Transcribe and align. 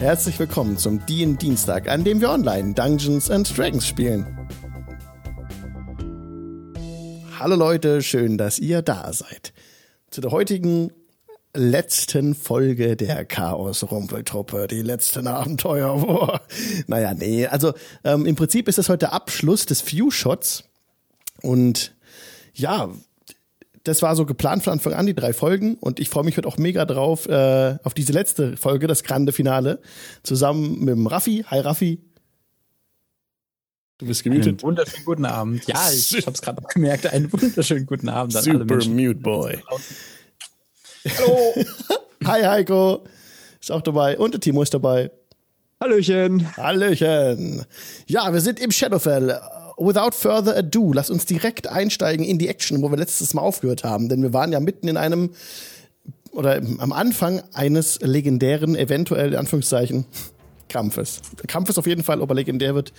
Herzlich 0.00 0.38
willkommen 0.38 0.78
zum 0.78 1.04
DIN 1.04 1.36
Dienstag, 1.36 1.86
an 1.86 2.04
dem 2.04 2.22
wir 2.22 2.30
online 2.30 2.72
Dungeons 2.72 3.30
and 3.30 3.54
Dragons 3.54 3.86
spielen. 3.86 4.26
Hallo 7.38 7.54
Leute, 7.54 8.00
schön, 8.00 8.38
dass 8.38 8.58
ihr 8.58 8.80
da 8.80 9.12
seid. 9.12 9.52
Zu 10.08 10.22
der 10.22 10.30
heutigen 10.30 10.90
letzten 11.52 12.34
Folge 12.34 12.96
der 12.96 13.26
Chaos-Rumpeltruppe, 13.26 14.68
die 14.68 14.80
letzten 14.80 15.26
Abenteuer. 15.26 15.94
Boah. 16.00 16.40
Naja, 16.86 17.12
nee, 17.12 17.46
also 17.46 17.74
ähm, 18.02 18.24
im 18.24 18.36
Prinzip 18.36 18.68
ist 18.68 18.78
das 18.78 18.88
heute 18.88 19.12
Abschluss 19.12 19.66
des 19.66 19.82
Few-Shots 19.82 20.64
und 21.42 21.94
ja, 22.54 22.88
das 23.84 24.02
war 24.02 24.14
so 24.14 24.26
geplant 24.26 24.62
von 24.62 24.74
Anfang 24.74 24.92
an, 24.92 25.06
die 25.06 25.14
drei 25.14 25.32
Folgen. 25.32 25.74
Und 25.76 26.00
ich 26.00 26.10
freue 26.10 26.24
mich 26.24 26.36
heute 26.36 26.48
auch 26.48 26.58
mega 26.58 26.84
drauf, 26.84 27.26
äh, 27.26 27.78
auf 27.82 27.94
diese 27.94 28.12
letzte 28.12 28.56
Folge, 28.56 28.86
das 28.86 29.02
grande 29.02 29.32
Finale, 29.32 29.80
zusammen 30.22 30.80
mit 30.80 30.94
dem 30.94 31.06
Raffi. 31.06 31.44
Hi 31.48 31.60
Raffi. 31.60 32.00
Du 33.98 34.06
bist 34.06 34.22
gemutet. 34.24 34.46
Einen 34.46 34.62
wunderschönen 34.62 35.04
guten 35.04 35.24
Abend. 35.26 35.66
Ja, 35.66 35.90
ich, 35.92 36.16
ich 36.16 36.26
habe 36.26 36.34
es 36.34 36.40
gerade 36.40 36.62
gemerkt. 36.72 37.06
Einen 37.06 37.32
wunderschönen 37.32 37.86
guten 37.86 38.08
Abend 38.08 38.34
an 38.36 38.42
Super 38.42 38.56
alle 38.56 38.64
Menschen. 38.64 38.96
Mute 38.96 39.20
Boy. 39.20 39.58
Hallo. 41.18 41.54
Hi 42.24 42.42
Heiko. 42.42 43.04
Ist 43.60 43.70
auch 43.70 43.82
dabei. 43.82 44.18
Und 44.18 44.32
der 44.32 44.40
Timo 44.40 44.62
ist 44.62 44.72
dabei. 44.72 45.10
Hallöchen. 45.82 46.56
Hallöchen. 46.56 47.64
Ja, 48.06 48.32
wir 48.32 48.40
sind 48.40 48.60
im 48.60 48.70
Shadowfell 48.70 49.38
without 49.80 50.14
further 50.14 50.56
ado, 50.56 50.92
lass 50.92 51.10
uns 51.10 51.26
direkt 51.26 51.66
einsteigen 51.66 52.24
in 52.24 52.38
die 52.38 52.48
Action, 52.48 52.82
wo 52.82 52.90
wir 52.90 52.98
letztes 52.98 53.34
Mal 53.34 53.42
aufgehört 53.42 53.82
haben. 53.82 54.08
Denn 54.08 54.22
wir 54.22 54.32
waren 54.32 54.52
ja 54.52 54.60
mitten 54.60 54.88
in 54.88 54.96
einem, 54.96 55.30
oder 56.32 56.60
am 56.78 56.92
Anfang 56.92 57.42
eines 57.54 57.98
legendären, 58.00 58.76
eventuell 58.76 59.32
in 59.32 59.38
Anführungszeichen, 59.38 60.04
Kampfes. 60.68 61.20
Kampfes 61.48 61.78
auf 61.78 61.86
jeden 61.86 62.04
Fall, 62.04 62.20
ob 62.20 62.30
er 62.30 62.36
legendär 62.36 62.74
wird, 62.74 62.92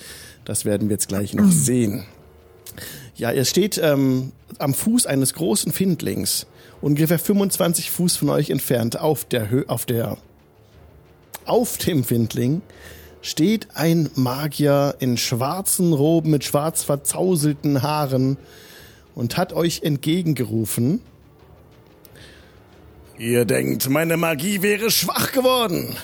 das 0.43 0.65
werden 0.65 0.89
wir 0.89 0.95
jetzt 0.95 1.07
gleich 1.07 1.33
noch 1.33 1.49
sehen. 1.49 2.03
Ja, 3.15 3.31
er 3.31 3.45
steht 3.45 3.79
ähm, 3.81 4.31
am 4.57 4.73
Fuß 4.73 5.05
eines 5.05 5.33
großen 5.33 5.71
Findlings, 5.71 6.47
ungefähr 6.81 7.19
25 7.19 7.91
Fuß 7.91 8.17
von 8.17 8.29
euch 8.29 8.49
entfernt, 8.49 8.99
auf 8.99 9.25
der 9.25 9.49
Höhe, 9.49 9.65
auf 9.67 9.85
der, 9.85 10.17
auf 11.45 11.77
dem 11.77 12.03
Findling 12.03 12.61
steht 13.21 13.67
ein 13.75 14.09
Magier 14.15 14.95
in 14.99 15.17
schwarzen 15.17 15.93
Roben 15.93 16.31
mit 16.31 16.43
schwarz 16.43 16.83
verzauselten 16.83 17.81
Haaren 17.81 18.37
und 19.15 19.37
hat 19.37 19.53
euch 19.53 19.83
entgegengerufen. 19.83 21.01
Ihr 23.17 23.45
denkt, 23.45 23.89
meine 23.89 24.17
Magie 24.17 24.61
wäre 24.61 24.89
schwach 24.89 25.31
geworden. 25.31 25.95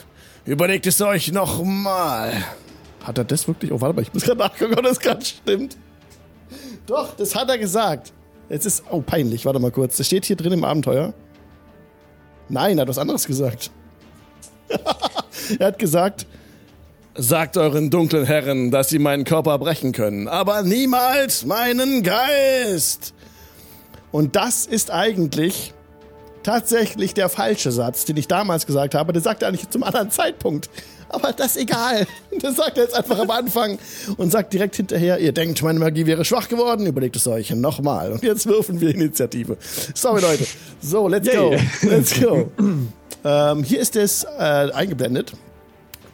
Überlegt 0.46 0.86
es 0.86 1.02
euch 1.02 1.32
nochmal. 1.32 2.32
Hat 3.04 3.18
er 3.18 3.24
das 3.24 3.48
wirklich? 3.48 3.72
Oh, 3.72 3.82
warte 3.82 3.96
mal, 3.96 4.02
ich 4.02 4.14
muss 4.14 4.24
gerade 4.24 4.40
nachgucken, 4.40 4.76
ob 4.78 4.84
das 4.84 5.00
gerade 5.00 5.26
stimmt. 5.26 5.78
Doch, 6.86 7.16
das 7.16 7.36
hat 7.36 7.50
er 7.50 7.58
gesagt. 7.58 8.14
Jetzt 8.50 8.66
ist, 8.66 8.84
oh, 8.90 9.02
peinlich, 9.02 9.46
warte 9.46 9.60
mal 9.60 9.72
kurz. 9.72 9.98
Das 9.98 10.06
steht 10.06 10.26
hier 10.26 10.36
drin 10.36 10.54
im 10.54 10.64
Abenteuer. 10.64 11.14
Nein, 12.50 12.78
er 12.78 12.84
hat 12.84 12.88
was 12.88 12.98
anderes 12.98 13.26
gesagt. 13.26 13.72
er 15.60 15.68
hat 15.68 15.80
gesagt, 15.80 16.26
Sagt 17.20 17.58
euren 17.58 17.90
dunklen 17.90 18.26
Herren, 18.26 18.70
dass 18.70 18.90
sie 18.90 19.00
meinen 19.00 19.24
Körper 19.24 19.58
brechen 19.58 19.92
können, 19.92 20.28
aber 20.28 20.62
niemals 20.62 21.46
meinen 21.46 22.04
Geist. 22.04 23.16
Und 24.12 24.36
das 24.36 24.68
ist 24.68 24.92
eigentlich 24.92 25.74
tatsächlich 26.44 27.16
der 27.16 27.28
falsche 27.30 27.72
Satz, 27.72 28.06
den 28.06 28.18
ich 28.18 28.28
damals 28.28 28.68
gesagt 28.68 28.94
habe. 28.94 29.14
Der 29.14 29.24
sagt 29.24 29.42
er 29.42 29.48
eigentlich 29.48 29.68
zum 29.72 29.82
anderen 29.82 30.12
Zeitpunkt. 30.12 30.70
Aber 31.10 31.34
das 31.34 31.56
ist 31.56 31.64
egal. 31.64 32.06
Das 32.40 32.56
sagt 32.56 32.78
er 32.78 32.84
jetzt 32.84 32.96
einfach 32.96 33.18
am 33.18 33.32
Anfang 33.32 33.80
und 34.18 34.32
sagt 34.32 34.54
direkt 34.54 34.76
hinterher, 34.76 35.18
ihr 35.18 35.32
denkt, 35.32 35.64
meine 35.64 35.80
Magie 35.80 36.06
wäre 36.06 36.24
schwach 36.24 36.48
geworden, 36.50 36.86
überlegt 36.86 37.16
es 37.16 37.26
euch 37.26 37.50
nochmal. 37.50 38.12
Und 38.12 38.22
jetzt 38.22 38.46
würfen 38.46 38.80
wir 38.80 38.94
Initiative. 38.94 39.58
Sorry, 39.96 40.22
Leute. 40.22 40.46
So, 40.80 41.08
let's 41.08 41.28
go. 41.28 41.56
Let's 41.82 42.20
go. 42.20 42.52
ähm, 43.26 43.64
hier 43.64 43.80
ist 43.80 43.96
es 43.96 44.24
äh, 44.24 44.70
eingeblendet 44.72 45.34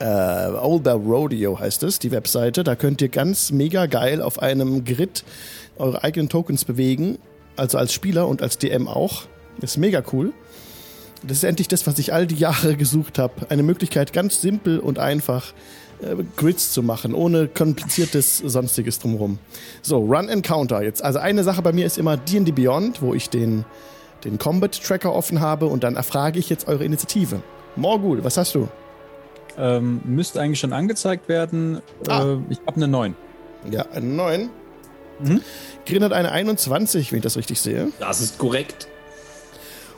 äh, 0.03 0.49
Old 0.61 0.83
Bell 0.83 0.93
Rodeo 0.93 1.57
heißt 1.57 1.83
es, 1.83 1.97
die 1.97 2.11
Webseite. 2.11 2.63
Da 2.63 2.75
könnt 2.75 3.01
ihr 3.01 3.07
ganz 3.07 3.51
mega 3.51 3.85
geil 3.85 4.21
auf 4.21 4.39
einem 4.39 4.83
Grid 4.83 5.23
eure 5.77 6.03
eigenen 6.03 6.27
Tokens 6.29 6.65
bewegen. 6.65 7.17
Also 7.55 7.77
als 7.77 7.93
Spieler 7.93 8.27
und 8.27 8.41
als 8.41 8.57
DM 8.57 8.87
auch. 8.87 9.23
Ist 9.61 9.77
mega 9.77 10.03
cool. 10.11 10.33
Das 11.25 11.37
ist 11.37 11.43
endlich 11.43 11.69
das, 11.69 11.87
was 11.87 11.97
ich 11.99 12.11
all 12.11 12.27
die 12.27 12.35
Jahre 12.35 12.75
gesucht 12.77 13.17
habe. 13.17 13.49
Eine 13.49 13.63
Möglichkeit, 13.63 14.11
ganz 14.11 14.41
simpel 14.41 14.79
und 14.79 14.99
einfach 14.99 15.53
äh, 16.01 16.15
Grids 16.35 16.73
zu 16.73 16.83
machen, 16.83 17.13
ohne 17.13 17.47
kompliziertes 17.47 18.39
Sonstiges 18.39 18.99
drumherum. 18.99 19.39
So, 19.81 19.99
Run 19.99 20.27
Encounter 20.27 20.83
jetzt. 20.83 21.01
Also 21.01 21.19
eine 21.19 21.45
Sache 21.45 21.61
bei 21.61 21.71
mir 21.71 21.85
ist 21.85 21.97
immer 21.97 22.17
D&D 22.17 22.51
Beyond, 22.51 23.01
wo 23.01 23.13
ich 23.13 23.29
den, 23.29 23.63
den 24.25 24.37
Combat 24.37 24.83
Tracker 24.83 25.13
offen 25.13 25.39
habe 25.39 25.67
und 25.67 25.85
dann 25.85 25.95
erfrage 25.95 26.39
ich 26.39 26.49
jetzt 26.49 26.67
eure 26.67 26.83
Initiative. 26.83 27.41
Morgul, 27.77 28.21
was 28.23 28.35
hast 28.35 28.53
du? 28.53 28.67
Ähm, 29.57 30.01
müsste 30.05 30.41
eigentlich 30.41 30.59
schon 30.59 30.73
angezeigt 30.73 31.29
werden. 31.29 31.81
Ah. 32.07 32.23
Äh, 32.23 32.37
ich 32.49 32.59
habe 32.65 32.75
eine 32.77 32.87
9. 32.87 33.15
Ja, 33.69 33.85
eine 33.93 34.05
9. 34.05 34.49
Mhm. 35.19 35.41
Grin 35.85 36.03
hat 36.03 36.13
eine 36.13 36.31
21, 36.31 37.11
wenn 37.11 37.17
ich 37.19 37.23
das 37.23 37.37
richtig 37.37 37.61
sehe. 37.61 37.89
Das 37.99 38.21
ist 38.21 38.37
korrekt. 38.37 38.87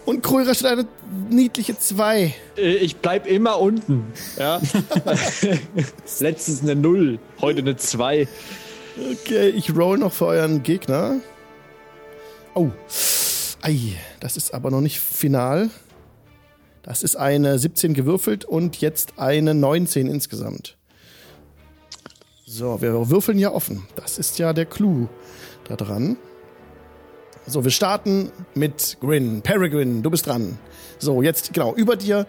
Und 0.06 0.22
Kröger 0.22 0.54
steht 0.54 0.68
eine 0.68 0.86
niedliche 1.30 1.78
2. 1.78 2.34
Äh, 2.58 2.76
ich 2.76 2.98
bleib 2.98 3.26
immer 3.26 3.60
unten. 3.60 4.14
Ja. 4.38 4.62
Letztens 6.20 6.62
eine 6.62 6.76
0, 6.76 7.20
heute 7.42 7.60
eine 7.60 7.76
2. 7.76 8.28
Okay, 9.12 9.50
ich 9.50 9.76
roll 9.76 9.98
noch 9.98 10.14
für 10.14 10.28
euren 10.28 10.64
Gegner. 10.64 11.16
Oh. 12.54 12.70
Ei, 13.62 13.96
das 14.20 14.38
ist 14.38 14.54
aber 14.54 14.70
noch 14.70 14.82
nicht 14.82 15.00
final. 15.00 15.70
Das 16.86 17.02
ist 17.02 17.16
eine 17.16 17.58
17 17.58 17.96
gewürfelt 17.96 18.46
und 18.46 18.80
jetzt 18.80 19.14
eine 19.18 19.56
19 19.56 20.06
insgesamt. 20.06 20.78
So, 22.46 22.80
wir 22.80 23.10
würfeln 23.10 23.40
ja 23.40 23.52
offen. 23.52 23.88
Das 23.96 24.20
ist 24.20 24.38
ja 24.38 24.54
der 24.54 24.68
Clou 24.68 25.08
da 25.68 25.78
dran. 25.78 26.16
So, 27.48 27.64
wir 27.64 27.72
starten 27.72 28.32
mit 28.54 28.98
Grin. 29.02 29.42
Peregrine, 29.42 30.04
du 30.04 30.12
bist 30.12 30.28
dran. 30.28 30.60
So, 31.00 31.24
jetzt, 31.24 31.54
genau, 31.54 31.74
über 31.74 31.96
dir 31.96 32.28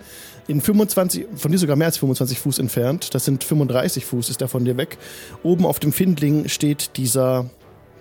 in 0.48 0.62
25, 0.62 1.26
von 1.36 1.52
dir 1.52 1.58
sogar 1.58 1.76
mehr 1.76 1.88
als 1.88 1.98
25 1.98 2.38
Fuß 2.38 2.58
entfernt. 2.58 3.14
Das 3.14 3.26
sind 3.26 3.44
35 3.44 4.06
Fuß, 4.06 4.30
ist 4.30 4.40
der 4.40 4.48
von 4.48 4.64
dir 4.64 4.78
weg. 4.78 4.96
Oben 5.42 5.66
auf 5.66 5.80
dem 5.80 5.92
Findling 5.92 6.48
steht 6.48 6.96
dieser, 6.96 7.50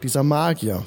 dieser 0.02 0.24
Magier. 0.24 0.86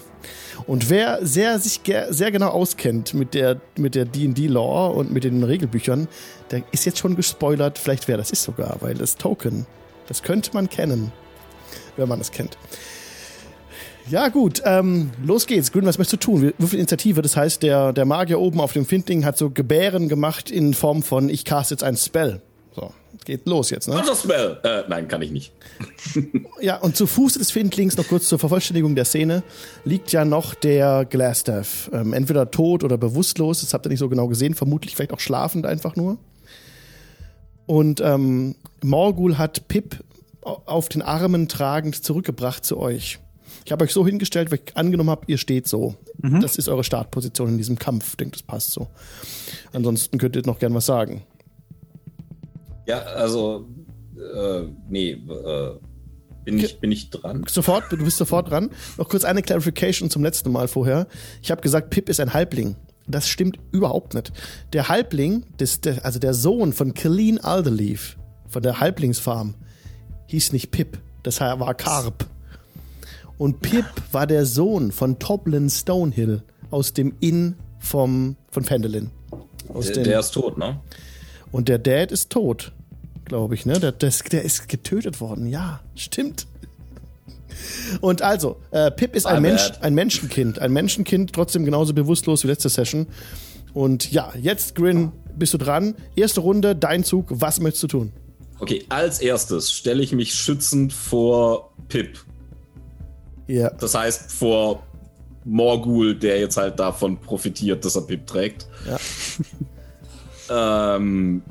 Und 0.67 0.91
wer 0.91 1.25
sehr, 1.25 1.59
sich 1.59 1.81
sehr 2.11 2.31
genau 2.31 2.49
auskennt 2.49 3.15
mit 3.15 3.35
der, 3.35 3.61
mit 3.77 3.95
der 3.95 4.05
D&D-Lore 4.05 4.93
und 4.93 5.13
mit 5.13 5.25
den 5.25 5.43
Regelbüchern, 5.43 6.09
der 6.51 6.63
ist 6.73 6.85
jetzt 6.85 6.99
schon 6.99 7.17
gespoilert, 7.17 7.79
vielleicht 7.79 8.09
wer 8.09 8.17
das 8.17 8.31
ist 8.31 8.43
sogar, 8.43 8.77
weil 8.81 8.95
das 8.95 9.17
Token, 9.17 9.67
das 10.07 10.23
könnte 10.23 10.51
man 10.55 10.69
kennen, 10.69 11.13
wenn 11.97 12.09
man 12.09 12.21
es 12.21 12.31
kennt. 12.33 12.57
Ja, 14.11 14.29
gut, 14.29 14.63
ähm, 14.65 15.11
los 15.23 15.47
geht's. 15.47 15.71
Grün, 15.71 15.85
was 15.85 15.99
möchtest 15.99 16.25
du 16.25 16.33
tun? 16.33 16.53
Würfel 16.57 16.79
Initiative, 16.79 17.21
das 17.21 17.37
heißt, 17.37 17.63
der, 17.63 17.93
der 17.93 18.07
Magier 18.07 18.41
oben 18.41 18.59
auf 18.59 18.73
dem 18.73 18.87
Findling 18.87 19.27
hat 19.27 19.37
so 19.37 19.51
Gebären 19.51 20.09
gemacht 20.09 20.51
in 20.51 20.73
Form 20.73 21.03
von, 21.03 21.29
ich 21.29 21.45
cast 21.45 21.71
jetzt 21.73 21.85
ein 21.85 21.97
Spell. 21.97 22.41
Geht 23.29 23.47
los 23.47 23.69
jetzt, 23.69 23.89
ne? 23.89 23.95
Counterspell! 23.95 24.57
Äh, 24.63 24.85
nein, 24.89 25.07
kann 25.07 25.21
ich 25.21 25.31
nicht. 25.31 25.53
ja, 26.63 26.79
und 26.79 26.97
zu 26.97 27.07
Fuß 27.07 27.35
des 27.35 27.51
Findlings, 27.51 27.95
noch 27.99 28.09
kurz 28.09 28.27
zur 28.27 28.39
Vervollständigung 28.39 28.95
der 28.95 29.05
Szene, 29.05 29.43
liegt 29.85 30.13
ja 30.13 30.25
noch 30.25 30.55
der 30.55 31.05
Glassstaff. 31.05 31.91
Ähm, 31.93 32.15
entweder 32.15 32.51
tot 32.51 32.85
oder 32.85 32.97
bewusstlos, 32.97 33.61
das 33.61 33.75
habt 33.75 33.85
ihr 33.85 33.91
nicht 33.91 33.99
so 33.99 34.09
genau 34.09 34.29
gesehen, 34.29 34.55
vermutlich 34.55 34.97
vielleicht 34.97 35.13
auch 35.13 35.21
schlafend 35.21 35.67
einfach 35.67 35.95
nur. 35.95 36.17
Und 37.67 38.01
ähm, 38.01 38.55
Morgul 38.83 39.37
hat 39.37 39.69
Pip 39.69 40.03
auf 40.41 40.89
den 40.89 41.03
Armen 41.03 41.49
tragend 41.49 42.03
zurückgebracht 42.03 42.65
zu 42.65 42.79
euch. 42.79 43.19
Ich 43.67 43.73
habe 43.73 43.85
euch 43.85 43.93
so 43.93 44.07
hingestellt, 44.07 44.51
weil 44.51 44.61
ich 44.65 44.75
angenommen 44.75 45.11
habe, 45.11 45.27
ihr 45.27 45.37
steht 45.37 45.69
so. 45.69 45.97
Mhm. 46.23 46.41
Das 46.41 46.57
ist 46.57 46.71
eure 46.71 46.83
Startposition 46.83 47.51
in 47.51 47.59
diesem 47.59 47.79
Kampf. 47.79 48.13
Ich 48.13 48.17
denke, 48.17 48.39
das 48.39 48.43
passt 48.43 48.71
so. 48.71 48.87
Ansonsten 49.75 50.17
könnt 50.17 50.35
ihr 50.35 50.47
noch 50.47 50.61
gern 50.61 50.73
was 50.73 50.87
sagen. 50.87 51.25
Ja, 52.89 53.03
also, 53.03 53.69
äh, 54.17 54.63
nee, 54.89 55.11
äh, 55.11 55.79
bin 56.45 56.59
ich, 56.59 56.81
bin 56.81 56.91
ich 56.91 57.11
dran? 57.11 57.45
Sofort, 57.47 57.93
du 57.93 57.99
bist 57.99 58.17
sofort 58.17 58.51
dran. 58.51 58.71
Noch 58.97 59.11
kurz 59.11 59.25
eine 59.25 59.43
Clarification 59.43 60.09
zum 60.09 60.25
letzten 60.25 60.51
Mal 60.51 60.69
vorher. 60.69 61.07
Ich 61.43 61.51
habe 61.51 61.61
gesagt, 61.61 61.91
Pip 61.91 62.09
ist 62.09 62.19
ein 62.19 62.33
Halbling. 62.33 62.77
Das 63.07 63.29
stimmt 63.29 63.59
überhaupt 63.73 64.15
nicht. 64.15 64.33
Der 64.73 64.89
Halbling, 64.89 65.45
das, 65.59 65.83
der, 65.83 66.03
also 66.07 66.19
der 66.19 66.33
Sohn 66.33 66.73
von 66.73 66.95
Colleen 66.95 67.39
Alderleaf, 67.39 68.17
von 68.49 68.63
der 68.63 68.81
Halblingsfarm, 68.81 69.55
hieß 70.27 70.53
nicht 70.53 70.71
Pip, 70.71 70.99
das 71.23 71.41
war 71.41 71.75
Carp. 71.75 72.25
Und 73.37 73.61
Pip 73.61 73.85
war 74.13 74.27
der 74.27 74.47
Sohn 74.47 74.93
von 74.93 75.19
Toblin 75.19 75.69
Stonehill 75.69 76.43
aus 76.71 76.95
dem 76.95 77.15
Inn 77.21 77.57
vom, 77.79 78.37
von 78.51 78.65
Fendelin. 78.65 79.11
Der, 79.75 80.03
der 80.03 80.21
ist 80.21 80.31
tot, 80.31 80.57
ne? 80.57 80.81
Und 81.53 81.69
der 81.69 81.79
Dad 81.79 82.13
ist 82.13 82.31
tot. 82.31 82.73
Glaube 83.29 83.55
ich, 83.55 83.67
ne? 83.67 83.79
Der, 83.79 83.93
der, 83.93 84.13
der, 84.33 84.43
ist 84.43 84.69
getötet 84.69 85.21
worden. 85.21 85.47
Ja, 85.47 85.81
stimmt. 85.95 86.47
Und 88.01 88.23
also, 88.23 88.57
äh, 88.71 88.91
Pip 88.91 89.15
ist 89.15 89.27
ein, 89.27 89.43
Mensch, 89.43 89.73
ein 89.81 89.95
Menschenkind. 89.95 90.59
Ein 90.59 90.73
Menschenkind, 90.73 91.33
trotzdem 91.33 91.65
genauso 91.65 91.95
bewusstlos 91.95 92.45
wie 92.45 92.49
letzte 92.49 92.69
Session. 92.69 93.07
Und 93.75 94.11
ja, 94.11 94.33
jetzt, 94.41 94.75
Grin, 94.75 95.13
bist 95.37 95.55
du 95.55 95.59
dran. 95.59 95.95
Erste 96.17 96.41
Runde, 96.41 96.75
dein 96.75 97.05
Zug. 97.05 97.27
Was 97.31 97.61
möchtest 97.61 97.85
du 97.85 97.87
tun? 97.89 98.13
Okay, 98.61 98.85
als 98.89 99.21
erstes 99.21 99.73
stelle 99.73 100.03
ich 100.03 100.13
mich 100.13 100.35
schützend 100.35 100.93
vor 100.93 101.73
Pip. 101.89 102.19
Ja. 103.47 103.71
Das 103.71 103.95
heißt, 103.95 104.33
vor 104.33 104.83
Morgul, 105.45 106.15
der 106.15 106.41
jetzt 106.41 106.57
halt 106.57 106.79
davon 106.79 107.19
profitiert, 107.21 107.85
dass 107.85 107.97
er 107.97 108.03
Pip 108.03 108.27
trägt. 108.27 108.67
Ja. 110.51 110.97
ähm, 110.97 111.43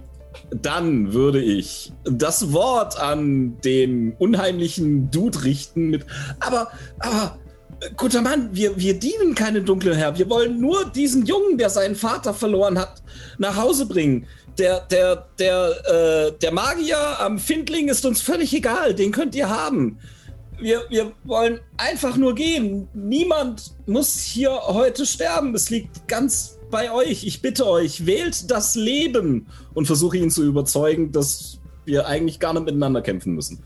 dann 0.49 1.13
würde 1.13 1.41
ich 1.41 1.91
das 2.03 2.53
Wort 2.53 2.99
an 2.99 3.59
den 3.61 4.13
unheimlichen 4.17 5.11
Dude 5.11 5.43
richten 5.43 5.89
mit, 5.89 6.05
aber, 6.39 6.69
aber, 6.99 7.37
guter 7.95 8.21
Mann, 8.21 8.49
wir, 8.53 8.77
wir 8.77 8.97
dienen 8.97 9.35
keinen 9.35 9.65
dunklen 9.65 9.95
Herr. 9.95 10.17
Wir 10.17 10.29
wollen 10.29 10.59
nur 10.59 10.85
diesen 10.85 11.25
Jungen, 11.25 11.57
der 11.57 11.69
seinen 11.69 11.95
Vater 11.95 12.33
verloren 12.33 12.79
hat, 12.79 13.01
nach 13.37 13.55
Hause 13.55 13.85
bringen. 13.85 14.25
Der, 14.57 14.81
der, 14.81 15.27
der, 15.37 15.69
äh, 15.85 16.31
der 16.39 16.51
Magier 16.51 17.19
am 17.19 17.37
Findling 17.37 17.89
ist 17.89 18.05
uns 18.05 18.21
völlig 18.21 18.53
egal. 18.53 18.95
Den 18.95 19.11
könnt 19.11 19.35
ihr 19.35 19.49
haben. 19.49 19.99
Wir, 20.59 20.81
wir 20.89 21.11
wollen 21.23 21.59
einfach 21.77 22.17
nur 22.17 22.33
gehen. 22.33 22.87
Niemand 22.93 23.75
muss 23.85 24.17
hier 24.17 24.51
heute 24.51 25.05
sterben. 25.05 25.53
Es 25.53 25.69
liegt 25.69 26.07
ganz 26.07 26.56
bei 26.69 26.91
euch. 26.91 27.23
Ich 27.25 27.41
bitte 27.41 27.67
euch, 27.67 28.05
wählt 28.05 28.51
das 28.51 28.75
Leben 28.75 29.47
und 29.73 29.85
versuche 29.85 30.17
ihn 30.17 30.29
zu 30.29 30.43
überzeugen, 30.43 31.11
dass 31.11 31.59
wir 31.85 32.07
eigentlich 32.07 32.39
gar 32.39 32.53
nicht 32.53 32.65
miteinander 32.65 33.01
kämpfen 33.01 33.33
müssen. 33.33 33.63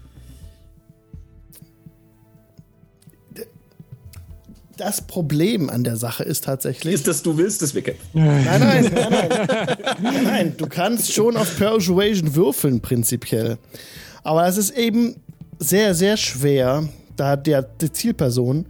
das 4.81 5.01
Problem 5.01 5.69
an 5.69 5.83
der 5.83 5.95
Sache 5.95 6.24
ist 6.24 6.45
tatsächlich. 6.45 6.95
Ist, 6.95 7.07
dass 7.07 7.21
du 7.21 7.38
willst, 7.38 7.62
dass 7.62 7.75
wir 7.75 7.83
kämpfen. 7.83 8.01
Nein, 8.13 8.59
nein, 8.59 8.92
nein, 8.92 9.27
nein. 10.01 10.24
nein, 10.24 10.53
du 10.57 10.65
kannst 10.65 11.13
schon 11.13 11.38
auf 11.38 11.56
Persuasion 11.57 12.33
würfeln, 12.33 12.81
prinzipiell. 12.81 13.59
Aber 14.24 14.48
es 14.48 14.57
ist 14.57 14.71
eben 14.71 15.18
sehr, 15.59 15.94
sehr 15.94 16.18
schwer, 16.18 16.89
da 17.15 17.36
der, 17.36 17.62
die 17.62 17.92
Zielperson 17.92 18.65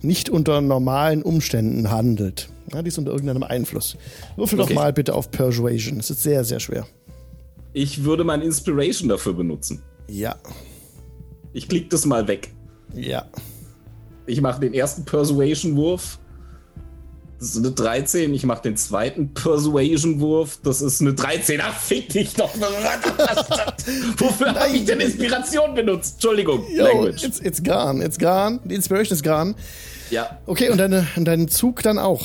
nicht 0.00 0.30
unter 0.30 0.62
normalen 0.62 1.22
Umständen 1.22 1.90
handelt. 1.90 2.48
Ja, 2.72 2.82
die 2.82 2.88
ist 2.88 2.98
unter 2.98 3.10
irgendeinem 3.10 3.42
Einfluss. 3.42 3.96
Würfel 4.36 4.60
okay. 4.60 4.68
doch 4.68 4.80
mal 4.80 4.92
bitte 4.92 5.14
auf 5.14 5.30
Persuasion. 5.30 5.98
Es 5.98 6.10
ist 6.10 6.22
sehr, 6.22 6.44
sehr 6.44 6.60
schwer. 6.60 6.86
Ich 7.72 8.04
würde 8.04 8.24
mein 8.24 8.42
Inspiration 8.42 9.08
dafür 9.08 9.32
benutzen. 9.32 9.82
Ja. 10.08 10.36
Ich 11.52 11.68
klick 11.68 11.90
das 11.90 12.04
mal 12.04 12.26
weg. 12.28 12.52
Ja. 12.94 13.26
Ich 14.26 14.40
mache 14.40 14.60
den 14.60 14.74
ersten 14.74 15.04
Persuasion-Wurf. 15.04 16.18
Das 17.38 17.50
ist 17.50 17.56
eine 17.56 17.70
13. 17.70 18.34
Ich 18.34 18.44
mache 18.44 18.62
den 18.62 18.76
zweiten 18.76 19.32
Persuasion-Wurf. 19.32 20.58
Das 20.62 20.82
ist 20.82 21.00
eine 21.00 21.14
13. 21.14 21.60
Ach, 21.62 21.78
fick 21.78 22.10
dich 22.10 22.34
doch. 22.34 22.50
Wofür 24.18 24.54
habe 24.54 24.76
ich 24.76 24.84
denn 24.84 25.00
Inspiration 25.00 25.74
benutzt? 25.74 26.14
Entschuldigung. 26.14 26.64
Yo, 26.70 26.84
Language. 26.84 27.24
It's, 27.24 27.40
it's 27.40 27.62
gone. 27.62 28.04
It's 28.04 28.18
gone. 28.18 28.60
Die 28.64 28.74
Inspiration 28.74 29.16
ist 29.16 29.24
gone. 29.24 29.54
Ja. 30.10 30.38
Okay, 30.46 30.70
und, 30.70 30.78
deine, 30.78 31.06
und 31.16 31.24
deinen 31.24 31.48
Zug 31.48 31.82
dann 31.82 31.98
auch? 31.98 32.22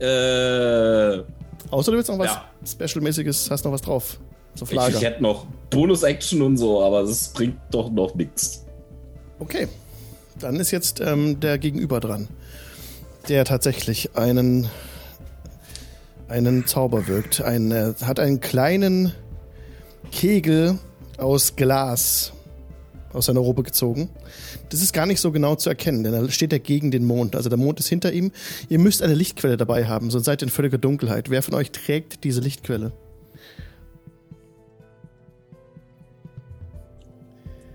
Äh. 0.00 1.22
Außer 1.70 1.92
du 1.92 1.96
willst 1.98 2.10
noch 2.10 2.18
was 2.18 2.30
ja. 2.30 2.44
Special-mäßiges, 2.66 3.50
hast 3.50 3.64
noch 3.64 3.72
was 3.72 3.82
drauf. 3.82 4.18
So 4.54 4.64
ich, 4.64 4.72
ich 4.72 5.02
hätte 5.02 5.22
noch 5.22 5.46
Bonus-Action 5.70 6.42
und 6.42 6.56
so, 6.56 6.82
aber 6.82 7.02
das 7.02 7.28
bringt 7.28 7.58
doch 7.70 7.90
noch 7.90 8.14
nichts. 8.14 8.64
Okay. 9.38 9.68
Dann 10.38 10.56
ist 10.56 10.70
jetzt 10.70 11.00
ähm, 11.00 11.38
der 11.38 11.58
Gegenüber 11.58 12.00
dran, 12.00 12.28
der 13.28 13.44
tatsächlich 13.44 14.16
einen, 14.16 14.68
einen 16.28 16.66
Zauber 16.66 17.06
wirkt. 17.06 17.42
Ein, 17.42 17.70
er 17.70 17.94
hat 18.02 18.18
einen 18.18 18.40
kleinen 18.40 19.12
Kegel 20.10 20.78
aus 21.18 21.56
Glas 21.56 22.32
aus 23.12 23.26
seiner 23.26 23.40
Robe 23.40 23.62
gezogen. 23.62 24.08
Das 24.68 24.82
ist 24.82 24.92
gar 24.92 25.06
nicht 25.06 25.20
so 25.20 25.32
genau 25.32 25.56
zu 25.56 25.68
erkennen, 25.68 26.04
denn 26.04 26.12
da 26.12 26.28
steht 26.30 26.52
er 26.52 26.58
gegen 26.58 26.90
den 26.90 27.04
Mond. 27.04 27.36
Also 27.36 27.48
der 27.48 27.58
Mond 27.58 27.80
ist 27.80 27.88
hinter 27.88 28.12
ihm. 28.12 28.32
Ihr 28.68 28.78
müsst 28.78 29.02
eine 29.02 29.14
Lichtquelle 29.14 29.56
dabei 29.56 29.86
haben, 29.86 30.10
sonst 30.10 30.26
seid 30.26 30.42
ihr 30.42 30.46
in 30.46 30.50
völliger 30.50 30.78
Dunkelheit. 30.78 31.30
Wer 31.30 31.42
von 31.42 31.54
euch 31.54 31.70
trägt 31.70 32.24
diese 32.24 32.40
Lichtquelle? 32.40 32.92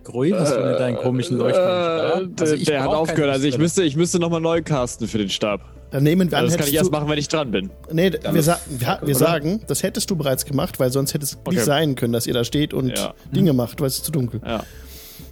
Grui, 0.06 0.32
was 0.32 0.52
äh, 0.52 0.72
mit 0.72 0.80
deinen 0.80 0.98
komischen 0.98 1.38
Leuchten? 1.38 1.64
Äh, 1.64 2.42
also 2.42 2.56
der 2.56 2.84
hat 2.84 2.90
aufgehört. 2.90 3.32
Also 3.32 3.48
ich 3.48 3.58
müsste, 3.58 3.84
ich 3.84 3.96
müsste 3.96 4.20
nochmal 4.20 4.40
neu 4.40 4.62
casten 4.62 5.08
für 5.08 5.18
den 5.18 5.30
Stab. 5.30 5.62
Dann 5.92 6.04
nehmen 6.04 6.30
wir 6.30 6.38
an, 6.38 6.46
das 6.46 6.58
kann 6.58 6.68
ich 6.68 6.74
erst 6.74 6.92
machen, 6.92 7.08
wenn 7.10 7.18
ich 7.18 7.28
dran 7.28 7.52
bin. 7.52 7.70
Nee, 7.92 8.12
wir, 8.12 8.44
sa 8.44 8.60
wir, 8.68 9.00
wir 9.04 9.16
sagen, 9.16 9.62
das 9.68 9.84
hättest 9.84 10.10
du 10.10 10.16
bereits 10.16 10.46
gemacht, 10.46 10.80
weil 10.80 10.92
sonst 10.92 11.14
hätte 11.14 11.24
es 11.24 11.38
okay. 11.44 11.56
nicht 11.56 11.66
sein 11.66 11.96
können, 11.96 12.14
dass 12.14 12.28
ihr 12.28 12.34
da 12.34 12.44
steht 12.44 12.74
und 12.74 12.98
ja. 12.98 13.14
Dinge 13.34 13.54
macht, 13.54 13.80
weil 13.82 13.88
es 13.88 13.98
ist 13.98 14.06
zu 14.06 14.12
dunkel. 14.12 14.42
Ja. 14.46 14.64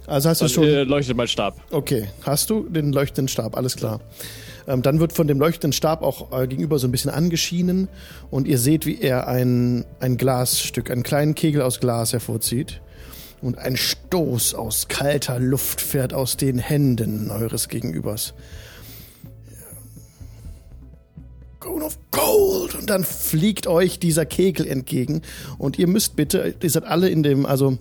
Also 0.06 0.28
hast 0.28 0.42
du 0.42 0.48
schon. 0.48 0.64
Äh, 0.64 0.84
leuchtet 0.84 1.16
mein 1.16 1.28
Stab. 1.28 1.60
Okay, 1.70 2.08
hast 2.22 2.50
du 2.50 2.68
den 2.68 2.92
leuchtenden 2.92 3.28
Stab, 3.28 3.56
alles 3.56 3.76
klar. 3.76 4.00
Ähm, 4.66 4.82
dann 4.82 5.00
wird 5.00 5.12
von 5.12 5.26
dem 5.26 5.38
leuchtenden 5.38 5.72
Stab 5.72 6.02
auch 6.02 6.32
äh, 6.32 6.46
gegenüber 6.46 6.78
so 6.78 6.88
ein 6.88 6.90
bisschen 6.90 7.10
angeschienen 7.10 7.88
und 8.30 8.48
ihr 8.48 8.58
seht, 8.58 8.86
wie 8.86 9.00
er 9.00 9.28
ein, 9.28 9.84
ein 10.00 10.16
Glasstück, 10.16 10.90
einen 10.90 11.02
kleinen 11.02 11.34
Kegel 11.34 11.62
aus 11.62 11.80
Glas 11.80 12.12
hervorzieht 12.12 12.80
und 13.42 13.58
ein 13.58 13.76
Stoß 13.76 14.54
aus 14.54 14.88
kalter 14.88 15.38
Luft 15.38 15.80
fährt 15.80 16.14
aus 16.14 16.36
den 16.36 16.58
Händen 16.58 17.30
eures 17.30 17.68
Gegenübers. 17.68 18.32
Cone 21.60 21.84
of 21.84 21.98
Gold! 22.10 22.74
Und 22.74 22.88
dann 22.90 23.04
fliegt 23.04 23.66
euch 23.66 23.98
dieser 23.98 24.24
Kegel 24.24 24.66
entgegen 24.66 25.22
und 25.58 25.78
ihr 25.78 25.88
müsst 25.88 26.16
bitte, 26.16 26.54
ihr 26.62 26.70
seid 26.70 26.84
alle 26.84 27.08
in 27.08 27.22
dem, 27.22 27.44
also 27.44 27.78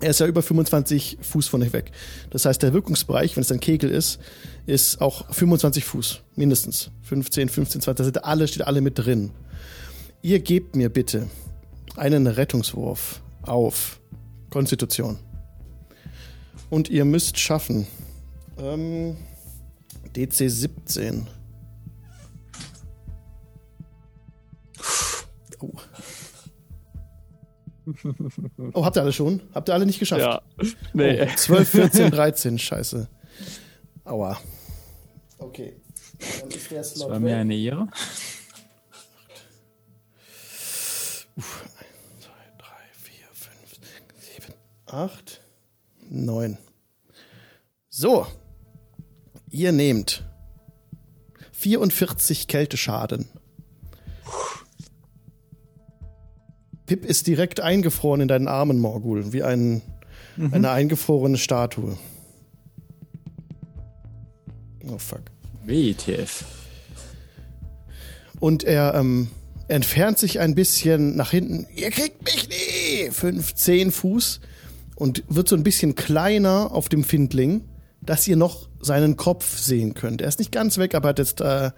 er 0.00 0.10
ist 0.10 0.20
ja 0.20 0.26
über 0.26 0.42
25 0.42 1.18
Fuß 1.20 1.48
von 1.48 1.62
euch 1.62 1.72
weg. 1.72 1.92
Das 2.30 2.44
heißt, 2.44 2.62
der 2.62 2.72
Wirkungsbereich, 2.72 3.36
wenn 3.36 3.42
es 3.42 3.52
ein 3.52 3.60
Kegel 3.60 3.90
ist, 3.90 4.18
ist 4.66 5.00
auch 5.00 5.32
25 5.32 5.84
Fuß, 5.84 6.22
mindestens. 6.36 6.90
15, 7.02 7.48
15, 7.48 7.80
20, 7.82 7.96
da 7.96 8.04
sind 8.04 8.24
alle, 8.24 8.48
steht 8.48 8.66
alle 8.66 8.80
mit 8.80 8.98
drin. 8.98 9.30
Ihr 10.22 10.40
gebt 10.40 10.76
mir 10.76 10.88
bitte 10.88 11.28
einen 11.96 12.26
Rettungswurf 12.26 13.20
auf 13.42 14.00
Konstitution. 14.50 15.18
Und 16.70 16.88
ihr 16.88 17.04
müsst 17.04 17.38
schaffen. 17.38 17.86
Ähm, 18.58 19.16
DC 20.16 20.50
17. 20.50 21.26
oh, 28.72 28.84
habt 28.84 28.96
ihr 28.96 29.02
alle 29.02 29.12
schon? 29.12 29.42
Habt 29.54 29.68
ihr 29.68 29.74
alle 29.74 29.86
nicht 29.86 29.98
geschafft? 29.98 30.20
Ja. 30.22 30.42
Nee. 30.92 31.22
Oh, 31.22 31.36
12, 31.36 31.68
14, 31.68 32.10
13. 32.10 32.58
Scheiße. 32.58 33.08
Aua. 34.04 34.38
Okay. 35.38 35.74
Dann 36.40 36.50
ist 36.50 36.70
der 36.70 36.84
Slot 36.84 37.06
das 37.06 37.12
war 37.12 37.20
mir 37.20 37.36
eine 37.36 37.56
Ehre. 37.56 37.88
Uff, 41.36 41.64
8, 44.92 45.40
9. 46.08 46.58
So. 47.88 48.26
Ihr 49.50 49.72
nehmt 49.72 50.24
44 51.52 52.48
Kälteschaden. 52.48 53.28
Pip 56.90 57.04
ist 57.04 57.28
direkt 57.28 57.60
eingefroren 57.60 58.22
in 58.22 58.26
deinen 58.26 58.48
Armen, 58.48 58.80
Morgul, 58.80 59.32
wie 59.32 59.44
ein, 59.44 59.80
mhm. 60.36 60.52
eine 60.52 60.70
eingefrorene 60.72 61.38
Statue. 61.38 61.96
Oh 64.88 64.98
fuck. 64.98 65.22
WTF. 65.64 66.44
Und 68.40 68.64
er 68.64 68.94
ähm, 68.96 69.28
entfernt 69.68 70.18
sich 70.18 70.40
ein 70.40 70.56
bisschen 70.56 71.14
nach 71.14 71.30
hinten. 71.30 71.68
Ihr 71.76 71.92
kriegt 71.92 72.24
mich 72.24 72.48
nie! 72.48 73.12
15 73.12 73.92
Fuß 73.92 74.40
und 74.96 75.22
wird 75.28 75.46
so 75.46 75.54
ein 75.54 75.62
bisschen 75.62 75.94
kleiner 75.94 76.72
auf 76.72 76.88
dem 76.88 77.04
Findling, 77.04 77.68
dass 78.00 78.26
ihr 78.26 78.34
noch 78.34 78.68
seinen 78.80 79.16
Kopf 79.16 79.60
sehen 79.60 79.94
könnt. 79.94 80.22
Er 80.22 80.28
ist 80.28 80.40
nicht 80.40 80.50
ganz 80.50 80.76
weg, 80.76 80.96
aber 80.96 81.10
hat 81.10 81.20
jetzt 81.20 81.40
äh, 81.40 81.70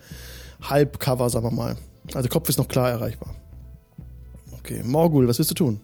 Halbcover, 0.63 1.29
sagen 1.29 1.45
wir 1.45 1.51
mal. 1.51 1.77
Also 2.07 2.23
der 2.23 2.31
Kopf 2.31 2.49
ist 2.49 2.57
noch 2.57 2.69
klar 2.69 2.89
erreichbar. 2.89 3.37
Okay, 4.65 4.81
Morgul, 4.85 5.27
was 5.27 5.41
willst 5.41 5.51
du 5.51 5.55
tun? 5.57 5.81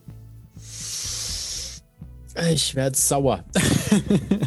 Ich 2.52 2.76
werde 2.76 2.96
sauer. 2.96 3.42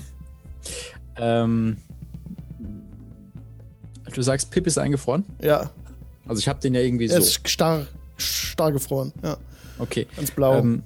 ähm, 1.18 1.76
du 4.14 4.22
sagst, 4.22 4.50
Pip 4.52 4.68
ist 4.68 4.78
eingefroren? 4.78 5.26
Ja. 5.42 5.70
Also 6.26 6.40
ich 6.40 6.48
habe 6.48 6.62
den 6.62 6.74
ja 6.74 6.80
irgendwie 6.80 7.08
er 7.08 7.10
so. 7.10 7.16
Er 7.16 7.22
ist 7.24 7.50
starr, 7.50 7.88
starr 8.16 8.72
gefroren, 8.72 9.12
ja. 9.22 9.36
Okay. 9.80 10.08
Ganz 10.16 10.32
blau. 10.32 10.60
Ähm, 10.60 10.84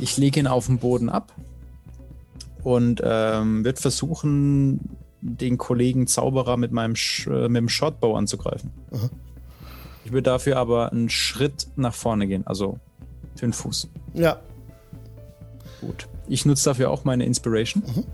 ich 0.00 0.16
lege 0.16 0.40
ihn 0.40 0.48
auf 0.48 0.66
den 0.66 0.78
Boden 0.78 1.08
ab 1.08 1.32
und 2.64 3.00
ähm, 3.04 3.64
wird 3.64 3.78
versuchen, 3.78 4.80
den 5.20 5.56
Kollegen 5.56 6.08
Zauberer 6.08 6.56
mit 6.56 6.72
meinem 6.72 6.96
Sch 6.96 7.28
äh, 7.28 7.48
mit 7.48 7.60
dem 7.60 7.68
Shortbow 7.68 8.16
anzugreifen. 8.16 8.72
Aha. 8.90 9.08
Ich 10.06 10.12
würde 10.12 10.22
dafür 10.22 10.56
aber 10.56 10.92
einen 10.92 11.10
Schritt 11.10 11.66
nach 11.74 11.92
vorne 11.92 12.28
gehen, 12.28 12.46
also 12.46 12.78
fünf 13.34 13.56
Fuß. 13.56 13.88
Ja. 14.14 14.40
Gut. 15.80 16.06
Ich 16.28 16.46
nutze 16.46 16.66
dafür 16.66 16.92
auch 16.92 17.02
meine 17.02 17.24
Inspiration. 17.26 17.82
Mhm. 17.84 18.04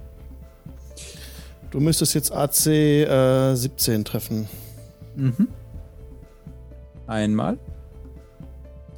Du 1.70 1.80
müsstest 1.80 2.14
jetzt 2.14 2.32
AC 2.32 2.66
äh, 2.66 3.54
17 3.54 4.06
treffen. 4.06 4.48
Mhm. 5.16 5.48
Einmal. 7.06 7.58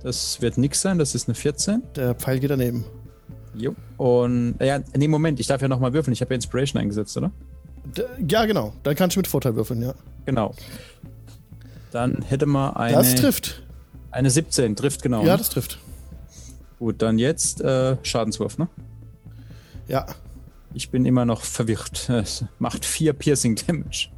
Das 0.04 0.40
wird 0.40 0.56
nix 0.56 0.80
sein, 0.80 0.96
das 0.96 1.16
ist 1.16 1.26
eine 1.26 1.34
14. 1.34 1.82
Der 1.96 2.14
Pfeil 2.14 2.38
geht 2.38 2.50
daneben. 2.50 2.84
Jo. 3.56 3.74
Und, 3.96 4.54
ja, 4.60 4.78
nee, 4.96 5.08
Moment, 5.08 5.40
ich 5.40 5.48
darf 5.48 5.60
ja 5.60 5.66
nochmal 5.66 5.92
würfeln. 5.94 6.12
Ich 6.12 6.20
habe 6.20 6.32
ja 6.32 6.36
Inspiration 6.36 6.80
eingesetzt, 6.80 7.16
oder? 7.16 7.32
Ja, 8.28 8.44
genau. 8.44 8.72
Dann 8.84 8.94
kannst 8.94 9.16
du 9.16 9.18
mit 9.18 9.26
Vorteil 9.26 9.56
würfeln, 9.56 9.82
ja. 9.82 9.94
Genau. 10.26 10.54
Dann 11.94 12.22
hätte 12.22 12.46
man 12.46 12.74
eine. 12.74 12.96
Das 12.96 13.14
trifft. 13.14 13.62
Eine 14.10 14.28
17, 14.28 14.74
trifft 14.74 15.00
genau. 15.00 15.24
Ja, 15.24 15.32
ne? 15.32 15.38
das 15.38 15.50
trifft. 15.50 15.78
Gut, 16.80 17.00
dann 17.00 17.20
jetzt 17.20 17.60
äh, 17.60 17.96
Schadenswurf, 18.02 18.58
ne? 18.58 18.66
Ja. 19.86 20.04
Ich 20.72 20.90
bin 20.90 21.06
immer 21.06 21.24
noch 21.24 21.42
verwirrt. 21.42 22.08
Es 22.08 22.44
macht 22.58 22.84
vier 22.84 23.12
Piercing 23.12 23.54
Damage. 23.54 24.08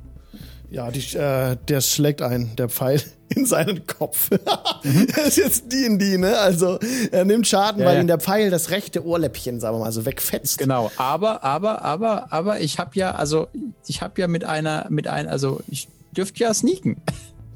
Ja, 0.71 0.91
die, 0.91 1.01
äh, 1.19 1.59
der 1.69 1.83
schlägt 1.83 2.23
ein, 2.23 2.57
der 2.57 2.71
Pfeil 2.71 3.03
in 3.29 3.45
seinen 3.45 3.87
Kopf. 3.87 4.31
mhm. 4.83 5.07
Das 5.15 5.27
ist 5.27 5.37
jetzt 5.37 5.71
D&D, 5.71 6.17
ne? 6.17 6.39
Also 6.39 6.79
er 7.13 7.27
nimmt 7.27 7.47
Schaden, 7.47 7.83
ja, 7.83 7.89
weil 7.89 7.97
ja. 7.97 8.01
ihn 8.01 8.07
der 8.07 8.21
Pfeil 8.21 8.49
das 8.49 8.71
rechte 8.71 9.05
Ohrläppchen, 9.05 9.61
sagen 9.61 9.77
wir 9.77 9.81
mal, 9.81 9.93
so 9.93 10.07
wegfetzt. 10.07 10.57
Genau, 10.57 10.91
aber, 10.97 11.45
aber, 11.45 11.83
aber, 11.83 12.33
aber 12.33 12.59
ich 12.59 12.79
habe 12.79 12.93
ja, 12.95 13.15
also 13.17 13.49
ich 13.87 14.01
habe 14.01 14.19
ja 14.19 14.29
mit 14.29 14.45
einer, 14.45 14.87
mit 14.89 15.09
einer, 15.09 15.31
also 15.31 15.61
ich 15.69 15.89
dürfte 16.17 16.41
ja 16.43 16.55
sneaken. 16.55 17.03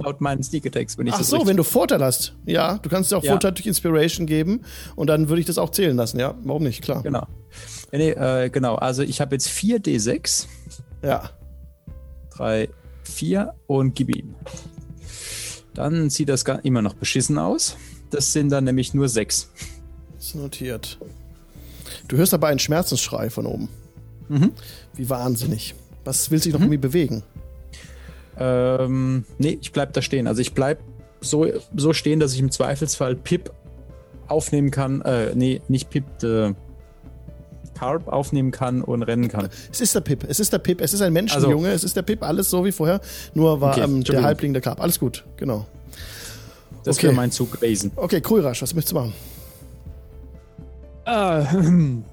Laut 0.01 0.21
meinen 0.21 0.43
Sneak 0.43 0.67
Attacks, 0.67 0.99
wenn 0.99 1.07
ich 1.07 1.15
Ach 1.15 1.23
so, 1.23 1.47
wenn 1.47 1.57
du 1.57 1.63
Vorteil 1.63 2.03
hast. 2.03 2.35
Ja, 2.47 2.79
du 2.79 2.89
kannst 2.89 3.11
dir 3.11 3.17
auch 3.17 3.25
ja. 3.25 3.33
Vorteil 3.33 3.53
durch 3.53 3.67
Inspiration 3.67 4.27
geben 4.27 4.63
und 4.97 5.09
dann 5.09 5.29
würde 5.29 5.41
ich 5.41 5.47
das 5.47 5.59
auch 5.59 5.71
zählen 5.71 5.97
lassen, 5.97 6.19
ja? 6.19 6.35
Warum 6.43 6.63
nicht, 6.63 6.83
klar. 6.83 7.03
Genau. 7.03 7.27
Nee, 7.93 8.11
äh, 8.11 8.51
genau, 8.51 8.77
also 8.77 9.03
ich 9.03 9.21
habe 9.21 9.35
jetzt 9.35 9.49
4 9.49 9.81
D6. 9.81 10.47
Ja. 11.03 11.31
3, 12.37 12.69
4 13.05 13.55
und 13.67 13.95
gib 13.95 14.15
ihm. 14.15 14.35
Dann 15.75 16.11
sieht 16.11 16.29
das 16.29 16.45
immer 16.63 16.83
noch 16.83 16.95
beschissen 16.95 17.39
aus. 17.39 17.77
Das 18.11 18.33
sind 18.33 18.51
dann 18.51 18.65
nämlich 18.65 18.95
nur 18.95 19.09
6. 19.09 19.51
Ist 20.19 20.35
notiert. 20.35 20.99
Du 22.09 22.17
hörst 22.17 22.35
aber 22.35 22.49
einen 22.49 22.59
Schmerzensschrei 22.59 23.31
von 23.31 23.47
oben. 23.47 23.69
Mhm. 24.29 24.53
Wie 24.95 25.09
wahnsinnig. 25.09 25.75
Was 26.05 26.31
will 26.31 26.43
sich 26.43 26.53
noch 26.53 26.61
mhm. 26.61 26.67
irgendwie 26.67 26.79
bewegen? 26.79 27.23
Ähm, 28.41 29.25
nee, 29.39 29.59
ich 29.61 29.73
bleib 29.73 29.93
da 29.93 30.03
stehen. 30.03 30.27
Also 30.27 30.41
ich 30.41 30.55
bleib 30.55 30.81
so, 31.21 31.47
so 31.77 31.93
stehen, 31.93 32.19
dass 32.19 32.33
ich 32.33 32.41
im 32.41 32.51
Zweifelsfall 32.51 33.15
Pip 33.15 33.53
aufnehmen 34.29 34.71
kann. 34.71 35.03
Äh, 35.03 35.35
nee, 35.35 35.61
nicht 35.69 35.91
Pip, 35.91 36.05
äh, 36.23 36.55
Carp 37.81 38.09
aufnehmen 38.09 38.51
kann 38.51 38.83
und 38.83 39.03
rennen 39.03 39.29
kann. 39.29 39.49
Es 39.73 39.81
ist 39.81 39.95
der 39.95 40.01
Pip, 40.01 40.25
es 40.29 40.39
ist 40.39 40.53
der 40.53 40.59
Pip, 40.59 40.83
es 40.83 40.93
ist 40.93 41.01
ein 41.01 41.15
Menschenjunge, 41.15 41.69
also, 41.69 41.77
es 41.77 41.85
ist 41.85 41.97
der 41.97 42.03
Pip, 42.03 42.23
alles 42.23 42.51
so 42.51 42.63
wie 42.65 42.73
vorher, 42.73 43.01
nur 43.33 43.61
war 43.61 43.73
okay, 43.73 43.85
ähm, 43.85 44.05
der 44.05 44.23
Halbling 44.23 44.53
der 44.53 44.61
Carp. 44.61 44.81
Alles 44.83 45.01
gut, 45.01 45.25
genau. 45.37 45.67
Das 46.85 46.97
okay. 46.97 47.07
wäre 47.07 47.15
mein 47.15 47.31
Zug 47.31 47.53
gewesen. 47.53 47.91
Okay, 47.97 48.23
cool, 48.29 48.41
Rasch, 48.41 48.61
was 48.61 48.75
möchtest 48.75 48.93
du 48.93 48.97
machen? 48.97 49.15
Ah, 51.07 51.47
ähm, 51.55 52.05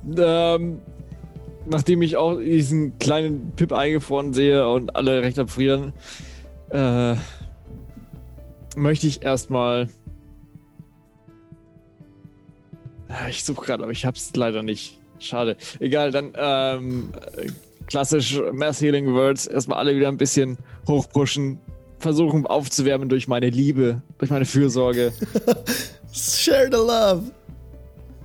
nachdem 1.69 2.01
ich 2.01 2.17
auch 2.17 2.39
diesen 2.39 2.97
kleinen 2.99 3.51
Pip 3.55 3.73
eingefroren 3.73 4.33
sehe 4.33 4.67
und 4.67 4.95
alle 4.95 5.21
recht 5.21 5.39
abfrieren, 5.39 5.93
äh, 6.69 7.15
möchte 8.75 9.07
ich 9.07 9.23
erstmal. 9.23 9.89
Ah, 13.09 13.29
ich 13.29 13.43
suche 13.43 13.65
gerade, 13.65 13.83
aber 13.83 13.91
ich 13.91 14.05
habe 14.05 14.17
es 14.17 14.35
leider 14.35 14.63
nicht. 14.63 14.99
Schade. 15.19 15.57
Egal, 15.79 16.11
dann 16.11 16.33
ähm, 16.35 17.13
klassisch 17.87 18.39
Mass 18.51 18.81
Healing 18.81 19.13
Words. 19.13 19.47
Erstmal 19.47 19.79
alle 19.79 19.95
wieder 19.95 20.09
ein 20.09 20.17
bisschen 20.17 20.57
hochpushen. 20.87 21.59
Versuchen 21.99 22.45
aufzuwärmen 22.45 23.09
durch 23.09 23.27
meine 23.27 23.49
Liebe, 23.49 24.03
durch 24.19 24.29
meine 24.29 24.45
Fürsorge. 24.45 25.13
Share 26.13 26.69
the 26.71 26.77
love. 26.77 27.31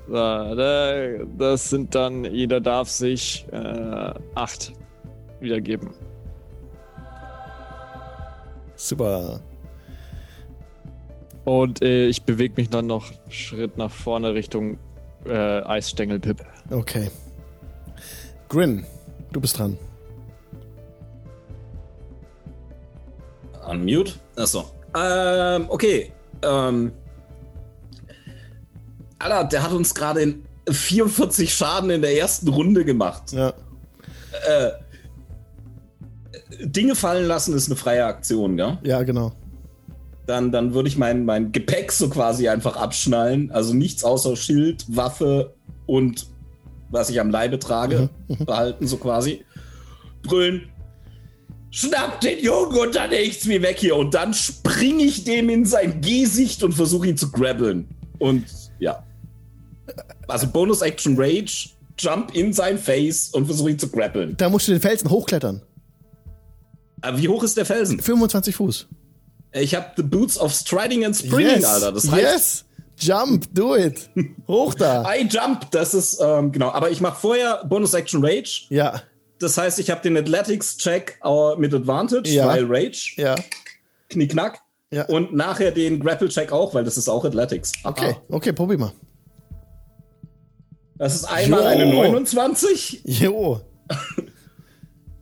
So, 0.09 1.25
das 1.39 1.71
sind 1.71 1.95
dann, 1.95 2.25
jeder 2.25 2.61
darf 2.61 2.89
sich 2.89 3.47
äh, 3.53 4.13
acht 4.35 4.73
wiedergeben. 5.41 5.91
Super. 8.77 9.41
Und 11.45 11.83
äh, 11.83 12.07
ich 12.07 12.23
bewege 12.23 12.55
mich 12.57 12.69
dann 12.69 12.87
noch 12.87 13.13
Schritt 13.29 13.77
nach 13.77 13.91
vorne 13.91 14.35
Richtung 14.35 14.79
äh, 15.25 15.63
Eisstängelpip. 15.63 16.45
Okay. 16.71 17.11
Grin, 18.49 18.85
du 19.33 19.41
bist 19.41 19.59
dran. 19.59 19.79
Unmute? 23.69 24.15
Achso. 24.37 24.65
Ähm, 24.97 25.67
okay. 25.69 26.13
Ähm. 26.43 26.93
Alter, 29.23 29.45
der 29.45 29.63
hat 29.63 29.73
uns 29.73 29.95
gerade 29.95 30.21
in 30.21 30.45
44 30.69 31.53
Schaden 31.53 31.91
in 31.91 32.03
der 32.03 32.17
ersten 32.19 32.49
Runde 32.49 32.85
gemacht. 32.85 33.33
Ja. 33.33 33.53
Äh, 34.47 34.73
Dinge 36.61 36.95
fallen 36.95 37.27
lassen 37.27 37.55
ist 37.55 37.67
eine 37.67 37.77
freie 37.77 38.05
Aktion, 38.05 38.57
gell? 38.57 38.79
Ja, 38.83 39.03
genau. 39.03 39.33
Dann, 40.27 40.53
dann 40.53 40.75
würde 40.75 40.89
ich 40.89 40.97
mein, 40.97 41.25
mein 41.25 41.53
Gepäck 41.53 41.91
so 41.93 42.09
quasi 42.09 42.49
einfach 42.49 42.77
abschnallen. 42.77 43.51
Also 43.51 43.75
nichts 43.75 44.05
außer 44.05 44.37
Schild, 44.37 44.85
Waffe 44.89 45.55
und 45.87 46.27
was 46.91 47.11
ich 47.11 47.21
am 47.21 47.31
Leibe 47.31 47.59
trage, 47.59 48.11
mhm. 48.29 48.37
mhm. 48.39 48.45
behalten, 48.45 48.87
so 48.87 48.99
quasi. 48.99 49.45
Brüllen. 50.23 50.69
Schnapp 51.71 52.21
den 52.21 52.39
Jungen 52.39 52.79
und 52.79 52.95
dann 52.95 53.11
nichts 53.11 53.49
wie 53.49 53.63
weg 53.63 53.79
hier. 53.79 53.97
Und 53.97 54.13
dann 54.13 54.35
springe 54.35 55.05
ich 55.05 55.25
dem 55.25 55.49
in 55.49 55.65
sein 55.65 56.03
Gesicht 56.03 56.63
und 56.63 56.73
versuche 56.73 57.09
ihn 57.09 57.17
zu 57.17 57.33
grabbeln. 57.33 57.89
Und 58.19 58.45
ja. 58.79 59.03
Also 60.29 60.47
Bonus 60.47 60.83
Action 60.83 61.15
Rage, 61.19 61.71
Jump 61.99 62.35
in 62.35 62.53
sein 62.53 62.79
Face 62.79 63.31
und 63.31 63.47
versuche 63.47 63.71
ihn 63.71 63.79
zu 63.79 63.89
grabbeln. 63.89 64.37
Da 64.37 64.49
musst 64.49 64.69
du 64.69 64.73
den 64.73 64.81
Felsen 64.81 65.11
hochklettern. 65.11 65.63
Aber 67.01 67.19
wie 67.19 67.29
hoch 67.29 67.43
ist 67.43 67.57
der 67.57 67.67
Felsen? 67.67 68.01
25 68.01 68.55
Fuß. 68.55 68.87
Ich 69.55 69.75
habe 69.75 69.87
The 69.97 70.03
Boots 70.03 70.39
of 70.39 70.53
Striding 70.53 71.05
and 71.05 71.17
Springing, 71.17 71.57
yes. 71.57 71.65
Alter. 71.65 71.93
Das 71.93 72.11
heißt, 72.11 72.25
yes. 72.25 72.65
Jump, 72.99 73.53
do 73.55 73.77
it. 73.77 74.09
Hoch 74.49 74.75
da. 74.75 75.05
I 75.15 75.27
jump, 75.29 75.71
das 75.73 75.93
ist, 75.93 76.21
ähm, 76.23 76.53
genau. 76.53 76.71
Aber 76.71 76.91
ich 76.91 77.01
mache 77.01 77.21
vorher 77.21 77.65
Bonus 77.65 77.95
Action 77.95 78.25
Rage. 78.25 78.67
Ja. 78.71 79.03
Das 79.39 79.59
heißt, 79.59 79.79
ich 79.81 79.91
habe 79.91 80.01
den 80.03 80.17
Athletics-Check 80.17 81.19
mit 81.59 81.75
Advantage, 81.75 82.31
ja. 82.31 82.47
weil 82.47 82.65
Rage. 82.69 83.15
Ja. 83.17 83.35
Knickknack. 84.09 84.61
Ja. 84.93 85.07
Und 85.07 85.35
nachher 85.35 85.73
den 85.73 86.01
Grapple-Check 86.01 86.53
auch, 86.53 86.75
weil 86.75 86.85
das 86.85 86.97
ist 86.97 87.09
auch 87.09 87.25
Athletics. 87.25 87.73
Okay, 87.83 88.15
ah. 88.17 88.23
okay, 88.29 88.53
probier 88.53 88.79
mal. 88.79 88.93
Das 90.97 91.17
ist 91.17 91.25
einmal 91.25 91.63
jo. 91.63 91.67
eine 91.67 91.87
29. 91.87 93.03
Jo. 93.05 93.61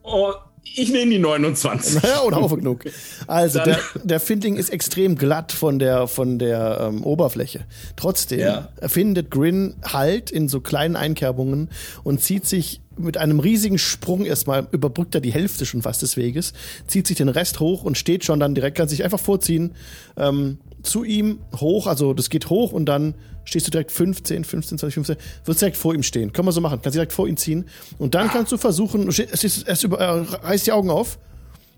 Und 0.03 0.35
ich 0.77 0.91
nehme 0.91 1.11
die 1.11 1.19
29. 1.19 2.03
Naja, 2.03 2.21
oder 2.25 2.39
auch 2.39 2.55
genug. 2.55 2.85
Also, 3.27 3.61
der, 3.61 3.79
der 4.03 4.21
Findling 4.21 4.57
ist 4.57 4.71
extrem 4.71 5.17
glatt 5.17 5.53
von 5.53 5.79
der, 5.79 6.07
von 6.07 6.39
der 6.39 6.79
ähm, 6.81 7.05
Oberfläche. 7.05 7.65
Trotzdem 7.97 8.41
ja. 8.41 8.69
findet 8.87 9.31
Grin 9.31 9.75
Halt 9.83 10.31
in 10.31 10.49
so 10.49 10.61
kleinen 10.61 10.97
Einkerbungen 10.97 11.71
und 12.05 12.21
zieht 12.21 12.47
sich 12.47 12.81
mit 13.00 13.16
einem 13.16 13.40
riesigen 13.40 13.78
Sprung 13.78 14.25
erstmal, 14.25 14.66
überbrückt 14.73 15.14
er 15.14 15.21
die 15.21 15.33
Hälfte 15.33 15.66
schon 15.66 15.83
fast 15.83 16.02
des 16.02 16.16
Weges, 16.16 16.52
zieht 16.87 17.07
sich 17.07 17.16
den 17.16 17.28
Rest 17.28 17.61
hoch 17.61 17.85
und 17.85 17.99
steht 17.99 18.25
schon 18.25 18.40
dann 18.40 18.54
direkt, 18.54 18.76
kann 18.76 18.88
sich 18.88 19.04
einfach 19.04 19.21
vorziehen, 19.21 19.75
ähm, 20.16 20.59
zu 20.83 21.04
ihm 21.04 21.40
hoch, 21.61 21.87
also 21.87 22.14
das 22.14 22.30
geht 22.30 22.50
hoch 22.50 22.73
und 22.73 22.87
dann 22.87 23.14
stehst 23.45 23.66
du 23.66 23.71
direkt 23.71 23.90
15, 23.90 24.45
15, 24.45 24.78
20, 24.78 24.95
15, 24.95 25.16
wirst 25.45 25.61
direkt 25.61 25.76
vor 25.76 25.95
ihm 25.95 26.02
stehen. 26.02 26.33
Können 26.33 26.47
wir 26.49 26.52
so 26.52 26.61
machen, 26.61 26.80
kannst 26.83 26.95
direkt 26.95 27.12
vor 27.12 27.26
ihn 27.26 27.37
ziehen. 27.37 27.66
Und 27.99 28.14
dann 28.14 28.28
kannst 28.28 28.52
du 28.52 28.57
versuchen, 28.57 29.09
es 29.09 29.19
ist, 29.19 29.85
über, 29.85 29.99
äh, 29.99 30.21
reißt 30.47 30.66
die 30.66 30.73
Augen 30.73 30.90
auf 30.90 31.19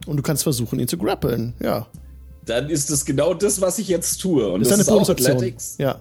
und 0.06 0.16
du 0.16 0.22
kannst 0.22 0.42
versuchen, 0.42 0.78
ihn 0.78 0.88
zu 0.88 0.98
grappeln, 0.98 1.54
ja. 1.62 1.86
Dann 2.44 2.68
ist 2.70 2.90
das 2.90 3.04
genau 3.04 3.34
das, 3.34 3.60
was 3.60 3.78
ich 3.78 3.88
jetzt 3.88 4.18
tue. 4.20 4.48
Und 4.50 4.60
das, 4.60 4.70
das 4.70 4.80
ist 4.80 4.88
eine 4.88 4.96
Bonusaktion. 4.96 5.54
Ja. 5.78 6.00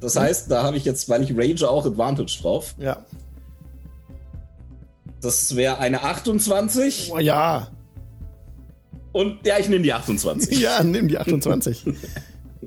Das 0.00 0.16
heißt, 0.16 0.50
da 0.50 0.62
habe 0.62 0.76
ich 0.76 0.84
jetzt, 0.84 1.08
weil 1.08 1.22
ich 1.22 1.32
Rage 1.36 1.68
auch 1.68 1.86
Advantage 1.86 2.38
drauf. 2.42 2.74
Ja. 2.78 3.04
Das 5.26 5.56
wäre 5.56 5.78
eine 5.78 6.02
28. 6.04 7.10
Oh, 7.12 7.18
ja. 7.18 7.68
Und 9.10 9.44
ja, 9.44 9.58
ich 9.58 9.68
nehme 9.68 9.82
die 9.82 9.92
28. 9.92 10.56
ja, 10.60 10.82
nimm 10.84 11.08
die 11.08 11.18
28. 11.18 11.84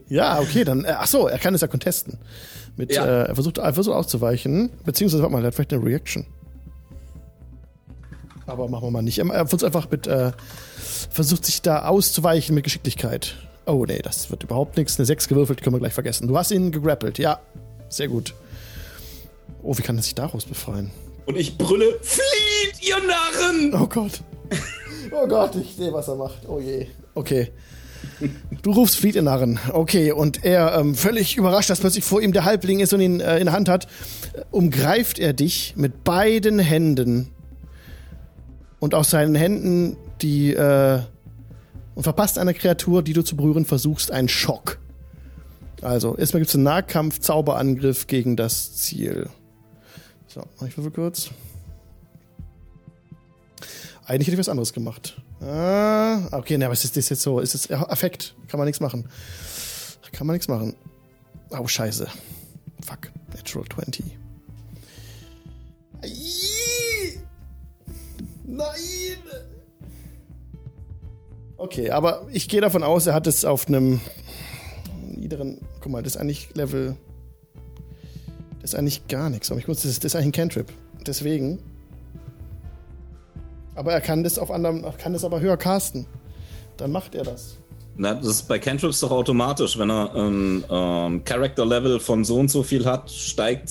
Ja, 0.07 0.39
okay, 0.39 0.63
dann. 0.63 0.85
Äh, 0.85 0.95
ach 0.97 1.05
so, 1.07 1.27
er 1.27 1.37
kann 1.37 1.53
es 1.53 1.61
ja 1.61 1.67
contesten. 1.67 2.17
Mit, 2.75 2.91
Ja. 2.91 3.05
äh, 3.05 3.27
er 3.27 3.35
versucht, 3.35 3.59
er 3.59 3.73
versucht 3.73 3.95
auszuweichen. 3.95 4.71
Beziehungsweise, 4.83 5.21
warte 5.21 5.33
mal, 5.33 5.43
er 5.43 5.47
hat 5.47 5.55
vielleicht 5.55 5.71
eine 5.73 5.83
Reaction. 5.85 6.25
Aber 8.47 8.67
machen 8.67 8.85
wir 8.87 8.91
mal 8.91 9.01
nicht. 9.03 9.19
Er 9.19 9.47
versucht 9.47 9.63
einfach 9.65 9.89
mit. 9.91 10.07
Äh, 10.07 10.31
versucht 11.11 11.45
sich 11.45 11.61
da 11.61 11.85
auszuweichen 11.85 12.55
mit 12.55 12.63
Geschicklichkeit. 12.63 13.35
Oh, 13.67 13.85
nee, 13.87 13.99
das 14.01 14.31
wird 14.31 14.43
überhaupt 14.43 14.77
nichts. 14.77 14.97
Eine 14.97 15.05
6 15.05 15.27
gewürfelt, 15.27 15.61
können 15.61 15.75
wir 15.75 15.79
gleich 15.79 15.93
vergessen. 15.93 16.27
Du 16.27 16.37
hast 16.37 16.49
ihn 16.51 16.71
gegrappelt, 16.71 17.19
ja. 17.19 17.39
Sehr 17.89 18.07
gut. 18.07 18.33
Oh, 19.61 19.77
wie 19.77 19.81
kann 19.83 19.97
er 19.97 20.03
sich 20.03 20.15
daraus 20.15 20.45
befreien? 20.45 20.89
Und 21.29 21.37
ich 21.37 21.59
brülle, 21.59 21.99
flieht, 22.01 22.87
ihr 22.87 22.95
Narren! 23.05 23.79
Oh 23.79 23.85
Gott. 23.85 24.23
Oh 25.11 25.27
Gott, 25.27 25.55
ich 25.57 25.75
sehe, 25.75 25.93
was 25.93 26.07
er 26.07 26.15
macht. 26.15 26.39
Oh 26.47 26.59
je. 26.59 26.87
Okay. 27.13 27.51
Du 28.63 28.71
rufst 28.71 28.95
Fleet 28.95 29.15
in 29.15 29.25
Narren. 29.25 29.59
Okay, 29.71 30.11
und 30.11 30.43
er, 30.43 30.75
ähm, 30.79 30.95
völlig 30.95 31.37
überrascht, 31.37 31.69
dass 31.69 31.81
plötzlich 31.81 32.03
vor 32.03 32.19
ihm 32.19 32.33
der 32.33 32.45
Halbling 32.45 32.79
ist 32.79 32.93
und 32.93 33.01
ihn 33.01 33.19
äh, 33.19 33.37
in 33.37 33.45
der 33.45 33.53
Hand 33.53 33.69
hat, 33.69 33.85
äh, 34.33 34.41
umgreift 34.49 35.19
er 35.19 35.33
dich 35.33 35.75
mit 35.77 36.03
beiden 36.03 36.57
Händen. 36.57 37.29
Und 38.79 38.95
aus 38.95 39.11
seinen 39.11 39.35
Händen 39.35 39.97
die, 40.23 40.53
äh, 40.53 40.99
und 41.93 42.01
verpasst 42.01 42.39
einer 42.39 42.55
Kreatur, 42.55 43.03
die 43.03 43.13
du 43.13 43.23
zu 43.23 43.35
berühren 43.35 43.65
versuchst, 43.65 44.09
einen 44.09 44.29
Schock. 44.29 44.79
Also, 45.83 46.17
erstmal 46.17 46.39
gibt 46.39 46.49
es 46.49 46.55
einen 46.55 46.63
Nahkampf-Zauberangriff 46.63 48.07
gegen 48.07 48.35
das 48.35 48.75
Ziel. 48.77 49.29
So, 50.29 50.45
mach 50.59 50.67
ich 50.67 50.77
würfel 50.77 50.91
kurz. 50.91 51.31
Eigentlich 54.05 54.27
hätte 54.27 54.35
ich 54.35 54.39
was 54.39 54.49
anderes 54.49 54.73
gemacht. 54.73 55.21
Ah, 55.41 56.27
okay, 56.31 56.57
ne, 56.57 56.65
aber 56.65 56.73
es 56.73 56.83
ist, 56.83 56.97
ist 56.97 57.09
jetzt 57.09 57.21
so, 57.21 57.39
es 57.39 57.55
ist 57.55 57.71
Affekt, 57.71 58.35
kann 58.47 58.57
man 58.57 58.65
nichts 58.65 58.79
machen. 58.79 59.07
Kann 60.11 60.27
man 60.27 60.35
nichts 60.35 60.47
machen. 60.47 60.75
Oh, 61.51 61.67
scheiße. 61.67 62.07
Fuck. 62.85 63.11
Natural 63.33 63.65
20. 63.73 64.05
Ai! 66.01 67.19
Nein! 68.45 68.67
Okay, 71.57 71.91
aber 71.91 72.27
ich 72.31 72.47
gehe 72.49 72.61
davon 72.61 72.83
aus, 72.83 73.05
er 73.05 73.13
hat 73.13 73.27
es 73.27 73.45
auf 73.45 73.67
einem 73.67 74.01
niederen. 75.15 75.59
Guck 75.81 75.91
mal, 75.91 76.01
das 76.03 76.15
ist 76.15 76.21
eigentlich 76.21 76.55
Level. 76.55 76.95
Das 78.61 78.73
ist 78.73 78.75
eigentlich 78.75 79.07
gar 79.07 79.29
nichts. 79.29 79.51
Aber 79.51 79.59
ich 79.59 79.67
muss, 79.67 79.81
das 79.81 79.91
ist, 79.91 80.03
das 80.03 80.13
ist 80.13 80.15
eigentlich 80.15 80.27
ein 80.27 80.31
Cantrip. 80.33 80.71
Deswegen. 81.05 81.59
Aber 83.75 83.93
er 83.93 84.01
kann 84.01 84.23
das 84.23 84.37
auf 84.37 84.51
anderem, 84.51 84.85
kann 84.97 85.13
das 85.13 85.23
aber 85.23 85.39
höher 85.39 85.57
casten. 85.57 86.05
Dann 86.77 86.91
macht 86.91 87.15
er 87.15 87.23
das. 87.23 87.57
Na, 88.01 88.13
das 88.13 88.27
ist 88.27 88.47
bei 88.47 88.59
Cantrips 88.59 89.01
doch 89.01 89.11
automatisch. 89.11 89.77
Wenn 89.77 89.89
er 89.89 90.15
ein 90.15 90.63
ähm, 90.69 91.23
Character-Level 91.25 91.99
von 91.99 92.23
so 92.23 92.37
und 92.37 92.49
so 92.49 92.63
viel 92.63 92.85
hat, 92.85 93.11
steigt 93.11 93.69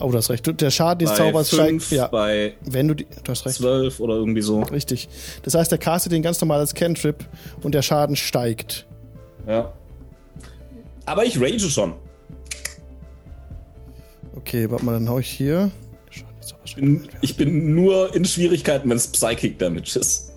Oh, 0.00 0.10
du 0.10 0.18
hast 0.18 0.28
recht. 0.30 0.60
Der 0.60 0.70
Schaden 0.70 1.06
des 1.06 1.16
Zaubers 1.16 1.50
5, 1.50 1.86
steigt. 1.86 1.92
Ja, 1.92 2.08
bei 2.08 2.54
wenn 2.62 2.88
du 2.88 2.94
die. 2.94 3.06
Du 3.22 3.30
hast 3.30 3.46
recht. 3.46 3.56
12 3.56 4.00
oder 4.00 4.14
irgendwie 4.14 4.42
so. 4.42 4.62
Richtig. 4.62 5.08
Das 5.42 5.54
heißt, 5.54 5.70
er 5.70 5.78
castet 5.78 6.10
den 6.10 6.22
ganz 6.22 6.40
normal 6.40 6.58
als 6.58 6.74
Cantrip 6.74 7.24
und 7.62 7.72
der 7.72 7.82
Schaden 7.82 8.16
steigt. 8.16 8.86
Ja. 9.46 9.72
Aber 11.06 11.24
ich 11.24 11.40
rage 11.40 11.70
schon. 11.70 11.94
Okay, 14.40 14.70
warte 14.70 14.84
mal, 14.84 14.92
dann 14.92 15.08
hau 15.08 15.18
ich 15.18 15.28
hier. 15.30 15.70
Steigt. 16.10 16.76
Bin- 16.76 17.08
Ich 17.20 17.36
bin 17.36 17.74
nur 17.74 18.14
in 18.14 18.24
Schwierigkeiten, 18.24 18.88
wenn 18.90 18.96
es 18.96 19.08
Psychic 19.08 19.58
Damage 19.58 19.98
ist. 19.98 20.32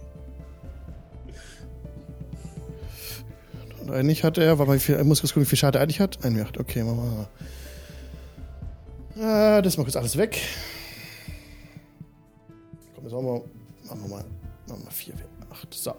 Und 3.81 3.91
eigentlich 3.91 4.24
hat 4.24 4.38
er, 4.38 4.57
warte 4.60 4.69
mal, 4.72 4.75
wie 4.75 4.79
viel, 4.81 4.95
ich 4.98 5.03
muss 5.03 5.22
kurz 5.22 5.33
gucken, 5.33 5.43
wie 5.45 5.50
viel 5.50 5.57
Schaden 5.57 5.79
er 5.79 5.83
eigentlich 5.83 6.00
hat. 6.00 6.24
1 6.24 6.39
8 6.39 6.60
okay, 6.60 6.83
machen 6.83 7.27
wir 9.17 9.24
mal. 9.25 9.57
Äh, 9.57 9.62
das 9.62 9.77
mal 9.77 9.83
kurz 9.83 9.95
alles 9.95 10.17
weg. 10.17 10.39
Komm, 12.96 13.03
jetzt 13.05 13.13
machen 13.13 13.25
wir, 13.25 13.42
machen 13.87 14.01
wir 14.03 14.09
mal, 14.09 14.24
machen 14.68 14.68
wir 14.68 14.77
mal 14.85 14.92
4, 14.92 15.13
4, 15.16 15.25
8, 15.51 15.74
so. 15.74 15.94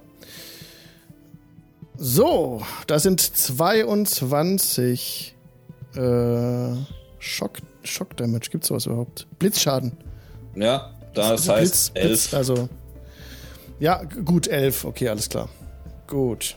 So, 1.97 2.61
das 2.89 3.05
sind 3.05 3.21
22 3.21 5.37
äh, 5.95 6.73
Schock, 7.25 7.59
Schock 7.83 8.17
Damage. 8.19 8.51
Gibt's 8.51 8.69
sowas 8.69 8.85
überhaupt? 8.85 9.27
Blitzschaden. 9.39 9.93
Ja, 10.55 10.93
das 11.15 11.49
Also 11.49 11.53
heißt 11.55 11.95
Blitz, 11.95 12.05
11. 12.05 12.09
Blitz, 12.09 12.35
also. 12.35 12.69
Ja, 13.81 14.03
gut, 14.05 14.47
11. 14.47 14.85
Okay, 14.85 15.09
alles 15.09 15.29
klar. 15.31 15.49
Gut. 16.07 16.57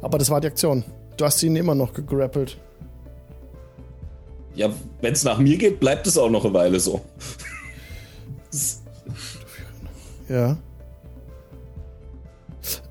Aber 0.00 0.16
das 0.16 0.30
war 0.30 0.40
die 0.40 0.46
Aktion. 0.46 0.82
Du 1.18 1.26
hast 1.26 1.42
ihn 1.42 1.56
immer 1.56 1.74
noch 1.74 1.92
gegrappelt. 1.92 2.56
Ja, 4.54 4.70
wenn 5.02 5.12
es 5.12 5.24
nach 5.24 5.38
mir 5.38 5.58
geht, 5.58 5.78
bleibt 5.78 6.06
es 6.06 6.16
auch 6.16 6.30
noch 6.30 6.44
eine 6.44 6.54
Weile 6.54 6.80
so. 6.80 7.02
Ja. 10.28 10.56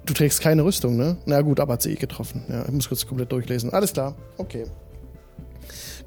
Du 0.05 0.13
trägst 0.13 0.39
keine 0.41 0.63
Rüstung, 0.63 0.97
ne? 0.97 1.17
Na 1.25 1.41
gut, 1.41 1.59
aber 1.59 1.73
hat 1.73 1.81
sie 1.81 1.93
eh 1.93 1.95
getroffen. 1.95 2.45
Ja, 2.47 2.63
ich 2.65 2.71
muss 2.71 2.87
kurz 2.87 3.05
komplett 3.05 3.31
durchlesen. 3.31 3.71
Alles 3.71 3.91
klar. 3.93 4.15
Okay. 4.37 4.65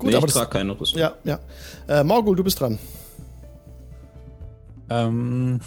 Gut, 0.03 0.11
nee, 0.11 0.17
aber 0.17 0.27
ich 0.27 0.33
das. 0.33 0.43
trage 0.43 0.51
keine 0.59 0.79
Rüstung. 0.81 0.99
Ja, 1.01 1.15
ja. 1.23 1.39
Äh, 1.87 2.03
Morgul, 2.03 2.35
du 2.35 2.43
bist 2.43 2.59
dran. 2.61 2.77
Ähm. 4.91 5.61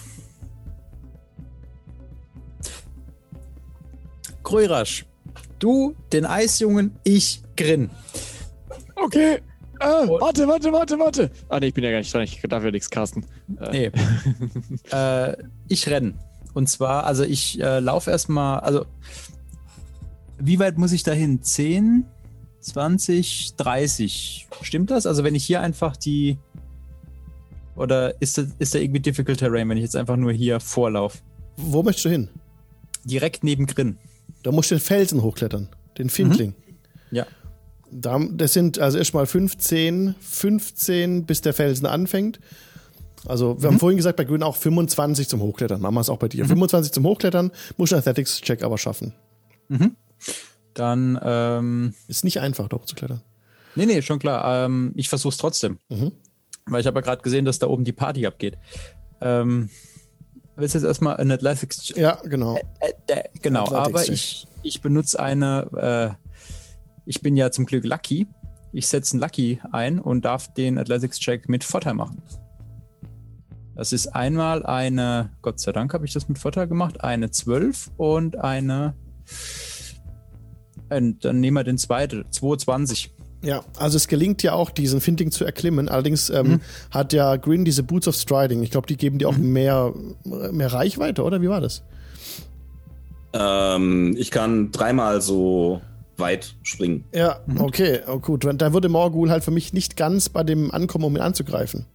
Grörasch, 4.43 5.05
du, 5.59 5.95
den 6.11 6.25
Eisjungen, 6.25 6.95
ich 7.03 7.41
Grin. 7.55 7.89
Okay. 8.95 9.39
Und- 9.79 10.09
warte, 10.21 10.47
warte, 10.47 10.71
warte, 10.71 10.99
warte. 10.99 11.31
Ah, 11.49 11.59
nee, 11.59 11.67
ich 11.67 11.73
bin 11.73 11.83
ja 11.83 11.91
gar 11.91 11.99
nicht 11.99 12.13
dran. 12.13 12.23
Ich 12.23 12.41
darf 12.41 12.63
ja 12.63 12.71
nichts 12.71 12.89
casten. 12.89 13.25
Äh, 13.59 13.89
Nee. 13.89 13.91
äh, 14.91 15.35
ich 15.67 15.87
renn. 15.89 16.19
Und 16.53 16.67
zwar, 16.69 17.05
also 17.05 17.23
ich 17.23 17.59
äh, 17.61 17.79
laufe 17.79 18.11
erstmal, 18.11 18.59
also 18.59 18.85
wie 20.37 20.59
weit 20.59 20.77
muss 20.77 20.91
ich 20.91 21.03
dahin? 21.03 21.41
10, 21.41 22.05
20, 22.65 23.55
30. 23.57 24.47
Stimmt 24.61 24.91
das? 24.91 25.05
Also 25.05 25.23
wenn 25.23 25.35
ich 25.35 25.45
hier 25.45 25.61
einfach 25.61 25.95
die 25.95 26.37
oder 27.75 28.19
ist 28.21 28.37
da, 28.37 28.45
ist 28.59 28.73
da 28.73 28.79
irgendwie 28.79 29.01
Difficult 29.01 29.39
Terrain, 29.39 29.69
wenn 29.69 29.77
ich 29.77 29.83
jetzt 29.83 29.95
einfach 29.95 30.15
nur 30.15 30.31
hier 30.31 30.59
vorlaufe? 30.59 31.19
Wo 31.57 31.83
möchtest 31.83 32.05
du 32.05 32.09
hin? 32.09 32.29
Direkt 33.03 33.43
neben 33.43 33.65
Grin. 33.65 33.97
Da 34.43 34.51
musst 34.51 34.71
du 34.71 34.75
den 34.75 34.81
Felsen 34.81 35.21
hochklettern. 35.21 35.69
Den 35.97 36.09
Findling. 36.09 36.55
Ja. 37.11 37.25
Da, 37.91 38.19
das 38.31 38.53
sind 38.53 38.79
also 38.79 38.97
erstmal 38.97 39.25
15, 39.25 40.15
15, 40.19 41.25
bis 41.25 41.41
der 41.41 41.53
Felsen 41.53 41.85
anfängt. 41.85 42.39
Also, 43.25 43.61
wir 43.61 43.69
haben 43.69 43.79
vorhin 43.79 43.97
gesagt, 43.97 44.17
bei 44.17 44.23
Grün 44.23 44.43
auch 44.43 44.55
25 44.55 45.27
zum 45.27 45.41
Hochklettern. 45.41 45.81
Machen 45.81 45.95
wir 45.95 46.01
es 46.01 46.09
auch 46.09 46.17
bei 46.17 46.27
dir. 46.27 46.45
25 46.45 46.91
zum 46.91 47.05
Hochklettern, 47.05 47.51
muss 47.77 47.93
ein 47.93 47.99
Athletics-Check 47.99 48.63
aber 48.63 48.77
schaffen. 48.77 49.13
Dann, 50.75 51.19
ähm, 51.23 51.95
Ist 52.07 52.23
nicht 52.23 52.39
einfach, 52.39 52.67
da 52.67 52.77
hochzuklettern. 52.77 53.21
nee, 53.75 53.85
nee, 53.85 54.01
schon 54.01 54.19
klar. 54.19 54.65
Ähm, 54.65 54.91
ich 54.95 55.09
versuch's 55.09 55.37
trotzdem. 55.37 55.79
Mhm. 55.89 56.11
Weil 56.67 56.81
ich 56.81 56.87
habe 56.87 56.99
ja 56.99 57.01
gerade 57.01 57.21
gesehen, 57.21 57.45
dass 57.45 57.59
da 57.59 57.67
oben 57.67 57.83
die 57.83 57.93
Party 57.93 58.27
abgeht. 58.27 58.57
Ähm, 59.21 59.69
willst 60.55 60.75
du 60.75 60.79
jetzt 60.79 60.85
erstmal 60.85 61.17
ein 61.17 61.31
Athletics 61.31 61.89
Ja, 61.95 62.19
genau. 62.23 62.57
Äh, 62.79 62.91
äh, 63.07 63.23
genau, 63.41 63.63
Athletics 63.63 63.87
aber 63.87 64.13
ich, 64.13 64.47
ich 64.63 64.81
benutze 64.81 65.19
eine, 65.19 66.17
äh, 66.19 66.31
ich 67.05 67.21
bin 67.21 67.35
ja 67.35 67.51
zum 67.51 67.65
Glück 67.65 67.85
Lucky. 67.85 68.27
Ich 68.73 68.87
setze 68.87 69.13
einen 69.13 69.21
Lucky 69.21 69.61
ein 69.71 69.99
und 69.99 70.25
darf 70.25 70.53
den 70.53 70.77
Athletics-Check 70.77 71.47
mit 71.47 71.63
Vorteil 71.63 71.93
machen. 71.93 72.21
Das 73.75 73.91
ist 73.91 74.07
einmal 74.07 74.65
eine, 74.65 75.31
Gott 75.41 75.59
sei 75.59 75.71
Dank 75.73 75.93
habe 75.93 76.05
ich 76.05 76.13
das 76.13 76.29
mit 76.29 76.39
Vorteil 76.39 76.67
gemacht, 76.67 77.01
eine 77.01 77.29
12 77.29 77.91
und 77.97 78.37
eine, 78.37 78.95
und 80.89 81.23
dann 81.25 81.39
nehmen 81.39 81.55
wir 81.55 81.63
den 81.63 81.77
zweiten, 81.77 82.25
22. 82.31 83.11
Ja, 83.43 83.63
also 83.77 83.97
es 83.97 84.07
gelingt 84.07 84.41
ja 84.43 84.53
auch, 84.53 84.71
diesen 84.71 85.01
Findling 85.01 85.29
zu 85.31 85.45
erklimmen. 85.45 85.87
Allerdings 85.89 86.29
ähm, 86.31 86.47
Mhm. 86.47 86.61
hat 86.91 87.13
ja 87.13 87.35
Green 87.35 87.63
diese 87.65 87.83
Boots 87.83 88.07
of 88.07 88.15
Striding. 88.15 88.63
Ich 88.63 88.71
glaube, 88.71 88.87
die 88.87 88.97
geben 88.97 89.19
dir 89.19 89.29
auch 89.29 89.37
mehr, 89.37 89.93
mehr 90.23 90.73
Reichweite, 90.73 91.23
oder? 91.23 91.41
Wie 91.41 91.49
war 91.49 91.61
das? 91.61 91.83
Ähm, 93.33 94.15
ich 94.17 94.31
kann 94.31 94.71
dreimal 94.71 95.21
so 95.21 95.81
weit 96.17 96.55
springen. 96.63 97.03
Ja, 97.13 97.39
okay, 97.59 97.99
oh, 98.07 98.19
gut. 98.19 98.47
Da 98.57 98.73
würde 98.73 98.87
Morgul 98.89 99.29
halt 99.29 99.43
für 99.43 99.51
mich 99.51 99.73
nicht 99.73 99.97
ganz 99.97 100.29
bei 100.29 100.43
dem 100.43 100.71
ankommen, 100.71 101.03
um 101.05 101.15
ihn 101.15 101.21
anzugreifen. 101.21 101.85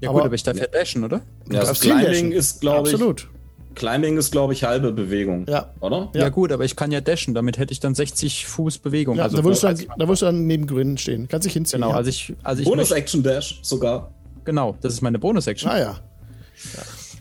Ja 0.00 0.10
Aber- 0.10 0.18
gut, 0.18 0.26
aber 0.26 0.34
ich 0.34 0.42
darf 0.42 0.58
ja 0.58 0.66
dashen, 0.66 1.02
oder? 1.04 1.22
Ja, 1.50 1.60
das 1.60 1.80
Climbing 1.80 2.32
ist, 2.32 2.60
glaube 2.60 2.88
ich, 2.88 2.94
Absolut. 2.94 3.28
Climbing 3.74 4.16
ist, 4.18 4.30
glaube 4.32 4.52
ich, 4.52 4.64
halbe 4.64 4.92
Bewegung. 4.92 5.46
Ja. 5.48 5.72
Oder? 5.80 6.10
Ja. 6.14 6.22
Ja. 6.22 6.28
gut, 6.28 6.52
aber 6.52 6.64
ich 6.64 6.76
kann 6.76 6.90
ja 6.92 7.00
dashen, 7.00 7.34
damit 7.34 7.58
hätte 7.58 7.72
ich 7.72 7.80
dann 7.80 7.94
60 7.94 8.46
Fuß 8.46 8.78
Bewegung. 8.78 9.16
Ja, 9.16 9.24
also 9.24 9.38
da, 9.38 9.44
würdest 9.44 9.62
du 9.62 9.68
dann, 9.68 9.76
da 9.98 10.06
würdest 10.08 10.22
du 10.22 10.26
dann 10.26 10.46
neben 10.46 10.66
Grün 10.66 10.98
stehen. 10.98 11.28
Kannst 11.28 11.46
dich 11.46 11.52
hinziehen. 11.52 11.80
genau, 11.80 11.92
ja. 11.92 11.96
also 11.96 12.10
ich, 12.10 12.34
also 12.42 12.60
ich 12.62 12.68
Bonus 12.68 12.90
möchte- 12.90 12.94
Action 12.96 13.22
Dash 13.22 13.60
sogar. 13.62 14.12
genau, 14.44 14.76
das 14.80 14.92
ist 14.94 15.00
meine 15.02 15.18
Bonus-Action. 15.18 15.70
Ah 15.70 15.78
ja. 15.78 15.96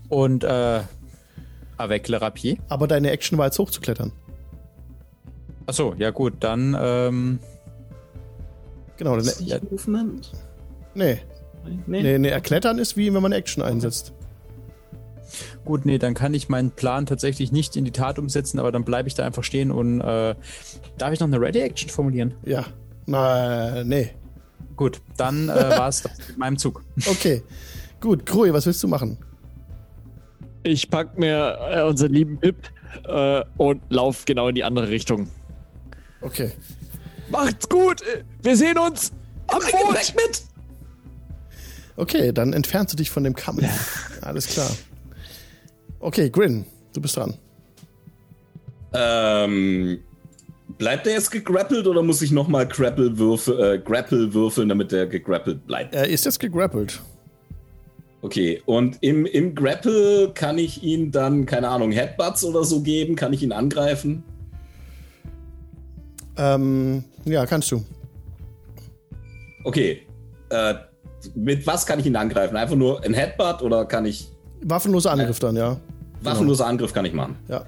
Und 0.09 0.43
äh, 0.43 0.81
avec 1.77 2.07
le 2.09 2.21
rapier. 2.21 2.57
Aber 2.69 2.87
deine 2.87 3.11
Action 3.11 3.37
war 3.37 3.45
jetzt 3.45 3.57
hochzuklettern. 3.59 4.11
Achso, 5.65 5.95
ja 5.97 6.09
gut, 6.11 6.33
dann 6.41 6.75
ähm, 6.79 7.39
Genau, 8.97 9.15
dann, 9.15 9.25
Ist 9.25 9.41
nicht 9.41 9.71
Movement? 9.71 10.31
nee, 10.93 11.19
Nee. 11.87 12.01
nee, 12.03 12.17
nee, 12.19 12.27
erklettern 12.29 12.77
ist 12.79 12.97
wie 12.97 13.13
wenn 13.13 13.21
man 13.21 13.31
Action 13.31 13.63
einsetzt. 13.63 14.13
Gut, 15.65 15.85
nee, 15.85 15.97
dann 15.97 16.13
kann 16.13 16.33
ich 16.33 16.49
meinen 16.49 16.71
Plan 16.71 17.05
tatsächlich 17.05 17.51
nicht 17.51 17.75
in 17.75 17.85
die 17.85 17.91
Tat 17.91 18.19
umsetzen, 18.19 18.59
aber 18.59 18.71
dann 18.71 18.83
bleibe 18.83 19.07
ich 19.07 19.15
da 19.15 19.25
einfach 19.25 19.43
stehen 19.43 19.71
und 19.71 20.01
äh, 20.01 20.35
darf 20.97 21.13
ich 21.13 21.19
noch 21.19 21.27
eine 21.27 21.39
Ready-Action 21.39 21.89
formulieren? 21.89 22.33
Ja. 22.43 22.65
Na, 23.05 23.83
nee. 23.83 24.11
Gut, 24.75 25.01
dann 25.17 25.49
äh, 25.49 25.53
war 25.77 25.89
es 25.89 26.01
das 26.01 26.17
mit 26.27 26.37
meinem 26.37 26.57
Zug. 26.57 26.83
Okay. 27.05 27.43
Gut, 27.99 28.25
Krui, 28.25 28.51
was 28.53 28.65
willst 28.65 28.81
du 28.83 28.87
machen? 28.87 29.17
Ich 30.63 30.89
pack 30.89 31.17
mir 31.17 31.57
äh, 31.71 31.81
unseren 31.83 32.13
lieben 32.13 32.39
Pip 32.39 32.69
äh, 33.07 33.43
und 33.57 33.81
lauf 33.89 34.25
genau 34.25 34.47
in 34.47 34.55
die 34.55 34.63
andere 34.63 34.89
Richtung. 34.89 35.29
Okay. 36.21 36.51
Macht's 37.29 37.67
gut! 37.69 38.01
Wir 38.41 38.57
sehen 38.57 38.77
uns 38.77 39.11
am 39.47 39.59
Boot! 39.59 40.13
Mit! 40.15 40.43
Okay, 41.95 42.31
dann 42.31 42.53
entfernst 42.53 42.93
du 42.93 42.97
dich 42.97 43.09
von 43.09 43.23
dem 43.23 43.35
Kamm. 43.35 43.59
Alles 44.21 44.47
klar. 44.47 44.69
Okay, 46.01 46.29
Grin, 46.29 46.65
du 46.93 47.01
bist 47.01 47.15
dran. 47.15 47.35
Ähm, 48.93 49.99
bleibt 50.77 51.05
der 51.05 51.13
jetzt 51.13 51.31
gegrappelt 51.31 51.87
oder 51.87 52.01
muss 52.01 52.21
ich 52.21 52.31
nochmal 52.31 52.67
Grapple, 52.67 53.17
würfel, 53.17 53.59
äh, 53.59 53.79
Grapple 53.79 54.33
würfeln, 54.33 54.67
damit 54.67 54.91
der 54.91 55.07
gegrappelt 55.07 55.65
bleibt? 55.65 55.95
Er 55.95 56.07
ist 56.07 56.25
jetzt 56.25 56.39
gegrappelt. 56.39 56.99
Okay, 58.23 58.61
und 58.65 58.97
im, 59.01 59.25
im 59.25 59.55
Grapple 59.55 60.31
kann 60.33 60.57
ich 60.57 60.83
ihn 60.83 61.11
dann, 61.11 61.45
keine 61.45 61.69
Ahnung, 61.69 61.91
Headbutts 61.91 62.43
oder 62.43 62.63
so 62.63 62.81
geben? 62.81 63.15
Kann 63.15 63.33
ich 63.33 63.41
ihn 63.41 63.51
angreifen? 63.51 64.23
Ähm, 66.37 67.03
ja, 67.25 67.45
kannst 67.45 67.71
du. 67.71 67.83
Okay. 69.63 70.01
Äh, 70.49 70.75
mit 71.35 71.65
was 71.67 71.85
kann 71.85 71.99
ich 71.99 72.05
ihn 72.05 72.15
angreifen? 72.15 72.57
Einfach 72.57 72.75
nur 72.75 73.03
ein 73.03 73.13
Headbutt 73.13 73.61
oder 73.61 73.85
kann 73.85 74.05
ich. 74.05 74.30
Waffenloser 74.63 75.12
Angriff 75.12 75.39
dann, 75.39 75.56
ja. 75.56 75.78
Waffenloser 76.21 76.67
Angriff 76.67 76.93
kann 76.93 77.06
ich 77.06 77.13
machen. 77.13 77.36
Ja. 77.47 77.65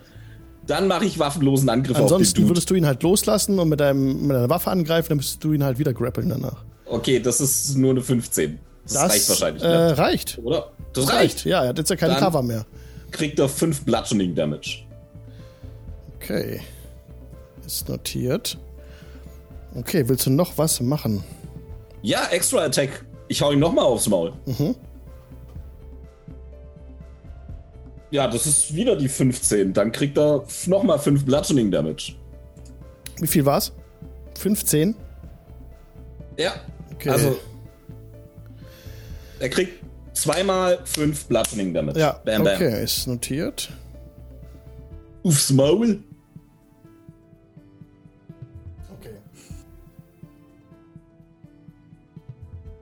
Dann 0.68 0.88
mache 0.88 1.06
ich 1.06 1.20
waffenlosen 1.20 1.70
Angriff 1.70 1.98
auf 1.98 1.98
den 1.98 2.04
Ansonsten 2.04 2.48
würdest 2.48 2.70
du 2.70 2.76
ihn 2.76 2.86
halt 2.86 3.04
loslassen 3.04 3.60
und 3.60 3.68
mit, 3.70 3.80
deinem, 3.80 4.28
mit 4.28 4.36
deiner 4.36 4.50
Waffe 4.50 4.72
angreifen, 4.72 5.10
dann 5.10 5.18
müsstest 5.18 5.44
du 5.44 5.54
ihn 5.54 5.64
halt 5.64 5.78
wieder 5.80 5.94
grappeln 5.94 6.30
danach. 6.30 6.64
Okay, 6.86 7.20
das 7.20 7.42
ist 7.42 7.76
nur 7.76 7.92
eine 7.92 8.02
15. 8.02 8.60
Das, 8.86 8.96
reicht 8.98 9.30
wahrscheinlich, 9.30 9.64
äh, 9.64 9.68
ne? 9.68 9.98
reicht. 9.98 10.40
oder? 10.44 10.72
Das 10.94 11.08
Reicht. 11.08 11.20
reicht. 11.20 11.46
Ja, 11.46 11.64
er 11.64 11.70
hat 11.70 11.78
jetzt 11.78 11.90
ja 11.90 11.96
keine 11.96 12.14
Dann- 12.14 12.24
Cover 12.24 12.44
mehr. 12.44 12.66
Kriegt 13.12 13.40
er 13.40 13.50
5 13.50 13.84
Bludgeoning 13.84 14.36
Damage. 14.36 14.80
Okay. 16.16 16.62
Ist 17.66 17.90
notiert. 17.90 18.58
Okay, 19.76 20.04
willst 20.08 20.26
du 20.26 20.30
noch 20.30 20.58
was 20.58 20.80
machen? 20.82 21.24
Ja, 22.02 22.28
Extra 22.32 22.64
Attack. 22.66 23.06
Ich 23.28 23.42
hau 23.42 23.52
ihm 23.52 23.60
nochmal 23.60 23.86
aufs 23.86 24.08
Maul. 24.08 24.34
Mhm. 24.46 24.76
Ja, 28.14 28.28
das 28.28 28.46
ist 28.46 28.76
wieder 28.76 28.96
die 28.96 29.10
15. 29.10 29.74
Dann 29.74 29.92
kriegt 29.92 30.20
er 30.20 30.46
nochmal 30.68 31.00
5 31.00 31.26
Bludgeoning 31.26 31.72
Damage. 31.72 32.14
Wie 33.20 33.26
viel 33.26 33.44
war's? 33.44 33.74
15? 34.38 34.94
Ja. 36.38 36.54
Okay. 36.94 37.10
Also. 37.10 37.40
Er 39.40 39.50
kriegt 39.50 39.84
zweimal 40.14 40.78
5 40.86 41.26
Bludgeoning 41.26 41.74
Damage. 41.74 42.00
Ja, 42.00 42.22
Bam, 42.24 42.44
bam. 42.44 42.54
okay, 42.54 42.84
ist 42.84 43.08
notiert. 43.08 43.72
Aufs 45.24 45.50
Maul. 45.50 46.04
Okay. 49.00 49.18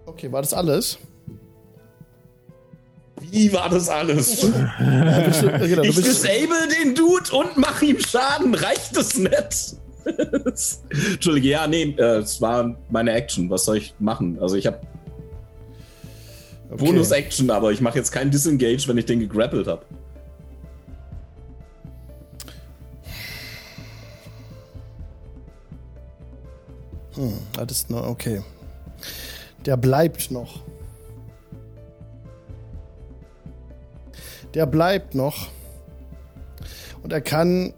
Okay, 0.07 0.29
war 0.29 0.41
das 0.41 0.53
alles? 0.53 0.97
Wie 3.29 3.53
war 3.53 3.69
das 3.69 3.87
alles? 3.87 4.41
Ja, 4.41 5.19
bist 5.25 5.43
äh, 5.43 5.67
genau, 5.67 5.83
Ich 5.83 5.95
disable 5.95 6.67
den 6.83 6.95
Dude 6.95 7.31
und 7.33 7.57
mach 7.57 7.81
ihm 7.81 7.99
Schaden. 7.99 8.53
Reicht 8.55 8.95
das 8.95 9.17
nicht? 9.17 9.75
Entschuldige, 11.11 11.49
ja, 11.49 11.67
nee, 11.67 11.95
äh, 11.97 12.17
es 12.17 12.41
war 12.41 12.75
meine 12.89 13.11
Action. 13.13 13.49
Was 13.49 13.65
soll 13.65 13.77
ich 13.77 13.93
machen? 13.99 14.39
Also 14.41 14.55
ich 14.55 14.65
habe 14.65 14.79
okay. 16.71 16.83
Bonus-Action, 16.85 17.51
aber 17.51 17.71
ich 17.71 17.81
mache 17.81 17.97
jetzt 17.97 18.11
keinen 18.11 18.31
Disengage, 18.31 18.87
wenn 18.87 18.97
ich 18.97 19.05
den 19.05 19.19
gegrappelt 19.19 19.67
habe. 19.67 19.85
Ah, 27.57 27.65
das 27.65 27.79
ist 27.79 27.89
noch, 27.89 28.07
okay. 28.07 28.41
Der 29.65 29.77
bleibt 29.77 30.31
noch. 30.31 30.61
Der 34.53 34.65
bleibt 34.65 35.15
noch. 35.15 35.47
Und 37.03 37.13
er 37.13 37.21
kann 37.21 37.73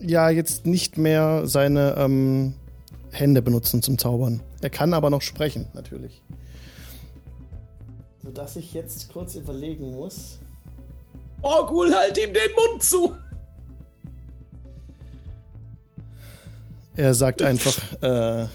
ja 0.00 0.30
jetzt 0.30 0.66
nicht 0.66 0.98
mehr 0.98 1.46
seine 1.46 1.96
ähm, 1.98 2.54
Hände 3.10 3.42
benutzen 3.42 3.82
zum 3.82 3.98
Zaubern. 3.98 4.42
Er 4.60 4.70
kann 4.70 4.94
aber 4.94 5.10
noch 5.10 5.22
sprechen, 5.22 5.66
natürlich. 5.74 6.22
Sodass 8.22 8.56
ich 8.56 8.72
jetzt 8.72 9.12
kurz 9.12 9.34
überlegen 9.34 9.92
muss. 9.92 10.38
Oh, 11.42 11.66
cool, 11.70 11.94
halt 11.94 12.16
ihm 12.16 12.32
den 12.32 12.50
Mund 12.54 12.82
zu. 12.82 13.14
Er 16.96 17.12
sagt 17.12 17.42
einfach, 17.42 17.76
äh, 18.02 18.46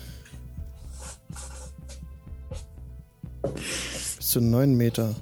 bis 3.54 4.20
zu 4.20 4.42
9 4.42 4.76
Meter. 4.76 5.14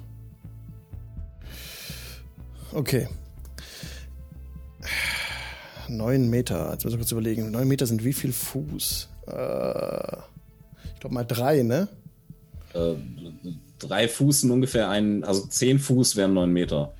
Okay. 2.72 3.08
9 5.88 6.28
Meter, 6.28 6.70
jetzt 6.72 6.84
muss 6.84 6.92
ich 6.92 6.98
kurz 6.98 7.12
überlegen. 7.12 7.50
9 7.50 7.66
Meter 7.66 7.86
sind 7.86 8.04
wie 8.04 8.12
viel 8.12 8.32
Fuß? 8.32 9.08
Äh, 9.26 10.16
ich 10.94 11.00
glaube 11.00 11.14
mal 11.14 11.24
drei, 11.24 11.62
ne? 11.62 11.88
Äh, 12.74 12.94
drei 13.78 14.08
Fuß 14.08 14.42
sind 14.42 14.50
ungefähr 14.50 14.88
ein, 14.90 15.24
also 15.24 15.46
zehn 15.46 15.78
Fuß 15.78 16.16
wären 16.16 16.34
neun 16.34 16.52
Meter. 16.52 16.92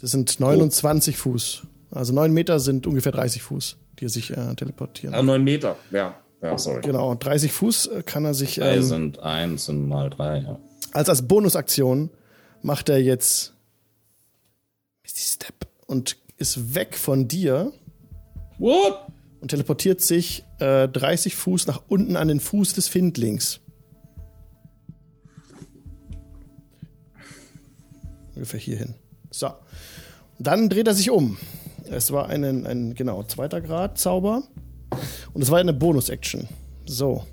Das 0.00 0.10
sind 0.10 0.38
29 0.40 1.16
Fuß. 1.16 1.62
Also 1.90 2.12
9 2.12 2.32
Meter 2.32 2.60
sind 2.60 2.86
ungefähr 2.86 3.12
30 3.12 3.42
Fuß, 3.42 3.76
die 3.98 4.06
er 4.06 4.08
sich 4.10 4.30
äh, 4.30 4.54
teleportieren. 4.54 5.14
Ah, 5.14 5.22
neun 5.22 5.42
Meter, 5.44 5.76
ja. 5.90 6.14
Ja, 6.42 6.56
sorry. 6.56 6.80
Genau, 6.82 7.14
30 7.14 7.52
Fuß 7.52 7.86
äh, 7.88 8.02
kann 8.02 8.24
er 8.24 8.34
sich. 8.34 8.56
Drei 8.56 8.76
Ähm, 8.76 8.82
sind 8.82 9.18
eins 9.20 9.66
sind 9.66 9.88
mal 9.88 10.08
drei, 10.08 10.38
ja. 10.38 10.58
als 10.92 11.08
als 11.08 11.26
Bonusaktion 11.28 12.10
macht 12.62 12.88
er 12.88 12.98
jetzt 13.02 13.54
Step 15.18 15.66
und 15.86 16.16
ist 16.36 16.74
weg 16.74 16.96
von 16.96 17.28
dir 17.28 17.72
What? 18.58 19.06
und 19.40 19.48
teleportiert 19.48 20.00
sich 20.00 20.44
äh, 20.58 20.88
30 20.88 21.34
Fuß 21.34 21.66
nach 21.66 21.82
unten 21.88 22.16
an 22.16 22.28
den 22.28 22.40
Fuß 22.40 22.74
des 22.74 22.88
Findlings. 22.88 23.60
Ungefähr 28.34 28.60
hierhin. 28.60 28.94
So. 29.30 29.50
Dann 30.38 30.68
dreht 30.68 30.86
er 30.86 30.94
sich 30.94 31.10
um. 31.10 31.36
Es 31.90 32.12
war 32.12 32.28
ein, 32.28 32.44
ein 32.66 32.94
genau, 32.94 33.22
zweiter 33.24 33.60
Grad 33.60 33.98
Zauber. 33.98 34.44
Und 35.32 35.42
es 35.42 35.50
war 35.50 35.58
eine 35.58 35.72
Bonus-Action. 35.72 36.48
So. 36.86 37.24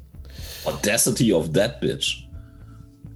Audacity 0.65 1.33
of 1.33 1.51
that 1.53 1.79
bitch. 1.79 2.27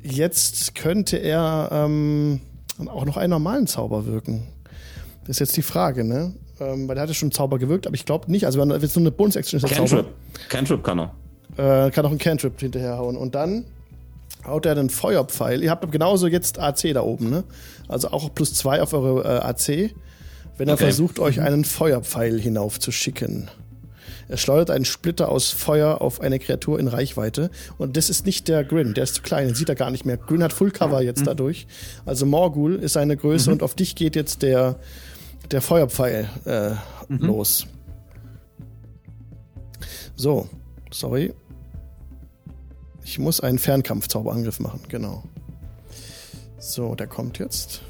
Jetzt 0.03 0.73
könnte 0.75 1.17
er 1.17 1.69
ähm, 1.71 2.41
auch 2.87 3.05
noch 3.05 3.17
einen 3.17 3.31
normalen 3.31 3.67
Zauber 3.67 4.05
wirken. 4.05 4.47
Das 5.21 5.35
ist 5.37 5.39
jetzt 5.39 5.57
die 5.57 5.61
Frage, 5.61 6.03
ne? 6.03 6.33
Ähm, 6.59 6.87
weil 6.87 6.97
er 6.97 7.03
hatte 7.03 7.13
schon 7.13 7.27
einen 7.27 7.31
Zauber 7.33 7.57
gewirkt, 7.59 7.87
aber 7.87 7.95
ich 7.95 8.05
glaube 8.05 8.31
nicht. 8.31 8.45
Also 8.45 8.59
wenn 8.59 8.69
jetzt 8.69 8.95
nur 8.95 9.03
eine 9.03 9.11
Bonus-Action 9.11 9.57
ist. 9.59 9.67
Cantrip. 9.67 10.05
Cantrip 10.49 10.83
kann 10.83 10.99
er. 10.99 11.87
Äh, 11.87 11.91
kann 11.91 12.05
auch 12.05 12.09
einen 12.11 12.19
Cantrip 12.19 12.59
hinterherhauen. 12.59 13.17
Und 13.17 13.35
dann 13.35 13.65
haut 14.45 14.65
er 14.65 14.71
einen 14.73 14.89
Feuerpfeil. 14.89 15.63
Ihr 15.63 15.69
habt 15.71 15.89
genauso 15.91 16.27
jetzt 16.27 16.59
AC 16.59 16.93
da 16.93 17.01
oben, 17.01 17.29
ne? 17.29 17.43
Also 17.87 18.09
auch 18.09 18.33
plus 18.33 18.53
zwei 18.53 18.81
auf 18.81 18.93
eure 18.93 19.23
äh, 19.23 19.41
AC, 19.43 19.91
wenn 20.57 20.67
er 20.67 20.75
Okay. 20.75 20.85
versucht, 20.85 21.19
euch 21.19 21.41
einen 21.41 21.65
Feuerpfeil 21.65 22.39
hinaufzuschicken. 22.39 23.49
Er 24.31 24.37
schleudert 24.37 24.71
einen 24.71 24.85
Splitter 24.85 25.27
aus 25.27 25.49
Feuer 25.49 25.99
auf 25.99 26.21
eine 26.21 26.39
Kreatur 26.39 26.79
in 26.79 26.87
Reichweite. 26.87 27.51
Und 27.77 27.97
das 27.97 28.09
ist 28.09 28.25
nicht 28.25 28.47
der 28.47 28.63
Grin, 28.63 28.93
der 28.93 29.03
ist 29.03 29.15
zu 29.15 29.21
klein, 29.21 29.47
den 29.47 29.55
sieht 29.55 29.67
er 29.67 29.75
gar 29.75 29.91
nicht 29.91 30.05
mehr. 30.05 30.15
Grin 30.15 30.41
hat 30.41 30.53
Full 30.53 30.71
Cover 30.71 31.01
jetzt 31.01 31.27
dadurch. 31.27 31.67
Also 32.05 32.25
Morgul 32.25 32.75
ist 32.75 32.93
seine 32.93 33.17
Größe 33.17 33.51
und 33.51 33.61
auf 33.61 33.75
dich 33.75 33.93
geht 33.93 34.15
jetzt 34.15 34.41
der, 34.41 34.77
der 35.51 35.61
Feuerpfeil 35.61 36.29
äh, 36.45 36.71
los. 37.09 37.67
So, 40.15 40.47
sorry. 40.91 41.33
Ich 43.03 43.19
muss 43.19 43.41
einen 43.41 43.59
Fernkampfzauberangriff 43.59 44.61
machen, 44.61 44.79
genau. 44.87 45.23
So, 46.57 46.95
der 46.95 47.07
kommt 47.07 47.37
jetzt. 47.37 47.81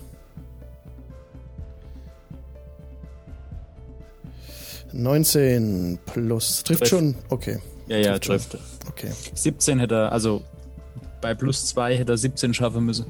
19 4.93 5.99
plus. 6.05 6.63
Trifft 6.63 6.79
Trifft. 6.81 6.89
schon? 6.89 7.15
Okay. 7.29 7.59
Ja, 7.87 7.97
ja, 7.97 8.19
Trifft 8.19 8.51
trifft. 8.51 8.87
Okay. 8.89 9.11
17 9.33 9.79
hätte 9.79 9.95
er, 9.95 10.11
also 10.11 10.43
bei 11.21 11.33
plus 11.33 11.65
2 11.67 11.97
hätte 11.97 12.13
er 12.13 12.17
17 12.17 12.53
schaffen 12.53 12.85
müssen. 12.85 13.05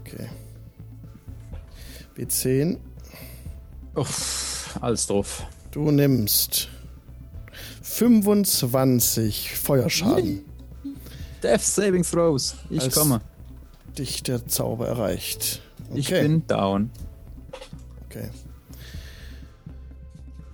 Okay. 0.00 0.28
W10. 2.16 2.78
Uff, 3.94 4.76
alles 4.80 5.06
drauf. 5.06 5.46
Du 5.70 5.90
nimmst 5.90 6.68
25 7.82 9.52
Feuerschaden. 9.56 10.44
Death 11.42 11.60
Saving 11.62 12.02
Throws. 12.02 12.54
Ich 12.68 12.82
Als- 12.82 12.94
komme. 12.94 13.20
Dich 13.98 14.22
der 14.22 14.46
Zauber 14.46 14.86
erreicht. 14.86 15.62
Okay. 15.90 15.98
Ich 15.98 16.08
bin 16.10 16.46
down. 16.46 16.90
Okay. 18.08 18.28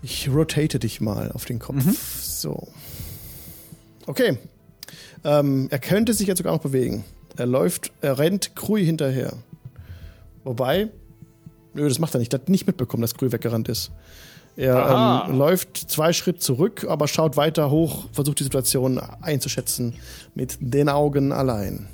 Ich 0.08 0.28
rotate 0.28 0.78
dich 0.78 1.00
mal 1.00 1.32
auf 1.32 1.46
den 1.46 1.58
Kopf. 1.58 1.84
Mhm. 1.84 1.96
So. 2.22 2.68
Okay. 4.06 4.38
Ähm, 5.24 5.66
er 5.68 5.80
könnte 5.80 6.14
sich 6.14 6.28
jetzt 6.28 6.38
sogar 6.38 6.52
noch 6.52 6.62
bewegen. 6.62 7.04
Er 7.36 7.46
läuft, 7.46 7.90
er 8.02 8.16
rennt 8.16 8.54
Krui 8.54 8.84
hinterher. 8.84 9.32
Wobei, 10.44 10.90
nö, 11.74 11.88
das 11.88 11.98
macht 11.98 12.14
er 12.14 12.20
nicht. 12.20 12.32
Er 12.32 12.38
hat 12.38 12.48
nicht 12.48 12.68
mitbekommen, 12.68 13.00
dass 13.00 13.16
Krui 13.16 13.32
weggerannt 13.32 13.68
ist. 13.68 13.90
Er 14.54 15.26
ähm, 15.28 15.36
läuft 15.36 15.76
zwei 15.76 16.12
Schritt 16.12 16.40
zurück, 16.40 16.86
aber 16.88 17.08
schaut 17.08 17.36
weiter 17.36 17.72
hoch, 17.72 18.04
versucht 18.12 18.38
die 18.38 18.44
Situation 18.44 19.00
einzuschätzen 19.00 19.94
mit 20.36 20.56
den 20.60 20.88
Augen 20.88 21.32
allein. 21.32 21.88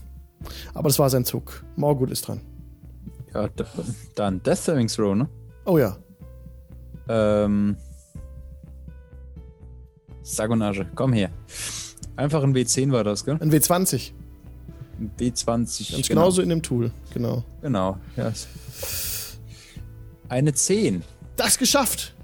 Aber 0.74 0.90
das 0.90 0.98
war 0.98 1.08
sein 1.08 1.24
Zug. 1.24 1.64
Morgul 1.76 2.12
ist 2.12 2.28
dran. 2.28 2.42
Ja, 3.32 3.48
dann 4.16 4.42
Death 4.42 4.58
Saving 4.58 4.88
Throw, 4.88 5.14
ne? 5.14 5.30
Oh 5.64 5.78
ja. 5.78 5.96
Ähm. 7.08 7.78
Sagonage, 10.22 10.86
komm 10.94 11.12
her. 11.12 11.30
Einfach 12.16 12.42
ein 12.42 12.54
W10 12.54 12.92
war 12.92 13.04
das, 13.04 13.24
gell? 13.24 13.38
Ein 13.40 13.50
W20. 13.50 14.12
Ein 14.98 15.10
W20. 15.18 15.46
Ganz 15.46 15.88
genau. 15.88 16.02
genauso 16.08 16.42
in 16.42 16.48
dem 16.48 16.62
Tool. 16.62 16.90
Genau. 17.12 17.42
Genau, 17.60 17.96
ja. 18.16 18.32
Eine 20.28 20.52
10. 20.52 21.02
Das 21.36 21.58
geschafft. 21.58 22.14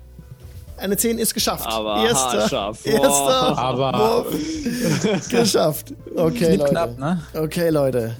Eine 0.77 0.97
10 0.97 1.19
ist 1.19 1.35
geschafft. 1.35 1.67
Aber 1.67 2.05
erster, 2.07 2.41
haarscharf. 2.43 2.87
erster. 2.87 3.59
Aber 3.59 4.25
Wurf. 4.27 5.29
geschafft. 5.29 5.95
Okay, 6.15 6.57
Leute. 6.57 6.71
knapp, 6.71 6.99
ne? 6.99 7.23
Okay, 7.35 7.71
Leute. 7.71 8.17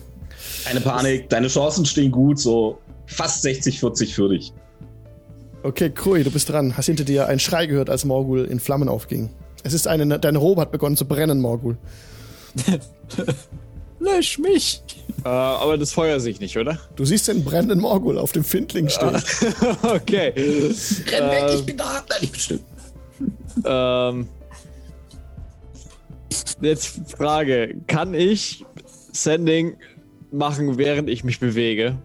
Keine 0.64 0.81
Panik, 0.81 1.29
deine 1.29 1.49
Chancen 1.49 1.87
stehen 1.87 2.11
gut, 2.11 2.38
so 2.38 2.79
fast 3.07 3.45
60-40 3.45 4.12
für 4.12 4.29
dich. 4.29 4.53
Okay, 5.62 5.91
Krui, 5.91 6.25
du 6.25 6.31
bist 6.31 6.49
dran. 6.49 6.77
Hast 6.77 6.87
hinter 6.87 7.05
dir 7.05 7.27
einen 7.27 7.41
Schrei 7.41 7.67
gehört, 7.67 7.91
als 7.91 8.05
Morgul 8.05 8.45
in 8.45 8.59
Flammen 8.61 8.88
aufging. 8.88 9.31
Es 9.64 9.75
ist 9.75 9.88
eine, 9.88 10.18
deine 10.18 10.38
Robe 10.38 10.61
hat 10.61 10.73
begonnen 10.73 10.97
zu 10.97 11.07
brennen, 11.07 11.40
Morgul. 11.40 11.77
Lösch 14.01 14.38
mich! 14.38 14.83
Äh, 15.25 15.29
aber 15.29 15.77
das 15.77 15.92
Feuer 15.92 16.21
sich 16.21 16.40
nicht, 16.40 16.57
oder? 16.57 16.79
Du 16.94 17.05
siehst 17.05 17.29
den 17.29 17.44
brennenden 17.44 17.81
Morgul 17.81 18.18
auf 18.18 18.33
dem 18.33 18.44
Findling 18.44 18.88
stehen. 18.88 19.16
okay. 19.83 20.33
Renn 20.37 21.31
weg, 21.31 21.44
ich 21.55 21.66
bin 21.66 21.77
da. 21.77 22.05
Nein, 22.09 22.18
ich 22.21 22.31
bin 22.31 22.40
still. 22.40 22.61
Ähm, 23.64 24.29
jetzt 26.61 27.01
Frage: 27.11 27.75
Kann 27.88 28.14
ich 28.14 28.64
Sending 29.12 29.77
machen, 30.31 30.79
während 30.79 31.11
ich 31.11 31.25
mich 31.25 31.40
bewege? 31.40 31.97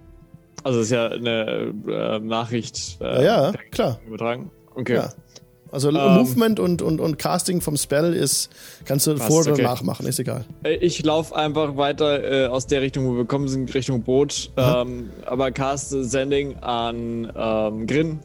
Also, 0.64 0.80
das 0.80 0.88
ist 0.88 0.92
ja 0.94 1.10
eine 1.10 1.74
äh, 1.88 2.20
Nachricht. 2.20 2.98
Äh, 3.02 3.24
ja, 3.24 3.52
ja, 3.52 3.54
klar. 3.70 4.00
Übertragen. 4.08 4.50
Okay. 4.76 4.96
Ja. 4.96 5.14
Also 5.74 5.90
Ähm. 5.90 5.96
Movement 5.96 6.60
und, 6.60 6.82
und, 6.84 7.02
und 7.02 7.18
Casting 7.18 7.60
vom 7.60 7.76
Spell 7.78 8.14
ist, 8.14 8.50
kannst 8.86 9.08
du 9.08 9.16
Passt, 9.16 9.28
vor 9.28 9.42
oder 9.42 9.54
okay. 9.54 9.64
nach 9.64 9.82
machen, 9.82 10.06
ist 10.06 10.20
egal. 10.20 10.46
Äh, 10.64 10.76
Ich 10.76 11.04
laufe 11.04 11.36
einfach 11.36 11.76
weiter 11.78 12.44
äh, 12.44 12.46
aus 12.48 12.68
der 12.68 12.82
Richtung, 12.82 13.08
wo 13.08 13.18
wir 13.18 13.26
kommen 13.26 13.48
sind, 13.48 13.74
Richtung 13.74 14.04
Boot. 14.04 14.52
Ähm, 14.56 15.10
aber 15.26 15.52
caste 15.52 16.04
Sending 16.04 16.58
an 16.60 17.32
ähm, 17.36 17.88
Grin 17.88 18.20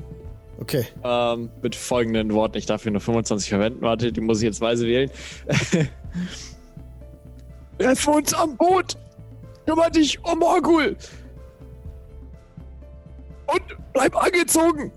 Okay. 0.61 0.85
ähm, 1.05 1.49
mit 1.63 1.75
folgenden 1.75 2.35
Worten. 2.35 2.59
Ich 2.59 2.67
darf 2.67 2.83
hier 2.83 2.93
nur 2.93 3.01
25 3.01 3.49
verwenden. 3.49 3.81
Warte, 3.81 4.13
die 4.13 4.21
muss 4.21 4.39
ich 4.39 4.45
jetzt 4.45 4.61
weise 4.61 4.87
wählen. 4.87 5.11
Treffen 7.79 8.15
uns 8.15 8.35
am 8.35 8.57
Boot! 8.57 8.97
Kümmer 9.67 9.89
dich 9.89 10.19
um 10.25 10.39
Morgul! 10.41 10.97
Und 13.47 13.63
bleib 13.93 14.17
angezogen! 14.17 14.91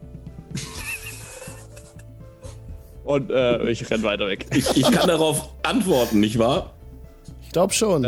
Und 3.11 3.29
äh, 3.31 3.69
ich 3.69 3.89
renn 3.91 4.03
weiter 4.03 4.27
weg. 4.27 4.45
Ich, 4.55 4.77
ich 4.77 4.89
kann 4.91 5.07
darauf 5.07 5.49
antworten, 5.63 6.19
nicht 6.19 6.39
wahr? 6.39 6.73
Ich 7.43 7.51
glaube 7.51 7.73
schon. 7.73 8.03
Äh, 8.05 8.07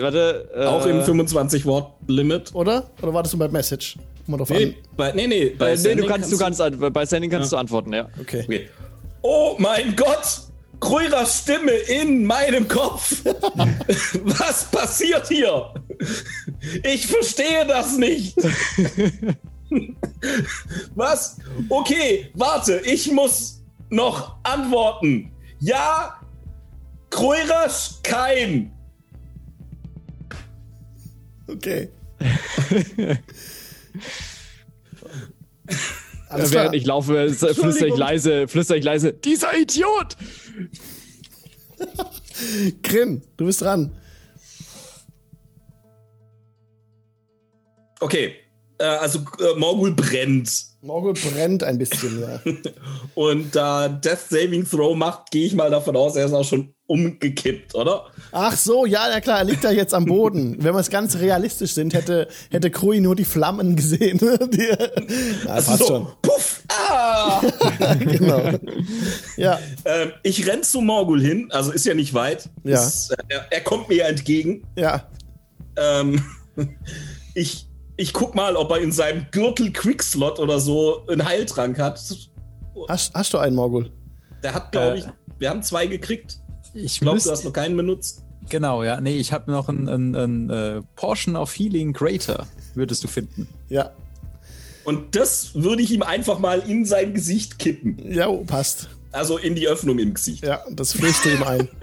warte. 0.00 0.48
Äh, 0.54 0.64
Auch 0.66 0.86
im 0.86 1.00
25-Wort-Limit. 1.00 2.54
Oder? 2.54 2.84
Oder 3.02 3.12
war 3.14 3.22
das 3.24 3.32
nur 3.32 3.40
bei 3.46 3.52
Message? 3.52 3.96
Mal 4.28 4.36
drauf 4.36 4.50
Nee, 4.50 4.64
an. 4.66 4.74
bei, 4.96 5.12
nee, 5.12 5.26
nee, 5.26 5.46
bei 5.58 5.70
Äh, 5.70 5.70
nee, 5.70 5.76
du 5.76 5.80
Sending 5.82 6.06
kannst, 6.08 6.32
du 6.32 6.38
kannst, 6.38 6.60
an- 6.60 6.78
bei 6.92 7.06
Sending 7.06 7.30
kannst 7.30 7.50
du 7.50 7.56
antworten, 7.56 7.92
ja. 7.92 8.08
Okay. 8.20 8.42
Okay. 8.44 8.68
Oh 9.22 9.56
mein 9.58 9.96
Gott! 9.96 10.42
Kruiras 10.80 11.40
Stimme 11.40 11.72
in 11.72 12.24
meinem 12.24 12.68
Kopf! 12.68 13.16
Was 14.22 14.64
passiert 14.70 15.26
hier? 15.26 15.74
Ich 16.84 17.08
verstehe 17.08 17.66
das 17.66 17.96
nicht! 17.98 18.36
Was? 20.94 21.38
Okay, 21.68 22.30
warte, 22.34 22.80
ich 22.84 23.10
muss 23.10 23.57
noch 23.90 24.38
antworten. 24.42 25.32
Ja, 25.60 26.20
Kruiras 27.10 28.00
kein. 28.02 28.72
Okay. 31.46 31.88
Alles 36.28 36.50
klar. 36.50 36.64
Während 36.64 36.74
ich 36.76 36.84
laufe, 36.86 37.18
äh, 37.18 37.30
flüster 37.30 37.86
ich 37.86 37.96
leise, 37.96 38.48
flüster 38.48 38.76
ich 38.76 38.84
leise, 38.84 39.12
dieser 39.14 39.56
Idiot! 39.56 40.16
Grin, 42.82 43.22
du 43.36 43.46
bist 43.46 43.62
dran. 43.62 43.96
Okay, 48.00 48.36
äh, 48.78 48.84
also 48.84 49.20
äh, 49.40 49.58
Morgul 49.58 49.92
brennt. 49.92 50.66
Morgul 50.80 51.14
brennt 51.14 51.64
ein 51.64 51.78
bisschen, 51.78 52.20
ja. 52.20 52.40
Und 53.14 53.54
da 53.54 53.88
Death 53.88 54.30
Saving 54.30 54.68
Throw 54.68 54.96
macht, 54.96 55.30
gehe 55.32 55.46
ich 55.46 55.54
mal 55.54 55.70
davon 55.70 55.96
aus, 55.96 56.14
er 56.14 56.26
ist 56.26 56.32
auch 56.32 56.44
schon 56.44 56.72
umgekippt, 56.86 57.74
oder? 57.74 58.06
Ach 58.30 58.56
so, 58.56 58.86
ja, 58.86 59.10
ja 59.10 59.20
klar, 59.20 59.38
er 59.38 59.44
liegt 59.44 59.64
da 59.64 59.70
jetzt 59.72 59.92
am 59.92 60.06
Boden. 60.06 60.56
Wenn 60.60 60.74
wir 60.74 60.80
es 60.80 60.88
ganz 60.88 61.18
realistisch 61.18 61.72
sind, 61.72 61.94
hätte, 61.94 62.28
hätte 62.50 62.70
Krui 62.70 63.00
nur 63.00 63.16
die 63.16 63.24
Flammen 63.24 63.74
gesehen. 63.74 64.18
die, 64.52 64.68
ja, 64.68 65.46
passt 65.46 65.78
so, 65.78 65.86
schon. 65.86 66.06
puff, 66.22 66.62
ah! 66.68 67.42
Genau. 67.98 68.58
Ja, 69.36 69.58
ähm, 69.84 70.12
ich 70.22 70.46
renn 70.46 70.62
zu 70.62 70.80
Morgul 70.80 71.20
hin, 71.20 71.48
also 71.50 71.72
ist 71.72 71.84
ja 71.84 71.94
nicht 71.94 72.14
weit. 72.14 72.48
Ja. 72.62 72.82
Ist, 72.82 73.10
äh, 73.10 73.16
er, 73.28 73.46
er 73.50 73.60
kommt 73.60 73.88
mir 73.88 73.96
ja 73.96 74.06
entgegen. 74.06 74.62
ja. 74.76 75.08
Ähm, 75.76 76.24
ich, 77.34 77.67
ich 77.98 78.12
guck 78.14 78.34
mal, 78.34 78.56
ob 78.56 78.70
er 78.70 78.78
in 78.78 78.92
seinem 78.92 79.26
Gürtel 79.32 79.72
Quickslot 79.72 80.38
oder 80.38 80.60
so 80.60 81.04
einen 81.08 81.26
Heiltrank 81.26 81.78
hat. 81.78 82.00
Hast, 82.88 83.12
hast 83.14 83.34
du 83.34 83.38
einen 83.38 83.56
Morgul? 83.56 83.90
Der 84.42 84.54
hat, 84.54 84.72
glaube 84.72 84.94
Äh. 84.96 84.98
ich, 85.00 85.04
wir 85.38 85.50
haben 85.50 85.62
zwei 85.62 85.86
gekriegt. 85.86 86.38
Ich 86.74 87.00
glaube, 87.00 87.18
du 87.20 87.30
hast 87.30 87.44
noch 87.44 87.52
keinen 87.52 87.76
benutzt. 87.76 88.22
Genau, 88.48 88.82
ja. 88.84 89.00
Nee, 89.00 89.16
ich 89.16 89.32
habe 89.32 89.50
noch 89.50 89.68
ein, 89.68 89.88
ein, 89.88 90.14
ein 90.14 90.48
äh, 90.50 90.80
Portion 90.94 91.36
of 91.36 91.52
Healing 91.52 91.92
Greater, 91.92 92.46
würdest 92.74 93.02
du 93.04 93.08
finden. 93.08 93.48
Ja. 93.68 93.90
Und 94.84 95.16
das 95.16 95.54
würde 95.54 95.82
ich 95.82 95.90
ihm 95.90 96.02
einfach 96.02 96.38
mal 96.38 96.60
in 96.60 96.84
sein 96.84 97.12
Gesicht 97.12 97.58
kippen. 97.58 97.98
Ja, 98.12 98.30
passt. 98.46 98.88
Also 99.10 99.36
in 99.38 99.54
die 99.54 99.66
Öffnung 99.68 99.98
im 99.98 100.14
Gesicht. 100.14 100.44
Ja, 100.46 100.62
das 100.70 100.92
flößt 100.92 101.24
du 101.24 101.30
ihm 101.30 101.42
ein. 101.42 101.68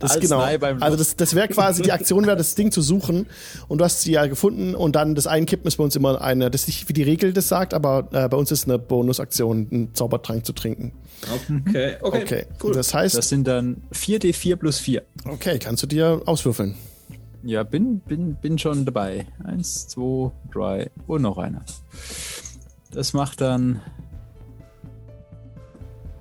Das 0.00 0.12
Als 0.12 0.20
genau. 0.20 0.40
Also 0.40 0.96
das, 0.96 1.16
das 1.16 1.34
wäre 1.34 1.48
quasi 1.48 1.82
die 1.82 1.92
Aktion, 1.92 2.26
wäre 2.26 2.36
das 2.36 2.54
Ding 2.54 2.70
zu 2.70 2.82
suchen 2.82 3.26
und 3.68 3.78
du 3.78 3.84
hast 3.84 4.02
sie 4.02 4.12
ja 4.12 4.26
gefunden 4.26 4.74
und 4.74 4.96
dann 4.96 5.14
das 5.14 5.26
Einkippen 5.26 5.66
ist 5.66 5.76
bei 5.76 5.84
uns 5.84 5.96
immer 5.96 6.20
eine, 6.20 6.50
das 6.50 6.62
ist 6.62 6.66
nicht 6.68 6.88
wie 6.88 6.92
die 6.92 7.02
Regel 7.02 7.32
das 7.32 7.48
sagt, 7.48 7.74
aber 7.74 8.08
äh, 8.12 8.28
bei 8.28 8.36
uns 8.36 8.50
ist 8.50 8.64
eine 8.64 8.78
Bonusaktion, 8.78 9.68
einen 9.70 9.94
Zaubertrank 9.94 10.44
zu 10.46 10.52
trinken. 10.52 10.92
Okay, 11.66 11.96
okay, 12.00 12.22
Okay, 12.22 12.46
cool. 12.62 12.74
Das 12.74 12.92
heißt, 12.92 13.16
Das 13.16 13.28
sind 13.28 13.46
dann 13.46 13.82
4d4 13.92 14.56
plus 14.56 14.78
4. 14.78 15.02
okay, 15.24 15.58
kannst 15.58 15.82
du 15.82 15.86
dir 15.86 16.22
auswürfeln. 16.26 16.76
Ja, 17.42 17.62
bin, 17.62 18.00
bin, 18.00 18.34
bin 18.34 18.58
schon 18.58 18.84
dabei. 18.84 19.26
Eins, 19.44 19.86
zwei, 19.88 20.32
drei 20.52 20.90
und 21.06 21.22
noch 21.22 21.38
einer. 21.38 21.64
Das 22.90 23.12
macht 23.12 23.40
dann 23.40 23.80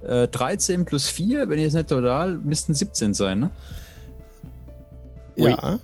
äh, 0.07 0.27
13 0.27 0.85
plus 0.85 1.07
4, 1.09 1.49
wenn 1.49 1.59
ihr 1.59 1.67
es 1.67 1.73
nicht 1.73 1.89
total, 1.89 2.37
müssten 2.37 2.73
17 2.73 3.13
sein, 3.13 3.39
ne? 3.39 3.49
Ui. 5.37 5.49
Ja. 5.49 5.79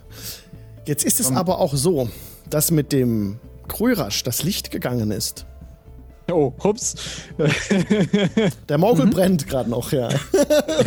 Jetzt 0.85 1.03
ist 1.03 1.19
es 1.19 1.31
aber 1.31 1.59
auch 1.59 1.75
so, 1.75 2.09
dass 2.49 2.71
mit 2.71 2.91
dem 2.91 3.39
Krürasch 3.67 4.23
das 4.23 4.43
Licht 4.43 4.71
gegangen 4.71 5.11
ist. 5.11 5.45
Oh, 6.31 6.53
hups. 6.63 6.95
Der 8.69 8.77
Morgul 8.77 9.07
brennt 9.07 9.47
gerade 9.47 9.69
noch, 9.69 9.91
ja. 9.91 10.09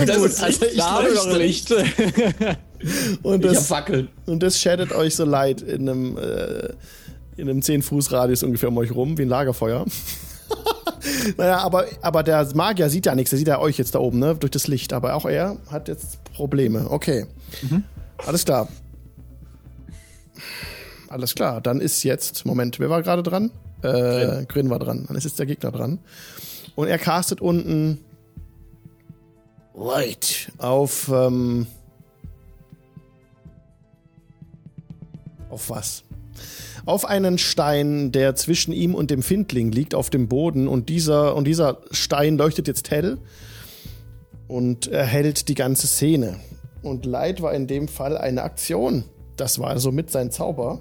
Das 0.07 0.17
ist 0.17 0.43
also 0.43 0.65
ich 0.67 0.77
doch 0.79 1.37
Licht. 1.37 1.71
Und 3.23 3.45
Ich 3.45 3.53
das, 3.53 3.67
Fackeln. 3.67 4.09
und 4.27 4.43
das 4.43 4.61
shaddet 4.61 4.93
euch 4.93 5.17
so 5.17 5.25
leid 5.25 5.63
in 5.63 5.89
einem, 5.89 6.19
äh, 6.19 6.69
in 7.37 7.49
einem 7.49 7.61
10-Fuß-Radius 7.61 8.43
ungefähr 8.43 8.69
um 8.69 8.77
euch 8.77 8.95
rum, 8.95 9.17
wie 9.17 9.23
ein 9.23 9.29
Lagerfeuer. 9.29 9.87
naja, 11.37 11.59
aber, 11.59 11.87
aber 12.03 12.23
der 12.23 12.47
Magier 12.55 12.91
sieht 12.91 13.07
ja 13.07 13.15
nichts, 13.15 13.31
der 13.31 13.39
sieht 13.39 13.49
ja 13.49 13.59
euch 13.59 13.79
jetzt 13.79 13.95
da 13.95 13.99
oben, 13.99 14.19
ne, 14.19 14.35
durch 14.35 14.51
das 14.51 14.67
Licht. 14.67 14.93
Aber 14.93 15.15
auch 15.15 15.27
er 15.27 15.57
hat 15.71 15.89
jetzt 15.89 16.23
Probleme. 16.35 16.91
Okay. 16.91 17.27
Alles 18.27 18.45
klar. 18.45 18.69
Alles 21.09 21.35
klar, 21.35 21.61
dann 21.61 21.81
ist 21.81 22.03
jetzt, 22.03 22.45
Moment, 22.45 22.81
wer 22.81 22.91
war 22.91 23.03
gerade 23.03 23.23
dran? 23.23 23.51
Äh, 23.83 24.47
Grin 24.47 24.71
war 24.71 24.79
dran. 24.79 25.05
Dann 25.07 25.17
ist 25.17 25.25
jetzt 25.25 25.39
der 25.39 25.47
Gegner 25.47 25.71
dran. 25.71 25.99
Und 26.75 26.89
er 26.89 26.99
castet 26.99 27.41
unten 27.41 28.01
Light 29.75 30.51
auf, 30.59 31.09
ähm, 31.13 31.67
auf 35.51 35.71
was? 35.71 36.05
Auf 36.87 37.07
einen 37.07 37.39
Stein, 37.39 38.13
der 38.13 38.35
zwischen 38.35 38.73
ihm 38.73 38.95
und 38.95 39.11
dem 39.11 39.23
Findling 39.23 39.73
liegt, 39.73 39.95
auf 39.95 40.11
dem 40.11 40.29
Boden. 40.29 40.69
Und 40.69 40.89
dieser, 40.89 41.35
und 41.35 41.47
dieser 41.47 41.79
Stein 41.91 42.37
leuchtet 42.37 42.69
jetzt 42.69 42.91
hell 42.91 43.19
und 44.49 44.87
erhellt 44.89 45.49
die 45.49 45.55
ganze 45.55 45.87
Szene. 45.87 46.37
Und 46.83 47.07
Light 47.07 47.41
war 47.41 47.55
in 47.55 47.67
dem 47.67 47.89
Fall 47.89 48.19
eine 48.19 48.43
Aktion. 48.43 49.05
Das 49.37 49.59
war 49.59 49.79
somit 49.79 50.11
sein 50.11 50.31
Zauber. 50.31 50.81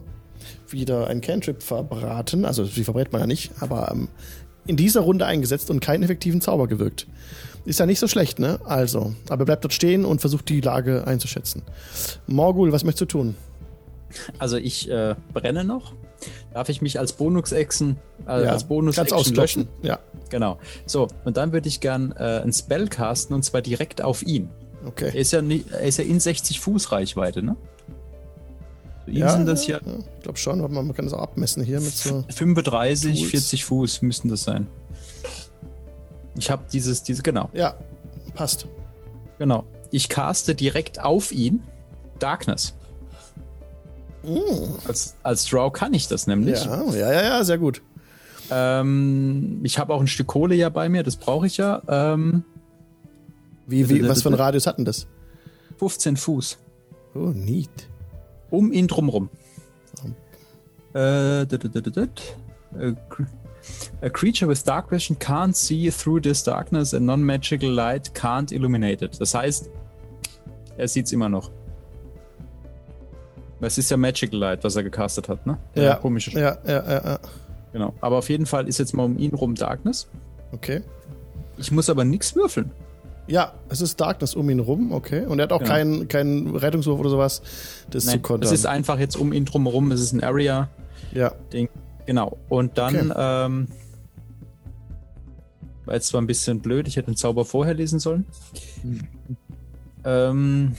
Wieder 0.70 1.08
ein 1.08 1.22
Cantrip 1.22 1.64
verbraten. 1.64 2.44
Also, 2.44 2.66
sie 2.66 2.84
verbrät 2.84 3.14
man 3.14 3.22
ja 3.22 3.28
nicht, 3.28 3.52
aber 3.62 3.90
ähm, 3.94 4.10
in 4.66 4.76
dieser 4.76 5.02
Runde 5.02 5.26
eingesetzt 5.26 5.70
und 5.70 5.80
keinen 5.80 6.04
effektiven 6.04 6.42
Zauber 6.42 6.68
gewirkt. 6.68 7.08
Ist 7.66 7.80
ja 7.80 7.86
nicht 7.86 8.00
so 8.00 8.10
schlecht, 8.10 8.40
ne? 8.40 8.60
Also, 8.66 9.14
aber 9.30 9.44
er 9.44 9.46
bleibt 9.46 9.64
dort 9.64 9.74
stehen 9.74 10.04
und 10.04 10.20
versucht 10.20 10.50
die 10.50 10.60
Lage 10.60 11.08
einzuschätzen. 11.08 11.62
Morgul, 12.28 12.74
was 12.74 12.84
möchtest 12.84 13.02
du 13.02 13.18
tun? 13.18 13.36
Also 14.40 14.58
ich 14.58 14.90
äh, 14.90 15.16
brenne 15.34 15.64
noch. 15.64 15.94
Darf 16.54 16.70
ich 16.70 16.82
mich 16.82 17.00
als 17.00 17.14
Bonus-Action 17.14 17.98
äh, 18.28 18.46
Ja, 18.46 18.52
als 18.52 18.64
bonus 18.66 18.96
kannst 18.96 19.12
Action 19.12 19.20
auskloppen. 19.20 19.42
löschen? 19.42 19.68
Ja, 19.82 20.00
Genau. 20.30 20.58
So, 20.86 21.08
und 21.26 21.38
dann 21.38 21.52
würde 21.54 21.68
ich 21.68 21.80
gern 21.80 22.12
äh, 22.14 22.42
ein 22.42 22.52
Spell 22.54 22.88
casten 22.88 23.36
und 23.36 23.44
zwar 23.44 23.62
direkt 23.62 24.02
auf 24.02 24.24
ihn. 24.24 24.50
Er 24.82 24.88
okay. 24.88 25.12
ist 25.20 25.32
ja, 25.32 25.42
nie, 25.42 25.64
er 25.72 25.82
ist 25.82 25.98
ja 25.98 26.06
in 26.06 26.20
60 26.20 26.60
Fuß 26.60 26.92
Reichweite, 26.92 27.44
ne? 27.44 27.56
Für 29.06 29.12
ihn 29.12 29.18
Ja, 29.18 29.30
sind 29.30 29.46
das 29.46 29.68
ja 29.68 29.80
ja, 29.86 29.94
ich 30.18 30.24
glaube 30.24 30.38
schon, 30.40 30.62
warte 30.62 30.74
mal, 30.74 30.82
man 30.84 30.96
kann 30.96 31.06
das 31.06 31.14
auch 31.14 31.22
abmessen 31.22 31.62
hier 31.64 31.80
mit 31.82 31.92
so. 31.94 32.24
35, 32.30 33.20
Tools. 33.20 33.32
40 33.32 33.66
Fuß 33.66 34.02
müssten 34.02 34.30
das 34.30 34.44
sein. 34.44 34.68
Ich 36.38 36.50
habe 36.50 36.64
dieses, 36.72 37.04
diese, 37.04 37.22
genau, 37.22 37.50
Ja, 37.54 37.76
passt. 38.34 38.68
genau. 39.38 39.66
Ich 39.92 40.10
caste 40.10 40.56
direkt 40.56 41.00
auf 41.04 41.32
ihn 41.32 41.62
Darkness. 42.20 42.74
Als, 44.88 45.16
als 45.24 45.46
Draw 45.46 45.72
kann 45.72 45.94
ich 45.94 46.08
das 46.08 46.28
nämlich. 46.28 46.64
Ja, 46.66 46.84
ja, 46.92 47.12
ja, 47.12 47.24
ja, 47.24 47.44
sehr 47.44 47.58
gut. 47.58 47.82
Ähm, 48.52 49.60
ich 49.64 49.80
habe 49.80 49.94
auch 49.94 50.02
ein 50.02 50.08
Stück 50.08 50.28
Kohle 50.28 50.56
ja 50.56 50.70
bei 50.70 50.90
mir, 50.90 51.04
das 51.04 51.16
brauche 51.16 51.48
ich 51.48 51.58
ja. 51.58 51.82
Ähm, 51.88 52.44
Wie, 53.68 53.90
wie, 53.90 54.08
was 54.08 54.22
für 54.24 54.30
ein 54.30 54.36
Radius 54.36 54.68
hatten 54.68 54.86
das? 54.86 55.08
15 55.78 56.18
Fuß. 56.18 56.58
Oh, 57.16 57.32
neat. 57.34 57.70
Um 58.50 58.72
ihn 58.72 58.88
drumrum. 58.88 59.30
Äh, 60.94 61.46
dit, 61.46 61.64
dit. 61.74 61.98
A 62.76 62.80
cr- 63.10 63.28
A 64.02 64.10
creature 64.10 64.50
with 64.50 64.64
dark 64.64 64.92
vision 64.92 65.18
can't 65.18 65.56
see 65.56 65.90
through 65.90 66.20
this 66.22 66.44
darkness 66.44 66.94
and 66.94 67.06
non-magical 67.06 67.70
light 67.70 68.14
can't 68.14 68.52
illuminate 68.52 69.04
it. 69.04 69.20
Das 69.22 69.34
heißt, 69.34 69.70
er 70.78 70.88
sieht's 70.88 71.12
immer 71.14 71.30
noch. 71.30 71.50
Es 73.66 73.78
ist 73.78 73.90
ja 73.92 73.98
Magical 73.98 74.40
Light, 74.40 74.64
was 74.64 74.76
er 74.76 74.84
gecastet 74.84 75.30
hat, 75.30 75.46
ne? 75.46 75.58
Ja, 75.76 75.96
komische 75.96 76.32
Sch- 76.32 76.40
ja, 76.40 76.58
ja, 76.66 76.84
ja, 76.84 77.06
ja. 77.06 77.20
Genau. 77.72 77.94
Aber 78.02 78.18
auf 78.18 78.30
jeden 78.30 78.46
Fall 78.46 78.68
ist 78.68 78.78
jetzt 78.78 78.94
mal 78.94 79.04
um 79.04 79.18
ihn 79.18 79.34
rum 79.34 79.56
Darkness. 79.56 80.08
Okay. 80.52 80.82
Ich 81.58 81.72
muss 81.72 81.90
aber 81.90 82.04
nichts 82.06 82.36
würfeln. 82.36 82.72
Ja, 83.26 83.54
es 83.70 83.80
ist 83.82 84.02
Darkness 84.02 84.36
um 84.36 84.50
ihn 84.50 84.60
rum, 84.60 84.92
okay. 84.92 85.26
Und 85.26 85.40
er 85.40 85.44
hat 85.44 85.54
auch 85.54 85.60
Genau. 85.60 85.72
keinen 85.72 86.08
keinen 86.10 86.56
Rettungswurf 86.56 87.00
oder 87.00 87.10
sowas, 87.10 87.42
das 87.90 88.04
zu 88.06 88.12
Nein, 88.12 88.22
kontern. 88.22 88.48
es 88.48 88.52
ist 88.52 88.66
einfach 88.66 89.00
jetzt 89.00 89.16
um 89.16 89.32
ihn 89.34 89.46
drumherum. 89.46 89.92
Es 89.92 90.02
ist 90.02 90.12
ein 90.14 90.24
Area. 90.24 90.70
ja, 91.14 91.32
Ding. 91.54 91.70
Genau. 92.06 92.38
Und 92.50 92.78
dann, 92.78 93.12
Okay. 93.12 93.46
ähm, 93.46 93.68
war 95.86 95.94
jetzt 95.96 96.08
zwar 96.08 96.22
ein 96.22 96.28
bisschen 96.28 96.60
blöd, 96.60 96.88
ich 96.88 96.98
hätte 96.98 97.12
den 97.12 97.16
Zauber 97.16 97.46
vorher 97.46 97.74
lesen 97.74 98.00
sollen. 98.00 98.26
Ähm, 100.06 100.76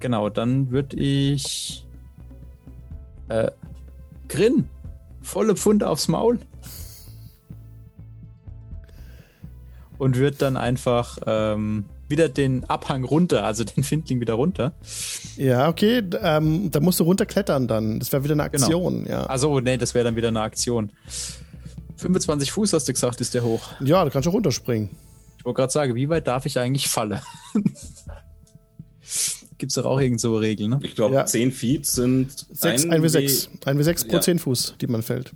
genau, 0.00 0.28
dann 0.28 0.70
würde 0.70 0.96
ich 0.96 1.85
äh, 3.28 3.50
Grin, 4.28 4.68
volle 5.22 5.56
Pfunde 5.56 5.88
aufs 5.88 6.08
Maul. 6.08 6.38
Und 9.98 10.18
wird 10.18 10.42
dann 10.42 10.58
einfach 10.58 11.18
ähm, 11.26 11.86
wieder 12.08 12.28
den 12.28 12.64
Abhang 12.64 13.02
runter, 13.04 13.44
also 13.44 13.64
den 13.64 13.82
Findling 13.82 14.20
wieder 14.20 14.34
runter. 14.34 14.72
ja, 15.36 15.68
okay. 15.68 16.02
Ähm, 16.22 16.70
da 16.70 16.80
musst 16.80 17.00
du 17.00 17.04
runterklettern 17.04 17.66
dann. 17.66 17.98
Das 17.98 18.12
wäre 18.12 18.22
wieder 18.22 18.34
eine 18.34 18.50
Genau. 18.50 18.64
Aktion, 18.66 19.06
ja. 19.06 19.24
Also, 19.24 19.58
nee, 19.60 19.78
das 19.78 19.94
wäre 19.94 20.04
dann 20.04 20.16
wieder 20.16 20.28
eine 20.28 20.42
Aktion. 20.42 20.92
25 21.96 22.52
Fuß, 22.52 22.74
hast 22.74 22.86
du 22.88 22.92
gesagt, 22.92 23.22
ist 23.22 23.32
der 23.32 23.42
hoch. 23.42 23.62
Ja, 23.80 24.04
du 24.04 24.10
kannst 24.10 24.28
auch 24.28 24.34
runterspringen. 24.34 24.90
Ich 25.38 25.44
wollte 25.46 25.56
gerade 25.56 25.72
sagen, 25.72 25.94
wie 25.94 26.08
weit 26.10 26.26
darf 26.26 26.44
ich 26.44 26.58
eigentlich 26.58 26.88
fallen? 26.88 27.20
Gibt 29.58 29.70
es 29.72 29.76
doch 29.76 29.84
auch 29.86 30.00
irgend 30.00 30.20
so 30.20 30.36
Regeln, 30.36 30.70
ne? 30.70 30.80
Ich 30.82 30.94
glaube, 30.94 31.14
Ja. 31.14 31.24
10 31.26 31.50
Feet 31.52 31.86
sind 31.86 32.30
6, 32.52 32.84
ein 32.84 33.02
1w6. 33.02 33.48
1w6 33.64 34.06
pro 34.08 34.14
Ja. 34.16 34.20
10 34.20 34.38
Fuß, 34.38 34.74
die 34.80 34.86
man 34.86 35.02
fällt. 35.02 35.32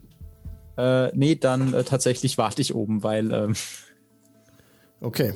Äh, 0.76 1.14
nee, 1.16 1.34
dann 1.36 1.72
äh, 1.74 1.84
tatsächlich 1.84 2.38
warte 2.38 2.62
ich 2.62 2.74
oben, 2.74 3.02
weil 3.02 3.32
ähm, 3.32 3.54
Okay. 5.00 5.32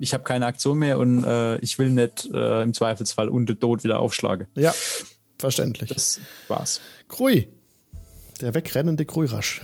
ich 0.00 0.12
habe 0.14 0.24
keine 0.24 0.46
Aktion 0.46 0.78
mehr 0.78 0.98
und 0.98 1.22
äh, 1.24 1.58
ich 1.58 1.78
will 1.78 1.90
nicht 1.90 2.28
äh, 2.32 2.62
im 2.62 2.74
Zweifelsfall 2.74 3.28
untot 3.28 3.84
wieder 3.84 4.00
aufschlagen. 4.00 4.46
Ja, 4.56 4.74
verständlich. 5.38 5.90
Das 5.90 6.20
war's. 6.48 6.80
Krui. 7.08 7.48
Der 8.40 8.54
wegrennende 8.54 9.04
Krui-Rasch. 9.04 9.60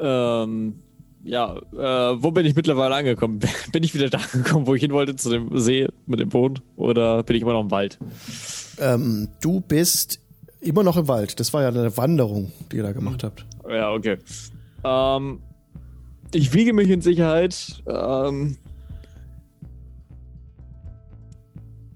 Ähm, 0.00 0.80
ja, 1.28 1.56
äh, 1.56 2.22
wo 2.22 2.30
bin 2.30 2.46
ich 2.46 2.56
mittlerweile 2.56 2.94
angekommen? 2.94 3.40
Bin 3.72 3.82
ich 3.82 3.94
wieder 3.94 4.08
da 4.08 4.18
angekommen, 4.32 4.66
wo 4.66 4.74
ich 4.74 4.80
hin 4.80 4.92
wollte, 4.92 5.14
zu 5.14 5.28
dem 5.28 5.58
See 5.58 5.86
mit 6.06 6.20
dem 6.20 6.30
Boot? 6.30 6.62
Oder 6.76 7.22
bin 7.22 7.36
ich 7.36 7.42
immer 7.42 7.52
noch 7.52 7.60
im 7.60 7.70
Wald? 7.70 7.98
Ähm, 8.80 9.28
du 9.42 9.60
bist 9.60 10.20
immer 10.60 10.82
noch 10.82 10.96
im 10.96 11.06
Wald. 11.06 11.38
Das 11.38 11.52
war 11.52 11.62
ja 11.62 11.68
eine 11.68 11.94
Wanderung, 11.96 12.50
die 12.72 12.76
ihr 12.78 12.82
da 12.82 12.92
gemacht 12.92 13.24
habt. 13.24 13.44
Ja, 13.68 13.92
okay. 13.92 14.16
Ähm, 14.84 15.40
ich 16.32 16.54
wiege 16.54 16.72
mich 16.72 16.88
in 16.88 17.02
Sicherheit 17.02 17.82
ähm, 17.86 18.56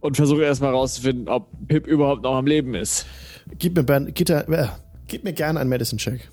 und 0.01 0.16
versuche 0.16 0.42
erstmal 0.42 0.73
rauszufinden, 0.73 1.29
ob 1.29 1.49
Pip 1.68 1.87
überhaupt 1.87 2.23
noch 2.23 2.35
am 2.35 2.47
Leben 2.47 2.75
ist. 2.75 3.07
Gib 3.59 3.77
mir, 3.77 3.83
Bern, 3.83 4.11
gib, 4.12 4.29
äh, 4.29 4.66
gib 5.07 5.25
mir 5.25 5.33
gerne 5.33 5.59
einen 5.59 5.71
Medicine-Check. 5.71 6.31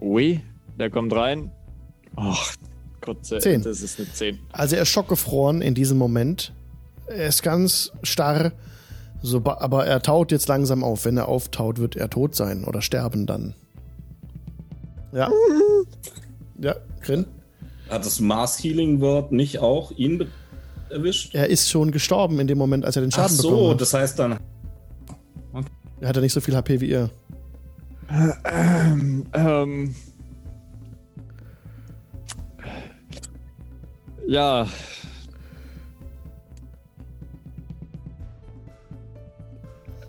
Ui, 0.00 0.40
der 0.78 0.90
kommt 0.90 1.14
rein. 1.14 1.52
Ach, 2.16 2.54
Gott 3.00 3.24
sei 3.24 3.38
Zehn. 3.38 3.62
das 3.62 3.80
ist 3.80 3.98
eine 3.98 4.12
10. 4.12 4.38
Also 4.52 4.76
er 4.76 4.82
ist 4.82 4.88
schockgefroren 4.88 5.62
in 5.62 5.74
diesem 5.74 5.98
Moment. 5.98 6.52
Er 7.06 7.26
ist 7.28 7.42
ganz 7.42 7.92
starr, 8.02 8.52
so, 9.22 9.42
aber 9.44 9.86
er 9.86 10.02
taut 10.02 10.30
jetzt 10.30 10.48
langsam 10.48 10.84
auf. 10.84 11.04
Wenn 11.04 11.16
er 11.16 11.28
auftaut, 11.28 11.78
wird 11.78 11.96
er 11.96 12.10
tot 12.10 12.34
sein 12.34 12.64
oder 12.64 12.82
sterben 12.82 13.26
dann. 13.26 13.54
Ja. 15.12 15.30
Ja, 16.58 16.74
Grin. 17.00 17.26
Hat 17.88 18.04
das 18.04 18.20
Mars 18.20 18.62
Healing 18.62 19.00
Word 19.00 19.32
nicht 19.32 19.60
auch 19.60 19.90
ihn 19.92 20.26
erwischt? 20.90 21.34
Er 21.34 21.48
ist 21.48 21.70
schon 21.70 21.90
gestorben 21.92 22.38
in 22.40 22.46
dem 22.46 22.58
Moment, 22.58 22.84
als 22.84 22.96
er 22.96 23.02
den 23.02 23.10
Ach 23.12 23.16
Schaden 23.16 23.36
bekommen 23.38 23.56
so, 23.56 23.70
hat. 23.70 23.80
das 23.80 23.94
heißt 23.94 24.18
dann. 24.18 24.38
Er 26.00 26.08
hatte 26.08 26.20
nicht 26.20 26.32
so 26.32 26.40
viel 26.40 26.54
HP 26.54 26.80
wie 26.80 26.90
ihr. 26.90 27.10
Ähm. 29.34 29.94
Ja. 34.28 34.66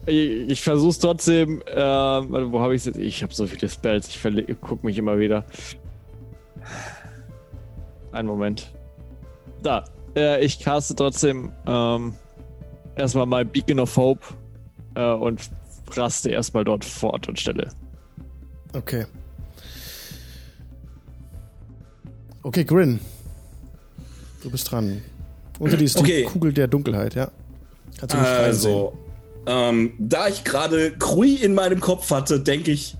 Ich, 0.06 0.50
ich 0.50 0.62
versuch's 0.62 1.00
trotzdem. 1.00 1.64
Warte, 1.66 2.52
wo 2.52 2.60
habe 2.60 2.76
ich 2.76 2.84
jetzt? 2.84 2.98
Ich 2.98 3.24
habe 3.24 3.34
so 3.34 3.48
viele 3.48 3.70
Spells. 3.70 4.10
Ich 4.10 4.22
guck 4.60 4.84
mich 4.84 4.98
immer 4.98 5.18
wieder. 5.20 5.46
Einen 8.12 8.28
Moment. 8.28 8.74
Da. 9.64 9.86
Äh, 10.18 10.44
ich 10.44 10.60
caste 10.60 10.96
trotzdem 10.96 11.54
ähm, 11.66 12.14
erstmal 12.98 13.26
mein 13.26 13.48
Beacon 13.48 13.80
of 13.80 13.96
Hope 13.96 14.26
äh, 14.96 15.14
und 15.14 15.50
raste 15.96 16.30
erstmal 16.30 16.66
dort 16.66 16.84
fort 16.84 17.30
und 17.30 17.40
stelle. 17.40 17.70
Okay. 18.74 19.06
Okay, 22.44 22.66
Grin. 22.66 23.00
Du 24.44 24.50
bist 24.50 24.72
dran. 24.72 25.02
Unter 25.60 25.78
die 25.78 25.86
ist 25.86 25.96
die 25.98 26.02
Okay. 26.02 26.24
Kugel 26.24 26.54
der 26.54 26.68
Dunkelheit, 26.68 27.16
ja. 27.16 27.32
Kannst 28.00 28.16
du 28.16 28.20
nicht. 28.20 28.28
Also, 28.28 28.98
ähm, 29.46 29.94
da 30.00 30.28
ich 30.28 30.44
gerade 30.44 30.92
Krui 30.92 31.36
in 31.36 31.54
meinem 31.54 31.80
Kopf 31.80 32.10
hatte, 32.12 32.40
denke 32.40 32.72
ich, 32.72 32.96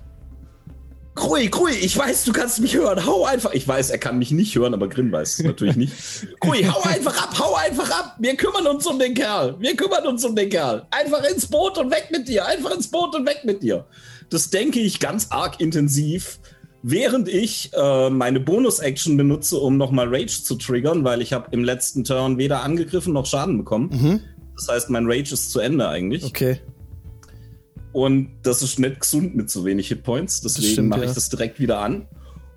Krui, 1.14 1.48
Krui, 1.48 1.72
ich 1.72 1.96
weiß, 1.98 2.24
du 2.24 2.32
kannst 2.32 2.60
mich 2.60 2.74
hören. 2.76 3.04
Hau 3.04 3.24
einfach. 3.24 3.52
Ich 3.52 3.66
weiß, 3.66 3.90
er 3.90 3.98
kann 3.98 4.18
mich 4.18 4.30
nicht 4.30 4.54
hören, 4.54 4.72
aber 4.74 4.88
Grin 4.88 5.10
weiß 5.12 5.38
es 5.38 5.44
natürlich 5.44 5.76
nicht. 5.76 5.92
Krui, 6.40 6.62
hau 6.64 6.80
einfach 6.88 7.22
ab, 7.22 7.38
hau 7.38 7.54
einfach 7.56 7.90
ab. 7.90 8.16
Wir 8.20 8.36
kümmern 8.36 8.66
uns 8.66 8.86
um 8.86 8.98
den 8.98 9.14
Kerl. 9.14 9.56
Wir 9.58 9.76
kümmern 9.76 10.06
uns 10.06 10.24
um 10.24 10.34
den 10.36 10.48
Kerl. 10.48 10.86
Einfach 10.90 11.22
ins 11.24 11.46
Boot 11.46 11.76
und 11.78 11.90
weg 11.90 12.08
mit 12.10 12.28
dir. 12.28 12.46
Einfach 12.46 12.70
ins 12.70 12.88
Boot 12.88 13.14
und 13.14 13.26
weg 13.26 13.40
mit 13.44 13.62
dir. 13.62 13.86
Das 14.30 14.50
denke 14.50 14.80
ich 14.80 15.00
ganz 15.00 15.26
arg 15.30 15.60
intensiv, 15.60 16.38
während 16.82 17.28
ich 17.28 17.70
äh, 17.74 18.10
meine 18.10 18.40
Bonus-Action 18.40 19.16
benutze, 19.16 19.58
um 19.58 19.76
nochmal 19.76 20.08
Rage 20.08 20.42
zu 20.42 20.56
triggern, 20.56 21.04
weil 21.04 21.22
ich 21.22 21.32
habe 21.32 21.48
im 21.52 21.64
letzten 21.64 22.04
Turn 22.04 22.38
weder 22.38 22.62
angegriffen 22.62 23.12
noch 23.12 23.26
Schaden 23.26 23.58
bekommen. 23.58 24.22
Das 24.56 24.68
heißt, 24.68 24.90
mein 24.90 25.06
Rage 25.06 25.32
ist 25.34 25.50
zu 25.50 25.60
Ende 25.60 25.88
eigentlich. 25.88 26.24
Okay. 26.24 26.60
Und 27.92 28.30
das 28.42 28.62
ist 28.62 28.78
nicht 28.78 29.00
gesund 29.00 29.34
mit 29.34 29.50
so 29.50 29.64
wenig 29.64 29.88
Hitpoints. 29.88 30.42
Deswegen 30.42 30.88
mache 30.88 31.00
ja. 31.00 31.06
ich 31.08 31.14
das 31.14 31.28
direkt 31.28 31.58
wieder 31.58 31.80
an. 31.80 32.06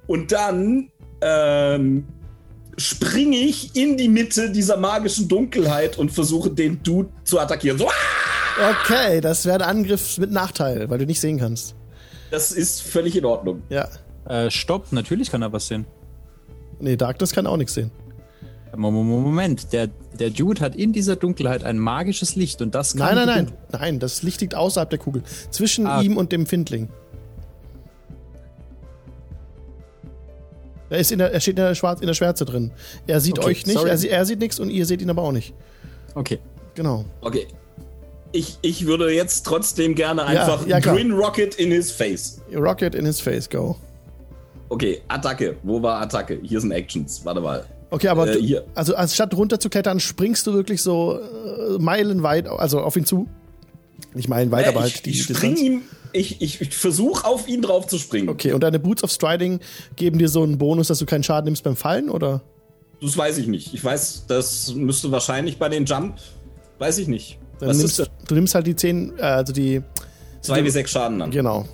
Und 0.05 0.31
dann 0.31 0.91
ähm, 1.21 2.05
springe 2.77 3.37
ich 3.37 3.75
in 3.75 3.97
die 3.97 4.09
Mitte 4.09 4.51
dieser 4.51 4.77
magischen 4.77 5.27
Dunkelheit 5.27 5.97
und 5.97 6.11
versuche 6.11 6.49
den 6.49 6.83
Dude 6.83 7.09
zu 7.23 7.39
attackieren. 7.39 7.77
So, 7.77 7.87
ah! 7.87 8.71
Okay, 8.83 9.21
das 9.21 9.45
wäre 9.45 9.63
ein 9.63 9.77
Angriff 9.77 10.17
mit 10.19 10.31
Nachteil, 10.31 10.89
weil 10.89 10.99
du 10.99 11.05
nicht 11.05 11.19
sehen 11.19 11.39
kannst. 11.39 11.75
Das 12.29 12.51
ist 12.51 12.81
völlig 12.81 13.15
in 13.15 13.25
Ordnung. 13.25 13.63
Ja. 13.69 13.87
Äh, 14.25 14.49
stopp, 14.49 14.91
natürlich 14.91 15.31
kann 15.31 15.41
er 15.41 15.51
was 15.53 15.67
sehen. 15.67 15.85
Nee, 16.79 16.95
Darkness 16.95 17.31
kann 17.33 17.45
auch 17.47 17.57
nichts 17.57 17.73
sehen. 17.73 17.91
Mo- 18.75 18.89
Mo- 18.89 19.03
Mo- 19.03 19.19
Moment, 19.19 19.71
der, 19.73 19.87
der 20.19 20.29
Dude 20.31 20.59
hat 20.61 20.75
in 20.75 20.93
dieser 20.93 21.15
Dunkelheit 21.15 21.63
ein 21.63 21.77
magisches 21.77 22.35
Licht 22.35 22.61
und 22.61 22.73
das 22.73 22.95
Nein, 22.95 23.15
kann. 23.15 23.25
nein, 23.27 23.45
die 23.45 23.51
nein. 23.51 23.81
Nein, 23.81 23.99
das 23.99 24.23
Licht 24.23 24.41
liegt 24.41 24.55
außerhalb 24.55 24.89
der 24.89 24.97
Kugel. 24.99 25.21
Zwischen 25.51 25.85
Ah. 25.85 26.01
ihm 26.01 26.17
und 26.17 26.31
dem 26.31 26.45
Findling. 26.47 26.89
Er, 30.89 30.99
ist 30.99 31.11
in 31.11 31.19
der, 31.19 31.31
er 31.33 31.39
steht 31.39 31.57
in 31.57 31.63
der, 31.63 31.75
Schwarz, 31.75 32.01
in 32.01 32.07
der 32.07 32.13
Schwärze 32.13 32.45
drin. 32.45 32.71
Er 33.07 33.19
sieht 33.19 33.39
Okay, 33.39 33.47
euch 33.47 33.65
nicht, 33.65 33.77
sorry. 33.77 33.89
er, 33.89 34.09
er 34.11 34.25
sieht 34.25 34.39
nichts 34.39 34.59
und 34.59 34.69
ihr 34.69 34.85
seht 34.85 35.01
ihn 35.01 35.09
aber 35.09 35.23
auch 35.23 35.31
nicht. 35.31 35.53
Okay. 36.15 36.39
Genau. 36.75 37.05
Okay. 37.21 37.47
Ich, 38.31 38.57
ich 38.61 38.85
würde 38.85 39.11
jetzt 39.11 39.43
trotzdem 39.45 39.93
gerne 39.95 40.23
einfach 40.25 40.65
ja, 40.67 40.79
klar. 40.79 40.95
Green 40.95 41.11
Rocket 41.11 41.55
in 41.55 41.71
his 41.71 41.91
face. 41.91 42.41
Rocket 42.53 42.95
in 42.95 43.05
his 43.05 43.19
face, 43.19 43.49
go. 43.49 43.75
Okay, 44.73 45.01
Attacke. 45.07 45.57
Wo 45.63 45.81
war 45.81 46.01
Attacke? 46.01 46.39
Hier 46.41 46.59
sind 46.59 46.71
Actions. 46.71 47.21
Warte 47.23 47.41
mal. 47.41 47.63
Okay, 47.91 48.07
aber 48.07 48.27
Äh, 48.27 48.39
hier. 48.41 48.65
also 48.73 48.95
anstatt 48.95 49.35
runterzuklettern, 49.35 49.99
springst 49.99 50.47
du 50.47 50.53
wirklich 50.53 50.81
so 50.81 51.19
äh, 51.19 51.77
meilenweit, 51.79 52.47
also 52.47 52.79
auf 52.79 52.97
ihn 52.97 53.05
zu. 53.05 53.27
Nicht 54.15 54.29
meilenweit, 54.29 54.67
aber 54.67 54.79
Äh, 54.79 54.83
halt 54.83 54.95
ich, 54.95 55.01
die 55.03 55.09
ich 55.11 55.23
spring 55.23 55.51
Distanz. 55.55 55.59
ihm. 55.61 55.81
Ich, 56.11 56.41
ich, 56.41 56.61
ich 56.61 56.75
versuche 56.75 57.25
auf 57.25 57.47
ihn 57.47 57.61
drauf 57.61 57.85
zu 57.87 57.97
springen. 57.99 58.29
Okay, 58.29 58.53
und 58.53 58.61
deine 58.61 58.79
Boots 58.79 59.03
of 59.03 59.11
Striding 59.11 59.59
geben 59.95 60.17
dir 60.19 60.27
so 60.29 60.41
einen 60.43 60.57
Bonus, 60.57 60.87
dass 60.87 60.97
du 60.99 61.05
keinen 61.05 61.23
Schaden 61.23 61.45
nimmst 61.45 61.63
beim 61.63 61.75
Fallen, 61.75 62.09
oder? 62.09 62.41
Das 63.01 63.15
weiß 63.15 63.37
ich 63.37 63.47
nicht. 63.47 63.73
Ich 63.75 63.83
weiß, 63.83 64.25
das 64.27 64.73
müsste 64.73 65.11
wahrscheinlich 65.11 65.57
bei 65.59 65.69
den 65.69 65.85
Jump. 65.85 66.15
Weiß 66.79 66.97
ich 66.97 67.07
nicht. 67.07 67.37
Dann 67.59 67.69
Was 67.69 67.77
nimmst, 67.77 67.99
ist 67.99 68.07
das? 68.09 68.27
du 68.27 68.35
nimmst 68.35 68.55
halt 68.55 68.65
die 68.65 68.75
10, 68.75 69.13
äh, 69.19 69.21
also 69.21 69.53
die. 69.53 69.81
2 70.41 70.63
wie 70.63 70.69
6 70.71 70.89
Schaden 70.91 71.21
an. 71.21 71.29
Genau. 71.31 71.65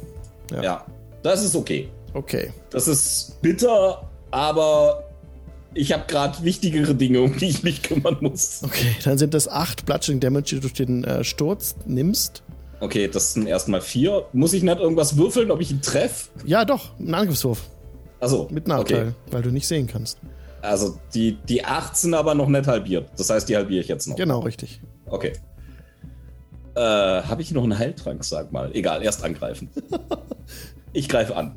Ja. 0.62 0.86
Das 1.24 1.44
ist 1.44 1.56
okay. 1.56 1.90
Okay. 2.14 2.52
Das 2.72 2.88
ist 2.88 3.42
bitter, 3.42 4.10
aber 4.32 5.04
ich 5.74 5.92
habe 5.94 6.04
gerade 6.08 6.44
wichtigere 6.44 6.96
Dinge, 6.96 7.22
um 7.22 7.38
die 7.38 7.46
ich 7.50 7.64
mich 7.64 7.84
kümmern 7.84 8.18
muss. 8.22 8.62
Okay, 8.64 8.96
dann 9.04 9.18
sind 9.18 9.34
das 9.34 9.48
8 9.48 9.86
Bludgeoning 9.86 10.20
Damage, 10.20 10.46
die 10.50 10.56
du 10.56 10.62
durch 10.62 10.74
den 10.74 11.04
äh, 11.04 11.24
Sturz 11.24 11.76
nimmst. 11.86 12.44
Okay, 12.80 13.08
das 13.08 13.34
sind 13.34 13.46
erstmal 13.48 13.82
vier. 13.82 14.26
Muss 14.34 14.54
ich 14.54 14.64
nicht 14.64 14.80
irgendwas 14.80 15.18
würfeln, 15.18 15.52
ob 15.52 15.60
ich 15.62 15.70
ihn 15.72 15.82
treffe? 15.82 16.30
Ja, 16.46 16.66
doch, 16.66 16.98
ein 17.00 17.14
Angriffswurf. 17.14 17.64
Also 18.20 18.48
Mit 18.52 18.68
Nachteil, 18.68 19.08
Okay. 19.10 19.14
weil 19.32 19.42
du 19.42 19.52
nicht 19.52 19.68
sehen 19.68 19.88
kannst. 19.88 20.18
Also 20.62 20.98
die, 21.14 21.38
die 21.48 21.64
8 21.64 21.96
sind 21.96 22.14
aber 22.14 22.36
noch 22.36 22.48
nicht 22.48 22.68
halbiert. 22.68 23.10
Das 23.18 23.30
heißt, 23.30 23.48
die 23.48 23.56
halbiere 23.56 23.82
ich 23.82 23.88
jetzt 23.88 24.08
noch. 24.08 24.16
Genau, 24.18 24.40
richtig. 24.40 24.82
Okay. 25.06 25.34
Äh, 26.76 26.80
habe 26.82 27.42
ich 27.42 27.52
noch 27.52 27.64
einen 27.64 27.78
Heiltrank, 27.78 28.24
sag 28.24 28.52
mal. 28.52 28.72
Egal, 28.74 29.04
erst 29.04 29.24
angreifen. 29.24 29.70
ich 30.94 31.08
greife 31.10 31.36
an. 31.36 31.56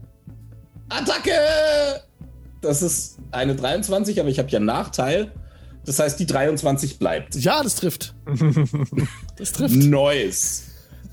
Attacke! 0.92 2.02
Das 2.60 2.82
ist 2.82 3.18
eine 3.30 3.54
23, 3.54 4.20
aber 4.20 4.28
ich 4.28 4.38
habe 4.38 4.48
ja 4.50 4.60
Nachteil. 4.60 5.32
Das 5.84 5.98
heißt, 5.98 6.20
die 6.20 6.26
23 6.26 6.98
bleibt. 6.98 7.34
Ja, 7.36 7.62
das 7.62 7.74
trifft. 7.74 8.14
das 9.36 9.52
trifft. 9.52 9.74
Nice. 9.74 10.64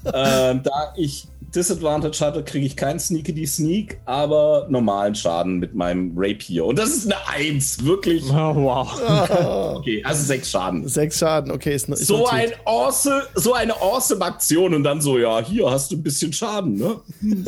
ähm, 0.05 0.61
da 0.63 0.93
ich 0.95 1.27
Disadvantage 1.55 2.19
hatte, 2.19 2.43
kriege 2.43 2.65
ich 2.65 2.75
keinen 2.75 2.99
Sneakity 2.99 3.45
Sneak, 3.45 3.99
aber 4.05 4.67
normalen 4.69 5.15
Schaden 5.15 5.59
mit 5.59 5.73
meinem 5.75 6.13
Rapier. 6.15 6.65
Und 6.65 6.77
das 6.77 6.89
ist 6.89 7.05
eine 7.05 7.27
1, 7.27 7.85
wirklich. 7.85 8.23
Oh, 8.39 8.55
wow. 8.55 9.75
Okay, 9.77 10.01
also 10.03 10.23
6 10.23 10.49
Schaden. 10.49 10.87
Sechs 10.87 11.19
Schaden, 11.19 11.51
okay, 11.51 11.75
ist, 11.75 11.89
ist 11.89 12.07
So, 12.07 12.25
ein 12.27 12.51
awesome, 12.65 13.23
so 13.35 13.53
eine 13.53 13.73
awesome 13.81 14.23
Aktion 14.23 14.73
und 14.73 14.83
dann 14.83 15.01
so, 15.01 15.17
ja, 15.17 15.43
hier 15.43 15.69
hast 15.69 15.91
du 15.91 15.95
ein 15.97 16.03
bisschen 16.03 16.31
Schaden, 16.31 16.75
ne? 16.75 16.99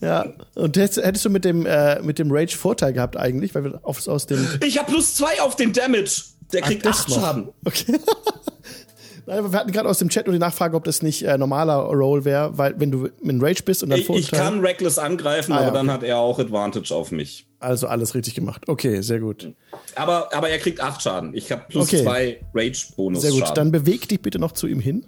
Ja, 0.00 0.26
und 0.54 0.76
hättest, 0.76 1.04
hättest 1.04 1.24
du 1.24 1.30
mit 1.30 1.44
dem, 1.44 1.66
äh, 1.66 2.00
mit 2.02 2.18
dem 2.18 2.30
Rage 2.30 2.56
Vorteil 2.56 2.92
gehabt 2.92 3.16
eigentlich, 3.16 3.54
weil 3.54 3.64
wir 3.64 3.80
auf, 3.82 4.06
aus 4.08 4.26
dem. 4.26 4.46
Ich 4.64 4.78
habe 4.78 4.90
plus 4.90 5.14
2 5.16 5.42
auf 5.42 5.56
den 5.56 5.72
Damage. 5.72 6.22
Der 6.52 6.62
kriegt 6.62 6.86
8 6.86 7.08
noch. 7.08 7.20
Schaden. 7.20 7.48
Okay. 7.64 7.98
Wir 9.26 9.52
hatten 9.52 9.72
gerade 9.72 9.88
aus 9.88 9.98
dem 9.98 10.08
Chat 10.08 10.26
nur 10.26 10.32
die 10.32 10.38
Nachfrage, 10.38 10.76
ob 10.76 10.84
das 10.84 11.02
nicht 11.02 11.22
äh, 11.22 11.36
normaler 11.38 11.74
Roll 11.76 12.24
wäre, 12.24 12.56
weil 12.56 12.78
wenn 12.78 12.90
du 12.90 13.08
mit 13.22 13.42
Rage 13.42 13.62
bist 13.64 13.82
und 13.82 13.90
dann 13.90 13.98
Ich, 14.00 14.08
ich 14.08 14.30
kann 14.30 14.60
Reckless 14.60 14.98
angreifen, 14.98 15.52
Ah, 15.52 15.62
ja, 15.62 15.68
aber 15.68 15.76
dann 15.78 15.88
okay. 15.88 15.94
hat 15.94 16.02
er 16.04 16.18
auch 16.18 16.38
Advantage 16.38 16.94
auf 16.94 17.10
mich. 17.10 17.46
Also 17.58 17.86
alles 17.88 18.14
richtig 18.14 18.34
gemacht. 18.34 18.68
Okay, 18.68 19.00
sehr 19.02 19.20
gut. 19.20 19.52
Aber, 19.94 20.32
aber 20.34 20.48
er 20.48 20.58
kriegt 20.58 20.80
8 20.80 21.02
Schaden. 21.02 21.34
Ich 21.34 21.52
habe 21.52 21.64
plus 21.68 21.88
Okay. 21.88 22.02
2 22.02 22.40
Rage-Bonus. 22.54 23.22
Sehr 23.22 23.30
gut. 23.32 23.40
Schaden. 23.40 23.54
Dann 23.54 23.72
beweg 23.72 24.08
dich 24.08 24.20
bitte 24.22 24.38
noch 24.38 24.52
zu 24.52 24.66
ihm 24.66 24.80
hin. 24.80 25.04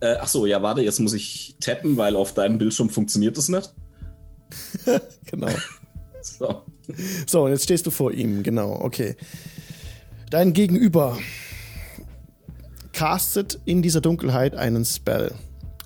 Äh, 0.00 0.16
ach 0.20 0.26
so, 0.28 0.44
ja, 0.46 0.60
warte, 0.62 0.82
jetzt 0.82 0.98
muss 1.00 1.14
ich 1.14 1.56
tappen, 1.60 1.96
weil 1.96 2.16
auf 2.16 2.34
deinem 2.34 2.58
Bildschirm 2.58 2.90
funktioniert 2.90 3.36
das 3.38 3.48
nicht. 3.48 3.72
Genau. 5.30 5.48
So. 6.22 6.62
So, 7.26 7.44
und 7.44 7.50
jetzt 7.52 7.62
stehst 7.64 7.86
du 7.86 7.92
vor 7.92 8.10
ihm, 8.10 8.42
genau, 8.42 8.80
okay. 8.82 9.14
Dein 10.28 10.52
Gegenüber 10.52 11.16
castet 12.96 13.60
in 13.66 13.82
dieser 13.82 14.00
Dunkelheit 14.00 14.56
einen 14.56 14.86
Spell. 14.86 15.34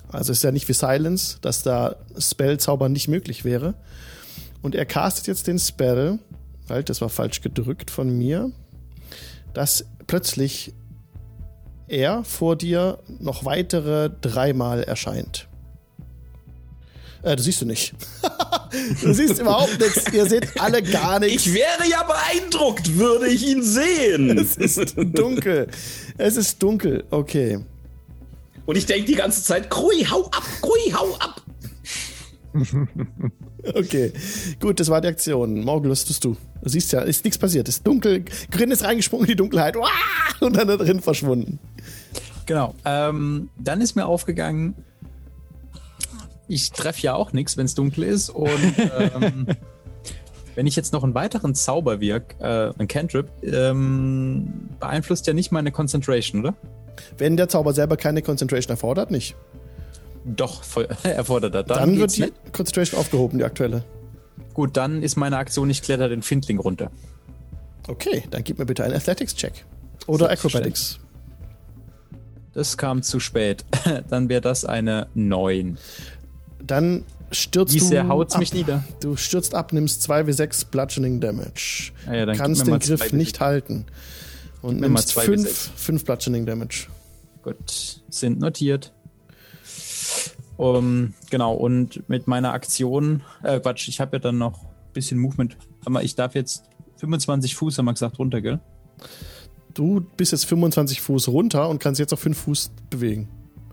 Also 0.07 0.31
es 0.31 0.37
ist 0.37 0.43
ja 0.43 0.51
nicht 0.51 0.69
wie 0.69 0.73
Silence, 0.73 1.39
dass 1.41 1.61
da 1.61 1.97
Spellzaubern 2.17 2.93
nicht 2.93 3.09
möglich 3.09 3.43
wäre. 3.43 3.73
Und 4.61 4.75
er 4.75 4.85
castet 4.85 5.27
jetzt 5.27 5.47
den 5.47 5.59
Spell, 5.59 6.19
halt, 6.69 6.89
das 6.89 7.01
war 7.01 7.09
falsch 7.09 7.41
gedrückt 7.41 7.91
von 7.91 8.17
mir, 8.17 8.49
dass 9.53 9.85
plötzlich 10.07 10.73
er 11.89 12.23
vor 12.23 12.55
dir 12.55 12.99
noch 13.19 13.43
weitere 13.43 14.09
dreimal 14.21 14.81
erscheint. 14.81 15.49
Äh, 17.23 17.35
das 17.35 17.45
siehst 17.45 17.61
du 17.61 17.65
nicht. 17.65 17.93
du 19.01 19.13
siehst 19.13 19.39
überhaupt 19.39 19.79
nichts. 19.79 20.11
Ihr 20.13 20.25
seht 20.25 20.59
alle 20.59 20.81
gar 20.81 21.19
nichts. 21.19 21.45
Ich 21.45 21.53
wäre 21.53 21.89
ja 21.89 22.03
beeindruckt, 22.03 22.97
würde 22.97 23.27
ich 23.27 23.47
ihn 23.47 23.63
sehen. 23.63 24.37
Es 24.37 24.57
ist 24.57 24.95
dunkel. 24.97 25.67
Es 26.17 26.37
ist 26.37 26.61
dunkel. 26.61 27.03
Okay. 27.11 27.59
Und 28.65 28.75
ich 28.75 28.85
denke 28.85 29.05
die 29.05 29.15
ganze 29.15 29.43
Zeit, 29.43 29.69
Krui, 29.69 30.05
hau 30.09 30.25
ab, 30.25 30.43
Krui, 30.61 30.91
hau 30.93 31.15
ab. 31.15 31.41
Okay. 33.75 34.11
Gut, 34.59 34.79
das 34.79 34.89
war 34.89 35.01
die 35.01 35.07
Aktion. 35.07 35.63
Morgul, 35.63 35.91
was 35.91 36.05
tust 36.05 36.23
du? 36.23 36.35
Du 36.61 36.69
siehst 36.69 36.91
ja, 36.91 37.01
ist 37.01 37.23
nichts 37.23 37.37
passiert. 37.37 37.67
Es 37.67 37.77
ist 37.77 37.87
dunkel. 37.87 38.25
Grin 38.49 38.71
ist 38.71 38.83
reingesprungen 38.83 39.25
in 39.25 39.31
die 39.31 39.35
Dunkelheit. 39.35 39.77
Uah! 39.77 39.87
Und 40.39 40.55
dann 40.55 40.67
da 40.67 40.77
drin 40.77 40.99
verschwunden. 40.99 41.59
Genau. 42.45 42.75
Ähm, 42.85 43.49
dann 43.57 43.81
ist 43.81 43.95
mir 43.95 44.05
aufgegangen, 44.05 44.75
ich 46.51 46.71
treffe 46.71 47.01
ja 47.01 47.15
auch 47.15 47.31
nichts, 47.33 47.55
wenn 47.57 47.65
es 47.65 47.75
dunkel 47.75 48.03
ist. 48.03 48.29
Und 48.29 48.73
ähm, 48.97 49.47
wenn 50.55 50.67
ich 50.67 50.75
jetzt 50.75 50.91
noch 50.91 51.03
einen 51.03 51.15
weiteren 51.15 51.55
Zauber 51.55 52.01
wirk, 52.01 52.35
äh, 52.39 52.71
ein 52.77 52.87
Cantrip, 52.87 53.29
ähm, 53.43 54.69
beeinflusst 54.79 55.27
ja 55.27 55.33
nicht 55.33 55.51
meine 55.51 55.71
Concentration, 55.71 56.41
oder? 56.41 56.55
Wenn 57.17 57.37
der 57.37 57.47
Zauber 57.47 57.73
selber 57.73 57.95
keine 57.95 58.21
Concentration 58.21 58.71
erfordert, 58.71 59.11
nicht. 59.11 59.35
Doch, 60.25 60.61
erfordert 61.03 61.55
er. 61.55 61.63
Dann, 61.63 61.77
Dann, 61.77 61.97
wird 61.97 62.17
die 62.17 62.21
nicht. 62.21 62.53
Concentration 62.53 62.99
aufgehoben, 62.99 63.39
die 63.39 63.45
aktuelle. 63.45 63.83
Gut, 64.53 64.75
dann 64.75 65.01
ist 65.01 65.15
meine 65.15 65.37
Aktion, 65.37 65.69
ich 65.69 65.81
kletter 65.81 66.09
den 66.09 66.21
Findling 66.21 66.59
runter. 66.59 66.91
Okay, 67.87 68.23
dann 68.29 68.43
gib 68.43 68.59
mir 68.59 68.65
bitte 68.65 68.83
einen 68.83 68.95
Athletics-Check. 68.95 69.65
Oder. 70.07 70.29
Acrobatics. 70.29 70.99
Das 72.53 72.77
kam 72.77 73.01
zu 73.01 73.19
spät. 73.19 73.63
dann 74.09 74.27
wäre 74.29 74.41
das 74.41 74.65
eine 74.65 75.07
9. 75.13 75.77
Dann 76.71 77.03
stürzt 77.31 77.73
Wie 77.73 77.79
du 77.79 78.07
haut's 78.07 78.35
ab. 78.35 78.39
mich 78.39 78.53
nieder? 78.53 78.85
Du 79.01 79.17
stürzt 79.17 79.53
ab, 79.55 79.73
nimmst 79.73 80.09
2w6 80.09 80.67
Bludgeoning 80.71 81.19
Damage. 81.19 81.91
Ah 82.07 82.13
ja, 82.13 82.25
gib 82.25 82.37
Kannst 82.37 82.65
den 82.65 82.79
Griff 82.79 83.01
2W6. 83.01 83.15
nicht 83.17 83.41
halten. 83.41 83.87
Und 84.61 84.79
mal 84.79 84.87
nimmst 84.87 85.09
2W6. 85.11 85.25
5 85.25 85.71
5 85.75 86.05
Bludgeoning 86.05 86.45
Damage. 86.45 86.87
Gut, 87.43 88.01
sind 88.09 88.39
notiert. 88.39 88.93
Um, 90.55 91.13
genau, 91.29 91.55
und 91.55 92.07
mit 92.07 92.27
meiner 92.27 92.53
Aktion, 92.53 93.21
äh, 93.43 93.59
Quatsch, 93.59 93.89
ich 93.89 93.99
habe 93.99 94.15
ja 94.15 94.19
dann 94.19 94.37
noch 94.37 94.63
ein 94.63 94.93
bisschen 94.93 95.19
Movement. 95.19 95.57
Aber 95.83 96.03
ich 96.03 96.15
darf 96.15 96.35
jetzt 96.35 96.63
25 96.99 97.53
Fuß, 97.53 97.79
haben 97.79 97.85
wir 97.85 97.93
gesagt, 97.93 98.17
runter, 98.17 98.39
gell? 98.39 98.61
Du 99.73 100.05
bist 100.15 100.31
jetzt 100.31 100.45
25 100.45 101.01
Fuß 101.01 101.27
runter 101.27 101.67
und 101.67 101.79
kannst 101.79 101.99
jetzt 101.99 102.13
auf 102.13 102.21
5 102.21 102.37
Fuß 102.37 102.71
bewegen. 102.89 103.27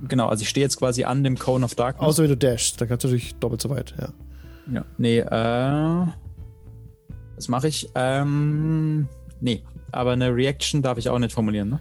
Genau, 0.07 0.29
also 0.29 0.43
ich 0.43 0.49
stehe 0.49 0.65
jetzt 0.65 0.79
quasi 0.79 1.05
an 1.05 1.25
dem 1.25 1.39
Cone 1.39 1.65
of 1.65 1.75
Darkness. 1.75 2.07
Außer 2.07 2.23
wenn 2.23 2.31
du 2.31 2.37
dashst, 2.37 2.81
dann 2.81 2.89
kannst 2.89 3.05
du 3.05 3.09
natürlich 3.09 3.35
doppelt 3.37 3.61
so 3.61 3.71
weit, 3.71 3.95
ja. 3.99 4.09
Ja. 4.73 4.85
Nee, 4.99 5.21
äh. 5.21 6.07
Was 7.37 7.49
mache 7.49 7.69
ich? 7.69 7.91
Ähm. 7.95 9.09
Nee, 9.41 9.63
aber 9.93 10.13
eine 10.13 10.35
Reaction 10.35 10.83
darf 10.83 10.99
ich 10.99 11.09
auch 11.09 11.19
nicht 11.19 11.33
formulieren, 11.33 11.71
ne? 11.71 11.81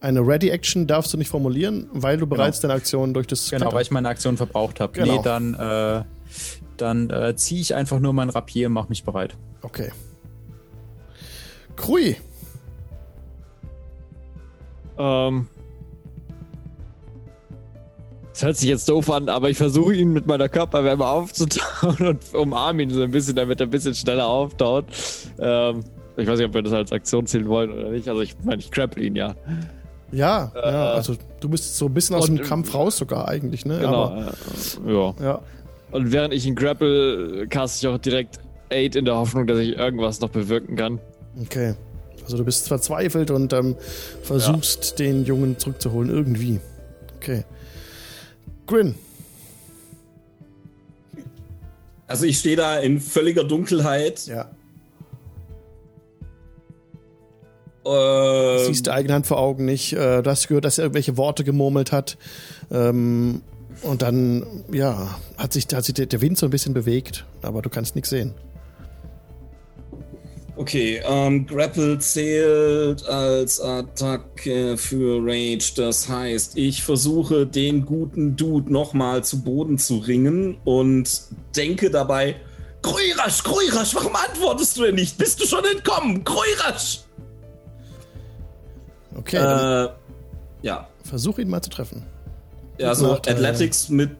Eine 0.00 0.20
Ready 0.20 0.50
Action 0.50 0.86
darfst 0.86 1.12
du 1.12 1.16
nicht 1.16 1.28
formulieren, 1.30 1.88
weil 1.92 2.18
du 2.18 2.26
bereits 2.26 2.60
deine 2.60 2.74
Aktion 2.74 3.14
durch 3.14 3.26
das 3.26 3.50
Genau, 3.50 3.72
weil 3.72 3.82
ich 3.82 3.90
meine 3.90 4.08
Aktion 4.08 4.36
verbraucht 4.36 4.78
habe. 4.78 4.92
Genau. 4.92 5.16
Nee, 5.16 5.20
dann, 5.22 5.54
äh, 5.54 6.02
dann 6.76 7.10
äh, 7.10 7.34
ziehe 7.34 7.60
ich 7.60 7.74
einfach 7.74 7.98
nur 7.98 8.12
mein 8.12 8.28
Rapier 8.28 8.66
und 8.66 8.74
mache 8.74 8.88
mich 8.90 9.04
bereit. 9.04 9.36
Okay. 9.62 9.90
Krui. 11.76 12.16
Ähm. 14.98 15.48
Das 18.36 18.42
hört 18.42 18.56
sich 18.58 18.68
jetzt 18.68 18.86
doof 18.90 19.10
an, 19.10 19.30
aber 19.30 19.48
ich 19.48 19.56
versuche 19.56 19.94
ihn 19.94 20.12
mit 20.12 20.26
meiner 20.26 20.50
Körperwärme 20.50 21.06
aufzutauen 21.06 21.96
und 22.06 22.34
umarme 22.34 22.82
ihn 22.82 22.90
so 22.90 23.02
ein 23.02 23.10
bisschen, 23.10 23.34
damit 23.34 23.60
er 23.60 23.66
ein 23.66 23.70
bisschen 23.70 23.94
schneller 23.94 24.26
auftaut. 24.26 24.84
Ähm, 25.38 25.84
ich 26.18 26.26
weiß 26.26 26.36
nicht, 26.38 26.48
ob 26.48 26.52
wir 26.52 26.60
das 26.60 26.74
als 26.74 26.92
Aktion 26.92 27.26
zählen 27.26 27.48
wollen 27.48 27.72
oder 27.72 27.88
nicht. 27.88 28.06
Also 28.10 28.20
ich 28.20 28.36
meine, 28.44 28.60
ich 28.60 28.70
grapple 28.70 29.02
ihn 29.02 29.16
ja. 29.16 29.34
Ja, 30.12 30.52
ja, 30.54 30.92
also 30.92 31.16
du 31.40 31.48
bist 31.48 31.78
so 31.78 31.86
ein 31.86 31.94
bisschen 31.94 32.14
aus 32.14 32.26
dem 32.26 32.42
Kampf 32.42 32.74
raus 32.74 32.98
sogar 32.98 33.26
eigentlich, 33.26 33.64
ne? 33.64 33.78
Genau. 33.78 34.04
Aber, 34.04 34.32
äh, 34.86 34.92
ja. 34.92 35.14
ja. 35.22 35.40
Und 35.92 36.12
während 36.12 36.34
ich 36.34 36.44
ihn 36.44 36.56
grapple, 36.56 37.46
caste 37.48 37.86
ich 37.86 37.94
auch 37.94 37.96
direkt 37.96 38.38
Aid 38.68 38.96
in 38.96 39.06
der 39.06 39.16
Hoffnung, 39.16 39.46
dass 39.46 39.60
ich 39.60 39.78
irgendwas 39.78 40.20
noch 40.20 40.28
bewirken 40.28 40.76
kann. 40.76 41.00
Okay. 41.40 41.74
Also 42.22 42.36
du 42.36 42.44
bist 42.44 42.68
verzweifelt 42.68 43.30
und 43.30 43.54
ähm, 43.54 43.76
versuchst, 44.22 44.98
den 44.98 45.24
Jungen 45.24 45.58
zurückzuholen, 45.58 46.10
irgendwie. 46.10 46.60
Okay. 47.16 47.44
Grin. 48.66 48.94
Also 52.06 52.24
ich 52.24 52.38
stehe 52.38 52.56
da 52.56 52.78
in 52.78 53.00
völliger 53.00 53.44
Dunkelheit. 53.44 54.26
Ja. 54.26 54.50
Äh, 57.84 58.64
Siehst 58.64 58.86
die 58.86 58.90
eigene 58.90 59.14
Hand 59.14 59.26
vor 59.26 59.38
Augen 59.38 59.64
nicht. 59.64 59.92
Äh, 59.92 60.22
du 60.22 60.30
hast 60.30 60.48
gehört, 60.48 60.64
dass 60.64 60.78
er 60.78 60.84
irgendwelche 60.84 61.16
Worte 61.16 61.44
gemurmelt 61.44 61.92
hat. 61.92 62.16
Ähm, 62.70 63.42
und 63.82 64.02
dann, 64.02 64.44
ja, 64.72 65.18
hat 65.36 65.52
sich, 65.52 65.66
hat 65.72 65.84
sich 65.84 65.94
der 65.94 66.20
Wind 66.20 66.38
so 66.38 66.46
ein 66.46 66.50
bisschen 66.50 66.74
bewegt, 66.74 67.24
aber 67.42 67.62
du 67.62 67.68
kannst 67.68 67.94
nichts 67.94 68.10
sehen. 68.10 68.34
Okay, 70.58 71.02
ähm, 71.06 71.46
Grapple 71.46 71.98
zählt 71.98 73.04
als 73.06 73.60
Attacke 73.60 74.78
für 74.78 75.20
Rage. 75.22 75.72
Das 75.76 76.08
heißt, 76.08 76.56
ich 76.56 76.82
versuche 76.82 77.46
den 77.46 77.84
guten 77.84 78.36
Dude 78.36 78.72
nochmal 78.72 79.22
zu 79.22 79.42
Boden 79.42 79.76
zu 79.76 79.98
ringen 79.98 80.56
und 80.64 81.20
denke 81.54 81.90
dabei, 81.90 82.36
Kruirasch, 82.80 83.42
Kruirasch, 83.42 83.94
warum 83.96 84.14
antwortest 84.16 84.78
du 84.78 84.84
denn 84.84 84.94
nicht? 84.94 85.18
Bist 85.18 85.40
du 85.42 85.46
schon 85.46 85.64
entkommen? 85.64 86.24
Kruirasch! 86.24 87.00
Okay, 89.16 89.36
Äh, 89.36 89.88
ja. 90.62 90.88
versuch 91.04 91.38
ihn 91.38 91.48
mal 91.48 91.60
zu 91.62 91.70
treffen. 91.70 92.02
Ja, 92.78 92.94
so 92.94 93.08
Nachteil. 93.08 93.34
Athletics 93.34 93.88
mit 93.88 94.10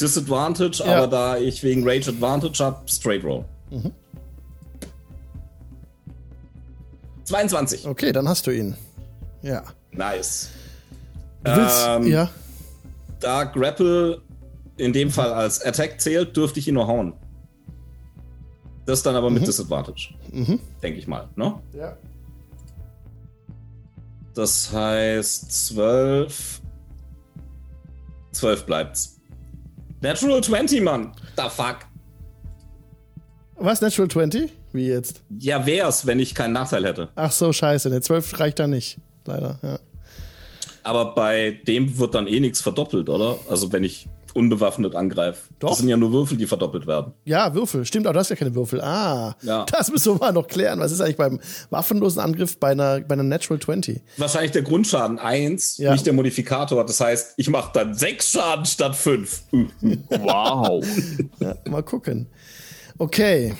Disadvantage, 0.00 0.82
Ja. 0.84 0.96
aber 0.98 1.06
da 1.06 1.36
ich 1.38 1.62
wegen 1.62 1.88
Rage 1.88 2.10
Advantage 2.10 2.62
habe, 2.62 2.78
Straight 2.88 3.24
Roll. 3.24 3.44
22. 7.30 7.86
Okay, 7.86 8.12
dann 8.12 8.28
hast 8.28 8.46
du 8.46 8.50
ihn. 8.50 8.76
Ja. 9.42 9.62
Nice. 9.92 10.50
Du 11.44 11.56
willst, 11.56 11.86
Ähm, 11.86 12.06
ja. 12.08 12.28
Da 13.20 13.44
Grapple 13.44 14.20
in 14.76 14.92
dem 14.92 15.10
Fall 15.10 15.32
als 15.32 15.62
Attack 15.64 16.00
zählt, 16.00 16.36
dürfte 16.36 16.58
ich 16.58 16.68
ihn 16.68 16.74
nur 16.74 16.86
hauen. 16.86 17.14
Das 18.84 19.02
dann 19.02 19.14
aber 19.14 19.30
mit 19.30 19.46
Disadvantage. 19.46 20.14
Denke 20.82 20.98
ich 20.98 21.06
mal, 21.06 21.28
ne? 21.36 21.60
ja. 21.72 21.96
Das 24.34 24.72
heißt 24.72 25.66
12. 25.68 26.60
12 28.32 28.66
bleibt's. 28.66 29.20
Natural 30.00 30.42
20, 30.42 30.80
Mann. 30.82 31.12
The 31.36 31.48
fuck. 31.50 31.78
Was, 33.56 33.80
Natural 33.80 34.08
20? 34.08 34.52
Wie 34.72 34.86
jetzt? 34.86 35.22
Ja, 35.38 35.66
wär's, 35.66 36.06
wenn 36.06 36.20
ich 36.20 36.34
keinen 36.34 36.52
Nachteil 36.52 36.84
hätte. 36.84 37.08
Ach 37.16 37.32
so, 37.32 37.52
scheiße. 37.52 37.90
Der 37.90 38.02
12 38.02 38.38
reicht 38.38 38.58
da 38.58 38.66
nicht. 38.66 38.98
Leider, 39.26 39.58
ja. 39.62 39.78
Aber 40.82 41.14
bei 41.14 41.60
dem 41.66 41.98
wird 41.98 42.14
dann 42.14 42.26
eh 42.26 42.40
nichts 42.40 42.60
verdoppelt, 42.60 43.08
oder? 43.08 43.38
Also 43.48 43.70
wenn 43.72 43.84
ich 43.84 44.08
unbewaffnet 44.32 44.94
angreife. 44.94 45.40
Doch. 45.58 45.70
Das 45.70 45.78
sind 45.78 45.88
ja 45.88 45.96
nur 45.96 46.12
Würfel, 46.12 46.36
die 46.38 46.46
verdoppelt 46.46 46.86
werden. 46.86 47.12
Ja, 47.24 47.52
Würfel. 47.52 47.84
Stimmt, 47.84 48.06
aber 48.06 48.14
du 48.14 48.20
hast 48.20 48.28
ja 48.30 48.36
keine 48.36 48.54
Würfel. 48.54 48.80
Ah, 48.80 49.34
Ja. 49.42 49.66
das 49.72 49.90
müssen 49.90 50.14
wir 50.14 50.18
mal 50.20 50.32
noch 50.32 50.46
klären. 50.46 50.78
Was 50.78 50.92
ist 50.92 51.00
eigentlich 51.00 51.16
beim 51.16 51.40
waffenlosen 51.70 52.22
Angriff 52.22 52.56
bei 52.56 52.68
einer, 52.70 53.00
bei 53.00 53.14
einer 53.14 53.24
Natural 53.24 53.58
20? 53.60 54.00
Wahrscheinlich 54.18 54.52
der 54.52 54.62
Grundschaden 54.62 55.18
1, 55.18 55.78
Ja. 55.78 55.90
nicht 55.92 56.06
der 56.06 56.12
Modifikator. 56.12 56.86
Das 56.86 57.00
heißt, 57.00 57.34
ich 57.38 57.48
mache 57.50 57.72
dann 57.74 57.92
6 57.94 58.30
Schaden 58.30 58.64
statt 58.66 58.94
5. 58.94 59.42
Wow. 60.10 60.86
Ja, 61.40 61.56
mal 61.68 61.82
gucken. 61.82 62.28
Okay. 62.98 63.54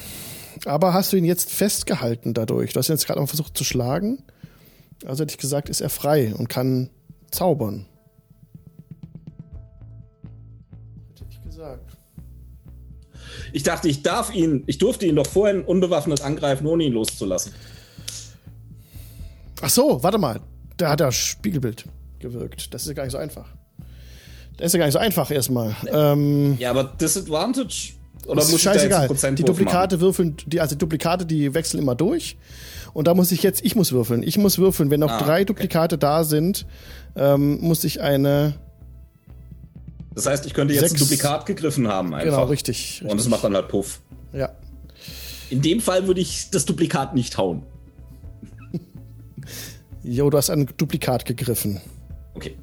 Aber 0.66 0.92
hast 0.92 1.12
du 1.12 1.16
ihn 1.16 1.24
jetzt 1.24 1.50
festgehalten 1.50 2.34
dadurch? 2.34 2.72
Du 2.72 2.78
hast 2.78 2.88
ihn 2.88 2.92
jetzt 2.92 3.06
gerade 3.06 3.20
mal 3.20 3.26
versucht 3.26 3.56
zu 3.56 3.64
schlagen. 3.64 4.22
Also 5.06 5.22
hätte 5.22 5.32
ich 5.32 5.38
gesagt, 5.38 5.68
ist 5.68 5.80
er 5.80 5.88
frei 5.90 6.34
und 6.36 6.48
kann 6.48 6.90
zaubern. 7.30 7.86
Hätte 11.18 11.24
ich 11.30 11.42
gesagt. 11.42 11.96
Ich 13.52 13.62
dachte, 13.62 13.88
ich 13.88 14.02
darf 14.02 14.34
ihn, 14.34 14.62
ich 14.66 14.78
durfte 14.78 15.06
ihn 15.06 15.16
doch 15.16 15.26
vorhin 15.26 15.62
unbewaffnet 15.62 16.20
angreifen, 16.20 16.66
ohne 16.66 16.84
ihn 16.84 16.92
loszulassen. 16.92 17.52
Ach 19.62 19.70
so, 19.70 20.02
warte 20.02 20.18
mal. 20.18 20.40
Da 20.76 20.90
hat 20.90 21.00
er 21.00 21.12
Spiegelbild 21.12 21.84
gewirkt. 22.18 22.72
Das 22.72 22.82
ist 22.82 22.88
ja 22.88 22.94
gar 22.94 23.02
nicht 23.04 23.12
so 23.12 23.18
einfach. 23.18 23.46
Das 24.56 24.66
ist 24.66 24.72
ja 24.74 24.78
gar 24.78 24.86
nicht 24.86 24.92
so 24.92 24.98
einfach 24.98 25.30
erstmal. 25.30 25.74
Ähm, 25.90 26.56
Ja, 26.58 26.70
aber 26.70 26.84
Disadvantage? 26.84 27.94
Oder 28.30 28.42
ist 28.42 28.52
muss 28.52 28.60
scheißegal. 28.62 29.08
Die 29.34 29.42
Duplikate 29.44 30.00
würfeln, 30.00 30.36
die, 30.46 30.60
also 30.60 30.76
Duplikate, 30.76 31.26
die 31.26 31.52
wechseln 31.54 31.80
immer 31.80 31.94
durch. 31.94 32.36
Und 32.92 33.06
da 33.06 33.14
muss 33.14 33.30
ich 33.32 33.42
jetzt, 33.42 33.64
ich 33.64 33.76
muss 33.76 33.92
würfeln. 33.92 34.22
Ich 34.22 34.36
muss 34.38 34.58
würfeln. 34.58 34.90
Wenn 34.90 35.00
noch 35.00 35.10
Ah, 35.10 35.18
drei 35.22 35.36
okay. 35.36 35.44
Duplikate 35.46 35.98
da 35.98 36.24
sind, 36.24 36.66
ähm, 37.16 37.60
muss 37.60 37.84
ich 37.84 38.00
eine. 38.00 38.54
machen? 38.56 40.14
Das 40.14 40.26
heißt, 40.26 40.44
ich 40.46 40.54
könnte 40.54 40.74
jetzt 40.74 40.80
Sechs- 40.88 40.94
ein 40.94 40.98
Duplikat 40.98 41.46
gegriffen 41.46 41.86
haben 41.88 42.12
einfach. 42.14 42.24
Genau, 42.36 42.44
richtig. 42.44 43.00
Und 43.02 43.08
es 43.10 43.12
richtig. 43.14 43.30
macht 43.30 43.44
dann 43.44 43.54
halt 43.54 43.68
Puff. 43.68 44.00
Ja. 44.32 44.50
In 45.50 45.62
dem 45.62 45.80
Fall 45.80 46.06
würde 46.06 46.20
ich 46.20 46.50
das 46.50 46.64
Duplikat 46.64 47.14
nicht 47.14 47.38
hauen. 47.38 47.62
Jo, 50.02 50.30
du 50.30 50.38
hast 50.38 50.50
ein 50.50 50.66
Duplikat 50.76 51.24
gegriffen. 51.26 51.80
Okay. 52.34 52.56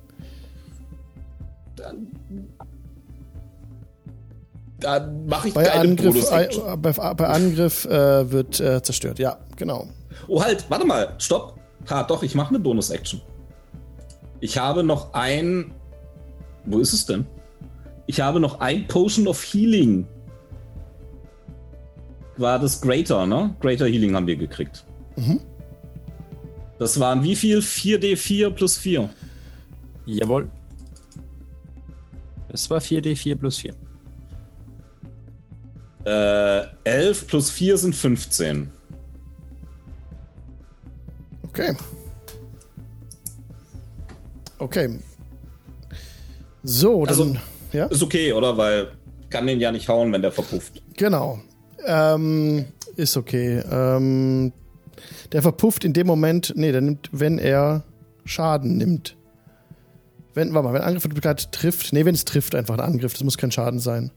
Dann 4.80 5.26
mache 5.26 5.48
ich 5.48 5.54
Bei 5.54 5.72
Angriff, 5.72 6.32
äh, 6.32 6.50
bei, 6.78 6.92
bei 6.92 7.28
Angriff 7.28 7.86
äh, 7.86 8.32
wird 8.32 8.60
äh, 8.60 8.82
zerstört. 8.84 9.18
Ja, 9.18 9.40
genau. 9.56 9.88
Oh, 10.28 10.42
halt, 10.42 10.66
warte 10.70 10.86
mal, 10.86 11.16
stopp. 11.18 11.60
Ha, 11.90 12.04
doch, 12.04 12.22
ich 12.22 12.36
mache 12.36 12.50
eine 12.50 12.60
Bonus-Action. 12.60 13.22
Ich 14.40 14.58
habe 14.58 14.84
noch 14.84 15.14
ein. 15.14 15.72
Wo 16.66 16.80
ist 16.80 16.94
es 16.94 17.06
denn? 17.06 17.26
Ich 18.06 18.22
habe 18.22 18.40
noch 18.40 18.60
ein 18.60 18.88
Potion 18.88 19.28
of 19.28 19.42
Healing. 19.42 20.06
War 22.38 22.60
das 22.60 22.80
Greater, 22.82 23.26
ne? 23.26 23.56
Greater 23.60 23.88
Healing 23.88 24.16
haben 24.16 24.28
wir 24.28 24.36
gekriegt. 24.36 24.86
Das 26.78 27.00
waren 27.00 27.24
wie 27.24 27.36
viel? 27.36 27.60
4d4 27.60 28.52
plus 28.52 28.78
4. 28.78 29.10
Jawohl. 30.06 30.50
Das 32.50 32.70
war 32.70 32.80
4d4 32.80 33.36
plus 33.36 33.58
4. 33.58 33.74
Äh, 36.08 36.68
11 36.86 37.28
plus 37.28 37.50
4 37.50 37.78
sind 37.78 37.94
15. 37.94 38.72
Okay. 41.44 41.76
Okay. 44.58 45.00
So, 46.64 47.06
dann. 47.06 47.10
Also- 47.10 47.36
ja? 47.74 47.88
Ist 47.88 48.02
okay, 48.02 48.32
oder? 48.32 48.58
Weil 48.58 48.92
kann 49.30 49.48
den 49.48 49.60
ja 49.60 49.70
nicht 49.74 49.90
hauen, 49.90 50.14
wenn 50.14 50.22
der 50.22 50.32
verpufft. 50.32 50.82
Genau. 50.96 51.40
Ähm, 51.86 52.66
ist 52.96 53.18
okay. 53.18 53.62
Ähm, 53.70 54.54
der 55.34 55.42
verpufft 55.42 55.84
in 55.84 55.92
dem 55.92 56.08
Moment, 56.08 56.54
nee, 56.56 56.72
der 56.72 56.80
nimmt, 56.80 57.10
wenn 57.12 57.38
er 57.38 57.84
Schaden 58.24 58.78
nimmt. 58.78 59.18
Wenn, 60.34 60.54
warte 60.54 60.70
mal, 60.70 60.74
wenn 60.74 60.84
Angriff 60.84 61.04
Duplikat 61.04 61.52
trifft, 61.52 61.92
nee, 61.92 62.06
wenn 62.06 62.16
es 62.16 62.24
trifft, 62.24 62.56
einfach 62.56 62.76
ein 62.76 62.80
Angriff, 62.80 63.12
das 63.12 63.24
muss 63.26 63.38
kein 63.38 63.52
Schaden 63.52 63.80
sein. 63.80 64.12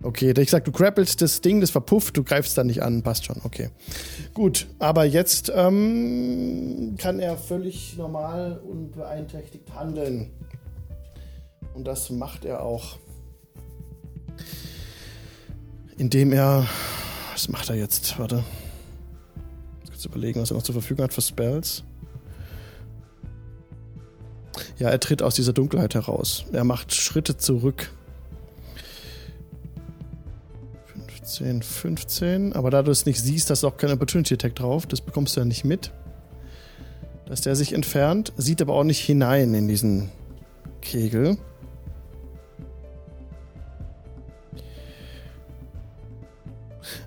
Okay, 0.00 0.32
ich 0.38 0.50
sag, 0.50 0.64
du 0.64 0.70
grappelst 0.70 1.20
das 1.22 1.40
Ding, 1.40 1.60
das 1.60 1.70
verpufft, 1.70 2.16
du 2.16 2.22
greifst 2.22 2.56
dann 2.56 2.68
nicht 2.68 2.82
an, 2.82 3.02
passt 3.02 3.24
schon, 3.24 3.40
okay. 3.42 3.70
Gut, 4.32 4.68
aber 4.78 5.04
jetzt 5.04 5.50
ähm, 5.52 6.94
kann 6.98 7.18
er 7.18 7.36
völlig 7.36 7.96
normal 7.96 8.60
und 8.64 8.92
beeinträchtigt 8.92 9.74
handeln. 9.74 10.30
Und 11.74 11.84
das 11.84 12.10
macht 12.10 12.44
er 12.44 12.62
auch. 12.62 12.98
Indem 15.96 16.32
er. 16.32 16.66
Was 17.32 17.48
macht 17.48 17.68
er 17.68 17.76
jetzt? 17.76 18.18
Warte. 18.18 18.44
Jetzt 19.80 19.90
kurz 19.90 20.04
überlegen, 20.04 20.40
was 20.40 20.50
er 20.50 20.56
noch 20.56 20.62
zur 20.62 20.74
Verfügung 20.74 21.04
hat 21.04 21.12
für 21.12 21.22
Spells. 21.22 21.82
Ja, 24.78 24.90
er 24.90 25.00
tritt 25.00 25.22
aus 25.22 25.34
dieser 25.34 25.52
Dunkelheit 25.52 25.94
heraus. 25.94 26.44
Er 26.52 26.64
macht 26.64 26.94
Schritte 26.94 27.36
zurück. 27.36 27.92
15, 31.28 31.62
15. 31.62 32.52
Aber 32.54 32.70
da 32.70 32.82
du 32.82 32.90
es 32.90 33.04
nicht 33.04 33.20
siehst, 33.20 33.50
hast 33.50 33.62
du 33.62 33.68
auch 33.68 33.76
keinen 33.76 33.92
Opportunity 33.92 34.34
Attack 34.34 34.54
drauf. 34.54 34.86
Das 34.86 35.00
bekommst 35.00 35.36
du 35.36 35.40
ja 35.40 35.46
nicht 35.46 35.64
mit. 35.64 35.92
Dass 37.26 37.42
der 37.42 37.54
sich 37.54 37.74
entfernt, 37.74 38.32
sieht 38.38 38.62
aber 38.62 38.72
auch 38.72 38.84
nicht 38.84 39.00
hinein 39.00 39.52
in 39.52 39.68
diesen 39.68 40.10
Kegel. 40.80 41.36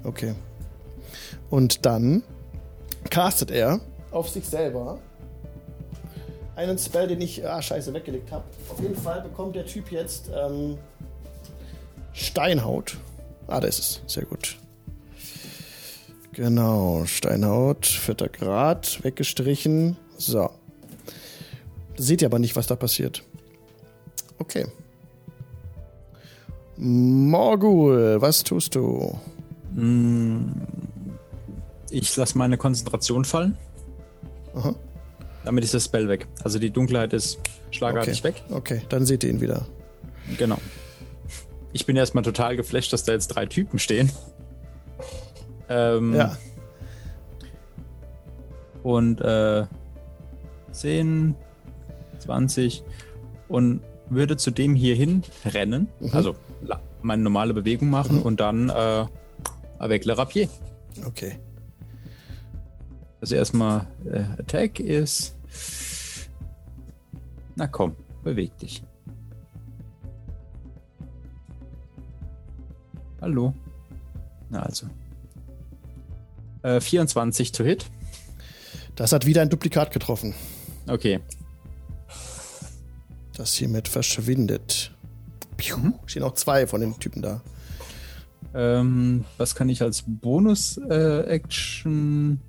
Okay. 0.03 0.35
Und 1.49 1.85
dann 1.85 2.21
castet 3.09 3.49
er 3.49 3.79
auf 4.11 4.29
sich 4.29 4.45
selber 4.45 4.99
einen 6.55 6.77
Spell, 6.77 7.07
den 7.07 7.21
ich, 7.21 7.45
ah, 7.47 7.61
scheiße, 7.61 7.91
weggelegt 7.93 8.31
habe. 8.31 8.43
Auf 8.69 8.79
jeden 8.79 8.95
Fall 8.95 9.21
bekommt 9.21 9.55
der 9.55 9.65
Typ 9.65 9.91
jetzt 9.91 10.29
ähm, 10.35 10.77
Steinhaut. 12.13 12.97
Ah, 13.51 13.59
da 13.59 13.67
ist 13.67 13.79
es. 13.79 14.01
Sehr 14.07 14.23
gut. 14.23 14.57
Genau, 16.33 17.03
Steinhaut, 17.05 17.85
vierter 17.85 18.29
Grad, 18.29 19.03
weggestrichen. 19.03 19.97
So. 20.17 20.49
Seht 21.97 22.21
ihr 22.21 22.27
aber 22.29 22.39
nicht, 22.39 22.55
was 22.55 22.67
da 22.67 22.75
passiert. 22.77 23.23
Okay. 24.39 24.65
Morgul, 26.77 28.21
was 28.21 28.43
tust 28.43 28.75
du? 28.75 29.19
Ich 31.89 32.15
lasse 32.15 32.37
meine 32.37 32.57
Konzentration 32.57 33.25
fallen. 33.25 33.57
Aha. 34.55 34.73
Damit 35.43 35.63
ist 35.65 35.73
das 35.73 35.85
Spell 35.85 36.07
weg. 36.07 36.27
Also 36.43 36.59
die 36.59 36.69
Dunkelheit 36.69 37.11
ist 37.13 37.39
schlagartig 37.71 38.19
Okay. 38.19 38.23
weg. 38.29 38.43
Okay, 38.49 38.81
dann 38.89 39.05
seht 39.05 39.23
ihr 39.25 39.29
ihn 39.31 39.41
wieder. 39.41 39.65
Genau. 40.37 40.57
Ich 41.73 41.85
bin 41.85 41.95
erstmal 41.95 42.23
total 42.23 42.55
geflasht, 42.57 42.91
dass 42.93 43.03
da 43.03 43.13
jetzt 43.13 43.27
drei 43.29 43.45
Typen 43.45 43.79
stehen. 43.79 44.11
Ähm, 45.69 46.13
Ja. 46.15 46.35
Und 48.83 49.21
äh, 49.21 49.65
10, 50.71 51.35
20 52.19 52.83
und 53.47 53.81
würde 54.09 54.37
zu 54.37 54.49
dem 54.51 54.73
hier 54.75 54.95
hin 54.95 55.23
rennen. 55.45 55.87
Also 56.11 56.35
la- 56.61 56.81
meine 57.03 57.21
normale 57.23 57.53
Bewegung 57.53 57.89
machen 57.89 58.21
und 58.21 58.39
dann 58.39 58.69
äh, 58.69 59.05
avec 59.77 60.05
le 60.05 60.17
rapier. 60.17 60.49
Okay. 61.05 61.37
Also 63.21 63.35
erstmal 63.35 63.85
äh, 64.11 64.23
Attack 64.39 64.79
ist. 64.79 65.35
Na 67.55 67.67
komm, 67.67 67.95
beweg 68.23 68.57
dich. 68.57 68.83
Hallo. 73.21 73.53
Na 74.49 74.63
also. 74.63 74.87
Äh, 76.63 76.81
24 76.81 77.51
to 77.51 77.63
hit. 77.63 77.85
Das 78.95 79.13
hat 79.13 79.27
wieder 79.27 79.41
ein 79.41 79.49
Duplikat 79.49 79.91
getroffen. 79.91 80.35
Okay. 80.87 81.19
Das 83.35 83.53
hiermit 83.53 83.87
verschwindet. 83.87 84.91
Piu. 85.57 85.93
Stehen 86.07 86.23
auch 86.23 86.33
zwei 86.33 86.65
von 86.67 86.81
den 86.81 86.99
Typen 86.99 87.21
da. 87.21 87.41
Ähm, 88.53 89.23
was 89.37 89.55
kann 89.55 89.69
ich 89.69 89.81
als 89.81 90.03
Bonus-Action? 90.05 92.41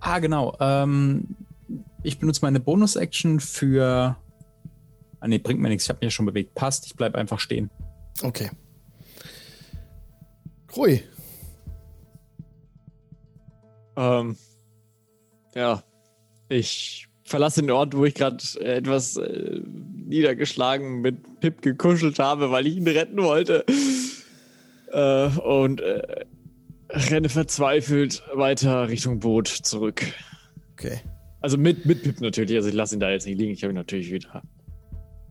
ah, 0.00 0.18
genau. 0.18 0.56
Ähm, 0.58 1.36
ich 2.02 2.18
benutze 2.18 2.40
meine 2.42 2.58
Bonus-Action 2.60 3.40
für. 3.40 4.16
Ah, 5.20 5.28
nee, 5.28 5.38
bringt 5.38 5.60
mir 5.60 5.68
nichts. 5.68 5.84
Ich 5.84 5.90
habe 5.90 5.98
mich 5.98 6.06
ja 6.06 6.10
schon 6.10 6.26
bewegt. 6.26 6.54
Passt. 6.54 6.86
Ich 6.86 6.96
bleib 6.96 7.14
einfach 7.14 7.40
stehen. 7.40 7.70
Okay. 8.22 8.50
Krui. 10.76 11.02
Ähm, 13.96 14.36
ja, 15.54 15.82
ich 16.50 17.08
verlasse 17.24 17.62
den 17.62 17.70
Ort, 17.70 17.96
wo 17.96 18.04
ich 18.04 18.12
gerade 18.12 18.44
etwas 18.60 19.16
äh, 19.16 19.62
niedergeschlagen 19.64 21.00
mit 21.00 21.40
Pip 21.40 21.62
gekuschelt 21.62 22.18
habe, 22.18 22.50
weil 22.50 22.66
ich 22.66 22.76
ihn 22.76 22.86
retten 22.86 23.22
wollte. 23.22 23.64
Äh, 24.92 25.28
und 25.38 25.80
äh, 25.80 26.26
renne 26.90 27.30
verzweifelt 27.30 28.22
weiter 28.34 28.90
Richtung 28.90 29.18
Boot 29.18 29.48
zurück. 29.48 30.02
Okay. 30.72 31.00
Also 31.40 31.56
mit, 31.56 31.86
mit 31.86 32.02
Pip 32.02 32.20
natürlich, 32.20 32.54
also 32.54 32.68
ich 32.68 32.74
lasse 32.74 32.96
ihn 32.96 33.00
da 33.00 33.10
jetzt 33.10 33.24
nicht 33.24 33.38
liegen. 33.38 33.52
Ich 33.52 33.62
habe 33.62 33.72
ihn 33.72 33.76
natürlich 33.76 34.12
wieder 34.12 34.42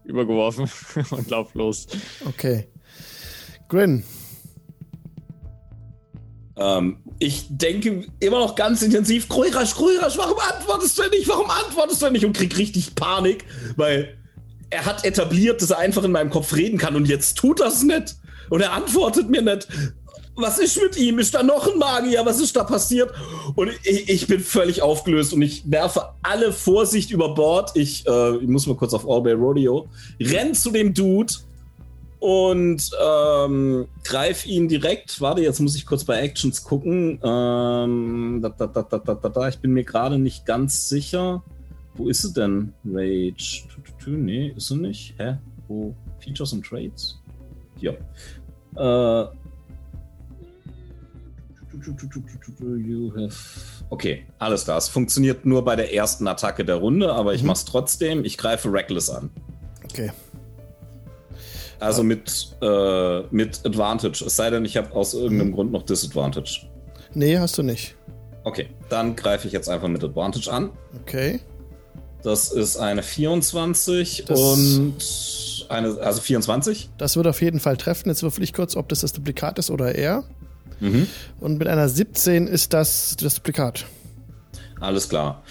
übergeworfen 0.06 0.68
und 1.12 1.30
lauf 1.30 1.54
los. 1.54 1.86
Okay. 2.26 2.68
Grin. 3.68 4.04
Ähm, 6.58 6.98
ich 7.20 7.46
denke 7.50 8.06
immer 8.20 8.40
noch 8.40 8.56
ganz 8.56 8.82
intensiv, 8.82 9.28
Kruirasch, 9.28 9.76
Kruirasch, 9.76 10.18
warum 10.18 10.38
antwortest 10.40 10.98
du 10.98 11.04
nicht? 11.10 11.28
Warum 11.28 11.50
antwortest 11.50 12.02
du 12.02 12.10
nicht? 12.10 12.26
Und 12.26 12.34
krieg 12.34 12.58
richtig 12.58 12.96
Panik, 12.96 13.46
weil 13.76 14.18
er 14.70 14.86
hat 14.86 15.06
etabliert, 15.06 15.62
dass 15.62 15.72
er 15.72 15.80
einfach 15.80 16.04
in 16.04 16.12
meinem 16.12 16.30
Kopf 16.30 16.56
reden 16.56 16.78
kann 16.78 16.96
und 16.96 17.08
jetzt 17.08 17.38
tut 17.38 17.60
das 17.60 17.84
nicht. 17.84 18.16
Und 18.50 18.62
er 18.62 18.74
antwortet 18.74 19.30
mir 19.30 19.42
nicht. 19.42 19.68
Was 20.38 20.60
ist 20.60 20.82
mit 20.82 20.98
ihm? 20.98 21.18
Ist 21.20 21.34
da 21.34 21.44
noch 21.44 21.72
ein 21.72 21.80
Magier? 21.80 22.26
Was 22.26 22.42
ist 22.42 22.56
da 22.56 22.66
passiert? 22.66 23.12
Und 23.56 23.72
ich, 23.84 24.10
ich 24.10 24.28
bin 24.28 24.42
völlig 24.42 24.82
aufgelöst 24.82 25.32
und 25.34 25.42
ich 25.42 25.64
werfe 25.72 26.10
alle 26.24 26.52
Vorsicht 26.52 27.10
über 27.12 27.34
Bord. 27.34 27.72
Ich, 27.76 28.06
äh, 28.06 28.38
ich 28.38 28.48
muss 28.48 28.68
mal 28.68 28.76
kurz 28.76 28.94
auf 28.94 29.10
All 29.10 29.22
Bay 29.22 29.34
Rodeo. 29.34 29.88
Renn 30.20 30.54
zu 30.54 30.72
dem 30.72 30.94
Dude 30.94 31.34
und 32.26 32.90
ähm, 33.00 33.88
greif 34.04 34.48
ihn 34.48 34.68
direkt. 34.68 35.22
Warte, 35.22 35.44
jetzt 35.44 35.60
muss 35.60 35.76
ich 35.76 35.86
kurz 35.86 36.06
bei 36.06 36.20
Actions 36.22 36.64
gucken. 36.64 37.20
Ähm, 37.24 38.40
da, 38.42 38.50
da, 38.50 39.30
da. 39.30 39.48
Ich 39.48 39.60
bin 39.60 39.74
mir 39.74 39.84
gerade 39.84 40.18
nicht 40.18 40.44
ganz 40.44 40.90
sicher. 40.90 41.44
Wo 41.94 42.10
ist 42.10 42.24
sie 42.24 42.34
denn? 42.34 42.74
Rage. 42.84 43.68
Nee, 44.08 44.54
ist 44.58 44.70
sie 44.70 44.76
nicht. 44.76 45.14
Hä? 45.20 45.38
Wo? 45.68 45.94
Features 46.18 46.54
und 46.54 46.66
Trades? 46.66 47.22
Hier. 47.78 47.96
Äh, 48.76 49.26
okay, 53.90 54.26
alles 54.40 54.64
klar. 54.64 54.80
Es 54.80 54.88
funktioniert 54.90 55.46
nur 55.46 55.64
bei 55.64 55.76
der 55.76 55.94
ersten 55.94 56.28
Attacke 56.28 56.66
der 56.66 56.78
Runde, 56.78 57.14
aber 57.14 57.36
ich 57.36 57.44
mach's 57.44 57.66
trotzdem. 57.66 58.26
Ich 58.26 58.40
greife 58.40 58.74
Reckless 58.74 59.12
an. 59.12 59.30
Okay. 59.84 60.10
Also 61.80 62.04
mit, 62.04 62.56
äh, 62.62 63.22
mit 63.32 63.66
Advantage. 63.66 64.24
Es 64.26 64.36
sei 64.36 64.50
denn, 64.50 64.66
ich 64.66 64.78
habe 64.78 64.94
aus 64.94 65.14
irgendeinem 65.14 65.52
Grund 65.54 65.72
noch 65.72 65.84
Disadvantage. 65.84 66.68
Nee, 67.14 67.38
hast 67.38 67.58
du 67.58 67.64
nicht. 67.64 67.96
Okay, 68.44 68.70
dann 68.90 69.16
greife 69.16 69.48
ich 69.48 69.54
jetzt 69.54 69.70
einfach 69.70 69.88
mit 69.88 70.04
Advantage 70.04 70.52
an. 70.52 70.70
Okay. 71.02 71.40
Das 72.24 72.52
ist 72.52 72.78
eine 72.78 73.04
24 73.04 74.26
Das- 74.28 74.40
und 74.40 74.96
eine, 75.70 75.98
also 76.00 76.22
24. 76.22 76.90
Das 76.98 77.18
wird 77.18 77.28
auf 77.28 77.42
jeden 77.42 77.60
Fall 77.60 77.78
treffen. 77.78 78.10
Jetzt 78.10 78.24
würfel 78.24 78.44
ich 78.44 78.54
kurz, 78.54 78.76
ob 78.76 78.90
das 78.90 79.02
das 79.02 79.14
Duplikat 79.14 79.60
ist 79.60 79.70
oder 79.70 79.96
er. 79.96 80.24
Mhm. 80.80 81.08
Und 81.40 81.58
mit 81.58 81.68
einer 81.68 81.88
17 81.88 82.48
ist 82.48 82.74
das 82.74 83.16
das 83.20 83.36
Duplikat. 83.36 83.86
Alles 84.80 85.08
klar. 85.10 85.44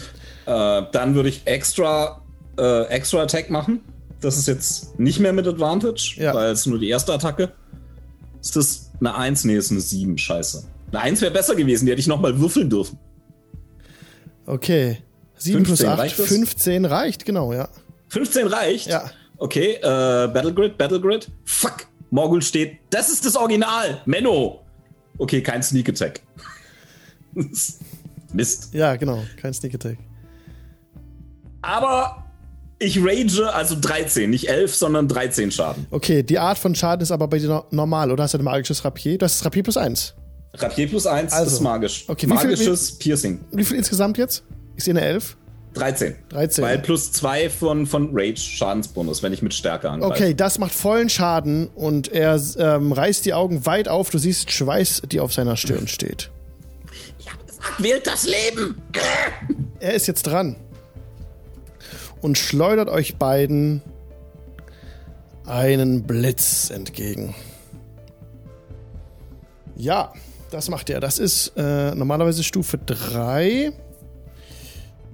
Äh, 0.47 0.83
dann 0.93 1.15
würde 1.15 1.29
ich 1.29 1.43
extra, 1.47 2.21
äh, 2.59 2.85
extra 2.89 3.23
Attack 3.23 3.51
machen. 3.51 3.81
Das 4.25 4.39
ist 4.39 4.49
jetzt 4.49 4.99
nicht 4.99 5.21
mehr 5.21 5.35
mit 5.35 5.47
Advantage, 5.47 6.17
Ja. 6.19 6.33
weil 6.35 6.51
es 6.53 6.65
nur 6.65 6.79
die 6.79 6.89
erste 6.89 7.13
Attacke. 7.13 7.53
Ist 8.41 8.57
das 8.57 8.91
eine 9.01 9.15
1? 9.15 9.45
Nee, 9.45 9.57
ist 9.57 9.71
eine 9.71 9.81
7. 9.81 10.17
Scheiße. 10.17 10.65
Eine 10.93 11.01
1 11.01 11.21
wäre 11.21 11.31
besser 11.31 11.55
gewesen, 11.55 11.85
die 11.85 11.93
hätte 11.93 12.01
ich 12.01 12.07
nochmal 12.07 12.39
würfeln 12.41 12.71
dürfen. 12.71 12.99
Okay. 14.47 14.99
7 15.37 15.63
plus 15.63 15.81
15, 15.81 15.89
8, 15.91 15.99
reicht 15.99 16.19
das? 16.19 16.27
15 16.29 16.85
reicht, 16.87 17.25
genau, 17.27 17.53
ja. 17.53 17.69
15 18.09 18.47
reicht? 18.47 18.87
Ja. 18.87 19.11
Okay, 19.37 19.75
äh, 19.75 19.81
Battle 19.83 20.55
Grid, 20.55 20.79
Battle 20.79 21.01
Grid. 21.01 21.31
fuck, 21.45 21.87
Morgul 22.11 22.41
steht, 22.41 22.79
das 22.91 23.11
ist 23.11 23.27
das 23.27 23.37
Original, 23.37 24.01
Menno. 24.07 24.61
Okay, 25.19 25.43
kein 25.43 25.63
Sneak 25.63 25.89
Attack. 25.91 26.23
Mist. 28.33 28.73
Ja, 28.73 28.97
genau. 28.97 29.23
Kein 29.41 29.53
Sneak 29.53 29.75
Attack. 29.75 29.99
Aber 31.63 32.24
ich 32.79 32.99
rage, 33.03 33.53
also 33.55 33.77
13, 33.81 34.29
nicht 34.31 34.49
11, 34.49 34.75
sondern 34.75 35.09
13 35.09 35.51
Schaden. 35.51 35.87
Okay, 35.91 36.23
die 36.23 36.39
Art 36.39 36.59
von 36.59 36.75
Schaden 36.75 37.03
ist 37.03 37.11
aber 37.13 37.29
bei 37.29 37.39
dir 37.39 37.49
no- 37.49 37.65
normal, 37.71 38.11
oder 38.11 38.25
hast 38.25 38.35
du 38.35 38.39
ein 38.39 38.45
magisches 38.45 38.85
Rapier? 38.85 39.17
Du 39.19 39.25
hast 39.25 39.39
das 39.39 39.47
Rapier 39.47 39.63
plus 39.63 39.77
eins. 39.77 40.15
Rapier 40.55 40.89
plus 40.89 41.07
1 41.07 41.33
Also, 41.33 41.57
ist 41.57 41.61
magisch. 41.63 42.05
okay, 42.09 42.27
wie 42.27 42.37
viel- 42.37 42.51
Magisches 42.51 42.93
Piercing. 42.99 43.41
Wie 43.53 43.65
viel 43.65 43.77
insgesamt 43.77 44.19
jetzt? 44.19 44.45
Ich 44.77 44.85
sehe 44.85 44.93
eine 44.95 45.01
11. 45.03 45.37
13. 45.75 46.15
13. 46.29 46.63
Weil 46.63 46.79
plus 46.79 47.11
2 47.11 47.51
von, 47.51 47.87
von 47.87 48.11
Rage 48.13 48.39
Schadensbonus, 48.39 49.25
wenn 49.25 49.33
ich 49.33 49.43
mit 49.43 49.53
Stärke 49.55 49.91
angreife. 49.91 50.13
Okay, 50.23 50.35
das 50.35 50.61
macht 50.61 50.73
vollen 50.73 51.09
Schaden 51.09 51.67
und 51.75 52.13
er 52.13 52.41
ähm, 52.59 52.93
reißt 52.93 53.25
die 53.25 53.35
Augen 53.35 53.67
weit 53.67 53.89
auf. 53.89 54.11
Du 54.11 54.19
siehst 54.19 54.53
Schweiß, 54.53 55.03
die 55.11 55.19
auf 55.19 55.33
seiner 55.33 55.57
Stirn 55.57 55.89
steht. 55.89 56.31
Wählt 57.79 58.07
das 58.07 58.25
Leben! 58.25 58.81
Er 59.81 59.95
ist 59.95 60.07
jetzt 60.07 60.23
dran 60.25 60.55
und 62.25 62.39
schleudert 62.39 62.89
euch 62.89 63.17
beiden 63.17 63.83
einen 65.45 66.05
Blitz 66.05 66.71
entgegen. 66.71 67.35
Ja, 69.77 70.11
das 70.51 70.71
macht 70.71 70.89
er. 70.89 71.01
Das 71.01 71.19
ist 71.19 71.53
äh, 71.59 71.95
normalerweise 71.95 72.43
Stufe 72.43 72.79
3. 72.79 73.73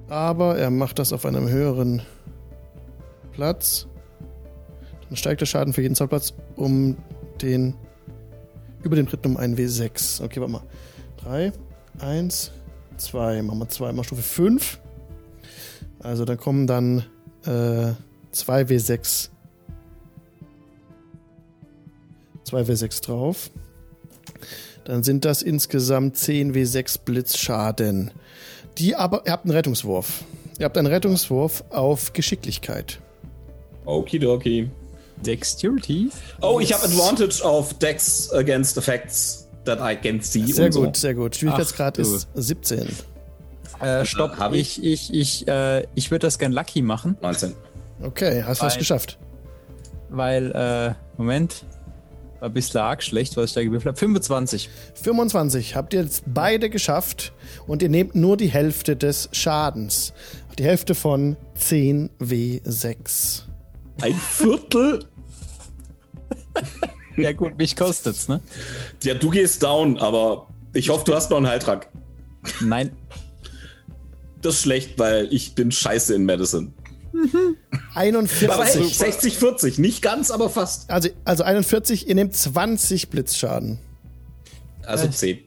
Aber 0.08 0.56
er 0.56 0.70
macht 0.70 1.00
das 1.00 1.12
auf 1.12 1.26
einem 1.26 1.48
höheren 1.48 2.02
Platz. 3.32 3.88
Dann 5.08 5.16
steigt 5.16 5.40
der 5.40 5.46
Schaden 5.46 5.72
für 5.72 5.82
jeden 5.82 5.96
Zollplatz 5.96 6.32
um 6.54 6.96
den. 7.42 7.74
über 8.84 8.94
den 8.94 9.06
dritten 9.06 9.32
um 9.32 9.36
einen 9.36 9.56
W6. 9.56 10.22
Okay, 10.22 10.40
warte 10.40 10.52
mal. 10.52 10.62
3, 11.24 11.52
1, 11.98 12.52
2. 12.98 13.42
Machen 13.42 13.58
wir 13.58 13.68
2 13.68 13.92
mal 13.94 14.04
Stufe 14.04 14.22
5. 14.22 14.78
Also 16.02 16.24
dann 16.24 16.38
kommen 16.38 16.66
dann 16.66 17.04
äh, 17.44 17.92
2 18.32 18.62
W6. 18.62 19.28
2 22.44 22.62
W6 22.62 23.04
drauf. 23.04 23.50
Dann 24.84 25.02
sind 25.02 25.24
das 25.24 25.42
insgesamt 25.42 26.16
10 26.16 26.54
W6 26.54 27.00
Blitzschaden. 27.04 28.10
Die 28.78 28.96
aber, 28.96 29.22
ihr 29.26 29.32
habt 29.32 29.44
einen 29.44 29.54
Rettungswurf. 29.54 30.24
Ihr 30.58 30.64
habt 30.64 30.76
einen 30.76 30.86
Rettungswurf 30.86 31.64
auf 31.70 32.12
Geschicklichkeit. 32.12 32.98
Okidoki. 33.84 34.70
Dexterity. 35.24 36.10
Oh, 36.40 36.60
ich 36.60 36.72
habe 36.72 36.84
Advantage 36.84 37.44
auf 37.44 37.74
Dex 37.74 38.32
against 38.32 38.78
Effects 38.78 39.46
that 39.64 39.78
I 39.80 39.96
can 39.96 40.20
see. 40.20 40.46
Sehr 40.46 40.66
und 40.66 40.72
so. 40.72 40.82
gut, 40.82 40.96
sehr 40.96 41.14
gut. 41.14 41.36
Schwierigkeitsgrad 41.36 41.98
ist 41.98 42.28
17. 42.34 42.88
Äh, 43.80 44.04
stopp, 44.04 44.38
hab 44.38 44.52
ich, 44.52 44.82
ich, 44.84 45.12
ich, 45.14 45.48
äh, 45.48 45.86
ich 45.94 46.10
würde 46.10 46.26
das 46.26 46.38
gern 46.38 46.52
Lucky 46.52 46.82
machen, 46.82 47.16
19. 47.22 47.54
Okay, 48.02 48.42
hast 48.44 48.62
du 48.62 48.66
es 48.66 48.76
geschafft. 48.78 49.18
weil, 50.08 50.50
äh, 50.52 50.94
Moment, 51.16 51.64
war 52.40 52.48
ein 52.48 52.54
bisschen 52.54 52.80
arg 52.80 53.02
schlecht, 53.02 53.36
was 53.36 53.50
ich 53.50 53.54
da 53.54 53.62
gewürfelt 53.62 53.88
habe. 53.92 53.98
25. 53.98 54.70
25 55.02 55.76
habt 55.76 55.92
ihr 55.94 56.02
jetzt 56.02 56.24
beide 56.26 56.70
geschafft 56.70 57.32
und 57.66 57.82
ihr 57.82 57.88
nehmt 57.90 58.14
nur 58.14 58.36
die 58.36 58.48
Hälfte 58.48 58.96
des 58.96 59.28
Schadens. 59.32 60.12
Die 60.58 60.64
Hälfte 60.64 60.94
von 60.94 61.36
10 61.54 62.10
W6. 62.20 63.42
Ein 64.02 64.14
Viertel? 64.14 65.04
Ja 67.16 67.32
gut, 67.32 67.58
mich 67.58 67.76
kostet's, 67.76 68.28
ne? 68.28 68.40
Ja, 69.02 69.12
du 69.14 69.28
gehst 69.30 69.62
down, 69.62 69.98
aber 69.98 70.46
ich 70.72 70.88
hoffe, 70.88 71.04
du 71.04 71.14
hast 71.14 71.28
noch 71.30 71.36
einen 71.36 71.48
Heiltrank. 71.48 71.88
Nein. 72.60 72.92
Das 74.42 74.54
ist 74.54 74.62
schlecht, 74.62 74.98
weil 74.98 75.32
ich 75.32 75.54
bin 75.54 75.70
scheiße 75.70 76.14
in 76.14 76.24
Medicine. 76.24 76.72
41. 77.94 78.50
Aber 78.50 78.64
hey, 78.64 78.84
60, 78.84 79.36
40. 79.36 79.78
Nicht 79.78 80.00
ganz, 80.02 80.30
aber 80.30 80.48
fast. 80.48 80.90
Also, 80.90 81.10
also 81.24 81.42
41, 81.42 82.08
ihr 82.08 82.14
nehmt 82.14 82.34
20 82.34 83.10
Blitzschaden. 83.10 83.78
Also 84.86 85.08
10. 85.08 85.40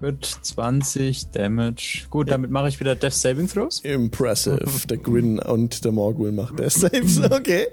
Wird 0.00 0.24
20 0.42 1.30
Damage. 1.32 2.06
Gut, 2.08 2.30
damit 2.30 2.50
mache 2.50 2.68
ich 2.68 2.78
wieder 2.78 2.94
Death 2.94 3.14
Saving 3.14 3.48
Throws. 3.48 3.80
Impressive. 3.80 4.64
Der 4.88 4.96
Gwyn 4.96 5.38
und 5.40 5.84
der 5.84 5.92
Morgul 5.92 6.32
macht 6.32 6.58
der 6.58 6.70
Saves. 6.70 7.20
Okay. 7.30 7.66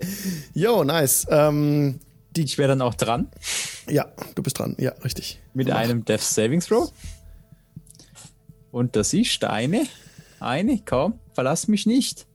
Yo, 0.54 0.84
nice. 0.84 1.28
Ähm, 1.30 2.00
Ich 2.36 2.58
wäre 2.58 2.70
dann 2.70 2.82
auch 2.82 2.96
dran 2.96 3.30
ja, 3.90 4.08
du 4.36 4.44
bist 4.44 4.60
dran. 4.60 4.76
Ja, 4.80 4.92
richtig. 5.04 5.40
mit 5.54 5.70
einem 5.72 6.06
Death 6.06 6.22
Saving 6.22 6.60
Throw. 6.60 6.92
Und 8.76 8.98
das 8.98 9.14
ist 9.14 9.42
eine. 9.46 9.86
Eine, 10.42 10.82
komm, 10.84 11.18
verlass 11.34 11.70
mich 11.70 11.86
nicht. 11.86 12.28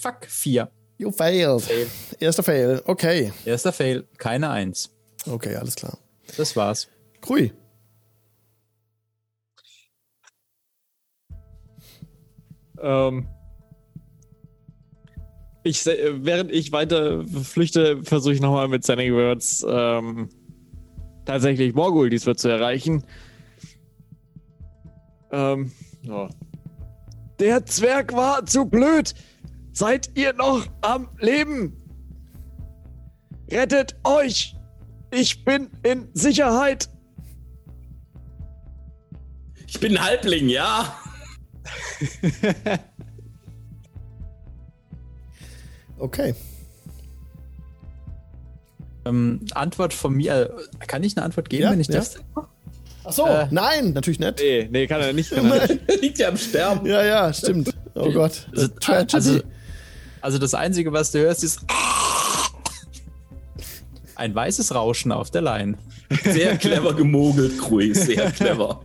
Fuck, 0.00 0.26
vier. 0.26 0.70
You 0.98 1.10
failed. 1.10 1.62
Fail. 1.62 1.86
Erster 2.20 2.42
Fail. 2.42 2.82
Okay. 2.84 3.32
Erster 3.46 3.72
Fail, 3.72 4.06
keine 4.18 4.50
Eins. 4.50 4.90
Okay, 5.26 5.56
alles 5.56 5.74
klar. 5.74 5.96
Das 6.36 6.56
war's. 6.56 6.88
Krui. 7.22 7.54
Ähm, 12.78 13.26
ich, 15.64 15.80
se- 15.80 16.18
während 16.22 16.52
ich 16.52 16.70
weiter 16.72 17.24
flüchte, 17.26 18.04
versuche 18.04 18.34
ich 18.34 18.42
nochmal 18.42 18.68
mit 18.68 18.84
Sending 18.84 19.14
Words 19.14 19.64
ähm, 19.66 20.28
tatsächlich 21.24 21.72
Morgul 21.74 22.10
diesmal 22.10 22.36
zu 22.36 22.48
erreichen. 22.50 23.04
Ähm, 25.30 25.72
oh. 26.08 26.28
Der 27.38 27.66
Zwerg 27.66 28.12
war 28.14 28.46
zu 28.46 28.66
blöd. 28.66 29.14
Seid 29.72 30.10
ihr 30.16 30.32
noch 30.32 30.66
am 30.80 31.08
Leben? 31.18 31.76
Rettet 33.50 33.96
euch! 34.04 34.56
Ich 35.10 35.44
bin 35.44 35.70
in 35.82 36.08
Sicherheit. 36.14 36.88
Ich 39.66 39.78
bin 39.78 39.96
ein 39.96 40.04
Halbling, 40.04 40.48
ja? 40.48 40.94
Okay. 45.98 46.34
Ähm, 49.04 49.40
Antwort 49.54 49.94
von 49.94 50.14
mir. 50.14 50.50
Äh, 50.80 50.86
Kann 50.86 51.02
ich 51.02 51.16
eine 51.16 51.24
Antwort 51.24 51.48
geben, 51.48 51.62
Ja, 51.64 51.70
wenn 51.70 51.80
ich 51.80 51.88
ja. 51.88 51.96
das? 51.96 52.18
Ach 53.08 53.12
so, 53.12 53.26
Äh. 53.26 53.46
nein, 53.50 53.92
natürlich 53.92 54.18
nicht. 54.18 54.38
Nee, 54.40 54.68
nee, 54.70 54.86
kann 54.86 55.00
er 55.00 55.12
nicht. 55.12 55.30
Kann 55.30 55.50
er 55.50 55.68
nicht. 55.68 55.80
Liegt 56.02 56.18
ja 56.18 56.28
am 56.28 56.36
Sterben. 56.36 56.84
Ja, 56.86 57.04
ja, 57.04 57.32
stimmt. 57.32 57.70
Oh 57.94 58.10
Gott. 58.10 58.46
Also, 58.52 58.68
Tragedy. 58.68 59.14
also, 59.14 59.40
also 60.20 60.38
das 60.38 60.54
Einzige, 60.54 60.92
was 60.92 61.12
du 61.12 61.20
hörst, 61.20 61.44
ist 61.44 61.60
ein 64.16 64.34
weißes 64.34 64.74
Rauschen 64.74 65.12
auf 65.12 65.30
der 65.30 65.42
Line. 65.42 65.76
Sehr 66.24 66.56
clever 66.56 66.94
gemogelt, 66.94 67.58
Krui. 67.58 67.94
Sehr 67.94 68.30
clever. 68.32 68.80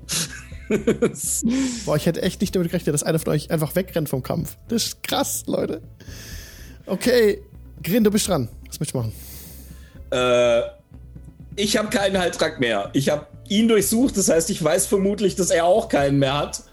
Boah, 1.86 1.96
ich 1.96 2.06
hätte 2.06 2.22
echt 2.22 2.42
nicht 2.42 2.56
damit 2.56 2.70
gerechnet, 2.70 2.94
dass 2.94 3.04
einer 3.04 3.20
von 3.20 3.34
euch 3.34 3.52
einfach 3.52 3.76
wegrennt 3.76 4.10
vom 4.10 4.24
Kampf. 4.24 4.58
Das 4.70 4.84
ist 4.86 5.04
krass, 5.04 5.44
Leute. 5.48 5.82
Okay, 6.86 7.42
Grin, 7.84 8.04
du 8.04 8.12
bist 8.12 8.28
dran. 8.28 8.50
Was 8.68 8.80
möchtest 8.80 8.94
du 8.96 8.98
machen? 9.00 9.14
äh, 10.12 10.62
ich 11.58 11.76
habe 11.78 11.90
keinen 11.90 12.18
Heiltrank 12.18 12.60
mehr. 12.60 12.90
Ich 12.94 13.10
habe 13.10 13.28
ihn 13.52 13.68
durchsucht, 13.68 14.18
das 14.18 14.30
heißt, 14.30 14.50
ich 14.50 14.64
weiß 14.64 14.88
vermutlich, 14.88 15.36
dass 15.36 15.50
er 15.52 15.66
auch 15.66 15.90
keinen 15.90 16.20
mehr 16.20 16.38
hat. 16.38 16.64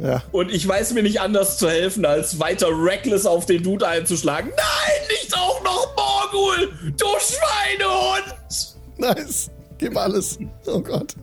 Ja. 0.00 0.22
Und 0.32 0.52
ich 0.52 0.66
weiß 0.66 0.92
mir 0.92 1.04
nicht 1.04 1.20
anders 1.20 1.56
zu 1.58 1.70
helfen, 1.70 2.04
als 2.04 2.40
weiter 2.40 2.66
reckless 2.68 3.24
auf 3.24 3.46
den 3.46 3.62
Dude 3.62 3.86
einzuschlagen. 3.86 4.50
Nein, 4.50 5.08
nicht 5.08 5.32
auch 5.34 5.62
noch 5.62 5.94
Morgul! 5.96 6.72
Du 6.98 7.06
Schweinehund! 7.20 8.76
Nice. 8.98 9.50
Gib 9.78 9.96
alles. 9.96 10.38
Oh 10.66 10.80
Gott. 10.80 11.14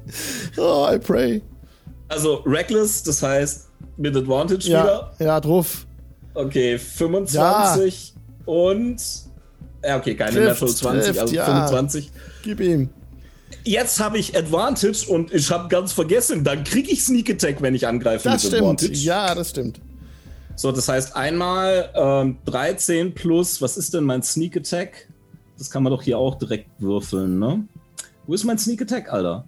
Oh, 0.57 0.87
I 0.89 0.97
pray. 0.97 1.41
Also 2.07 2.35
reckless, 2.45 3.03
das 3.03 3.21
heißt 3.21 3.67
mit 3.97 4.15
Advantage 4.15 4.69
Ja, 4.69 4.83
wieder. 4.83 5.13
ja, 5.19 5.39
drauf. 5.39 5.85
Okay, 6.33 6.77
25 6.79 8.13
und. 8.45 9.01
Ja, 9.83 9.97
okay, 9.97 10.15
keine 10.15 10.31
Trifft, 10.31 10.61
Natural 10.61 10.75
20, 10.75 11.05
trifft, 11.05 11.19
also 11.19 11.35
ja. 11.35 11.45
25. 11.45 12.11
Gib 12.43 12.59
ihm. 12.61 12.89
Jetzt 13.63 13.99
habe 13.99 14.17
ich 14.17 14.35
Advantage 14.35 15.05
und 15.07 15.33
ich 15.33 15.51
habe 15.51 15.67
ganz 15.69 15.91
vergessen, 15.93 16.43
dann 16.43 16.63
kriege 16.63 16.91
ich 16.91 17.03
Sneak 17.03 17.29
Attack, 17.29 17.61
wenn 17.61 17.75
ich 17.75 17.85
angreife 17.87 18.27
Das 18.29 18.43
mit 18.43 18.53
stimmt. 18.53 18.63
Advantage. 18.63 18.93
Ja, 18.93 19.35
das 19.35 19.51
stimmt. 19.51 19.79
So, 20.55 20.71
das 20.71 20.87
heißt 20.87 21.15
einmal 21.15 21.89
ähm, 21.95 22.37
13 22.45 23.13
plus, 23.13 23.61
was 23.61 23.77
ist 23.77 23.93
denn 23.93 24.03
mein 24.03 24.23
Sneak 24.23 24.57
Attack? 24.57 25.07
Das 25.57 25.69
kann 25.69 25.83
man 25.83 25.91
doch 25.91 26.01
hier 26.01 26.17
auch 26.17 26.35
direkt 26.35 26.69
würfeln, 26.79 27.39
ne? 27.39 27.63
Wo 28.25 28.33
ist 28.33 28.43
mein 28.43 28.57
Sneak 28.57 28.81
Attack, 28.81 29.11
Alter? 29.11 29.45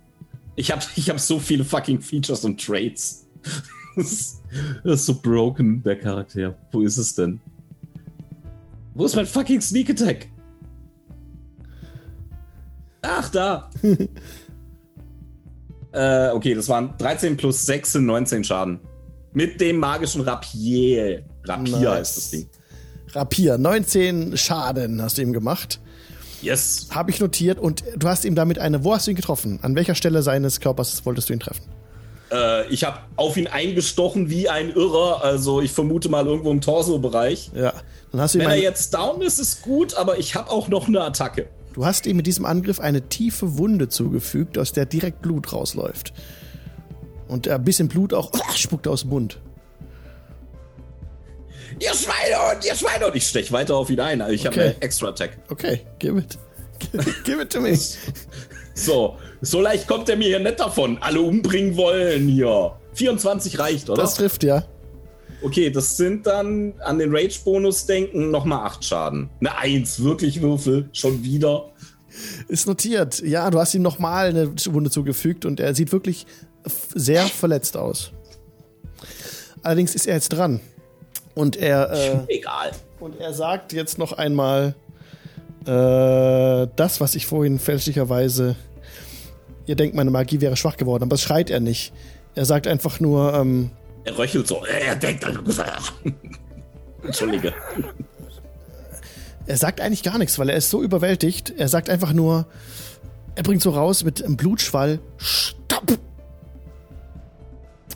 Ich 0.56 0.72
habe 0.72 0.84
ich 0.96 1.10
hab 1.10 1.20
so 1.20 1.40
viele 1.40 1.64
fucking 1.66 2.02
Features 2.02 2.46
und 2.46 2.64
Traits. 2.64 3.26
Das 3.96 4.12
ist, 4.12 4.42
das 4.84 5.02
ist 5.02 5.06
so 5.06 5.14
broken, 5.14 5.84
der 5.84 6.00
Charakter. 6.00 6.56
Wo 6.72 6.82
ist 6.82 6.98
es 6.98 7.14
denn? 7.14 7.40
Wo 8.96 9.06
ist 9.06 9.16
mein 9.16 9.28
fucking 9.28 9.62
Sneak 9.62 9.92
Attack? 9.92 10.30
Ach, 13.04 13.30
da. 13.30 13.70
äh, 15.92 16.30
okay, 16.32 16.56
das 16.56 16.68
waren 16.70 16.96
13 16.98 17.38
plus 17.38 17.66
6 17.66 17.94
sind 17.94 18.06
19 18.06 18.44
Schaden. 18.44 18.80
Mit 19.34 19.62
dem 19.62 19.78
magischen 19.78 20.22
Rapier. 20.22 21.24
Rapier 21.46 21.78
Nice. 21.78 21.90
heißt 21.90 22.18
das 22.18 22.30
Ding. 22.32 22.50
Rapier, 23.14 23.58
19 23.58 24.38
Schaden 24.38 25.02
hast 25.02 25.18
du 25.18 25.22
ihm 25.22 25.34
gemacht. 25.34 25.80
Yes. 26.42 26.88
Habe 26.92 27.12
ich 27.12 27.20
notiert 27.20 27.60
und 27.60 27.84
du 27.96 28.08
hast 28.08 28.26
ihm 28.26 28.36
damit 28.36 28.60
eine. 28.60 28.84
Wo 28.84 28.94
hast 28.94 29.08
du 29.08 29.12
ihn 29.12 29.16
getroffen? 29.16 29.60
An 29.62 29.76
welcher 29.76 29.96
Stelle 29.96 30.22
seines 30.24 30.60
Körpers 30.60 31.06
wolltest 31.06 31.30
du 31.30 31.34
ihn 31.34 31.40
treffen? 31.40 31.64
Äh, 32.32 32.68
ich 32.68 32.84
habe 32.84 33.00
auf 33.16 33.38
ihn 33.38 33.48
eingestochen 33.48 34.30
wie 34.30 34.50
ein 34.50 34.72
Irrer. 34.72 35.24
Also 35.24 35.62
ich 35.62 35.72
vermute 35.72 36.10
mal 36.10 36.26
irgendwo 36.26 36.52
im 36.52 36.60
Torso-Bereich. 36.62 37.52
Ja. 37.56 37.74
Dann 38.12 38.22
hast 38.22 38.36
du 38.36 38.40
ihm 38.40 38.46
Wenn 38.46 38.52
er 38.52 38.62
jetzt 38.62 38.94
down 38.94 39.22
ist, 39.22 39.40
ist 39.40 39.62
gut, 39.62 39.96
aber 39.96 40.18
ich 40.18 40.36
habe 40.36 40.50
auch 40.52 40.68
noch 40.68 40.88
eine 40.88 41.02
Attacke. 41.02 41.48
Du 41.74 41.86
hast 41.86 42.06
ihm 42.06 42.18
mit 42.18 42.28
diesem 42.28 42.46
Angriff 42.46 42.80
eine 42.80 43.10
tiefe 43.10 43.58
Wunde 43.58 43.90
zugefügt, 43.90 44.58
aus 44.58 44.72
der 44.72 44.86
direkt 44.86 45.22
Blut 45.22 45.52
rausläuft. 45.54 46.14
Und 47.28 47.48
ein 47.48 47.64
bisschen 47.64 47.88
Blut 47.88 48.14
auch 48.14 48.32
spuckt 48.56 48.88
aus 48.88 49.02
dem 49.02 49.10
Mund. 49.12 49.40
Ihr 51.80 51.94
Schweinehund, 51.94 52.66
ihr 52.66 52.76
Schweinehund. 52.76 53.16
Ich 53.16 53.28
stech 53.28 53.52
weiter 53.52 53.76
auf 53.76 53.90
ihn 53.90 54.00
ein. 54.00 54.22
Also 54.22 54.34
ich 54.34 54.48
Okay. 54.48 54.60
habe 54.60 54.70
eine 54.70 54.82
Extra 54.82 55.08
Attack. 55.10 55.38
Okay, 55.50 55.82
give 56.00 56.20
it. 56.20 56.38
give 57.24 57.42
it 57.42 57.50
to 57.52 57.60
me. 57.62 57.76
So, 58.76 59.18
so 59.42 59.62
leicht 59.62 59.88
kommt 59.88 60.10
er 60.10 60.16
mir 60.16 60.28
hier 60.28 60.40
nicht 60.40 60.60
davon. 60.60 60.98
Alle 61.02 61.22
umbringen 61.22 61.76
wollen 61.76 62.28
hier. 62.28 62.76
24 62.94 63.58
reicht, 63.58 63.90
oder? 63.90 64.02
Das 64.02 64.16
trifft 64.16 64.44
ja. 64.44 64.66
Okay, 65.44 65.70
das 65.70 65.98
sind 65.98 66.26
dann 66.26 66.74
an 66.80 67.00
den 67.00 67.16
Rage-Bonus 67.16 67.86
denken 67.86 68.32
nochmal 68.32 68.66
8 68.66 68.84
Schaden. 68.84 69.30
Eine 69.40 69.58
1, 69.58 70.04
wirklich 70.04 70.42
Würfel. 70.42 70.90
Schon 70.94 71.24
wieder. 71.24 71.70
Ist 72.48 72.68
notiert. 72.68 73.22
Ja, 73.22 73.50
du 73.50 73.60
hast 73.60 73.74
ihm 73.74 73.82
nochmal 73.82 74.30
eine 74.30 74.52
Wunde 74.74 74.90
zugefügt 74.90 75.46
und 75.46 75.60
er 75.60 75.76
sieht 75.76 75.92
wirklich 75.92 76.26
sehr 76.94 77.24
verletzt 77.24 77.76
aus. 77.76 78.12
Allerdings 79.64 79.96
ist 79.96 80.08
er 80.08 80.16
jetzt 80.16 80.30
dran. 80.30 80.60
Und 81.36 81.56
er, 81.56 81.92
äh, 81.92 82.38
Egal. 82.38 82.72
und 83.00 83.20
er 83.20 83.34
sagt 83.34 83.74
jetzt 83.74 83.98
noch 83.98 84.14
einmal 84.14 84.76
äh, 85.66 86.68
das, 86.76 87.02
was 87.02 87.16
ich 87.16 87.26
vorhin 87.26 87.58
fälschlicherweise. 87.60 88.56
Ihr 89.66 89.76
denkt, 89.76 89.96
meine 89.96 90.12
Magie 90.12 90.42
wäre 90.42 90.56
schwach 90.58 90.78
geworden, 90.78 91.04
aber 91.04 91.12
das 91.12 91.22
schreit 91.22 91.50
er 91.50 91.60
nicht. 91.60 91.94
Er 92.36 92.46
sagt 92.46 92.68
einfach 92.68 93.00
nur, 93.00 93.34
ähm, 93.34 93.72
Er 94.06 94.18
röchelt 94.18 94.48
so. 94.48 94.66
Er 94.66 94.96
denkt 94.96 95.26
an. 95.26 95.40
Entschuldige. 97.04 97.54
er 99.46 99.58
sagt 99.58 99.82
eigentlich 99.82 100.04
gar 100.04 100.18
nichts, 100.18 100.40
weil 100.40 100.50
er 100.50 100.56
ist 100.56 100.70
so 100.70 100.82
überwältigt. 100.82 101.54
Er 101.58 101.68
sagt 101.68 101.90
einfach 101.90 102.14
nur, 102.14 102.46
er 103.36 103.44
bringt 103.44 103.62
so 103.62 103.72
raus 103.72 104.04
mit 104.04 104.24
einem 104.24 104.38
Blutschwall, 104.38 105.00
stopp! 105.18 105.98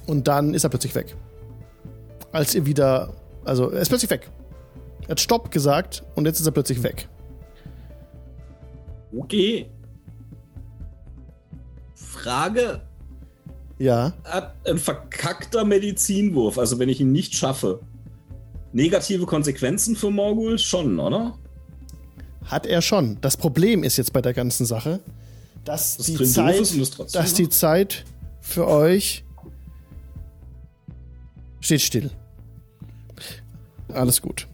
Und 0.08 0.28
dann 0.28 0.54
ist 0.54 0.64
er 0.64 0.70
plötzlich 0.70 0.96
weg. 0.96 1.16
Als 2.32 2.56
ihr 2.56 2.66
wieder, 2.66 3.14
also 3.46 3.70
er 3.70 3.82
ist 3.82 3.90
plötzlich 3.90 4.12
weg. 4.12 4.30
Er 5.04 5.12
hat 5.12 5.20
Stopp 5.20 5.52
gesagt 5.52 6.04
und 6.16 6.26
jetzt 6.26 6.40
ist 6.40 6.46
er 6.46 6.52
plötzlich 6.52 6.84
weg. 6.84 7.08
Okay. 9.18 9.70
Frage. 11.96 12.82
Ja, 13.80 14.14
Hat 14.24 14.56
ein 14.68 14.78
verkackter 14.80 15.64
Medizinwurf, 15.64 16.58
also 16.58 16.80
wenn 16.80 16.90
ich 16.90 17.00
ihn 17.00 17.12
nicht 17.12 17.36
schaffe, 17.36 17.80
negative 18.74 19.26
Konsequenzen 19.26 19.96
für 19.96 20.10
Morgul? 20.12 20.58
Schon, 20.58 21.00
oder? 21.00 21.38
hat 22.46 22.66
er 22.66 22.82
schon. 22.82 23.18
Das 23.20 23.36
Problem 23.36 23.84
ist 23.84 23.98
jetzt 23.98 24.14
bei 24.14 24.22
der 24.22 24.34
ganzen 24.34 24.66
Sache, 24.66 25.02
dass, 25.66 25.98
Das 25.98 26.06
die, 26.06 26.16
Zeit, 26.24 26.60
das 26.60 27.12
dass 27.12 27.34
die 27.34 27.50
Zeit 27.50 28.06
für 28.40 28.66
euch 28.68 29.26
steht 31.60 31.82
still. 31.82 32.10
Alles 33.90 34.22
gut. 34.22 34.48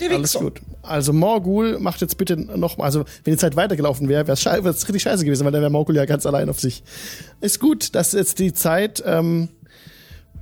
Der 0.00 0.10
Alles 0.10 0.34
Wichser. 0.34 0.44
gut. 0.44 0.60
Also 0.82 1.12
Morgul 1.12 1.78
macht 1.80 2.00
jetzt 2.00 2.16
bitte 2.18 2.36
noch 2.36 2.78
mal, 2.78 2.84
also 2.84 3.04
wenn 3.24 3.34
die 3.34 3.38
Zeit 3.38 3.56
weitergelaufen 3.56 4.08
wäre, 4.08 4.26
wäre 4.26 4.34
es 4.34 4.44
wär's 4.44 4.84
richtig 4.84 5.02
scheiße 5.02 5.24
gewesen, 5.24 5.44
weil 5.44 5.52
dann 5.52 5.60
wäre 5.60 5.70
Morgul 5.70 5.96
ja 5.96 6.04
ganz 6.04 6.24
allein 6.24 6.48
auf 6.48 6.60
sich. 6.60 6.82
Ist 7.40 7.60
gut, 7.60 7.94
dass 7.94 8.12
jetzt 8.12 8.38
die 8.38 8.52
Zeit 8.52 9.02
ähm, 9.04 9.48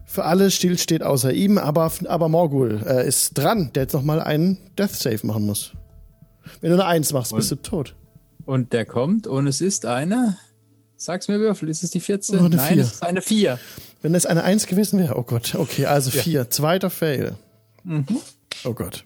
für 0.04 0.24
alle 0.24 0.50
stillsteht 0.50 1.02
außer 1.02 1.32
ihm, 1.32 1.58
aber, 1.58 1.90
aber 2.06 2.28
Morgul 2.28 2.82
äh, 2.86 3.06
ist 3.06 3.36
dran, 3.36 3.70
der 3.74 3.84
jetzt 3.84 3.92
noch 3.92 4.02
mal 4.02 4.20
einen 4.20 4.58
Death 4.78 4.92
Save 4.92 5.26
machen 5.26 5.46
muss. 5.46 5.72
Wenn 6.60 6.70
du 6.70 6.76
eine 6.76 6.86
Eins 6.86 7.12
machst, 7.12 7.34
bist 7.34 7.50
du 7.50 7.56
tot. 7.56 7.94
Und 8.44 8.72
der 8.72 8.84
kommt 8.84 9.26
und 9.26 9.46
es 9.46 9.60
ist 9.60 9.86
eine. 9.86 10.36
Sag's 10.96 11.28
mir, 11.28 11.40
Würfel, 11.40 11.68
ist 11.68 11.82
es 11.82 11.90
die 11.90 12.00
14? 12.00 12.38
Oh, 12.38 12.48
Nein, 12.48 12.74
Vier. 12.74 12.82
es 12.82 12.92
ist 12.92 13.02
eine 13.02 13.20
4. 13.20 13.58
Wenn 14.00 14.14
es 14.14 14.24
eine 14.24 14.44
Eins 14.44 14.66
gewesen 14.66 14.98
wäre, 15.00 15.18
oh 15.18 15.24
Gott. 15.24 15.54
Okay, 15.54 15.86
also 15.86 16.10
vier. 16.10 16.48
Zweiter 16.48 16.90
Fail. 16.90 17.34
Oh 18.64 18.72
Gott. 18.72 19.04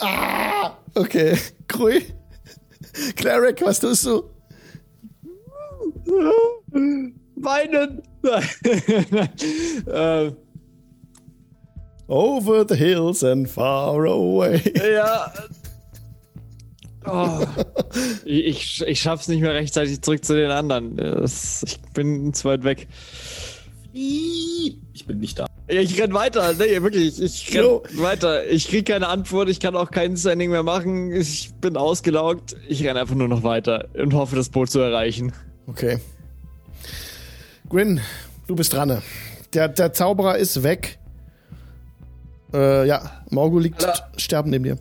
Ah, 0.00 0.76
okay. 0.94 1.38
Krui. 1.68 2.12
Cleric, 3.16 3.60
was 3.62 3.80
tust 3.80 4.06
du? 4.06 4.30
Weinen! 7.36 8.02
äh, 9.86 10.32
Over 12.08 12.64
the 12.64 12.76
hills 12.76 13.24
and 13.24 13.48
far 13.50 14.06
away. 14.06 14.62
ja. 14.76 15.32
Oh. 17.04 17.46
Ich, 18.24 18.82
ich, 18.82 19.00
schaff's 19.00 19.28
nicht 19.28 19.40
mehr 19.40 19.54
rechtzeitig 19.54 20.02
zurück 20.02 20.24
zu 20.24 20.34
den 20.34 20.50
anderen. 20.50 20.98
Ich 21.24 21.80
bin 21.94 22.32
zu 22.32 22.48
weit 22.48 22.64
weg. 22.64 22.88
Ich 23.92 25.06
bin 25.06 25.18
nicht 25.18 25.38
da. 25.38 25.46
Ja, 25.68 25.80
Ich 25.80 26.00
renn 26.00 26.14
weiter, 26.14 26.52
nee, 26.54 26.80
wirklich. 26.80 27.20
Ich 27.20 27.52
renn 27.54 27.80
weiter. 28.00 28.46
Ich 28.48 28.68
krieg 28.68 28.86
keine 28.86 29.08
Antwort, 29.08 29.48
ich 29.48 29.58
kann 29.58 29.74
auch 29.74 29.90
kein 29.90 30.16
Standing 30.16 30.50
mehr 30.50 30.62
machen. 30.62 31.12
Ich 31.12 31.52
bin 31.60 31.76
ausgelaugt. 31.76 32.56
Ich 32.68 32.84
renn 32.84 32.96
einfach 32.96 33.14
nur 33.16 33.28
noch 33.28 33.42
weiter 33.42 33.88
und 33.94 34.14
hoffe, 34.14 34.36
das 34.36 34.48
Boot 34.48 34.70
zu 34.70 34.78
erreichen. 34.80 35.32
Okay. 35.66 35.98
Grin, 37.68 38.00
du 38.46 38.54
bist 38.54 38.72
dran. 38.72 39.02
Der, 39.54 39.68
der 39.68 39.92
Zauberer 39.92 40.38
ist 40.38 40.62
weg. 40.62 40.98
Äh, 42.54 42.86
ja, 42.86 43.22
Morgul 43.30 43.62
liegt 43.62 43.84
Alter. 43.84 44.08
sterben 44.16 44.50
neben 44.50 44.64
dir. 44.64 44.78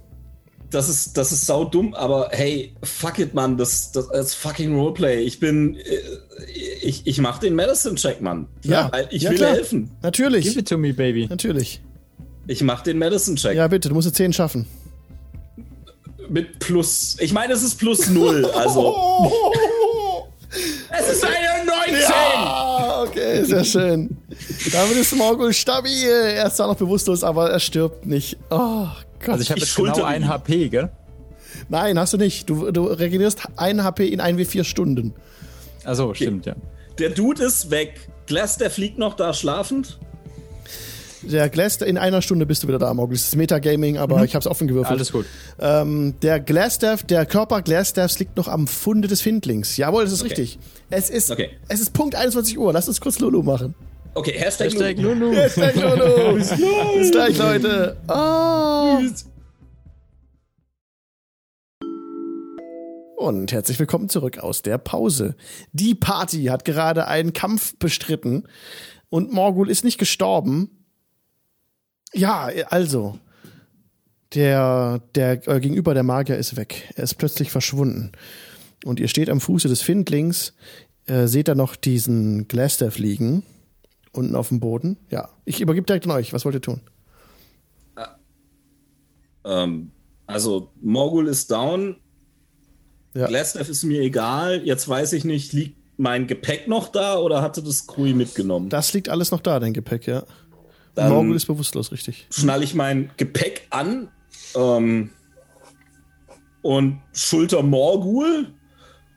Das 0.76 0.90
ist, 0.90 1.16
das 1.18 1.32
ist 1.32 1.46
sau 1.46 1.64
dumm, 1.64 1.94
aber 1.94 2.30
hey, 2.32 2.76
fuck 2.84 3.18
it, 3.20 3.34
Mann. 3.34 3.58
Das, 3.58 3.92
das, 3.94 4.10
das 4.10 4.28
ist 4.28 4.34
fucking 4.36 4.76
Roleplay. 4.78 5.22
Ich 5.24 5.40
bin. 5.40 5.78
äh, 5.78 5.82
Ich, 6.82 7.08
ich 7.08 7.18
mach 7.20 7.40
den 7.40 7.56
Medicine-Check, 7.56 8.20
Mann. 8.22 8.48
Ja, 8.64 8.90
weil 8.92 9.08
ich 9.10 9.24
ja, 9.24 9.30
will 9.32 9.38
klar. 9.38 9.54
helfen. 9.54 9.90
Natürlich. 10.02 10.46
Give 10.46 10.60
it 10.60 10.68
to 10.68 10.78
me, 10.78 10.94
baby. 10.94 11.28
Natürlich. 11.30 11.82
Ich 12.48 12.62
mach 12.62 12.82
den 12.82 12.98
Medicine-Check. 12.98 13.56
Ja, 13.56 13.68
bitte, 13.70 13.88
du 13.90 13.96
musst 13.96 14.06
jetzt 14.08 14.18
10 14.18 14.34
schaffen. 14.34 14.68
Mit 16.28 16.60
plus. 16.60 17.16
Ich 17.20 17.32
meine, 17.34 17.54
es 17.54 17.64
ist 17.64 17.76
plus 17.76 18.10
null. 18.10 18.46
Also. 18.56 18.96
es 21.00 21.10
ist 21.10 21.24
eine 21.24 21.66
19! 21.66 22.04
Ah, 22.14 23.04
okay, 23.04 23.44
sehr 23.44 23.64
schön. 23.64 24.18
Damit 24.72 24.98
ist 24.98 25.16
Morgul 25.16 25.54
stabil. 25.54 26.08
Er 26.10 26.48
ist 26.48 26.58
zwar 26.58 26.68
noch 26.68 26.76
bewusstlos, 26.78 27.24
aber 27.24 27.50
er 27.50 27.60
stirbt 27.60 28.06
nicht. 28.06 28.38
Oh 28.50 28.58
Gott. 28.88 29.05
Also 29.28 29.42
ich 29.42 29.50
habe 29.52 29.60
jetzt 29.60 29.76
genau 29.76 30.04
ein 30.04 30.24
ihn. 30.24 30.28
HP, 30.28 30.70
gell? 30.70 30.90
Nein, 31.70 31.98
hast 31.98 32.14
du 32.14 32.18
nicht. 32.18 32.50
Du, 32.50 32.72
du 32.72 32.86
regenerierst 32.86 33.40
ein 33.56 33.84
HP 33.84 34.08
in 34.08 34.20
ein 34.20 34.38
wie 34.38 34.46
vier 34.46 34.64
Stunden. 34.64 35.14
Also 35.84 36.14
stimmt, 36.14 36.46
ja. 36.46 36.56
Der 37.00 37.10
Dude 37.10 37.44
ist 37.44 37.72
weg. 37.72 38.10
Glass, 38.26 38.58
der 38.58 38.70
fliegt 38.72 38.98
noch 38.98 39.16
da 39.16 39.34
schlafend. 39.34 40.00
Der 41.22 41.50
Glass, 41.50 41.78
in 41.78 41.98
einer 41.98 42.22
Stunde 42.22 42.46
bist 42.46 42.62
du 42.64 42.68
wieder 42.68 42.78
da, 42.78 42.94
Morgul. 42.94 43.16
Das 43.16 43.24
ist 43.28 43.36
Metagaming, 43.36 43.98
aber 43.98 44.24
ich 44.24 44.36
hab's 44.36 44.46
offen 44.46 44.68
gewürfelt. 44.68 44.92
Alles 44.98 45.12
gut. 45.12 45.26
Ähm, 45.60 46.14
der 46.22 46.40
Glassstaff, 46.40 47.02
der 47.04 47.26
Körper 47.26 47.62
Glassstaffs 47.64 48.20
liegt 48.20 48.38
noch 48.38 48.48
am 48.48 48.68
Funde 48.68 49.08
des 49.08 49.22
Findlings. 49.22 49.76
Jawohl, 49.78 50.04
das 50.04 50.14
ist 50.14 50.22
Okay. 50.22 50.30
richtig. 50.30 50.60
Es 50.92 51.10
ist, 51.10 51.32
Okay. 51.32 51.50
es 51.68 51.80
ist 51.80 51.94
Punkt 51.94 52.16
21 52.16 52.60
Uhr. 52.60 52.72
Lass 52.74 52.88
uns 52.88 53.02
kurz 53.02 53.18
Lulu 53.20 53.42
machen. 53.42 53.74
Okay, 54.18 54.32
Hashtag, 54.32 54.68
Hashtag 54.72 54.98
Lulu. 54.98 55.26
Lulu. 55.26 55.44
Bis 55.44 55.56
gleich, 55.56 55.76
Lulu. 55.76 56.36
Bis 56.98 57.12
gleich, 57.12 57.38
Leute. 57.38 57.98
Ah. 58.08 59.02
Und 63.18 63.52
herzlich 63.52 63.78
willkommen 63.78 64.08
zurück 64.08 64.38
aus 64.38 64.62
der 64.62 64.78
Pause. 64.78 65.36
Die 65.74 65.96
Party 65.96 66.46
hat 66.46 66.64
gerade 66.64 67.10
einen 67.10 67.34
Kampf 67.34 67.78
bestritten 67.78 68.48
und 69.10 69.34
Morgul 69.34 69.70
ist 69.70 69.84
nicht 69.84 69.98
gestorben. 69.98 70.70
Ja, 72.14 72.50
also. 72.70 73.20
Der, 74.34 75.02
der 75.16 75.46
äh, 75.46 75.60
gegenüber 75.60 75.94
der 75.94 76.04
Magier 76.04 76.38
ist 76.38 76.56
weg. 76.56 76.90
Er 76.96 77.04
ist 77.04 77.16
plötzlich 77.16 77.52
verschwunden. 77.52 78.14
Und 78.86 79.02
ihr 79.02 79.10
steht 79.10 79.30
am 79.30 79.42
Fuße 79.42 79.68
des 79.68 79.82
Findlings, 79.82 80.54
äh, 81.06 81.28
seht 81.28 81.50
da 81.50 81.56
noch 81.56 81.76
diesen 81.76 82.48
Glastaff 82.48 82.98
liegen, 82.98 83.44
unten 84.16 84.36
auf 84.36 84.50
dem 84.50 84.60
Boden. 84.60 84.98
Ja, 85.10 85.30
ich 85.46 85.62
übergebe 85.62 85.86
direkt 85.86 86.06
an 86.06 86.12
euch. 86.12 86.34
Was 86.34 86.46
wollt 86.46 86.56
ihr 86.56 86.62
tun? 86.62 86.82
Ähm, 89.44 89.92
also, 90.28 90.72
Morgul 90.82 91.28
ist 91.28 91.52
down. 91.52 91.98
Ja. 93.14 93.28
Glassdeath 93.28 93.70
ist 93.70 93.84
mir 93.84 94.02
egal. 94.02 94.62
Jetzt 94.66 94.88
weiß 94.90 95.14
ich 95.14 95.24
nicht, 95.24 95.54
liegt 95.54 95.78
mein 95.98 96.28
Gepäck 96.28 96.68
noch 96.68 96.90
da 96.90 97.18
oder 97.20 97.42
hatte 97.42 97.64
das 97.64 97.88
Krui 97.88 98.14
mitgenommen? 98.14 98.70
Das 98.70 98.92
liegt 98.94 99.08
alles 99.08 99.32
noch 99.32 99.40
da, 99.40 99.60
dein 99.60 99.74
Gepäck, 99.74 100.08
ja. 100.08 100.24
Dann- 100.96 101.12
Morgul 101.12 101.36
ist 101.36 101.46
bewusstlos, 101.46 101.92
richtig. 101.92 102.28
Schnall 102.32 102.64
ich 102.64 102.74
mein 102.74 103.12
Gepäck 103.18 103.68
an 103.70 104.10
ähm, 104.56 105.12
und 106.62 107.02
schulter 107.14 107.64
Morgul 107.64 108.48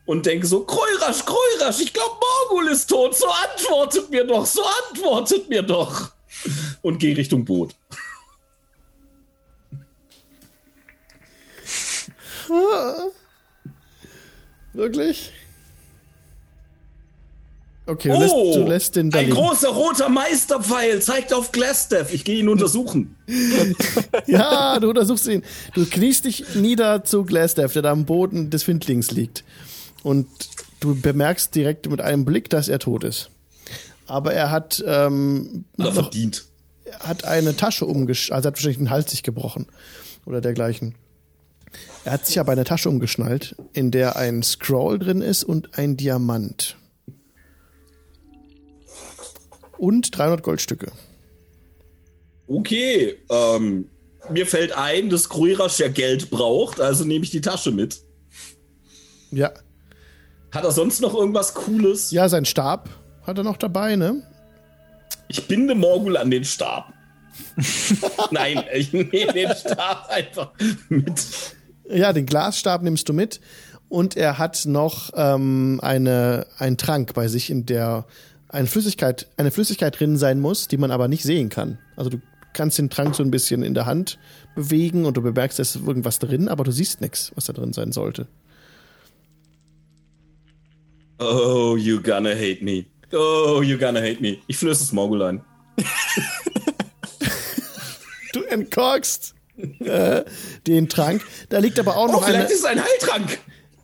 und 0.09 0.25
denke 0.25 0.47
so, 0.47 0.65
Kreurasch, 0.65 1.23
Kreurasch, 1.27 1.81
ich 1.83 1.93
glaube 1.93 2.17
Morgul 2.49 2.69
ist 2.73 2.87
tot, 2.87 3.15
so 3.15 3.27
antwortet 3.27 4.09
mir 4.09 4.25
doch, 4.25 4.47
so 4.47 4.63
antwortet 4.91 5.51
mir 5.51 5.61
doch. 5.63 6.13
Und 6.81 6.99
gehe 6.99 7.15
Richtung 7.15 7.45
Boot. 7.45 7.75
Wirklich? 14.73 15.31
Okay, 17.85 18.09
du, 18.09 18.15
Oh, 18.15 18.21
lässt, 18.21 18.35
du 18.35 18.65
lässt 18.67 18.97
den 18.97 19.11
da 19.11 19.19
ein 19.19 19.29
großer 19.29 19.69
roter 19.69 20.09
Meisterpfeil 20.09 21.03
zeigt 21.03 21.35
auf 21.35 21.53
Glassdeath. 21.53 22.15
Ich 22.15 22.25
gehe 22.25 22.39
ihn 22.39 22.49
untersuchen. 22.49 23.15
Ja, 24.27 24.79
du 24.81 24.89
untersuchst 24.89 25.27
ihn. 25.27 25.43
Du 25.75 25.85
kniest 25.85 26.25
dich 26.25 26.55
nieder 26.55 27.05
zu 27.05 27.25
Glassdeath, 27.25 27.75
der 27.75 27.83
da 27.83 27.91
am 27.93 28.07
Boden 28.07 28.49
des 28.49 28.63
Findlings 28.63 29.11
liegt. 29.11 29.45
Und 30.03 30.29
du 30.81 30.95
bemerkst 30.95 31.55
direkt 31.55 31.89
mit 31.91 32.01
einem 32.01 32.25
Blick, 32.25 32.51
dass 32.51 32.69
er 32.69 32.79
tot 32.79 33.05
ist. 33.05 33.31
Aber 34.07 34.33
er 34.33 34.51
hat, 34.51 34.83
ähm, 34.87 35.65
noch, 35.77 35.93
verdient. 35.93 36.47
er 36.85 37.01
hat 37.01 37.25
eine 37.25 37.57
Tasche 37.57 37.85
umgeschnallt, 37.85 38.37
also 38.37 38.47
er 38.47 38.51
hat 38.51 38.57
wahrscheinlich 38.57 38.79
den 38.79 38.91
Hals 38.91 39.11
sich 39.11 39.23
gebrochen. 39.23 39.67
Oder 40.25 40.41
dergleichen. 40.41 40.95
Er 42.05 42.13
hat 42.13 42.27
sich 42.27 42.41
aber 42.41 42.53
eine 42.53 42.65
Tasche 42.65 42.89
umgeschnallt, 42.89 43.57
in 43.73 43.91
der 43.91 44.17
ein 44.17 44.43
Scroll 44.43 44.99
drin 44.99 45.21
ist 45.21 45.45
und 45.45 45.79
ein 45.79 45.97
Diamant. 45.97 46.77
Und 49.77 50.17
300 50.17 50.43
Goldstücke. 50.43 50.91
Okay, 52.47 53.17
ähm, 53.31 53.91
mir 54.31 54.47
fällt 54.47 54.73
ein, 54.73 55.11
dass 55.11 55.29
Kruirasch 55.29 55.79
ja 55.81 55.89
Geld 55.89 56.31
braucht, 56.31 56.81
also 56.81 57.05
nehme 57.05 57.25
ich 57.25 57.31
die 57.31 57.41
Tasche 57.41 57.71
mit. 57.71 58.01
Ja. 59.31 59.53
Hat 60.53 60.65
er 60.65 60.73
sonst 60.73 61.01
noch 61.01 61.15
irgendwas 61.15 61.55
Cooles? 61.55 62.11
Ja, 62.11 62.29
sein 62.29 62.45
Stab 62.45 62.89
hat 63.27 63.39
er 63.39 63.45
noch 63.45 63.59
dabei, 63.59 63.97
ne? 63.97 64.23
Ich 65.29 65.47
binde 65.47 65.75
Morgul 65.75 66.17
an 66.17 66.31
den 66.31 66.45
Stab. 66.45 66.93
Nein, 68.31 68.65
ich 68.75 68.93
nehme 68.93 69.33
den 69.33 69.55
Stab 69.55 70.09
einfach 70.09 70.53
mit. 70.89 71.23
Ja, 71.91 72.13
den 72.13 72.27
Glasstab 72.27 72.83
nimmst 72.83 73.09
du 73.09 73.13
mit. 73.13 73.41
Und 73.89 74.17
er 74.17 74.39
hat 74.39 74.65
noch 74.67 75.11
ähm, 75.15 75.81
eine, 75.83 76.47
einen 76.59 76.77
Trank 76.77 77.15
bei 77.15 77.29
sich, 77.29 77.51
in 77.51 77.65
der 77.65 78.07
eine 78.49 78.67
Flüssigkeit, 78.67 79.27
eine 79.37 79.51
Flüssigkeit 79.51 79.99
drin 79.99 80.17
sein 80.17 80.41
muss, 80.41 80.69
die 80.69 80.77
man 80.77 80.91
aber 80.91 81.09
nicht 81.09 81.23
sehen 81.23 81.49
kann. 81.49 81.79
Also 81.97 82.11
du 82.11 82.19
kannst 82.53 82.79
den 82.79 82.91
Trank 82.91 83.15
so 83.15 83.23
ein 83.23 83.31
bisschen 83.31 83.63
in 83.63 83.75
der 83.75 83.87
Hand 83.87 84.19
bewegen 84.55 85.05
und 85.05 85.17
du 85.17 85.23
bemerkst, 85.23 85.59
da 85.59 85.63
ist 85.63 85.77
irgendwas 85.77 86.19
drin, 86.19 86.49
aber 86.49 86.65
du 86.65 86.73
siehst 86.73 87.01
nichts, 87.01 87.33
was 87.35 87.47
da 87.47 87.53
drin 87.53 87.73
sein 87.73 87.93
sollte. 87.93 88.27
Oh, 91.19 91.77
you 91.77 92.01
gonna 92.01 92.35
hate 92.35 92.63
me. 92.63 92.87
Oh, 93.13 93.61
you 93.63 93.77
gonna 93.79 94.01
hate 94.01 94.21
me. 94.21 94.39
Ich 94.47 94.57
flöße 94.59 94.85
es 94.85 94.93
Morgul 94.93 95.23
ein. 95.23 95.45
Du 98.33 98.43
entkorkst 98.43 99.35
äh, 99.81 100.23
den 100.67 100.89
Trank. 100.89 101.23
Da 101.49 101.59
liegt 101.59 101.79
aber 101.79 101.97
auch 101.97 102.09
Oh, 102.09 102.13
noch 102.13 102.23
eine. 102.23 102.35
vielleicht 102.35 102.51
ist 102.53 102.59
es 102.61 102.65
ein 102.67 102.81
Heiltrank. 102.83 103.39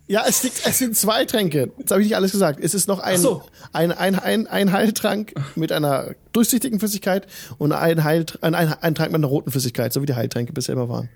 Ja, 0.06 0.24
es, 0.28 0.42
liegt, 0.42 0.66
es 0.66 0.78
sind 0.78 0.94
zwei 0.96 1.24
Tränke. 1.24 1.72
Jetzt 1.78 1.90
habe 1.90 2.02
ich 2.02 2.08
nicht 2.08 2.16
alles 2.16 2.32
gesagt. 2.32 2.60
Es 2.62 2.74
ist 2.74 2.86
noch 2.88 2.98
ein, 2.98 3.18
so. 3.18 3.42
ein, 3.72 3.90
ein, 3.90 4.18
ein, 4.18 4.46
ein 4.46 4.70
Heiltrank 4.72 5.32
mit 5.54 5.72
einer 5.72 6.14
durchsichtigen 6.32 6.78
Flüssigkeit 6.78 7.26
und 7.56 7.72
ein, 7.72 8.04
Heil, 8.04 8.26
ein, 8.42 8.54
ein, 8.54 8.70
ein 8.74 8.94
Trank 8.94 9.12
mit 9.12 9.20
einer 9.20 9.28
roten 9.28 9.50
Flüssigkeit, 9.50 9.94
so 9.94 10.02
wie 10.02 10.06
die 10.06 10.14
Heiltränke 10.14 10.52
bisher 10.52 10.74
immer 10.74 10.90
waren. 10.90 11.08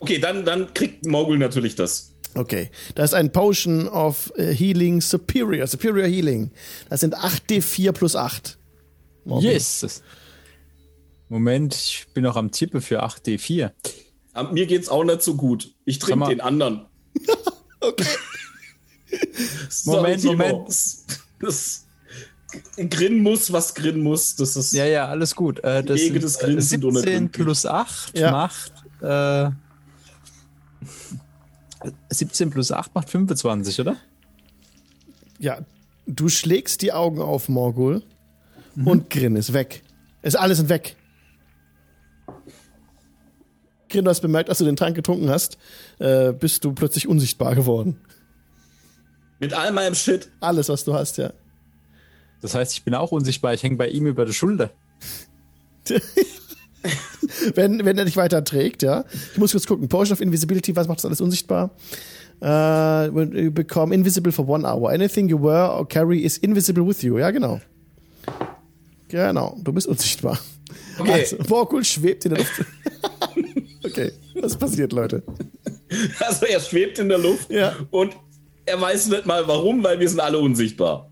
Okay, 0.00 0.18
dann, 0.18 0.44
dann 0.44 0.72
kriegt 0.74 1.06
Morgul 1.06 1.38
natürlich 1.38 1.74
das. 1.76 2.12
Okay, 2.34 2.70
das 2.94 3.10
ist 3.10 3.14
ein 3.14 3.32
Potion 3.32 3.88
of 3.88 4.32
äh, 4.36 4.54
Healing 4.54 5.00
Superior, 5.00 5.66
Superior 5.66 6.06
Healing. 6.06 6.50
Das 6.88 7.00
sind 7.00 7.16
8d4 7.16 7.92
plus 7.92 8.14
8. 8.16 8.56
Yes! 9.40 10.02
Moment, 11.28 11.74
ich 11.74 12.06
bin 12.14 12.24
noch 12.24 12.36
am 12.36 12.50
Tippe 12.50 12.80
für 12.80 13.04
8D4. 13.04 13.70
Aber 14.32 14.52
mir 14.52 14.66
geht's 14.66 14.88
auch 14.88 15.04
nicht 15.04 15.22
so 15.22 15.34
gut. 15.36 15.72
Ich 15.84 15.98
trinke 15.98 16.28
den 16.28 16.40
anderen. 16.40 16.86
Okay. 17.82 18.04
Moment. 19.86 20.22
Moment. 20.24 20.68
Das, 20.68 21.06
das 21.40 21.86
Grin 22.90 23.22
muss, 23.22 23.50
was 23.52 23.74
Grin 23.74 24.00
muss. 24.02 24.36
Das 24.36 24.54
ist 24.54 24.72
Ja, 24.72 24.84
ja, 24.84 25.08
alles 25.08 25.34
gut. 25.34 25.60
Äh, 25.64 25.82
das 25.82 25.98
Wege 25.98 26.20
sind, 26.20 26.22
des 26.22 26.36
äh, 26.42 26.46
und 26.46 26.60
17 26.60 26.84
unergründlich. 26.84 27.32
plus 27.32 27.64
8 27.64 28.18
Ja. 28.18 28.30
macht. 28.32 28.72
Äh, 29.00 29.50
17 32.10 32.50
plus 32.50 32.72
8 32.72 32.94
macht 32.94 33.10
25, 33.10 33.80
oder? 33.80 33.96
Ja, 35.38 35.58
du 36.06 36.28
schlägst 36.28 36.82
die 36.82 36.92
Augen 36.92 37.20
auf 37.20 37.48
Morgul 37.48 38.02
und 38.84 39.10
Grin 39.10 39.36
ist 39.36 39.52
weg. 39.52 39.82
Ist 40.22 40.36
alles 40.36 40.58
sind 40.58 40.68
weg. 40.68 40.96
Grin, 43.88 44.04
du 44.04 44.10
hast 44.10 44.20
bemerkt, 44.20 44.48
als 44.48 44.58
du 44.58 44.64
den 44.64 44.76
Trank 44.76 44.94
getrunken 44.94 45.30
hast, 45.30 45.58
äh, 45.98 46.32
bist 46.32 46.64
du 46.64 46.72
plötzlich 46.72 47.08
unsichtbar 47.08 47.54
geworden. 47.54 47.98
mit 49.40 49.54
all 49.54 49.72
meinem 49.72 49.94
Shit. 49.94 50.30
Alles, 50.40 50.68
was 50.68 50.84
du 50.84 50.94
hast, 50.94 51.16
ja. 51.16 51.32
Das 52.42 52.54
heißt, 52.54 52.72
ich 52.72 52.84
bin 52.84 52.94
auch 52.94 53.10
unsichtbar. 53.10 53.54
Ich 53.54 53.62
hänge 53.62 53.76
bei 53.76 53.88
ihm 53.88 54.06
über 54.06 54.24
der 54.24 54.32
Schulter. 54.32 54.70
wenn, 57.54 57.84
wenn 57.84 57.98
er 57.98 58.04
dich 58.04 58.16
weiter 58.16 58.42
trägt, 58.44 58.82
ja. 58.82 59.04
Ich 59.32 59.38
muss 59.38 59.52
kurz 59.52 59.66
gucken. 59.66 59.88
Potion 59.88 60.14
of 60.14 60.20
Invisibility, 60.20 60.74
was 60.74 60.88
macht 60.88 60.98
das 60.98 61.04
alles 61.06 61.20
unsichtbar? 61.20 61.70
Uh, 62.42 63.10
you 63.34 63.50
become 63.50 63.94
invisible 63.94 64.32
for 64.32 64.48
one 64.48 64.64
hour. 64.66 64.90
Anything 64.90 65.28
you 65.28 65.36
wear 65.38 65.70
or 65.70 65.86
carry 65.86 66.20
is 66.20 66.38
invisible 66.38 66.86
with 66.86 67.02
you. 67.02 67.18
Ja, 67.18 67.30
genau. 67.30 67.60
Genau, 69.08 69.58
du 69.62 69.72
bist 69.72 69.86
unsichtbar. 69.86 70.38
Okay. 70.98 71.12
Also, 71.12 71.36
Morgul 71.48 71.84
schwebt 71.84 72.24
in 72.24 72.30
der 72.30 72.38
Luft. 72.38 72.64
okay, 73.84 74.12
was 74.40 74.56
passiert, 74.56 74.92
Leute? 74.92 75.22
Also 76.20 76.46
er 76.46 76.60
schwebt 76.60 76.98
in 76.98 77.08
der 77.08 77.18
Luft 77.18 77.50
Ja. 77.50 77.74
und 77.90 78.16
er 78.64 78.80
weiß 78.80 79.08
nicht 79.08 79.26
mal 79.26 79.46
warum, 79.48 79.82
weil 79.82 79.98
wir 79.98 80.08
sind 80.08 80.20
alle 80.20 80.38
unsichtbar. 80.38 81.09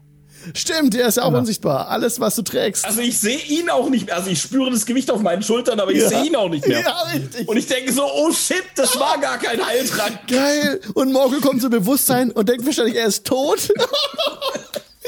Stimmt, 0.55 0.95
er 0.95 1.09
ist 1.09 1.17
ja 1.17 1.25
auch 1.25 1.33
unsichtbar. 1.33 1.89
Alles, 1.89 2.21
was 2.21 2.35
du 2.37 2.43
trägst. 2.43 2.85
Also 2.85 3.01
ich 3.01 3.19
sehe 3.19 3.39
ihn 3.39 3.71
auch 3.71 3.89
nicht 3.89 4.07
mehr. 4.07 4.17
Also 4.17 4.31
ich 4.31 4.41
spüre 4.41 4.71
das 4.71 4.87
Gewicht 4.87 5.11
auf 5.11 5.21
meinen 5.21 5.43
Schultern, 5.43 5.81
aber 5.81 5.93
ich 5.93 6.05
sehe 6.05 6.25
ihn 6.25 6.37
auch 6.37 6.49
nicht 6.49 6.67
mehr. 6.67 6.81
Ja, 6.81 7.03
richtig. 7.15 7.49
Und 7.49 7.57
ich 7.57 7.67
denke 7.67 7.93
so, 7.93 8.05
oh 8.05 8.33
shit, 8.33 8.65
das 8.77 8.99
war 8.99 9.19
gar 9.19 9.39
kein 9.39 9.65
Heiltrank. 9.65 10.21
Geil. 10.29 10.81
Und 10.95 11.13
Morgul 11.13 11.41
kommt 11.41 11.61
zu 11.61 11.71
Bewusstsein 11.71 12.31
und 12.31 12.49
denkt 12.49 12.65
wahrscheinlich, 12.65 12.97
er 12.97 13.07
ist 13.07 13.27
tot. 13.27 13.71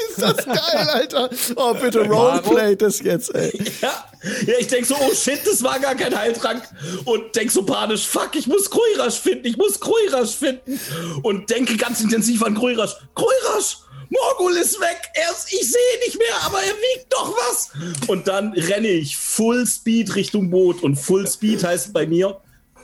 ist 0.09 0.21
das 0.21 0.45
geil, 0.45 0.89
Alter. 0.93 1.29
Oh, 1.55 1.73
bitte 1.73 2.01
roleplay 2.01 2.75
das 2.75 2.99
jetzt, 3.01 3.33
ey. 3.35 3.51
Ja, 3.81 4.05
ja 4.45 4.53
ich 4.59 4.67
denke 4.67 4.85
so, 4.85 4.95
oh 4.95 5.13
shit, 5.13 5.39
das 5.45 5.63
war 5.63 5.79
gar 5.79 5.95
kein 5.95 6.15
Heiltrank. 6.15 6.63
Und 7.05 7.35
denke 7.35 7.51
so 7.51 7.63
panisch, 7.63 8.07
fuck, 8.07 8.35
ich 8.35 8.47
muss 8.47 8.69
Kruirasch 8.69 9.19
finden, 9.19 9.45
ich 9.45 9.57
muss 9.57 9.79
Kruirasch 9.79 10.35
finden. 10.35 10.79
Und 11.23 11.49
denke 11.49 11.77
ganz 11.77 12.01
intensiv 12.01 12.43
an 12.43 12.55
Kruirasch. 12.55 12.95
Kruirasch, 13.15 13.77
Morgul 14.11 14.57
ist 14.57 14.79
weg, 14.81 15.09
er 15.13 15.31
ist, 15.31 15.47
ich 15.51 15.71
sehe 15.71 15.79
ihn 15.95 15.99
nicht 16.05 16.17
mehr, 16.17 16.35
aber 16.43 16.59
er 16.59 16.73
wiegt 16.73 17.11
doch 17.11 17.33
was. 17.33 17.71
Und 18.07 18.27
dann 18.27 18.51
renne 18.53 18.89
ich 18.89 19.15
Full 19.17 19.65
Speed 19.65 20.15
Richtung 20.15 20.49
Boot. 20.49 20.83
Und 20.83 20.97
Full 20.97 21.25
Speed 21.27 21.63
heißt 21.63 21.93
bei 21.93 22.05
mir 22.05 22.39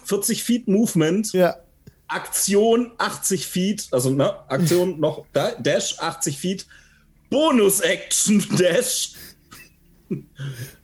40 0.05 0.41
Feet 0.43 0.67
Movement. 0.67 1.34
Ja. 1.34 1.57
Aktion 2.07 2.93
80 2.97 3.45
Feet, 3.45 3.88
also 3.91 4.09
ne, 4.09 4.34
Aktion 4.49 4.97
noch 5.01 5.25
da, 5.34 5.51
Dash 5.59 5.99
80 5.99 6.38
Feet, 6.38 6.65
Bonus 7.30 7.82
Action 7.82 8.45
Dash. 8.57 9.11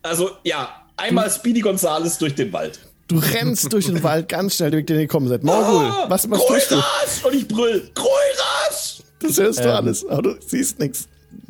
Also 0.01 0.31
ja, 0.43 0.83
einmal 0.97 1.31
Speedy 1.31 1.61
Gonzales 1.61 2.17
durch 2.17 2.35
den 2.35 2.51
Wald. 2.51 2.79
Du 3.07 3.17
rennst 3.19 3.71
durch 3.71 3.85
den 3.85 4.03
Wald 4.03 4.27
ganz 4.27 4.55
schnell, 4.55 4.71
den 4.71 4.85
ihr 4.87 4.95
gekommen 5.03 5.27
seid. 5.29 5.43
Morgul, 5.43 5.85
Ah, 5.85 6.05
was, 6.09 6.29
was 6.29 6.45
tust 6.45 6.71
du? 6.71 7.27
Und 7.27 7.35
ich 7.35 7.47
brüll, 7.47 7.89
Kruirasch! 7.95 8.92
Das 9.23 9.37
hörst 9.39 9.59
du 9.59 9.63
Ähm. 9.63 9.75
alles, 9.75 10.05
aber 10.05 10.21
du 10.21 10.35
siehst 10.45 10.79
nichts. 10.79 11.07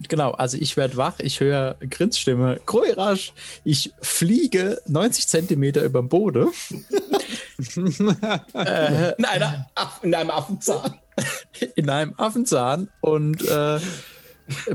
Genau, 0.07 0.31
also 0.31 0.57
ich 0.57 0.77
werde 0.77 0.95
wach, 0.95 1.19
ich 1.19 1.41
höre 1.41 1.75
Grinsstimme, 1.89 2.59
Kroirasch, 2.65 3.33
ich 3.65 3.91
fliege 4.01 4.79
90 4.87 5.27
Zentimeter 5.27 5.83
über 5.83 5.99
dem 5.99 6.07
Boden, 6.07 6.49
In, 7.75 9.25
einer, 9.25 9.67
Aff- 9.75 9.99
in 10.03 10.15
einem 10.15 10.29
Affenzahn. 10.31 10.93
in 11.75 11.89
einem 11.89 12.13
Affenzahn 12.17 12.89
und 13.01 13.45
äh, 13.47 13.79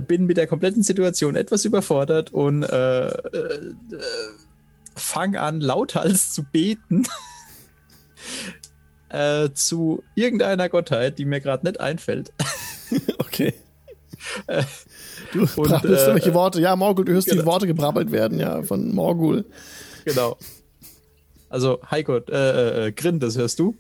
bin 0.06 0.26
mit 0.26 0.36
der 0.36 0.46
kompletten 0.46 0.82
Situation 0.82 1.36
etwas 1.36 1.64
überfordert 1.64 2.32
und 2.32 2.62
äh, 2.62 3.08
äh, 3.08 3.72
fange 4.94 5.40
an, 5.40 5.60
lauthals 5.60 6.32
zu 6.32 6.44
beten. 6.44 7.06
äh, 9.08 9.50
zu 9.54 10.02
irgendeiner 10.14 10.68
Gottheit, 10.68 11.18
die 11.18 11.24
mir 11.24 11.40
gerade 11.40 11.66
nicht 11.66 11.80
einfällt. 11.80 12.32
Okay. 13.18 13.54
Du 15.32 15.40
Und, 15.40 15.54
brabbelst 15.54 15.84
äh, 15.84 16.06
irgendwelche 16.06 16.34
Worte. 16.34 16.60
Ja, 16.60 16.74
Morgul, 16.76 17.04
du 17.04 17.12
hörst 17.12 17.28
die 17.28 17.36
genau. 17.36 17.46
Worte 17.46 17.66
gebrabbelt 17.66 18.10
werden, 18.10 18.40
ja, 18.40 18.62
von 18.62 18.94
Morgul. 18.94 19.44
genau. 20.04 20.36
Also, 21.48 21.80
Heiko, 21.90 22.16
äh, 22.16 22.86
äh, 22.88 22.92
Grin, 22.92 23.20
das 23.20 23.36
hörst 23.36 23.58
du? 23.58 23.76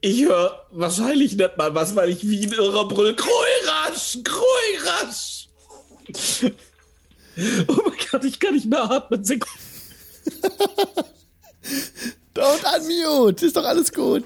Ich 0.00 0.24
höre 0.24 0.66
wahrscheinlich 0.70 1.36
nicht 1.36 1.56
mal 1.56 1.74
was, 1.74 1.96
weil 1.96 2.10
ich 2.10 2.28
wie 2.28 2.46
ein 2.46 2.52
Irrer 2.52 2.86
brüll. 2.88 3.16
Kruirasch! 3.16 4.18
Kruirasch! 4.24 5.48
Oh 7.66 7.76
mein 7.84 7.94
Gott, 8.12 8.24
ich 8.24 8.38
kann 8.38 8.54
nicht 8.54 8.66
mehr 8.66 8.88
atmen. 8.88 9.24
Sekunde. 9.24 9.58
Don't 12.34 12.64
unmute, 12.76 13.46
ist 13.46 13.56
doch 13.56 13.64
alles 13.64 13.92
gut. 13.92 14.24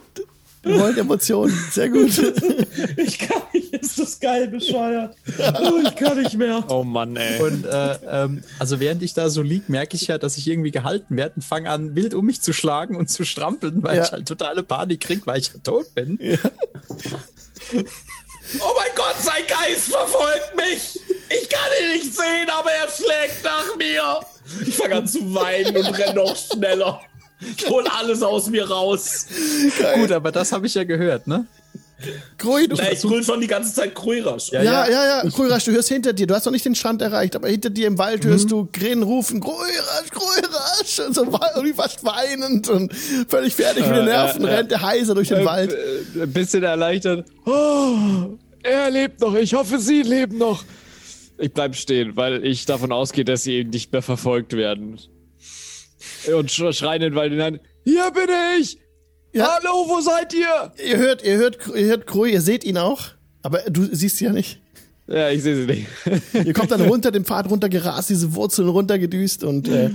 Wir 0.63 0.79
wollen 0.81 0.99
Emotionen. 0.99 1.57
Sehr 1.71 1.89
gut. 1.89 2.11
Ich 2.97 3.19
kann 3.19 3.43
nicht, 3.53 3.73
ist 3.75 3.99
das 3.99 4.21
geil 4.21 4.49
bescheuert. 4.49 5.17
Oh, 5.39 5.81
ich 5.85 5.97
kann 5.97 6.21
nicht 6.21 6.37
mehr. 6.37 6.65
Oh 6.69 6.85
Mann, 6.85 7.17
ey. 7.17 7.41
Und 7.41 7.65
äh, 7.65 7.99
ähm, 8.09 8.43
also 8.59 8.79
während 8.81 9.03
ich 9.03 9.15
da 9.15 9.31
so 9.31 9.43
lieg, 9.43 9.69
merke 9.69 9.97
ich 9.97 10.07
ja, 10.09 10.19
dass 10.19 10.37
ich 10.37 10.47
irgendwie 10.47 10.71
gehalten 10.71 11.17
werde 11.17 11.35
und 11.37 11.43
fange 11.43 11.71
an, 11.71 11.95
wild 11.97 12.15
um 12.15 12.27
mich 12.27 12.41
zu 12.41 12.53
schlagen 12.53 12.97
und 12.97 13.09
zu 13.11 13.25
strampeln, 13.25 13.83
weil 13.83 13.97
Ja. 13.97 14.05
ich 14.05 14.13
halt 14.13 14.29
totale 14.29 14.63
Panik 14.63 15.01
krieg, 15.01 15.27
weil 15.27 15.41
ich 15.41 15.49
ja 15.49 15.55
tot 15.63 15.93
bin. 15.95 16.19
Oh 18.61 18.73
mein 18.77 18.91
Gott, 18.95 19.17
sein 19.21 19.43
Geist 19.47 19.89
verfolgt 19.91 20.53
mich. 20.57 21.01
Ich 21.31 21.49
kann 21.49 21.69
ihn 21.83 21.93
nicht 21.99 22.15
sehen, 22.15 22.49
aber 22.57 22.71
er 22.71 22.89
schlägt 22.91 23.45
nach 23.45 23.77
mir. 23.77 24.21
Ich 24.67 24.75
fange 24.77 24.97
an 24.97 25.07
zu 25.07 25.35
weinen 25.35 25.77
und 25.77 25.99
renne 25.99 26.15
noch 26.15 26.37
schneller. 26.37 27.01
Ich 27.41 27.69
hol 27.69 27.85
alles 27.87 28.23
aus 28.23 28.49
mir 28.49 28.69
raus. 28.69 29.27
Gut, 29.95 30.11
aber 30.13 30.33
das 30.33 30.53
habe 30.53 30.67
ich 30.67 30.75
ja 30.75 30.85
gehört, 30.85 31.27
ne? 31.27 31.47
Du 32.39 32.57
Na, 32.77 32.93
ich 32.93 33.03
brüll 33.03 33.25
schon 33.25 33.41
die 33.41 33.49
ganze 33.49 33.75
Zeit 33.75 33.93
Kruirasch. 33.93 34.53
Ja, 34.53 34.63
Ja, 34.63 34.89
ja, 34.89 35.05
ja. 35.25 35.29
Grürasch, 35.29 35.65
du 35.65 35.73
hörst 35.73 35.89
hinter 35.89 36.13
dir. 36.13 36.29
Du 36.29 36.35
hast 36.35 36.45
noch 36.45 36.53
nicht 36.53 36.65
den 36.65 36.77
Strand 36.77 37.03
erreicht, 37.03 37.35
aber 37.35 37.49
hinter 37.49 37.71
dir 37.71 37.89
im 37.89 37.99
Wald 37.99 38.25
hörst 38.25 38.51
du 38.53 38.69
Grin 38.73 39.03
rufen, 39.03 39.41
Grürasch, 39.41 40.11
Grürasch. 40.13 41.01
Und 41.05 41.15
so 41.15 41.25
irgendwie 41.25 41.73
fast 41.75 42.05
weinend 42.05 42.69
und 42.69 42.95
völlig 42.95 43.55
fertig 43.55 43.85
mit 43.85 43.97
den 43.97 44.05
Nerven 44.05 44.45
äh, 44.45 44.55
rennt 44.55 44.71
der 44.71 44.83
heiser 44.83 45.17
durch 45.17 45.29
den 45.29 45.45
Wald. 45.45 45.73
Äh, 45.73 46.23
Ein 46.23 46.33
bisschen 46.33 46.63
erleichtert. 46.63 47.27
Oh, 47.45 48.37
er 48.63 48.91
lebt 48.91 49.21
noch. 49.21 49.35
Ich 49.35 49.55
hoffe, 49.55 49.81
sie 49.81 50.03
leben 50.03 50.39
noch. 50.39 50.63
Ich 51.37 51.53
bleib 51.53 51.75
stehen, 51.75 52.17
weil 52.17 52.45
ich 52.45 52.65
davon 52.65 52.93
ausgehe, 52.93 53.25
dass 53.25 53.43
sie 53.43 53.55
eben 53.55 53.71
nicht 53.71 53.93
mehr 53.93 54.03
verfolgt 54.03 54.53
werden. 54.57 55.01
Und 56.33 56.51
sch 56.51 56.63
schreien 56.73 57.01
den 57.01 57.15
Wald 57.15 57.33
hinein. 57.33 57.61
Hier 57.85 58.11
bin 58.11 58.29
ich! 58.61 58.79
Ja. 59.33 59.59
Hallo, 59.61 59.85
wo 59.89 60.01
seid 60.01 60.33
ihr? 60.35 60.73
Ihr 60.85 60.97
hört, 60.97 61.23
ihr 61.23 61.37
hört, 61.37 61.59
ihr 61.75 61.87
hört 61.87 62.07
Grui, 62.07 62.33
ihr 62.33 62.41
seht 62.41 62.65
ihn 62.65 62.79
auch, 62.79 63.09
aber 63.43 63.59
du 63.69 63.85
siehst 63.95 64.17
sie 64.19 64.25
ja 64.25 64.33
nicht. 64.33 64.61
Ja, 65.07 65.31
ich 65.31 65.43
sehe 65.43 65.57
sie 65.57 65.65
nicht. 65.67 65.87
Ihr 66.47 66.53
kommt 66.53 66.71
dann 66.71 66.83
runter, 66.83 67.11
den 67.11 67.25
Pfad 67.25 67.49
runtergerast, 67.51 68.11
diese 68.11 68.35
Wurzeln 68.35 68.69
runtergedüst 68.69 69.43
und 69.43 69.67
äh, 69.69 69.89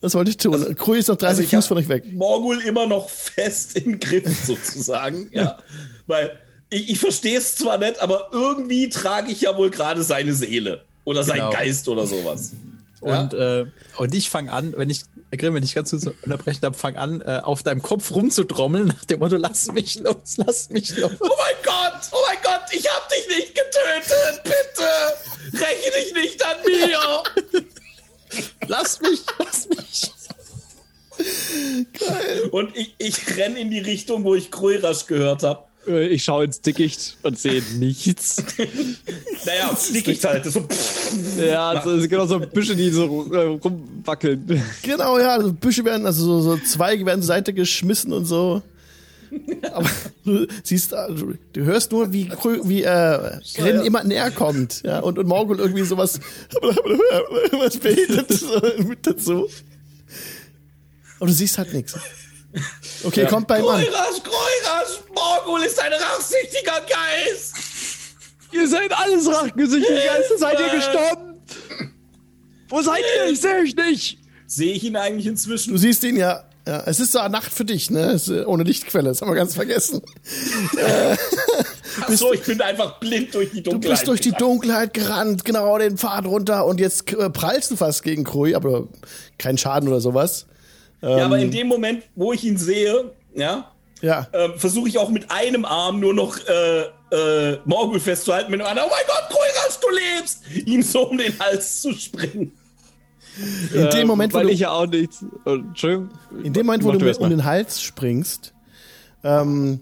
was 0.00 0.14
wollte 0.14 0.30
ich 0.30 0.36
tun? 0.36 0.52
Grui 0.76 0.98
ist 0.98 1.08
noch 1.08 1.16
30 1.16 1.46
Also 1.46 1.56
Fuß 1.56 1.66
von 1.66 1.78
euch 1.78 1.88
weg. 1.88 2.04
Morgul 2.12 2.60
immer 2.60 2.86
noch 2.86 3.08
fest 3.08 3.76
im 3.78 3.98
Griff 3.98 4.44
sozusagen. 4.44 5.28
ja. 5.32 5.58
Weil 6.06 6.38
ich, 6.70 6.90
ich 6.90 6.98
verstehe 7.00 7.36
es 7.38 7.56
zwar 7.56 7.78
nicht, 7.78 8.00
aber 8.00 8.28
irgendwie 8.32 8.88
trage 8.88 9.32
ich 9.32 9.40
ja 9.40 9.56
wohl 9.56 9.70
gerade 9.70 10.02
seine 10.04 10.34
Seele. 10.34 10.84
Oder 11.04 11.24
sein 11.24 11.38
Genau. 11.38 11.50
Geist 11.50 11.88
oder 11.88 12.06
sowas. 12.06 12.52
Ja? 13.04 13.22
Und, 13.22 13.34
äh, 13.34 13.66
und 13.96 14.14
ich 14.14 14.30
fange 14.30 14.52
an, 14.52 14.74
wenn 14.76 14.90
ich, 14.90 15.02
Grimm, 15.36 15.54
wenn 15.54 15.62
ich 15.62 15.74
ganz 15.74 15.90
kurz 15.90 16.06
unterbrechen 16.22 16.60
darf, 16.60 16.76
fang 16.76 16.96
an, 16.96 17.20
äh, 17.20 17.40
auf 17.42 17.62
deinem 17.62 17.82
Kopf 17.82 18.10
rumzutrommeln, 18.12 18.88
nach 18.88 19.04
dem 19.04 19.20
Motto, 19.20 19.36
lass 19.36 19.72
mich 19.72 19.98
los, 20.00 20.36
lass 20.36 20.70
mich 20.70 20.96
los. 20.96 21.12
Oh 21.20 21.28
mein 21.28 21.56
Gott, 21.64 22.00
oh 22.12 22.18
mein 22.28 22.38
Gott, 22.42 22.62
ich 22.72 22.86
hab 22.88 23.08
dich 23.08 23.28
nicht 23.28 23.54
getötet, 23.54 24.42
bitte! 24.44 25.62
Räche 25.64 25.90
dich 25.90 26.14
nicht 26.14 26.44
an 26.44 26.56
mir! 26.64 27.62
Lass 28.66 28.98
mich, 29.02 29.20
lass 29.38 29.68
mich. 29.68 30.10
Und 32.50 32.74
ich, 32.74 32.94
ich 32.96 33.36
renn 33.36 33.56
in 33.56 33.70
die 33.70 33.80
Richtung, 33.80 34.24
wo 34.24 34.34
ich 34.34 34.50
Kruirasch 34.50 35.06
gehört 35.06 35.42
habe. 35.42 35.64
Äh, 35.86 36.08
Ich 36.08 36.24
schaue 36.24 36.44
ins 36.44 36.60
Dickicht 36.60 37.16
und 37.22 37.38
sehe 37.38 37.62
nichts. 37.78 38.42
Naja, 39.44 39.76
Dickicht 39.92 40.24
halt. 40.24 40.46
Das 40.46 40.54
so, 40.54 40.66
Ja, 41.38 41.84
es 41.84 42.08
gibt 42.08 42.20
auch 42.20 42.28
so 42.28 42.38
Büsche, 42.38 42.76
die 42.76 42.90
so 42.90 43.32
äh, 43.32 43.38
rumwackeln. 43.62 44.62
Genau, 44.82 45.18
ja, 45.18 45.34
also 45.34 45.52
Büsche 45.52 45.84
werden, 45.84 46.06
also 46.06 46.24
so, 46.24 46.40
so 46.40 46.56
Zweige 46.64 47.04
werden 47.04 47.22
zur 47.22 47.26
Seite 47.28 47.52
geschmissen 47.52 48.12
und 48.12 48.24
so. 48.24 48.62
Aber 49.72 49.88
du 50.24 50.46
siehst, 50.62 50.92
du 50.92 51.60
hörst 51.64 51.90
nur, 51.90 52.12
wie, 52.12 52.30
wie 52.64 52.82
äh, 52.82 53.40
Grin 53.54 53.80
immer 53.80 54.04
näher 54.04 54.30
kommt, 54.30 54.82
ja, 54.84 55.00
und, 55.00 55.18
und 55.18 55.26
Morgul 55.26 55.58
irgendwie 55.58 55.84
sowas 55.84 56.20
was 57.52 57.78
betet 57.78 58.30
so 58.30 58.60
mit 58.86 59.06
dazu. 59.06 59.48
Aber 61.18 61.26
du 61.28 61.32
siehst 61.32 61.56
halt 61.58 61.72
nichts. 61.72 61.94
Okay, 63.04 63.26
kommt 63.26 63.46
bei 63.48 63.58
ihm 63.60 63.66
an. 63.66 63.80
Kruirasch, 63.82 65.00
Morgul 65.14 65.62
ist 65.64 65.78
ein 65.80 65.92
rachsüchtiger 65.92 66.80
Geist! 66.88 67.54
Ihr 68.52 68.68
seid 68.68 68.92
alles 68.92 69.26
rachgesüchtige 69.28 69.94
Geister. 69.94 70.38
Seid 70.38 70.60
ihr 70.60 70.68
gestorben? 70.76 71.42
Wo 72.68 72.82
seid 72.82 73.02
ihr? 73.16 73.30
Ich 73.32 73.40
sehe 73.40 73.60
euch 73.60 73.74
nicht. 73.76 74.18
Sehe 74.46 74.72
ich 74.74 74.84
ihn 74.84 74.96
eigentlich 74.96 75.24
Du 75.24 75.30
inzwischen? 75.30 75.78
siehst 75.78 76.04
ihn 76.04 76.16
ja. 76.16 76.44
Ja, 76.66 76.84
es 76.86 77.00
ist 77.00 77.10
so 77.10 77.18
eine 77.18 77.30
Nacht 77.30 77.52
für 77.52 77.64
dich, 77.64 77.90
ne? 77.90 78.20
Äh, 78.28 78.44
ohne 78.44 78.62
Lichtquelle, 78.62 79.08
das 79.08 79.20
haben 79.20 79.28
wir 79.30 79.34
ganz 79.34 79.54
vergessen. 79.54 80.00
Achso, 82.02 82.32
ich 82.32 82.42
bin 82.42 82.60
einfach 82.60 83.00
blind 83.00 83.34
durch 83.34 83.50
die 83.50 83.62
Du 83.62 83.70
Dunkelheit. 83.72 83.98
bist 83.98 84.08
durch 84.08 84.20
die. 84.20 84.30
Dunkelheit 84.30 84.94
gerannt, 84.94 85.44
genau 85.44 85.76
den 85.78 85.98
Pfad 85.98 86.24
runter 86.24 86.64
und 86.66 86.78
jetzt 86.78 87.12
äh, 87.12 87.30
prallst 87.30 87.72
du 87.72 87.76
fast 87.76 88.02
gegen 88.04 88.22
Krui, 88.24 88.54
aber 88.54 88.86
kein 89.38 89.58
Schaden 89.58 89.88
oder 89.88 90.00
sowas. 90.00 90.46
Ja, 91.02 91.24
aber 91.26 91.36
in 91.38 91.44
Ähm. 91.44 91.50
dem 91.50 91.66
Moment, 91.68 92.04
wo 92.14 92.32
ich 92.32 92.44
ihn 92.44 92.56
sehe, 92.56 93.12
ja, 93.34 93.70
Ja, 94.00 94.26
ähm, 94.32 94.52
versuche 94.56 94.88
ich 94.88 94.98
auch 94.98 95.08
mit 95.10 95.30
einem 95.30 95.64
Arm 95.64 96.00
nur 96.00 96.14
noch 96.14 96.38
äh, 96.48 96.82
äh, 97.14 97.58
Morgul 97.64 98.00
festzuhalten, 98.00 98.50
mit 98.50 98.60
dem 98.60 98.66
anderen, 98.66 98.88
oh 98.88 98.92
mein 98.94 99.04
Gott, 99.06 99.28
Kruirasch, 99.28 99.78
du 99.80 99.88
lebst! 99.90 100.66
Ihm 100.68 100.82
so 100.82 101.08
um 101.08 101.18
den 101.18 101.38
Hals 101.38 101.82
zu 101.82 101.92
springen. 101.92 102.52
in 103.74 103.90
dem 103.90 104.06
Moment, 104.06 104.32
wo 104.34 104.40
du, 104.40 104.48
ich 104.48 104.60
ja 104.60 104.70
auch 104.70 104.86
nichts. 104.86 105.24
Oh, 105.44 105.50
Entschuldigung. 105.54 106.10
in 106.42 106.52
dem 106.52 106.66
Moment, 106.66 106.84
wo 106.84 106.92
du 106.92 106.98
du 106.98 107.18
um 107.18 107.30
den 107.30 107.44
Hals 107.44 107.80
springst, 107.82 108.52
ähm, 109.24 109.80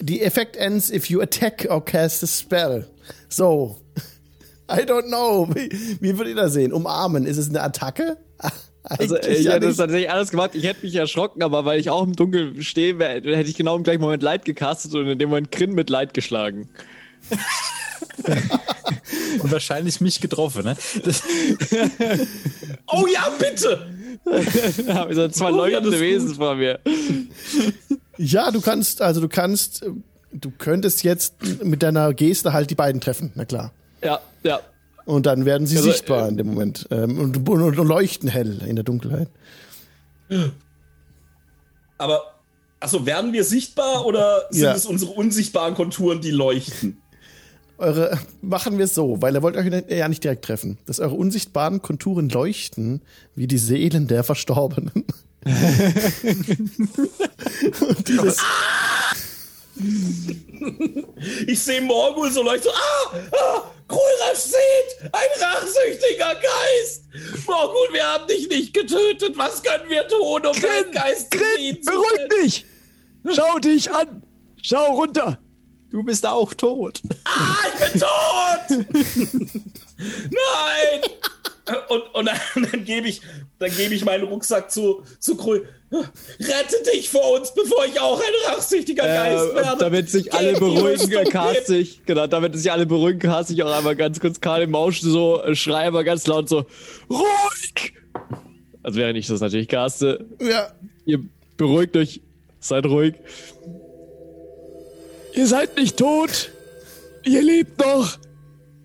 die 0.00 0.22
Effekt 0.22 0.56
ends 0.56 0.90
if 0.90 1.10
you 1.10 1.20
attack 1.20 1.66
or 1.70 1.84
cast 1.84 2.22
a 2.22 2.26
spell. 2.26 2.86
So. 3.28 3.76
I 4.70 4.82
don't 4.84 5.06
know. 5.08 5.48
Wie, 5.54 5.70
wie 6.00 6.16
würdet 6.16 6.36
ihr 6.36 6.42
das 6.42 6.52
sehen? 6.52 6.72
Umarmen. 6.72 7.24
Ist 7.26 7.38
es 7.38 7.48
eine 7.48 7.62
Attacke? 7.62 8.16
Also, 8.88 9.16
äh, 9.16 9.34
ich 9.34 9.44
ja 9.44 9.52
hätte 9.52 9.60
das 9.66 9.68
nicht. 9.70 9.78
tatsächlich 9.78 10.10
alles 10.10 10.30
gemacht. 10.30 10.50
Ich 10.54 10.64
hätte 10.64 10.84
mich 10.84 10.94
erschrocken, 10.94 11.42
aber 11.42 11.64
weil 11.64 11.78
ich 11.80 11.90
auch 11.90 12.02
im 12.02 12.14
Dunkeln 12.16 12.62
stehe, 12.62 12.98
wär- 12.98 13.14
hätte 13.14 13.42
ich 13.50 13.56
genau 13.56 13.76
im 13.76 13.82
gleichen 13.82 14.00
Moment 14.00 14.22
Leid 14.22 14.44
gecastet 14.44 14.94
und 14.94 15.06
in 15.08 15.18
dem 15.18 15.28
Moment 15.28 15.50
Grin 15.52 15.72
mit 15.74 15.90
Leid 15.90 16.14
geschlagen. 16.14 16.68
Und 19.42 19.52
wahrscheinlich 19.52 20.00
mich 20.00 20.20
getroffen, 20.20 20.64
ne? 20.64 20.76
Oh 22.86 23.06
ja, 23.12 23.28
bitte! 23.38 23.86
Da 24.86 24.94
habe 24.94 25.10
ich 25.10 25.16
so 25.16 25.28
zwei 25.28 25.46
Oh, 25.46 25.66
ja, 25.66 25.78
leuchtende 25.78 25.96
ist 25.96 26.00
Wesen 26.02 26.34
vor 26.34 26.54
mir. 26.56 26.80
Ja, 28.16 28.50
du 28.50 28.60
kannst, 28.60 29.02
also 29.02 29.20
du 29.20 29.28
kannst, 29.28 29.84
du 30.32 30.50
könntest 30.50 31.04
jetzt 31.04 31.34
mit 31.62 31.82
deiner 31.82 32.14
Geste 32.14 32.52
halt 32.52 32.70
die 32.70 32.74
beiden 32.74 33.00
treffen, 33.00 33.32
na 33.34 33.44
klar. 33.44 33.72
Ja, 34.02 34.20
ja. 34.42 34.60
Und 35.08 35.24
dann 35.24 35.46
werden 35.46 35.66
sie 35.66 35.78
Also, 35.78 35.90
sichtbar 35.90 36.26
äh, 36.26 36.28
in 36.28 36.36
dem 36.36 36.48
Moment 36.48 36.86
ähm, 36.90 37.18
und, 37.18 37.48
und, 37.48 37.78
und 37.78 37.88
leuchten 37.88 38.28
hell 38.28 38.60
in 38.66 38.76
der 38.76 38.84
Dunkelheit. 38.84 39.28
Aber, 41.96 42.34
achso, 42.78 43.06
werden 43.06 43.32
wir 43.32 43.42
sichtbar 43.44 44.04
oder 44.04 44.42
sind 44.50 44.64
Ja. 44.64 44.74
es 44.74 44.84
unsere 44.84 45.12
unsichtbaren 45.12 45.74
Konturen, 45.74 46.20
die 46.20 46.30
leuchten? 46.30 46.98
Eure 47.78 48.18
machen 48.42 48.76
wir 48.76 48.84
es 48.84 48.94
so, 48.94 49.22
weil 49.22 49.34
ihr 49.34 49.42
wollt 49.42 49.56
euch 49.56 49.72
ja 49.88 50.08
nicht 50.10 50.24
direkt 50.24 50.44
treffen, 50.44 50.76
dass 50.84 51.00
eure 51.00 51.14
unsichtbaren 51.14 51.80
Konturen 51.80 52.28
leuchten 52.28 53.00
wie 53.34 53.46
die 53.46 53.56
Seelen 53.56 54.08
der 54.08 54.24
Verstorbenen. 54.24 54.92
und 57.88 58.08
dieses, 58.08 58.42
Ich 61.46 61.62
sehe 61.62 61.80
Morgul 61.80 62.30
so 62.30 62.42
leuchten. 62.42 62.70
Ah! 62.74 63.14
ah 63.32 63.70
Kruirasch 63.88 64.38
seht! 64.38 65.12
Ein 65.12 65.28
rachsüchtiger 65.40 66.34
Geist! 66.34 67.04
Morgul, 67.46 67.88
wir 67.92 68.06
haben 68.06 68.26
dich 68.26 68.48
nicht 68.48 68.74
getötet. 68.74 69.36
Was 69.36 69.62
können 69.62 69.88
wir 69.88 70.06
tun, 70.06 70.46
um 70.46 70.60
deinen 70.60 70.92
Geist 70.92 71.32
zufrieden 71.32 71.82
zu 71.82 71.90
Beruhig 71.90 72.10
stellen? 72.14 72.30
dich! 72.42 72.66
Schau 73.34 73.58
dich 73.58 73.90
an! 73.90 74.22
Schau 74.62 74.94
runter! 74.94 75.38
du 75.90 76.02
bist 76.02 76.26
auch 76.26 76.54
tot. 76.54 77.00
Ah, 77.24 77.56
ich 77.66 77.92
bin 77.92 78.00
tot! 78.00 78.86
Nein! 79.98 81.02
Und, 81.88 82.14
und 82.14 82.26
dann, 82.26 82.38
dann 82.70 82.84
gebe 82.84 83.08
ich, 83.08 83.20
dann 83.58 83.70
gebe 83.74 83.94
ich 83.94 84.04
meinen 84.04 84.24
Rucksack 84.24 84.70
zu, 84.70 85.02
zu 85.18 85.36
Krui. 85.36 85.66
Rette 85.90 86.76
dich 86.94 87.08
vor 87.08 87.38
uns, 87.38 87.54
bevor 87.54 87.86
ich 87.86 87.98
auch 87.98 88.20
ein 88.20 88.52
rachsüchtiger 88.54 89.04
Geist 89.04 89.52
Äh, 89.52 89.54
werde. 89.54 89.76
damit 89.78 90.10
sich 90.10 90.32
alle 90.34 90.52
die 90.52 90.60
beruhigen, 90.60 91.24
cast 91.30 91.70
ich, 91.70 92.04
genau, 92.04 92.26
damit 92.26 92.54
sich 92.56 92.70
alle 92.70 92.84
beruhigen, 92.84 93.18
cast 93.20 93.50
ich 93.50 93.62
auch 93.62 93.72
einmal 93.74 93.96
ganz 93.96 94.20
kurz 94.20 94.40
Karl 94.40 94.62
im 94.62 94.70
Mausch 94.72 95.00
so, 95.00 95.42
äh, 95.42 95.54
schreie 95.56 95.90
mal 95.90 96.04
ganz 96.04 96.26
laut 96.26 96.48
so, 96.48 96.66
ruhig! 97.08 97.94
Also 98.82 98.98
während 98.98 99.16
ich 99.18 99.26
das 99.28 99.40
natürlich 99.40 99.68
caste, 99.68 100.26
Ja. 100.40 100.72
ihr 101.06 101.20
beruhigt 101.56 101.96
euch, 101.96 102.20
seid 102.60 102.84
ruhig. 102.84 103.14
Ihr 105.34 105.46
seid 105.46 105.76
nicht 105.76 105.96
tot, 105.96 106.50
ihr 107.24 107.42
lebt 107.42 107.78
noch. 107.80 108.18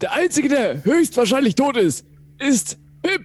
Der 0.02 0.14
Einzige, 0.14 0.50
der 0.50 0.84
höchstwahrscheinlich 0.84 1.56
tot 1.56 1.78
ist, 1.78 2.06
ist 2.40 2.78
Pip. 3.02 3.22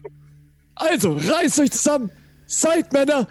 Also, 0.74 1.12
reißt 1.12 1.58
euch 1.60 1.70
zusammen, 1.72 2.10
seid 2.46 2.92
Männer. 2.92 3.26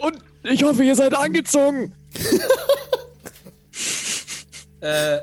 Und 0.00 0.18
ich 0.44 0.62
hoffe, 0.62 0.82
ihr 0.84 0.96
seid 0.96 1.14
angezogen. 1.14 1.94
Äh, 4.80 5.18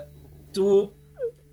du, 0.53 0.91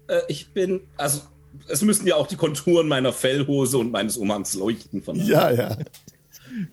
äh, 0.09 0.21
ich 0.29 0.53
bin, 0.53 0.83
also, 0.99 1.23
es 1.69 1.81
müssen 1.81 2.07
ja 2.07 2.17
auch 2.17 2.27
die 2.27 2.37
Konturen 2.37 2.87
meiner 2.87 3.15
Fellhose 3.15 3.79
und 3.79 3.91
meines 3.91 4.19
Umhangs 4.19 4.55
leuchten 4.55 5.03
von 5.03 5.17
Ja, 5.17 5.51
ja. 5.51 5.79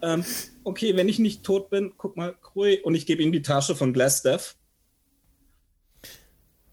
Ähm, 0.01 0.25
okay, 0.65 0.95
wenn 0.97 1.07
ich 1.07 1.19
nicht 1.19 1.43
tot 1.43 1.69
bin, 1.69 1.93
guck 1.97 2.17
mal, 2.17 2.35
Krui, 2.41 2.81
und 2.81 2.95
ich 2.95 3.05
gebe 3.05 3.23
ihm 3.23 3.31
die 3.31 3.41
Tasche 3.41 3.77
von 3.77 3.93
Glassdeath. 3.93 4.55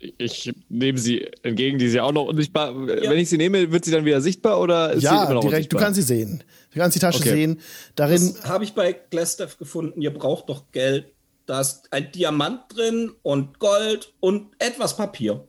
Ich 0.00 0.52
nehme 0.68 0.98
sie 0.98 1.28
entgegen, 1.42 1.78
die 1.78 1.86
ist 1.86 1.94
ja 1.94 2.05
auch 2.05 2.12
noch 2.12 2.26
unsichtbar. 2.26 2.86
Wenn 2.86 3.18
ich 3.18 3.28
sie 3.28 3.36
nehme, 3.36 3.72
wird 3.72 3.84
sie 3.84 3.90
dann 3.90 4.05
wieder 4.05 4.20
sichtbar 4.20 4.60
oder 4.60 4.92
ist 4.92 5.00
sie 5.00 5.06
Ja, 5.06 5.24
immer 5.24 5.34
noch 5.34 5.40
direkt. 5.40 5.72
Du 5.72 5.76
unsichtbar? 5.76 5.82
kannst 5.82 5.96
sie 5.96 6.02
sehen. 6.06 6.44
Du 6.78 6.84
kannst 6.84 6.94
die 6.94 7.00
Tasche 7.00 7.18
Okay. 7.18 7.30
sehen. 7.30 7.60
Darin, 7.96 8.36
habe 8.44 8.62
ich 8.62 8.72
bei 8.72 8.92
Glassdeath 8.92 9.59
gefunden. 9.59 10.00
Ihr 10.00 10.14
braucht 10.14 10.48
doch 10.48 10.70
Geld. 10.70 11.06
Da 11.46 11.60
ist 11.60 11.88
ein 11.92 12.12
Diamant 12.12 12.60
drin 12.68 13.10
und 13.22 13.59
Gold 13.59 14.12
und 14.20 14.52
etwas 14.60 14.96
Papier. 14.96 15.44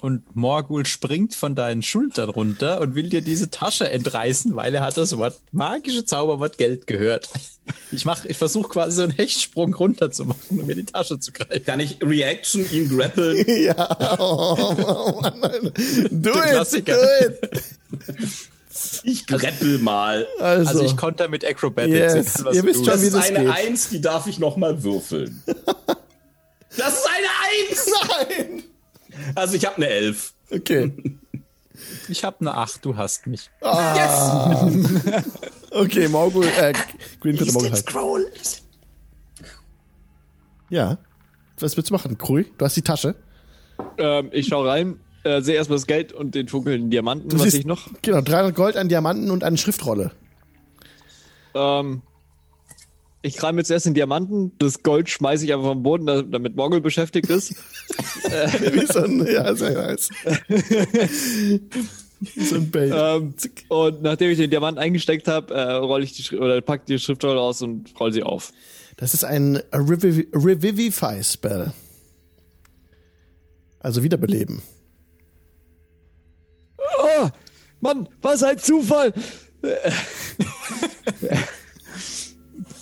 Und 0.00 0.34
Morgul 0.34 0.86
springt 0.86 1.34
von 1.34 1.54
deinen 1.54 1.82
Schultern 1.82 2.30
runter 2.30 2.80
und 2.80 2.94
will 2.94 3.10
dir 3.10 3.20
diese 3.20 3.50
Tasche 3.50 3.90
entreißen, 3.90 4.56
weil 4.56 4.74
er 4.74 4.80
hat 4.82 4.96
das 4.96 5.14
Wort 5.18 5.38
magische 5.52 6.06
Zauberwort 6.06 6.56
Geld 6.56 6.86
gehört. 6.86 7.28
Ich 7.92 8.04
mach, 8.06 8.24
ich 8.24 8.38
versuche 8.38 8.68
quasi 8.70 8.96
so 8.96 9.02
einen 9.02 9.12
Hechtsprung 9.12 9.74
runter 9.74 10.10
zu 10.10 10.24
machen, 10.24 10.58
um 10.58 10.66
mir 10.66 10.74
die 10.74 10.84
Tasche 10.86 11.20
zu 11.20 11.32
greifen. 11.32 11.64
Kann 11.66 11.80
ich 11.80 11.98
Reaction 12.02 12.66
ihn 12.72 12.88
grappeln? 12.88 13.44
ja. 13.62 14.16
Oh, 14.18 15.20
Mann, 15.20 15.42
Alter. 15.44 15.70
Do 16.10 16.30
it, 16.30 16.42
Klassiker. 16.50 16.96
do 16.96 17.26
it. 17.26 18.32
Ich 19.04 19.26
grappel 19.26 19.78
mal. 19.78 20.26
Also, 20.40 20.68
Also 20.70 20.84
ich 20.84 20.96
konnte 20.96 21.28
mit 21.28 21.44
Acrobatics. 21.44 22.14
Yes, 22.14 22.44
was 22.44 22.56
ihr 22.56 22.62
du 22.62 22.68
wisst 22.68 22.84
schon, 22.84 22.86
Das 22.94 23.02
wie 23.02 23.06
ist 23.06 23.14
das 23.16 23.28
eine 23.28 23.40
geht. 23.40 23.48
Eins, 23.54 23.88
die 23.90 24.00
darf 24.00 24.26
ich 24.26 24.38
noch 24.38 24.56
mal 24.56 24.82
würfeln. 24.82 25.42
Das 26.74 26.94
ist 26.94 27.06
eine 27.06 27.26
Eins! 27.68 27.86
Nein. 28.48 28.62
Also 29.34 29.56
ich 29.56 29.66
habe 29.66 29.76
eine 29.76 29.88
Elf. 29.88 30.32
Okay. 30.50 30.90
Ich 32.08 32.24
habe 32.24 32.38
eine 32.40 32.54
8, 32.54 32.82
du 32.82 32.96
hast 32.96 33.26
mich. 33.26 33.50
Okay, 35.70 36.08
Morgul, 36.08 36.44
äh, 36.46 36.72
Green 37.20 37.36
könnte 37.36 37.52
Morgul 37.52 37.70
halt. 37.72 37.86
Scroll. 37.86 38.30
Ja. 40.70 40.98
Was 41.58 41.76
willst 41.76 41.90
du 41.90 41.94
machen? 41.94 42.16
Krui, 42.18 42.50
du 42.58 42.64
hast 42.64 42.76
die 42.76 42.82
Tasche. 42.82 43.14
Ähm, 43.98 44.28
ich 44.32 44.46
schau 44.48 44.66
rein, 44.66 44.98
sehe 45.24 45.54
erstmal 45.54 45.76
das 45.78 45.86
Geld 45.86 46.12
und 46.12 46.34
den 46.34 46.48
funkelnden 46.48 46.90
Diamanten, 46.90 47.28
Du 47.28 47.36
was 47.36 47.44
siehst- 47.44 47.58
ich 47.58 47.64
noch. 47.66 47.88
Genau, 48.02 48.20
300 48.20 48.54
Gold 48.54 48.76
an 48.76 48.88
Diamanten 48.88 49.30
und 49.30 49.44
eine 49.44 49.56
Schriftrolle. 49.56 50.10
Ähm, 51.54 52.02
ich 53.22 53.36
krame 53.36 53.58
jetzt 53.58 53.70
erst 53.70 53.86
den 53.86 53.94
Diamanten, 53.94 54.50
das 54.58 54.82
Gold 54.82 55.08
schmeiße 55.08 55.44
ich 55.44 55.52
einfach 55.52 55.66
vom 55.68 55.82
Boden, 55.84 56.06
da- 56.06 56.22
damit 56.22 56.56
Morgul 56.56 56.80
beschäftigt 56.80 57.28
ist. 57.30 57.54
Wie 58.70 58.86
so 58.92 59.00
ein, 59.00 59.24
ja, 59.26 59.54
sehr 59.54 59.72
nice. 59.74 60.08
So 62.36 62.54
ein 62.54 62.70
Bait. 62.70 62.92
ähm, 62.94 63.34
und 63.68 64.02
nachdem 64.02 64.30
ich 64.30 64.38
den 64.38 64.48
Diamant 64.48 64.78
eingesteckt 64.78 65.26
habe, 65.26 65.52
äh, 65.54 65.72
rolle 65.72 66.04
ich 66.04 66.12
die 66.12 66.36
oder 66.38 66.60
pack 66.60 66.86
die 66.86 67.00
Schriftrolle 67.00 67.40
aus 67.40 67.62
und 67.62 67.98
roll 67.98 68.12
sie 68.12 68.22
auf. 68.22 68.52
Das 68.96 69.12
ist 69.12 69.24
ein 69.24 69.56
Reviv 69.72 70.28
Revivify-Spell. 70.32 71.72
Also 73.80 74.04
wiederbeleben. 74.04 74.62
Mann, 77.82 78.08
was 78.22 78.42
ein 78.42 78.58
Zufall! 78.58 79.12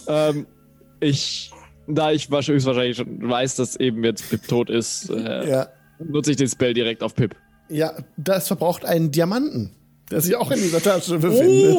ähm, 0.06 0.46
ich, 1.00 1.50
da 1.88 2.12
ich 2.12 2.30
wahrscheinlich, 2.30 2.96
schon 2.96 3.28
weiß, 3.28 3.56
dass 3.56 3.76
eben 3.76 4.04
jetzt 4.04 4.28
Pip 4.30 4.46
tot 4.46 4.70
ist, 4.70 5.10
äh, 5.10 5.48
Ja. 5.50 5.68
nutze 5.98 6.30
ich 6.32 6.36
den 6.36 6.48
Spell 6.48 6.74
direkt 6.74 7.02
auf 7.02 7.14
Pip. 7.14 7.34
Ja, 7.68 7.94
das 8.16 8.46
verbraucht 8.48 8.84
einen 8.84 9.10
Diamanten, 9.10 9.70
der 10.10 10.20
sich 10.20 10.36
auch 10.36 10.50
in 10.50 10.58
dieser 10.60 10.80
Tasche 10.82 11.18
befindet. 11.18 11.76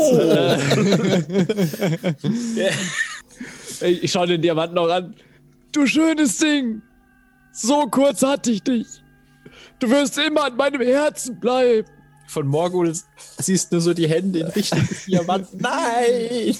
Ich, 3.84 4.04
ich 4.04 4.12
schaue 4.12 4.28
den 4.28 4.44
Diamanten 4.44 4.76
noch 4.76 4.88
an. 4.90 5.16
Du 5.72 5.88
schönes 5.88 6.38
Ding! 6.38 6.84
So 7.52 7.88
kurz 7.88 8.22
hatte 8.22 8.52
ich 8.52 8.62
dich. 8.62 8.86
Du 9.80 9.90
wirst 9.90 10.20
immer 10.20 10.44
an 10.46 10.56
meinem 10.56 10.82
Herzen 10.82 11.40
bleiben. 11.40 11.88
Von 12.32 12.48
Morgul 12.48 12.94
siehst 13.40 13.74
nur 13.74 13.82
so 13.82 13.94
die 13.94 14.08
Hände 14.08 14.40
in 14.40 14.48
Richtung 14.48 14.80
des 14.90 15.04
Diamanten. 15.06 15.60
Nein! 15.62 16.56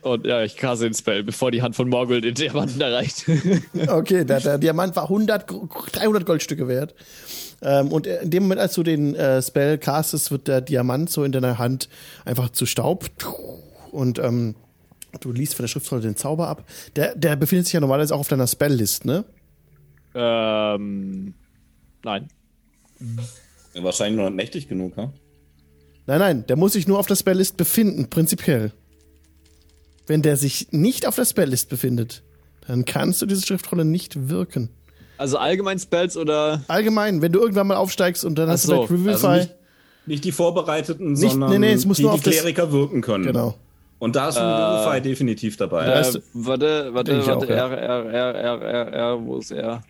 Und 0.00 0.24
ja, 0.24 0.42
ich 0.42 0.56
case 0.56 0.84
den 0.84 0.94
Spell, 0.94 1.22
bevor 1.24 1.50
die 1.50 1.60
Hand 1.60 1.76
von 1.76 1.88
Morgul 1.90 2.22
den 2.22 2.34
Diamanten 2.34 2.80
erreicht. 2.80 3.26
Okay, 3.88 4.24
der, 4.24 4.40
der 4.40 4.56
Diamant 4.56 4.96
war 4.96 5.02
100, 5.04 5.46
Gro- 5.46 5.68
300 5.92 6.24
Goldstücke 6.24 6.68
wert. 6.68 6.94
Ähm, 7.60 7.88
und 7.92 8.06
in 8.06 8.30
dem 8.30 8.44
Moment, 8.44 8.60
als 8.62 8.72
du 8.74 8.82
den 8.82 9.14
äh, 9.14 9.42
Spell 9.42 9.76
castest, 9.76 10.30
wird 10.30 10.48
der 10.48 10.62
Diamant 10.62 11.10
so 11.10 11.22
in 11.24 11.32
deiner 11.32 11.58
Hand 11.58 11.90
einfach 12.24 12.48
zu 12.50 12.64
Staub. 12.64 13.04
Und 13.92 14.18
ähm, 14.18 14.54
du 15.20 15.32
liest 15.32 15.54
von 15.54 15.64
der 15.64 15.68
Schriftrolle 15.68 16.00
den 16.00 16.16
Zauber 16.16 16.48
ab. 16.48 16.64
Der, 16.94 17.14
der 17.14 17.36
befindet 17.36 17.66
sich 17.66 17.74
ja 17.74 17.80
normalerweise 17.80 18.14
auch 18.14 18.20
auf 18.20 18.28
deiner 18.28 18.46
Spell-List, 18.46 19.04
ne? 19.04 19.24
ähm, 20.14 21.34
nein. 22.04 22.28
Wahrscheinlich 23.80 24.18
nur 24.20 24.30
mächtig 24.30 24.68
genug, 24.68 24.96
ha? 24.96 25.12
Nein, 26.06 26.18
nein, 26.18 26.46
der 26.46 26.56
muss 26.56 26.72
sich 26.74 26.86
nur 26.86 26.98
auf 26.98 27.06
der 27.06 27.16
Spell-List 27.16 27.56
befinden, 27.56 28.08
prinzipiell. 28.08 28.72
Wenn 30.06 30.22
der 30.22 30.36
sich 30.36 30.68
nicht 30.70 31.06
auf 31.06 31.16
der 31.16 31.24
Spell-List 31.24 31.68
befindet, 31.68 32.22
dann 32.66 32.84
kannst 32.84 33.20
du 33.22 33.26
diese 33.26 33.44
Schriftrolle 33.44 33.84
nicht 33.84 34.28
wirken. 34.28 34.70
Also 35.18 35.38
allgemein 35.38 35.78
Spells 35.78 36.16
oder. 36.16 36.62
Allgemein, 36.68 37.22
wenn 37.22 37.32
du 37.32 37.40
irgendwann 37.40 37.66
mal 37.66 37.76
aufsteigst 37.76 38.24
und 38.24 38.36
dann 38.38 38.48
Ach 38.48 38.52
hast 38.52 38.64
so, 38.64 38.86
du 38.86 39.04
bei 39.04 39.10
also 39.12 39.28
Revivify. 39.28 39.38
nicht- 39.38 39.54
Nicht 40.08 40.24
die 40.24 40.30
Vorbereiteten, 40.32 41.12
Nicht- 41.14 41.30
sondern 41.32 41.50
nee, 41.50 41.58
nee, 41.58 41.72
es 41.72 41.84
muss 41.84 41.96
die, 41.96 42.04
nur 42.04 42.12
die 42.12 42.18
auf 42.18 42.22
das- 42.22 42.34
Kleriker 42.34 42.70
wirken 42.70 43.00
können. 43.00 43.24
genau. 43.26 43.56
Und 43.98 44.14
da 44.14 44.28
ist 44.28 44.36
Revivify 44.38 45.00
definitiv 45.00 45.56
dabei. 45.56 45.86
Ja. 45.88 46.00
Äh, 46.02 46.20
warte, 46.34 46.90
warte, 46.92 47.12
ich 47.18 47.26
warte. 47.26 47.46
auch. 47.46 47.50
R, 47.50 47.70
R, 47.78 48.04
R, 48.12 48.34
R, 48.34 48.62
R, 48.62 48.92
R, 48.92 49.24
wo 49.26 49.38
ist 49.38 49.50
er? 49.50 49.82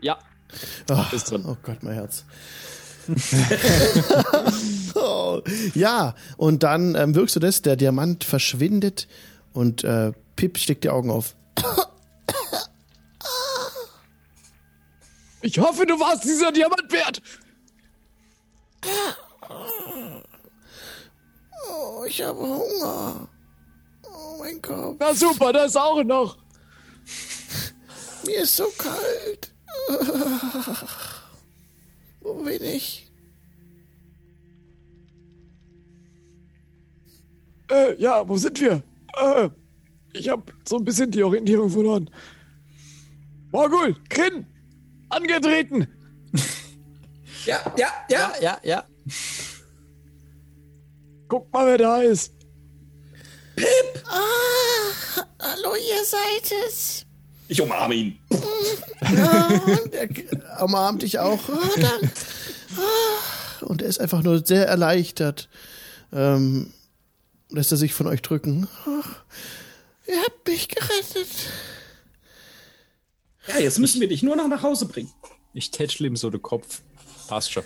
Ja, 0.00 0.16
Ach, 0.90 1.12
ist 1.12 1.30
drin. 1.30 1.44
Oh 1.46 1.56
Gott, 1.62 1.82
mein 1.82 1.94
Herz. 1.94 2.24
oh, 4.94 5.42
ja, 5.74 6.14
und 6.36 6.62
dann 6.62 6.94
ähm, 6.94 7.14
wirkst 7.14 7.36
du 7.36 7.40
das, 7.40 7.60
der 7.60 7.76
Diamant 7.76 8.24
verschwindet 8.24 9.08
und 9.52 9.84
äh, 9.84 10.12
Pip 10.36 10.58
steckt 10.58 10.84
die 10.84 10.90
Augen 10.90 11.10
auf. 11.10 11.34
Ich 15.42 15.58
hoffe, 15.58 15.84
du 15.84 16.00
warst 16.00 16.24
dieser 16.24 16.50
Diamant 16.50 16.90
wert. 16.90 17.20
Oh, 21.70 22.04
ich 22.06 22.22
habe 22.22 22.38
Hunger. 22.40 23.28
Oh 24.02 24.36
mein 24.38 24.62
Gott, 24.62 24.96
Na 24.98 25.14
super, 25.14 25.52
das 25.52 25.72
ist 25.72 25.76
auch 25.76 26.02
noch. 26.02 26.38
mir 28.24 28.38
ist 28.40 28.56
so 28.56 28.72
kalt. 28.78 29.53
Wo 32.20 32.34
bin 32.42 32.62
ich? 32.62 33.10
Äh, 37.70 37.94
ja, 38.00 38.26
wo 38.28 38.36
sind 38.36 38.60
wir? 38.60 38.82
Äh, 39.16 39.48
ich 40.12 40.28
hab 40.28 40.52
so 40.66 40.76
ein 40.78 40.84
bisschen 40.84 41.10
die 41.10 41.22
Orientierung 41.22 41.70
verloren. 41.70 42.10
Morgul, 43.52 43.96
Grin, 44.08 44.46
angetreten. 45.08 45.88
Ja, 47.46 47.60
ja, 47.76 47.88
ja. 48.08 48.32
Ja, 48.40 48.58
ja. 48.62 48.84
Guck 51.28 51.52
mal, 51.52 51.66
wer 51.66 51.76
da 51.76 52.00
ist. 52.00 52.32
Hallo, 55.38 55.74
ihr 55.74 56.04
seid 56.04 56.52
es. 56.66 57.03
Ich 57.48 57.60
umarme 57.60 57.94
ihn. 57.94 58.18
Der 59.92 60.08
umarmt 60.62 61.02
dich 61.02 61.18
auch. 61.18 61.40
Ah. 61.48 61.98
Ah, 62.76 63.64
Und 63.66 63.82
er 63.82 63.88
ist 63.88 64.00
einfach 64.00 64.22
nur 64.22 64.44
sehr 64.44 64.66
erleichtert. 64.66 65.48
Ähm, 66.12 66.72
lässt 67.50 67.70
er 67.70 67.76
sich 67.78 67.92
von 67.94 68.06
euch 68.06 68.22
drücken. 68.22 68.66
Ihr 70.06 70.20
habt 70.22 70.46
mich 70.48 70.68
gerettet. 70.68 71.28
Ja, 73.48 73.58
jetzt 73.58 73.78
müssen 73.78 74.00
wir 74.00 74.08
dich 74.08 74.22
nur 74.22 74.36
noch 74.36 74.48
nach 74.48 74.62
Hause 74.62 74.86
bringen. 74.86 75.12
Ich 75.52 75.70
tätschle 75.70 76.06
ihm 76.06 76.16
so 76.16 76.30
den 76.30 76.42
Kopf. 76.42 76.80
Passt 77.28 77.52
schon. 77.52 77.64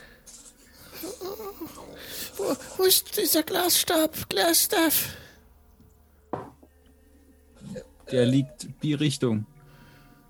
Wo, 2.37 2.55
wo 2.77 2.83
ist 2.85 3.17
dieser 3.17 3.43
Glasstab, 3.43 4.29
Glasstaff? 4.29 5.09
Der 8.11 8.27
liegt 8.27 8.69
die 8.83 8.95
Richtung. 8.95 9.47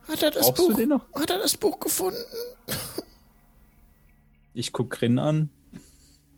Hat 0.09 0.23
er 0.23 0.31
das 0.31 0.47
Brauchst 0.47 0.59
du 0.59 0.69
Buch? 0.69 0.77
den 0.77 0.89
noch? 0.89 1.05
Hat 1.15 1.31
er 1.31 1.39
das 1.39 1.57
Buch 1.57 1.79
gefunden? 1.81 2.19
Ich 4.55 4.73
guck 4.73 4.91
Grin 4.91 5.21
an. 5.21 5.51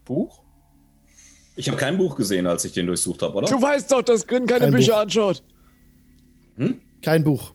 Buch? 0.04 0.42
Ich 1.56 1.68
habe 1.68 1.78
kein 1.78 1.96
Buch 1.96 2.16
gesehen, 2.16 2.46
als 2.46 2.64
ich 2.66 2.72
den 2.72 2.86
durchsucht 2.86 3.22
habe, 3.22 3.34
oder? 3.34 3.48
Du 3.48 3.62
weißt 3.62 3.90
doch, 3.92 4.02
dass 4.02 4.26
Grin 4.26 4.46
keine 4.46 4.66
Kein 4.66 4.72
Bücher 4.74 4.92
Buch. 4.92 4.98
anschaut. 5.00 5.42
Kein 7.00 7.24
Buch. 7.24 7.52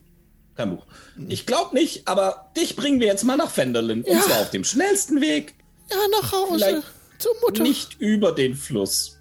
Kein 0.56 0.70
Buch. 0.70 0.84
Ich 1.28 1.46
glaube 1.46 1.72
nicht, 1.76 2.08
aber 2.08 2.50
dich 2.56 2.74
bringen 2.74 2.98
wir 2.98 3.06
jetzt 3.06 3.22
mal 3.22 3.36
nach 3.36 3.50
Fenderlin. 3.50 4.02
Ja. 4.08 4.14
Und 4.14 4.22
zwar 4.24 4.40
auf 4.40 4.50
dem 4.50 4.64
schnellsten 4.64 5.20
Weg, 5.20 5.54
Ja, 5.88 5.96
nach 6.20 6.32
Hause. 6.32 6.54
Vielleicht 6.64 6.82
Zur 7.18 7.32
Mutter. 7.42 7.62
nicht 7.62 8.00
über 8.00 8.32
den 8.32 8.54
Fluss. 8.56 9.18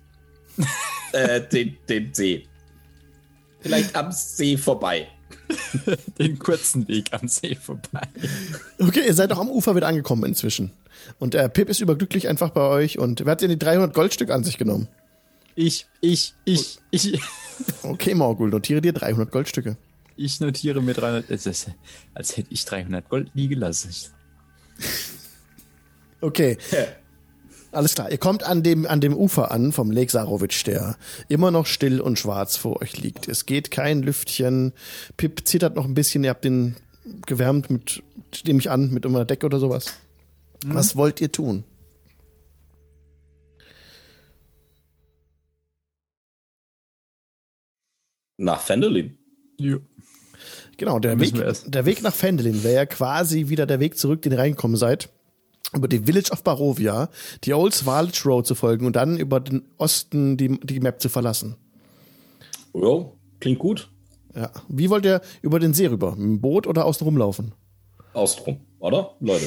äh, 1.12 1.42
den, 1.48 1.78
den 1.88 2.12
See. 2.14 2.48
Vielleicht 3.60 3.96
am 3.96 4.12
See 4.12 4.58
vorbei. 4.58 5.10
Den 6.20 6.40
kurzen 6.40 6.88
Weg 6.88 7.14
am 7.14 7.28
See 7.28 7.56
vorbei. 7.56 8.02
Okay, 8.80 9.04
ihr 9.06 9.14
seid 9.14 9.32
auch 9.32 9.40
am 9.40 9.50
Ufer 9.50 9.76
wieder 9.76 9.88
angekommen 9.88 10.24
inzwischen. 10.26 10.72
Und 11.20 11.34
der 11.34 11.50
Pip 11.50 11.70
ist 11.70 11.82
überglücklich 11.82 12.28
einfach 12.28 12.50
bei 12.50 12.62
euch 12.62 12.98
und 12.98 13.26
wer 13.26 13.32
hat 13.32 13.42
denn 13.42 13.50
die 13.50 13.60
300 13.60 13.94
Goldstück 13.94 14.32
an 14.32 14.44
sich 14.44 14.58
genommen? 14.58 14.88
Ich, 15.56 15.88
ich, 16.02 16.34
ich, 16.44 16.80
ich. 16.92 17.22
Okay, 17.84 18.14
Morgul, 18.14 18.50
notiere 18.50 18.82
dir 18.82 18.94
300 18.94 19.32
Goldstücke. 19.32 19.78
Ich 20.18 20.40
notiere 20.40 20.82
mir 20.82 20.94
300. 20.94 21.30
Es 21.30 21.46
ist, 21.46 21.70
als 22.14 22.36
hätte 22.36 22.50
ich 22.52 22.66
300 22.66 23.08
Gold 23.08 23.32
liegen 23.34 23.60
lassen. 23.60 23.90
Okay. 26.22 26.58
Alles 27.76 27.94
klar, 27.94 28.10
ihr 28.10 28.18
kommt 28.18 28.44
an 28.44 28.64
dem, 28.64 28.86
an 28.86 29.02
dem 29.02 29.14
Ufer 29.14 29.52
an 29.52 29.74
vom 29.74 29.92
Lake 29.92 30.10
Sarowitsch, 30.10 30.66
der 30.66 30.96
immer 31.28 31.52
noch 31.52 31.66
still 31.66 32.00
und 32.00 32.18
schwarz 32.18 32.56
vor 32.56 32.82
euch 32.82 32.98
liegt. 32.98 33.28
Es 33.28 33.46
geht 33.46 33.70
kein 33.70 34.02
Lüftchen. 34.02 34.72
Pip 35.18 35.46
zittert 35.46 35.76
noch 35.76 35.84
ein 35.84 35.94
bisschen, 35.94 36.24
ihr 36.24 36.30
habt 36.30 36.46
den 36.46 36.78
gewärmt 37.26 37.70
mit, 37.70 38.02
nehme 38.46 38.60
ich 38.60 38.72
an, 38.72 38.92
mit 38.92 39.06
einer 39.06 39.26
Decke 39.26 39.46
oder 39.46 39.60
sowas. 39.60 39.94
Was 40.66 40.96
wollt 40.96 41.20
ihr 41.20 41.34
tun? 41.34 41.66
Nach 48.38 48.62
Fenderlin. 48.62 49.18
Ja. 49.58 49.78
Genau, 50.78 51.00
der 51.00 51.20
Weg, 51.20 51.34
der 51.66 51.86
Weg 51.86 52.02
nach 52.02 52.14
Fendelin 52.14 52.64
wäre 52.64 52.76
ja 52.76 52.86
quasi 52.86 53.50
wieder 53.50 53.66
der 53.66 53.82
Weg 53.82 53.98
zurück, 53.98 54.22
den 54.22 54.32
ihr 54.32 54.40
reingekommen 54.40 54.78
seid. 54.78 55.10
Über 55.74 55.88
die 55.88 56.00
Village 56.00 56.32
of 56.32 56.44
Barovia, 56.44 57.10
die 57.44 57.54
Old 57.54 57.74
Svalich 57.74 58.26
Road 58.26 58.46
zu 58.48 58.56
folgen 58.56 58.86
und 58.86 58.96
dann 58.96 59.18
über 59.18 59.40
den 59.40 59.64
Osten 59.78 60.38
die, 60.38 60.60
die 60.60 60.80
Map 60.80 61.02
zu 61.02 61.10
verlassen. 61.10 61.56
Jo, 62.74 63.18
klingt 63.40 63.60
gut. 63.60 63.90
Ja. 64.36 64.52
Wie 64.68 64.90
wollt 64.90 65.06
ihr 65.06 65.22
über 65.42 65.60
den 65.60 65.74
See 65.74 65.88
rüber? 65.88 66.12
Mit 66.12 66.20
dem 66.20 66.42
Boot 66.42 66.68
oder 66.68 66.86
außen 66.86 67.06
rumlaufen? 67.06 67.54
Austrum, 68.14 68.60
oder? 68.80 69.16
Leute. 69.20 69.46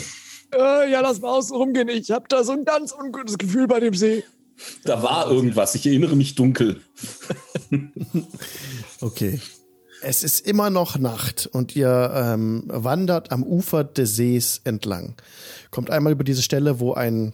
Äh, 0.55 0.90
ja, 0.90 1.01
lass 1.01 1.20
mal 1.20 1.36
außen 1.36 1.55
rumgehen. 1.55 1.89
Ich 1.89 2.11
hab 2.11 2.28
da 2.28 2.43
so 2.43 2.53
ein 2.53 2.65
ganz 2.65 2.93
ungutes 2.93 3.36
Gefühl 3.39 3.66
bei 3.66 3.81
dem 3.81 3.95
See. 3.95 4.24
Da 4.85 5.03
war 5.03 5.31
irgendwas. 5.31 5.74
Ich 5.74 5.86
erinnere 5.86 6.16
mich 6.16 6.35
dunkel. 6.35 6.81
Okay. 9.01 9.40
Es 10.02 10.22
ist 10.22 10.46
immer 10.46 10.70
noch 10.70 10.96
Nacht 10.98 11.46
und 11.46 11.74
ihr 11.74 12.12
ähm, 12.14 12.62
wandert 12.66 13.32
am 13.32 13.42
Ufer 13.42 13.82
des 13.84 14.14
Sees 14.16 14.60
entlang. 14.64 15.16
Kommt 15.70 15.90
einmal 15.90 16.12
über 16.12 16.24
diese 16.24 16.42
Stelle, 16.42 16.78
wo 16.78 16.94
ein, 16.94 17.32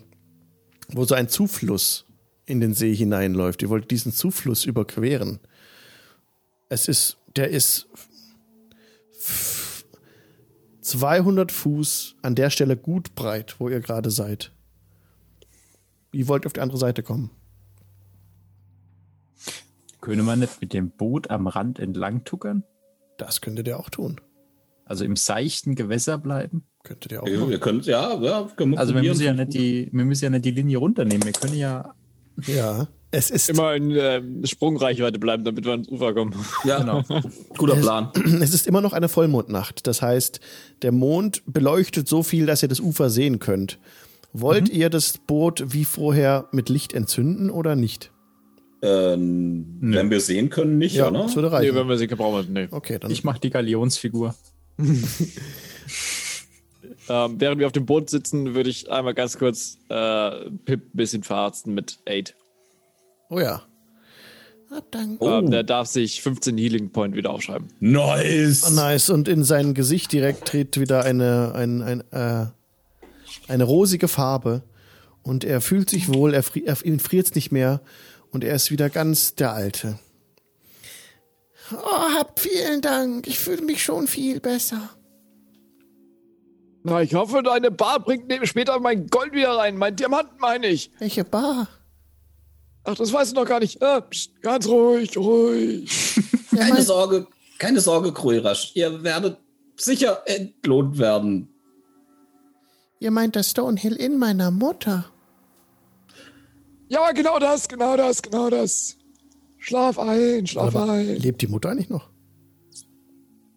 wo 0.88 1.04
so 1.04 1.14
ein 1.14 1.28
Zufluss 1.28 2.06
in 2.46 2.60
den 2.60 2.74
See 2.74 2.94
hineinläuft. 2.94 3.62
Ihr 3.62 3.68
wollt 3.68 3.90
diesen 3.90 4.12
Zufluss 4.12 4.64
überqueren. 4.64 5.40
Es 6.70 6.88
ist, 6.88 7.18
der 7.36 7.50
ist 7.50 7.86
f- 9.12 9.84
200 10.80 11.52
Fuß 11.52 12.16
an 12.22 12.34
der 12.34 12.48
Stelle 12.50 12.76
gut 12.76 13.14
breit, 13.14 13.56
wo 13.58 13.68
ihr 13.68 13.80
gerade 13.80 14.10
seid. 14.10 14.52
Wie 16.12 16.28
wollt 16.28 16.44
ihr 16.44 16.46
auf 16.46 16.52
die 16.54 16.60
andere 16.60 16.78
Seite 16.78 17.02
kommen? 17.02 17.30
Könnte 20.05 20.22
man 20.22 20.39
nicht 20.40 20.60
mit 20.60 20.74
dem 20.74 20.90
Boot 20.90 21.31
am 21.31 21.47
Rand 21.47 21.78
entlang 21.78 22.24
tuckern? 22.24 22.62
Das 23.16 23.40
könntet 23.40 23.66
ihr 23.66 23.78
auch 23.81 23.89
tun. 23.89 24.20
Also 24.85 25.02
im 25.06 25.16
seichten 25.16 25.76
Gewässer 25.76 26.18
bleiben? 26.18 26.64
Könntet 26.82 27.10
ihr 27.12 27.22
auch 27.22 27.26
Wir, 27.26 27.39
machen. 27.39 27.51
wir 27.51 27.59
können, 27.59 27.81
ja, 27.85 28.20
ja, 28.20 28.47
können 28.55 28.72
wir 28.72 28.78
Also 28.78 28.94
wir 28.94 29.02
müssen 29.02 29.24
ja 29.24 29.32
nicht 29.32 29.55
die, 29.55 29.89
wir 29.90 30.05
müssen 30.05 30.24
ja 30.24 30.31
nicht 30.31 30.44
die 30.44 30.51
Linie 30.51 30.76
runternehmen. 30.76 31.24
Wir 31.24 31.32
können 31.32 31.55
ja. 31.55 31.94
Ja. 32.47 32.86
Es 33.12 33.31
ist 33.31 33.48
Immer 33.48 33.76
in 33.76 33.93
ähm, 33.93 34.44
Sprungreichweite 34.44 35.18
bleiben, 35.18 35.43
damit 35.44 35.64
wir 35.64 35.72
ans 35.72 35.89
Ufer 35.89 36.12
kommen. 36.12 36.35
Ja, 36.64 36.81
Genau. 36.81 37.02
guter 37.56 37.76
Plan. 37.76 38.10
Es 38.43 38.52
ist 38.52 38.66
immer 38.66 38.82
noch 38.82 38.93
eine 38.93 39.09
Vollmondnacht. 39.09 39.86
Das 39.86 40.02
heißt, 40.02 40.39
der 40.82 40.93
Mond 40.93 41.43
beleuchtet 41.47 42.09
so 42.09 42.22
viel, 42.22 42.44
dass 42.44 42.62
ihr 42.62 42.68
das 42.68 42.81
Ufer 42.81 43.09
sehen 43.09 43.39
könnt. 43.39 43.78
Wollt 44.35 44.68
ihr 44.68 44.90
das 44.90 45.16
Boot 45.16 45.64
wie 45.72 45.86
vorher 45.86 46.48
mit 46.52 46.68
Licht 46.68 46.93
entzünden 46.93 47.48
oder 47.48 47.74
nicht? 47.74 48.10
Ähm, 48.85 49.78
wenn 49.81 50.11
wir 50.11 50.20
sehen 50.20 50.51
können, 50.51 50.78
nicht, 50.78 51.01
oder? 51.01 51.23
das 51.23 51.35
würde 51.36 51.48
Nee, 51.48 51.55
reichen. 51.56 51.74
wenn 51.74 51.89
wir 51.89 51.97
sie 51.97 52.06
gebrauchen, 52.06 52.52
nee. 52.52 52.69
okay, 52.70 52.98
dann. 52.98 53.11
Ich 53.11 53.24
mache 53.24 53.40
die 53.40 53.51
Galionsfigur. 53.51 54.35
Ähm, 57.09 57.35
während 57.39 57.59
wir 57.59 57.66
auf 57.66 57.73
dem 57.73 57.85
Boot 57.85 58.09
sitzen, 58.09 58.55
würde 58.55 58.70
ich 58.70 58.90
einmal 58.90 59.12
ganz 59.12 59.36
kurz 59.39 59.77
äh, 59.90 60.31
Pip 60.65 60.81
ein 60.86 60.90
bisschen 60.97 61.23
verarzten 61.23 61.74
mit 61.74 61.98
Aid. 62.06 62.35
oh 63.28 63.39
ja. 63.40 63.62
Ah, 64.70 64.81
danke. 64.90 65.23
Oh, 65.23 65.39
Ähm, 65.39 65.51
der 65.51 65.62
darf 65.65 65.86
sich 65.89 66.23
15 66.23 66.56
Healing 66.56 66.90
Point 66.90 67.15
wieder 67.15 67.31
aufschreiben. 67.31 67.69
nice. 67.81 68.65
Oh, 68.66 68.74
nice. 68.74 69.11
Und 69.11 69.28
in 69.28 69.44
sein 69.44 69.74
Gesicht 69.74 70.12
direkt 70.12 70.48
tritt 70.48 70.81
wieder 70.81 71.05
eine, 71.05 71.52
ein, 71.55 71.82
ein, 71.82 72.01
äh, 72.11 72.47
eine 73.48 73.65
rosige 73.65 74.09
Farbe. 74.09 74.62
Und 75.23 75.44
er 75.44 75.61
fühlt 75.61 75.90
sich 75.90 76.12
wohl, 76.12 76.32
er, 76.32 76.43
fri 76.43 76.65
er 76.65 76.82
ihm 76.85 76.98
friert's 77.01 77.35
nicht 77.35 77.52
mehr. 77.52 77.82
Und 78.35 78.43
er 78.43 78.56
ist 78.56 78.73
wieder 78.73 78.90
ganz 78.90 79.36
der 79.36 79.52
Alte. 79.52 79.97
Oh, 81.73 82.15
hab 82.19 82.40
vielen 82.40 82.81
Dank. 82.81 83.28
Ich 83.28 83.39
fühle 83.39 83.62
mich 83.62 83.85
schon 83.85 84.09
viel 84.09 84.40
besser. 84.40 84.90
Na, 86.82 87.01
ich 87.01 87.15
hoffe, 87.15 87.44
deine 87.44 87.70
Bar 87.70 88.01
bringt 88.01 88.24
später 88.48 88.81
mein 88.81 89.06
Gold 89.06 89.32
wieder 89.35 89.56
rein. 89.56 89.77
Mein 89.77 89.94
Diamanten 89.94 90.36
meine 90.40 90.66
ich. 90.66 90.90
Welche 90.98 91.23
Bar? 91.23 91.69
Ach, 92.82 92.97
das 92.97 93.12
weißt 93.12 93.31
du 93.31 93.36
noch 93.40 93.47
gar 93.47 93.61
nicht. 93.61 93.81
Äh, 93.81 94.02
pst, 94.02 94.43
ganz 94.43 94.66
ruhig, 94.66 95.16
ruhig. 95.16 96.20
Keine 96.51 96.82
Sorge, 96.82 97.28
keine 97.59 97.81
Sorge, 97.81 98.12
Kruirasch. 98.12 98.73
Ihr 98.74 99.05
werdet 99.05 99.39
sicher 99.77 100.23
entlohnt 100.27 100.98
werden. 100.98 101.48
Ihr 102.98 103.12
meint 103.12 103.36
das 103.36 103.52
Stonehill 103.52 103.94
in 103.94 104.19
meiner 104.19 104.51
Mutter. 104.51 105.05
Ja, 106.94 107.12
genau 107.12 107.38
das, 107.38 107.66
genau 107.68 107.96
das, 107.96 108.22
genau 108.22 108.50
das. 108.50 108.96
Schlaf 109.58 109.98
ein, 109.98 110.46
schlaf 110.46 110.74
Aber 110.76 110.92
ein. 110.92 111.16
lebt 111.16 111.42
die 111.42 111.46
Mutter 111.48 111.70
eigentlich 111.70 111.88
noch? 111.88 112.08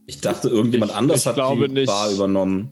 Ich 0.06 0.22
dachte, 0.22 0.48
irgendjemand 0.50 0.96
anders 0.96 1.22
ich 1.22 1.28
hat 1.28 1.36
glaube 1.36 1.68
die 1.68 1.74
nicht. 1.74 1.88
Bar 1.88 2.10
übernommen. 2.12 2.72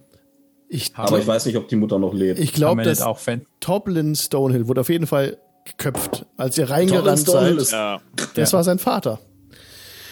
Ich, 0.69 0.91
Aber 0.95 1.19
ich 1.19 1.27
weiß 1.27 1.45
nicht, 1.45 1.57
ob 1.57 1.67
die 1.67 1.75
Mutter 1.75 1.99
noch 1.99 2.13
lebt. 2.13 2.39
ich 2.39 2.53
glaube, 2.53 2.81
dass 2.83 3.01
auch 3.01 3.19
Fan? 3.19 3.45
Toplin 3.59 4.15
Stonehill 4.15 4.67
wurde 4.67 4.81
auf 4.81 4.89
jeden 4.89 5.05
Fall 5.05 5.37
geköpft, 5.65 6.25
als 6.37 6.57
ihr 6.57 6.69
reingerannt 6.69 7.19
seid. 7.27 7.55
ist- 7.57 7.71
Ja. 7.71 8.01
Das 8.35 8.53
war 8.53 8.63
sein 8.63 8.79
Vater. 8.79 9.19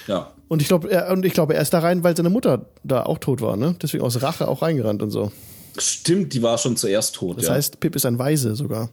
ja. 0.07 0.31
Und 0.49 0.61
ich 0.61 0.67
glaube, 0.67 0.91
er, 0.91 1.09
und 1.11 1.25
ich 1.25 1.33
glaube, 1.33 1.55
er 1.55 1.61
ist 1.63 1.73
da 1.73 1.79
rein, 1.79 2.03
weil 2.03 2.15
seine 2.15 2.29
Mutter 2.29 2.67
da 2.83 3.03
auch 3.03 3.17
tot 3.17 3.41
war, 3.41 3.57
ne? 3.57 3.75
Deswegen 3.81 4.03
aus 4.03 4.21
Rache 4.21 4.47
auch 4.47 4.61
reingerannt 4.61 5.01
und 5.01 5.09
so. 5.09 5.31
Stimmt, 5.79 6.33
die 6.33 6.43
war 6.43 6.59
schon 6.59 6.77
zuerst 6.77 7.15
tot. 7.15 7.37
Das 7.39 7.47
ja. 7.47 7.53
heißt, 7.53 7.79
Pip 7.79 7.95
ist 7.95 8.05
ein 8.05 8.19
Weise 8.19 8.53
sogar. 8.55 8.91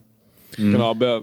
Genau, 0.57 0.89
aber 0.89 1.21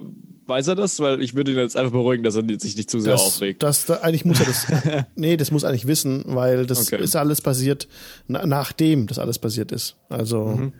weiß 0.48 0.68
er 0.68 0.74
das? 0.74 0.98
Weil 1.00 1.22
ich 1.22 1.34
würde 1.34 1.52
ihn 1.52 1.58
jetzt 1.58 1.76
einfach 1.76 1.92
beruhigen, 1.92 2.24
dass 2.24 2.34
er 2.34 2.42
sich 2.58 2.76
nicht 2.76 2.90
zu 2.90 3.00
sehr 3.00 3.12
Das, 3.12 3.22
aufregt. 3.22 3.62
das, 3.62 3.86
da, 3.86 3.96
eigentlich 3.96 4.24
muss 4.24 4.40
er 4.40 4.46
das. 4.46 4.66
nee, 5.14 5.36
das 5.36 5.50
muss 5.50 5.62
er 5.62 5.68
eigentlich 5.70 5.86
wissen, 5.86 6.24
weil 6.26 6.66
das 6.66 6.86
Okay. 6.92 7.02
ist 7.02 7.14
alles 7.16 7.40
passiert, 7.40 7.86
na, 8.26 8.44
nachdem 8.46 9.06
das 9.06 9.18
alles 9.18 9.38
passiert 9.38 9.70
ist. 9.72 9.96
Also. 10.08 10.46
Mhm. 10.46 10.72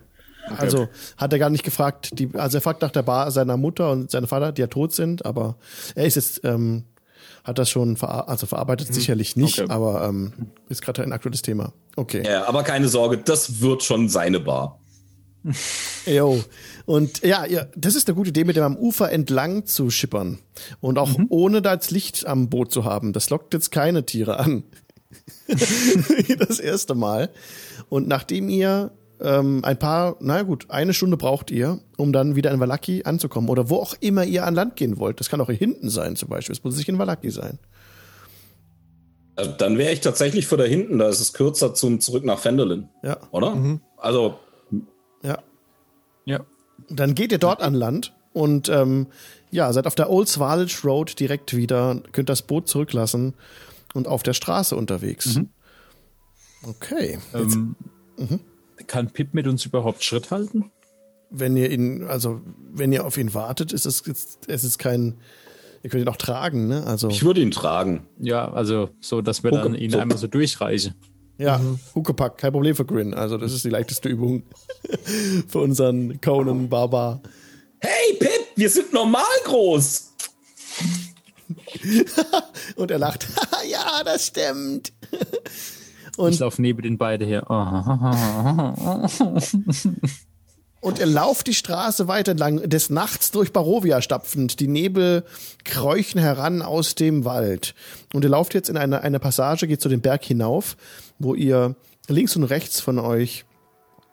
Also 0.56 0.88
hat 1.18 1.30
er 1.34 1.38
gar 1.38 1.50
nicht 1.50 1.62
gefragt, 1.62 2.18
die, 2.18 2.30
also 2.32 2.56
er 2.56 2.60
fragt 2.62 2.80
nach 2.80 2.90
der 2.90 3.02
Bar 3.02 3.30
seiner 3.30 3.58
Mutter 3.58 3.90
und 3.92 4.10
seinem 4.10 4.26
Vater, 4.28 4.50
die 4.50 4.62
ja 4.62 4.66
tot 4.66 4.94
sind, 4.94 5.26
aber 5.26 5.56
er 5.94 6.06
ist 6.06 6.14
jetzt, 6.14 6.40
ähm, 6.42 6.84
hat 7.44 7.58
das 7.58 7.68
schon 7.68 7.98
verar 7.98 8.30
also 8.30 8.46
verarbeitet, 8.46 8.94
sicherlich 8.94 9.36
nicht, 9.36 9.58
Mhm. 9.58 9.64
Okay. 9.64 9.72
aber 9.74 10.08
ähm, 10.08 10.32
ist 10.70 10.80
gerade 10.80 11.02
ein 11.02 11.12
aktuelles 11.12 11.42
Thema. 11.42 11.74
Okay. 11.96 12.22
ja, 12.24 12.48
aber 12.48 12.62
keine 12.62 12.88
Sorge, 12.88 13.18
das 13.18 13.60
wird 13.60 13.82
schon 13.82 14.08
seine 14.08 14.40
Bar. 14.40 14.80
Jo. 16.06 16.42
Und 16.88 17.22
ja, 17.22 17.44
ja, 17.44 17.66
das 17.76 17.94
ist 17.94 18.08
eine 18.08 18.14
gute 18.16 18.30
Idee, 18.30 18.44
mit 18.44 18.56
dem 18.56 18.64
am 18.64 18.74
Ufer 18.76 19.12
entlang 19.12 19.66
zu 19.66 19.90
schippern. 19.90 20.38
Und 20.80 20.98
auch 20.98 21.10
ohne 21.28 21.60
da 21.60 21.76
das 21.76 21.90
Licht 21.90 22.26
am 22.26 22.48
Boot 22.48 22.72
zu 22.72 22.84
haben. 22.86 23.12
Das 23.12 23.28
lockt 23.28 23.52
jetzt 23.52 23.70
keine 23.70 24.06
Tiere 24.06 24.38
an. 24.38 24.62
das 26.38 26.58
erste 26.60 26.94
Mal. 26.94 27.28
Und 27.90 28.08
nachdem 28.08 28.48
ihr 28.48 28.90
ähm, 29.20 29.62
ein 29.66 29.78
paar, 29.78 30.16
naja 30.20 30.44
gut, 30.44 30.64
eine 30.70 30.94
Stunde 30.94 31.18
braucht 31.18 31.50
ihr, 31.50 31.78
um 31.98 32.10
dann 32.14 32.36
wieder 32.36 32.52
in 32.52 32.58
Valaki 32.60 33.02
anzukommen. 33.04 33.50
Oder 33.50 33.68
wo 33.68 33.76
auch 33.76 33.94
immer 34.00 34.24
ihr 34.24 34.46
an 34.46 34.54
Land 34.54 34.76
gehen 34.76 34.96
wollt. 34.98 35.20
Das 35.20 35.28
kann 35.28 35.42
auch 35.42 35.48
hier 35.48 35.56
hinten 35.56 35.90
sein 35.90 36.16
zum 36.16 36.30
Beispiel. 36.30 36.54
Es 36.54 36.64
muss 36.64 36.78
nicht 36.78 36.88
in 36.88 36.98
Valaki 36.98 37.30
sein. 37.30 37.58
Äh, 39.36 39.46
Dann 39.58 39.76
wäre 39.76 39.92
ich 39.92 40.00
tatsächlich 40.00 40.46
für 40.46 40.56
da 40.56 40.64
hinten, 40.64 40.96
da 40.98 41.08
ist 41.10 41.20
es 41.20 41.34
kürzer 41.34 41.74
zum 41.74 42.00
zurück 42.00 42.24
nach 42.24 42.38
Fendelin, 42.38 42.88
Ja. 43.02 43.18
oder? 43.30 43.78
Also, 43.98 44.38
Ja. 45.22 45.40
Ja. 46.24 46.40
Dann 46.90 47.14
geht 47.14 47.32
ihr 47.32 47.38
dort 47.38 47.62
an 47.62 47.74
Land 47.74 48.14
und 48.32 48.68
ähm, 48.68 49.06
ja, 49.50 49.72
seid 49.72 49.86
auf 49.86 49.94
der 49.94 50.10
Old 50.10 50.28
Swaledge 50.28 50.78
Road 50.84 51.18
direkt 51.20 51.56
wieder, 51.56 52.00
könnt 52.12 52.28
das 52.28 52.42
Boot 52.42 52.68
zurücklassen 52.68 53.34
und 53.94 54.06
auf 54.08 54.22
der 54.22 54.34
Straße 54.34 54.76
unterwegs. 54.76 55.40
Okay. 56.62 57.18
Jetzt, 57.34 57.56
Ähm, 57.56 58.40
Kann 58.86 59.10
Pip 59.10 59.34
mit 59.34 59.46
uns 59.46 59.64
überhaupt 59.64 60.02
Schritt 60.04 60.30
halten? 60.30 60.70
wenn 61.30 61.58
ihr 61.58 61.70
ihn, 61.70 62.04
also 62.04 62.40
wenn 62.72 62.90
ihr 62.90 63.04
auf 63.04 63.18
ihn 63.18 63.34
wartet, 63.34 63.70
ist 63.74 63.84
es 63.84 64.02
es 64.46 64.64
ist 64.64 64.78
kein, 64.78 65.18
ihr 65.82 65.90
könnt 65.90 66.02
ihn 66.02 66.08
auch 66.08 66.16
tragen, 66.16 66.68
ne? 66.68 66.86
Also 66.86 67.08
ich 67.10 67.22
würde 67.22 67.42
ihn 67.42 67.50
tragen. 67.50 68.06
Ja, 68.18 68.50
also 68.50 68.88
so, 69.00 69.20
dass 69.20 69.42
wir 69.44 69.50
Hucke- 69.50 69.62
dann 69.62 69.74
ihn 69.74 69.90
so. 69.90 69.98
einmal 69.98 70.16
so 70.16 70.26
durchreichen. 70.26 70.94
Ja, 71.38 71.60
Huckepack, 71.94 72.36
kein 72.36 72.52
Problem 72.52 72.74
für 72.74 72.84
Grin. 72.84 73.14
Also 73.14 73.38
das 73.38 73.52
ist 73.52 73.64
die 73.64 73.70
leichteste 73.70 74.08
Übung 74.08 74.42
für 75.48 75.60
unseren 75.60 76.20
Conan 76.20 76.68
Barbar. 76.68 77.22
Hey, 77.80 78.16
Pip, 78.18 78.30
wir 78.56 78.68
sind 78.68 78.92
normal 78.92 79.22
groß. 79.44 80.12
Und 82.76 82.90
er 82.90 82.98
lacht. 82.98 83.26
ja, 83.70 84.02
das 84.04 84.26
stimmt. 84.26 84.92
Ich 85.10 86.18
Und, 86.18 86.38
laufe 86.40 86.60
neben 86.60 86.82
den 86.82 86.98
beiden 86.98 87.26
her. 87.26 87.44
Und 90.80 91.00
er 91.00 91.06
lauft 91.06 91.46
die 91.46 91.54
Straße 91.54 92.06
weiter 92.06 92.32
entlang, 92.32 92.68
des 92.68 92.90
Nachts 92.90 93.30
durch 93.30 93.52
Barovia 93.52 94.00
stapfend. 94.00 94.60
Die 94.60 94.68
Nebel 94.68 95.24
kräuchen 95.64 96.20
heran 96.20 96.62
aus 96.62 96.94
dem 96.94 97.24
Wald. 97.24 97.74
Und 98.12 98.24
ihr 98.24 98.30
lauft 98.30 98.54
jetzt 98.54 98.68
in 98.68 98.76
eine, 98.76 99.02
eine 99.02 99.18
Passage, 99.18 99.66
geht 99.66 99.80
zu 99.80 99.88
dem 99.88 100.00
Berg 100.00 100.24
hinauf, 100.24 100.76
wo 101.18 101.34
ihr 101.34 101.74
links 102.06 102.36
und 102.36 102.44
rechts 102.44 102.80
von 102.80 102.98
euch 102.98 103.44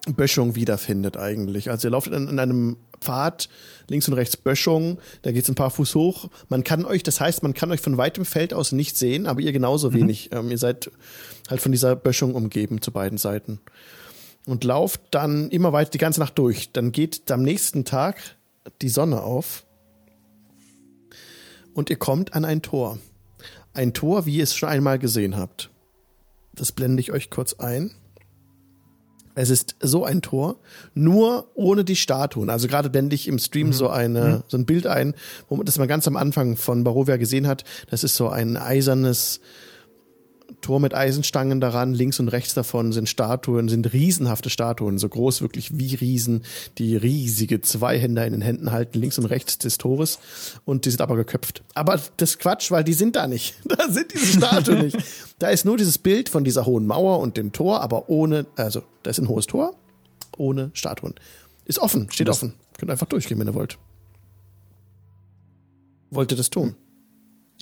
Böschung 0.07 0.55
wiederfindet 0.55 1.17
eigentlich. 1.17 1.69
Also 1.69 1.87
ihr 1.87 1.91
lauft 1.91 2.07
in, 2.07 2.27
in 2.27 2.39
einem 2.39 2.77
Pfad, 2.99 3.49
links 3.87 4.07
und 4.07 4.13
rechts 4.13 4.37
Böschung, 4.37 4.99
da 5.21 5.31
geht's 5.31 5.49
ein 5.49 5.55
paar 5.55 5.71
Fuß 5.71 5.95
hoch. 5.95 6.29
Man 6.49 6.63
kann 6.63 6.85
euch, 6.85 7.03
das 7.03 7.19
heißt, 7.19 7.43
man 7.43 7.53
kann 7.53 7.71
euch 7.71 7.81
von 7.81 7.97
weitem 7.97 8.25
Feld 8.25 8.53
aus 8.53 8.71
nicht 8.71 8.97
sehen, 8.97 9.27
aber 9.27 9.41
ihr 9.41 9.51
genauso 9.51 9.93
wenig. 9.93 10.29
Ähm, 10.31 10.51
ihr 10.51 10.57
seid 10.57 10.91
halt 11.49 11.61
von 11.61 11.71
dieser 11.71 11.95
Böschung 11.95 12.35
umgeben 12.35 12.81
zu 12.81 12.91
beiden 12.91 13.17
Seiten. 13.17 13.59
Und 14.45 14.63
lauft 14.63 15.01
dann 15.11 15.49
immer 15.49 15.73
weiter 15.73 15.91
die 15.91 15.97
ganze 15.97 16.19
Nacht 16.19 16.38
durch. 16.38 16.72
Dann 16.72 16.91
geht 16.91 17.31
am 17.31 17.41
nächsten 17.41 17.84
Tag 17.84 18.17
die 18.81 18.89
Sonne 18.89 19.23
auf 19.23 19.65
und 21.73 21.89
ihr 21.89 21.97
kommt 21.97 22.34
an 22.34 22.45
ein 22.45 22.61
Tor. 22.61 22.99
Ein 23.73 23.93
Tor, 23.93 24.26
wie 24.26 24.38
ihr 24.38 24.43
es 24.43 24.55
schon 24.55 24.69
einmal 24.69 24.97
gesehen 24.97 25.35
habt. 25.35 25.69
Das 26.53 26.72
blende 26.72 27.01
ich 27.01 27.11
euch 27.11 27.30
kurz 27.30 27.53
ein. 27.55 27.91
Es 29.38 29.49
ist 29.49 29.76
so 29.81 30.05
ein 30.05 30.22
Tor, 30.22 30.61
nur 30.93 31.51
ohne 31.55 31.84
die 31.84 31.97
Statuen. 31.97 32.49
Also 32.49 32.69
gerade 32.69 32.89
blende 32.89 33.15
ich 33.15 33.27
im 33.27 33.38
Stream 33.38 33.73
so 33.73 33.89
eine, 33.89 34.45
so 34.47 34.55
ein 34.55 34.65
Bild 34.65 34.88
ein, 34.88 35.13
wo 35.49 35.57
man 35.57 35.65
das 35.65 35.77
mal 35.77 35.88
ganz 35.88 36.07
am 36.07 36.15
Anfang 36.15 36.55
von 36.55 36.85
Barovia 36.85 37.17
gesehen 37.17 37.45
hat. 37.45 37.65
Das 37.89 38.05
ist 38.05 38.15
so 38.15 38.30
ein 38.30 38.55
eisernes 38.55 39.41
Tor 40.65 40.79
mit 40.79 40.95
Eisenstangen 40.95 41.61
daran. 41.61 41.93
Links 41.93 42.19
und 42.19 42.27
rechts 42.29 42.55
davon 42.55 42.91
sind 42.91 43.07
Statuen, 43.07 43.69
sind 43.69 43.93
riesenhafte 43.93 44.49
Statuen, 44.49 44.97
so 44.97 45.07
groß 45.07 45.41
wirklich 45.43 45.77
wie 45.77 45.93
Riesen, 45.93 46.43
die 46.79 46.97
riesige 46.97 47.61
Zweihänder 47.61 48.25
in 48.25 48.33
den 48.33 48.41
Händen 48.41 48.71
halten, 48.71 48.99
links 48.99 49.19
und 49.19 49.25
rechts 49.25 49.59
des 49.59 49.77
Tores. 49.77 50.17
Und 50.65 50.85
die 50.85 50.89
sind 50.89 51.01
aber 51.01 51.15
geköpft. 51.15 51.63
Aber 51.75 52.01
das 52.17 52.31
ist 52.31 52.39
Quatsch, 52.39 52.71
weil 52.71 52.83
die 52.83 52.93
sind 52.93 53.15
da 53.15 53.27
nicht. 53.27 53.55
Da 53.77 53.89
sind 53.91 54.11
diese 54.13 54.25
Statuen 54.37 54.79
nicht. 54.85 54.97
Da 55.37 55.49
ist 55.49 55.65
nur 55.65 55.77
dieses 55.77 55.97
Bild 55.99 56.29
von 56.29 56.43
dieser 56.43 56.65
hohen 56.65 56.87
Mauer 56.87 57.19
und 57.19 57.37
dem 57.37 57.51
Tor, 57.51 57.81
aber 57.81 58.09
ohne, 58.09 58.47
also 58.55 58.81
da 59.03 59.11
ist 59.11 59.19
ein 59.19 59.27
hohes 59.29 59.45
Tor, 59.45 59.75
ohne 60.37 60.71
Statuen. 60.73 61.13
Ist 61.65 61.77
offen, 61.79 62.09
steht 62.09 62.27
Das- 62.27 62.37
offen. 62.37 62.53
Könnt 62.79 62.89
einfach 62.91 63.07
durchgehen, 63.07 63.37
wenn 63.39 63.47
ihr 63.47 63.53
wollt. 63.53 63.77
Wollt 66.09 66.31
ihr 66.31 66.37
das 66.37 66.49
tun? 66.49 66.75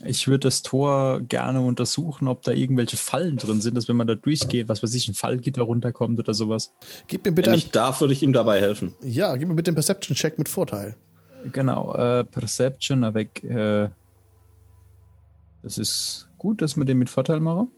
Ich 0.06 0.28
würde 0.28 0.48
das 0.48 0.62
Tor 0.64 1.22
gerne 1.22 1.62
untersuchen, 1.62 2.28
ob 2.28 2.42
da 2.42 2.52
irgendwelche 2.52 2.98
Fallen 2.98 3.38
drin 3.38 3.62
sind, 3.62 3.76
dass 3.76 3.88
wenn 3.88 3.96
man 3.96 4.08
da 4.08 4.16
durchgeht, 4.16 4.68
was 4.68 4.84
weiß 4.84 4.94
ich, 4.96 5.08
ein 5.08 5.14
Fallgitter 5.14 5.62
runterkommt 5.62 6.20
oder 6.20 6.34
sowas. 6.34 6.74
Gib 7.08 7.26
mir 7.26 7.32
bitte 7.32 7.52
Wenn 7.52 7.58
ich 7.58 7.72
darf, 7.72 8.02
würde 8.02 8.14
ich 8.14 8.22
ihm 8.24 8.34
dabei 8.34 8.60
helfen. 8.60 8.94
ja, 9.02 9.36
gib 9.36 9.48
mir 9.48 9.56
bitte 9.56 9.70
einen 9.70 9.76
Perception-Check 9.76 10.38
mit 10.38 10.50
Vorteil. 10.50 10.96
Genau, 11.52 11.94
äh, 11.96 12.24
Perception 12.24 13.04
avec. 13.04 13.44
Äh, 13.44 13.90
das 15.62 15.78
ist 15.78 16.28
gut, 16.38 16.62
dass 16.62 16.76
wir 16.76 16.86
den 16.86 16.98
mit 16.98 17.10
Vorteil 17.10 17.40
machen. 17.40 17.70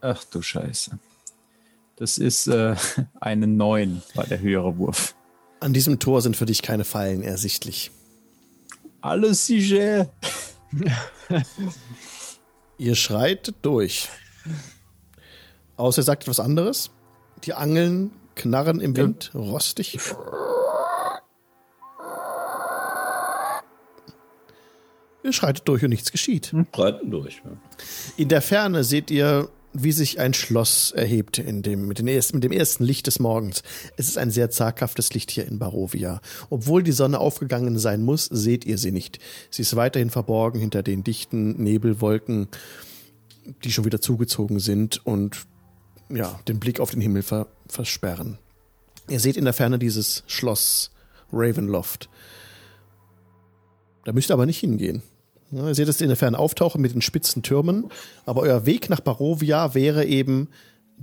Ach 0.00 0.22
du 0.24 0.42
Scheiße. 0.42 0.98
Das 1.96 2.18
ist 2.18 2.46
äh, 2.46 2.76
eine 3.20 3.46
9, 3.46 4.02
war 4.14 4.24
der 4.24 4.40
höhere 4.40 4.78
Wurf. 4.78 5.14
An 5.60 5.72
diesem 5.72 5.98
Tor 5.98 6.22
sind 6.22 6.36
für 6.36 6.46
dich 6.46 6.62
keine 6.62 6.84
Fallen 6.84 7.22
ersichtlich. 7.22 7.90
Alles 9.00 9.46
sicher. 9.46 10.10
Ihr 12.78 12.94
schreitet 12.94 13.56
durch. 13.62 14.08
Außer 15.76 16.00
ihr 16.00 16.04
sagt 16.04 16.24
etwas 16.24 16.40
anderes. 16.40 16.90
Die 17.44 17.54
Angeln 17.54 18.12
knarren 18.34 18.80
im 18.80 18.96
Wind, 18.96 19.30
rostig. 19.34 19.98
Ihr 25.22 25.32
schreitet 25.32 25.68
durch 25.68 25.82
und 25.82 25.90
nichts 25.90 26.10
geschieht. 26.10 26.52
Breiten 26.72 27.10
durch. 27.10 27.42
Ja. 27.44 27.50
In 28.16 28.28
der 28.28 28.42
Ferne 28.42 28.84
seht 28.84 29.10
ihr, 29.10 29.48
wie 29.72 29.92
sich 29.92 30.18
ein 30.18 30.34
Schloss 30.34 30.92
erhebt 30.92 31.38
in 31.38 31.62
dem, 31.62 31.86
mit, 31.86 31.98
den 31.98 32.08
ersten, 32.08 32.36
mit 32.38 32.44
dem 32.44 32.52
ersten 32.52 32.84
Licht 32.84 33.06
des 33.06 33.18
Morgens. 33.18 33.62
Es 33.96 34.08
ist 34.08 34.18
ein 34.18 34.30
sehr 34.30 34.50
zaghaftes 34.50 35.12
Licht 35.12 35.30
hier 35.30 35.46
in 35.46 35.58
Barovia. 35.58 36.20
Obwohl 36.50 36.82
die 36.82 36.92
Sonne 36.92 37.20
aufgegangen 37.20 37.78
sein 37.78 38.02
muss, 38.02 38.24
seht 38.26 38.64
ihr 38.64 38.78
sie 38.78 38.92
nicht. 38.92 39.18
Sie 39.50 39.62
ist 39.62 39.76
weiterhin 39.76 40.10
verborgen 40.10 40.60
hinter 40.60 40.82
den 40.82 41.04
dichten 41.04 41.62
Nebelwolken, 41.62 42.48
die 43.64 43.72
schon 43.72 43.84
wieder 43.84 44.00
zugezogen 44.00 44.58
sind 44.58 45.04
und 45.06 45.46
ja, 46.10 46.40
den 46.48 46.58
Blick 46.58 46.80
auf 46.80 46.90
den 46.90 47.00
Himmel 47.00 47.22
ver 47.22 47.48
versperren. 47.68 48.38
Ihr 49.08 49.20
seht 49.20 49.36
in 49.36 49.44
der 49.44 49.54
Ferne 49.54 49.78
dieses 49.78 50.22
Schloss 50.26 50.90
Ravenloft. 51.32 52.08
Da 54.04 54.12
müsst 54.12 54.30
ihr 54.30 54.34
aber 54.34 54.46
nicht 54.46 54.60
hingehen. 54.60 55.02
Ja, 55.50 55.66
ihr 55.66 55.74
seht 55.74 55.88
es 55.88 56.00
in 56.00 56.08
der 56.08 56.16
Ferne 56.16 56.38
auftauchen 56.38 56.80
mit 56.80 56.92
den 56.92 57.00
spitzen 57.00 57.42
Türmen, 57.42 57.86
aber 58.26 58.42
euer 58.42 58.66
Weg 58.66 58.90
nach 58.90 59.00
Barovia 59.00 59.74
wäre 59.74 60.04
eben 60.04 60.48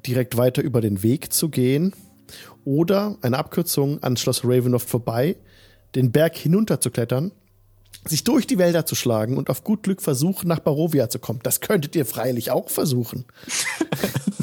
direkt 0.05 0.37
weiter 0.37 0.61
über 0.61 0.81
den 0.81 1.01
Weg 1.01 1.33
zu 1.33 1.49
gehen 1.49 1.93
oder 2.63 3.17
eine 3.21 3.37
Abkürzung 3.37 4.03
an 4.03 4.17
Schloss 4.17 4.43
Ravenloft 4.43 4.89
vorbei, 4.89 5.37
den 5.95 6.11
Berg 6.11 6.35
hinunter 6.35 6.79
zu 6.79 6.91
klettern, 6.91 7.31
sich 8.05 8.23
durch 8.23 8.45
die 8.45 8.57
Wälder 8.57 8.85
zu 8.85 8.93
schlagen 8.93 9.37
und 9.37 9.49
auf 9.49 9.63
gut 9.63 9.83
Glück 9.83 10.01
versuchen, 10.01 10.47
nach 10.47 10.59
Barovia 10.59 11.09
zu 11.09 11.17
kommen. 11.17 11.39
Das 11.41 11.61
könntet 11.61 11.95
ihr 11.95 12.05
freilich 12.05 12.51
auch 12.51 12.69
versuchen. 12.69 13.25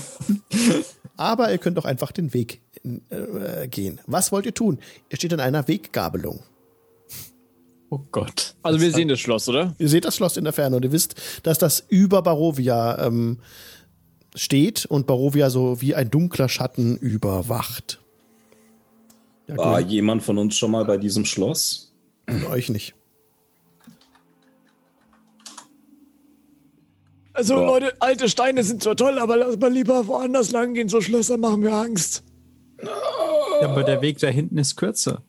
aber 1.16 1.52
ihr 1.52 1.58
könnt 1.58 1.78
auch 1.78 1.84
einfach 1.84 2.10
den 2.10 2.34
Weg 2.34 2.62
äh, 3.10 3.68
gehen. 3.68 4.00
Was 4.06 4.32
wollt 4.32 4.46
ihr 4.46 4.54
tun? 4.54 4.80
Ihr 5.10 5.16
steht 5.16 5.32
an 5.32 5.40
einer 5.40 5.68
Weggabelung. 5.68 6.40
Oh 7.93 8.01
Gott. 8.10 8.55
Also 8.62 8.81
wir 8.81 8.90
sehen 8.90 9.09
das 9.09 9.20
Schloss, 9.20 9.47
oder? 9.51 9.74
Ihr 9.78 9.90
seht 9.90 10.06
das 10.06 10.16
Schloss 10.16 10.39
in 10.39 10.44
der 10.44 10.55
Ferne 10.55 10.77
und 10.77 10.82
ihr 10.82 10.93
wisst, 10.93 11.14
dass 11.43 11.59
das 11.59 11.85
über 11.90 12.23
Barovia 12.23 13.06
ähm, 13.06 13.39
steht 14.35 14.86
und 14.86 15.06
Barovia 15.06 15.51
so 15.51 15.82
wie 15.82 15.94
ein 15.94 16.09
dunkler 16.09 16.48
Schatten 16.48 16.97
überwacht. 16.97 18.01
Ja, 19.47 19.59
War 19.59 19.82
gut, 19.82 19.90
jemand 19.90 20.23
von 20.23 20.39
uns 20.39 20.56
schon 20.56 20.70
mal 20.70 20.86
bei 20.86 20.97
diesem 20.97 21.27
Schloss? 21.27 21.93
euch 22.51 22.70
nicht. 22.70 22.94
Also 27.35 27.56
Ja. 27.56 27.66
Leute, 27.66 27.93
alte 28.01 28.31
Steine 28.31 28.64
sind 28.64 28.82
zwar 28.82 28.97
toll, 28.97 29.19
aber 29.19 29.36
lass 29.36 29.59
mal 29.59 29.70
lieber 29.70 30.06
woanders 30.06 30.51
lang 30.51 30.73
gehen. 30.73 30.89
So 30.89 31.02
Schlösser 31.02 31.36
machen 31.36 31.60
mir 31.60 31.74
Angst. 31.74 32.24
Ja, 32.82 33.69
aber 33.69 33.85
der 33.85 34.01
Weg 34.01 34.19
da 34.19 34.28
hinten 34.28 34.56
ist 34.56 34.77
kürzer. 34.77 35.23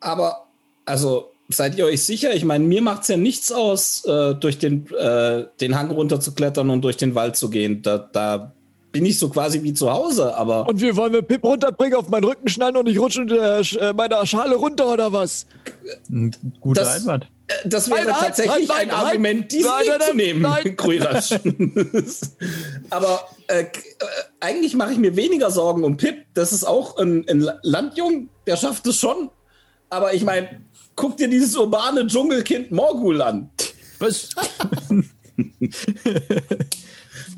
Aber, 0.00 0.48
also, 0.84 1.30
seid 1.48 1.76
ihr 1.76 1.86
euch 1.86 2.02
sicher? 2.04 2.34
Ich 2.34 2.44
meine, 2.44 2.64
mir 2.64 2.82
macht 2.82 3.02
es 3.02 3.08
ja 3.08 3.16
nichts 3.16 3.52
aus, 3.52 4.04
äh, 4.06 4.34
durch 4.34 4.58
den, 4.58 4.86
äh, 4.94 5.44
den 5.60 5.76
Hang 5.78 5.90
runter 5.90 6.20
zu 6.20 6.34
klettern 6.34 6.70
und 6.70 6.82
durch 6.82 6.96
den 6.96 7.14
Wald 7.14 7.36
zu 7.36 7.50
gehen. 7.50 7.82
Da, 7.82 7.98
da 7.98 8.52
bin 8.92 9.04
ich 9.04 9.18
so 9.18 9.28
quasi 9.28 9.62
wie 9.62 9.74
zu 9.74 9.92
Hause, 9.92 10.36
aber 10.36 10.68
Und 10.68 10.80
wir 10.80 10.94
wollen 10.96 11.12
mit 11.12 11.26
Pip 11.26 11.42
runterbringen, 11.42 11.98
auf 11.98 12.08
meinen 12.08 12.24
Rücken 12.24 12.48
schnallen 12.48 12.76
und 12.76 12.88
ich 12.88 12.98
rutsche 12.98 13.22
Sch- 13.22 13.78
äh, 13.78 13.92
meiner 13.92 14.24
Schale 14.24 14.54
runter 14.54 14.92
oder 14.92 15.12
was? 15.12 15.46
Ein 16.08 16.30
guter 16.60 16.82
Das- 16.82 17.00
Einwand. 17.00 17.24
äh, 17.48 17.68
das 17.68 17.90
wäre 17.90 18.04
Nein, 18.04 18.14
tatsächlich 18.20 18.68
nein, 18.68 18.78
ein 18.82 18.88
nein, 18.88 18.96
Argument, 18.96 19.50
diesen 19.52 19.70
nein, 19.70 20.00
zu 20.00 20.14
nehmen, 20.14 20.46
aber 22.90 23.28
äh, 23.48 23.62
äh, 23.62 23.66
eigentlich 24.40 24.74
mache 24.74 24.92
ich 24.92 24.98
mir 24.98 25.16
weniger 25.16 25.50
Sorgen 25.50 25.84
um 25.84 25.96
Pip. 25.96 26.24
Das 26.34 26.52
ist 26.52 26.64
auch 26.64 26.96
ein, 26.98 27.24
ein 27.28 27.48
Landjung, 27.62 28.28
der 28.46 28.56
schafft 28.56 28.86
es 28.86 28.96
schon. 28.96 29.30
Aber 29.90 30.14
ich 30.14 30.24
meine, 30.24 30.60
guck 30.96 31.16
dir 31.16 31.28
dieses 31.28 31.56
urbane 31.56 32.06
Dschungelkind 32.06 32.70
Morgul 32.70 33.22
an. 33.22 33.50
Was? 33.98 34.30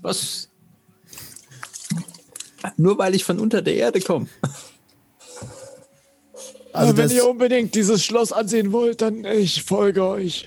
Was? 0.03 0.49
Nur 2.77 2.99
weil 2.99 3.15
ich 3.15 3.25
von 3.25 3.39
unter 3.39 3.63
der 3.63 3.77
Erde 3.77 4.01
komme. 4.01 4.29
Also 6.73 6.97
Wenn 6.97 7.05
das, 7.05 7.13
ihr 7.13 7.27
unbedingt 7.27 7.75
dieses 7.75 8.05
Schloss 8.05 8.33
ansehen 8.33 8.73
wollt, 8.73 9.01
dann 9.01 9.25
ich 9.25 9.63
folge 9.63 10.05
euch. 10.05 10.47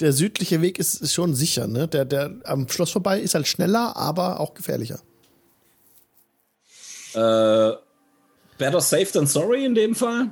der 0.00 0.12
südliche 0.12 0.60
Weg 0.60 0.78
ist, 0.78 0.94
ist 1.00 1.14
schon 1.14 1.34
sicher, 1.34 1.66
ne? 1.66 1.88
Der, 1.88 2.04
der 2.04 2.34
am 2.44 2.68
Schloss 2.68 2.90
vorbei 2.90 3.20
ist 3.20 3.34
halt 3.34 3.46
schneller, 3.46 3.96
aber 3.96 4.40
auch 4.40 4.52
gefährlicher. 4.52 5.00
Äh, 7.14 7.72
better 8.58 8.80
safe 8.80 9.10
than 9.12 9.26
sorry 9.26 9.64
in 9.64 9.74
dem 9.74 9.94
Fall. 9.94 10.30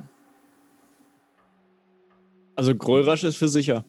Also 2.61 2.75
Grörasch 2.75 3.23
ist 3.23 3.37
für 3.37 3.47
sicher. 3.47 3.83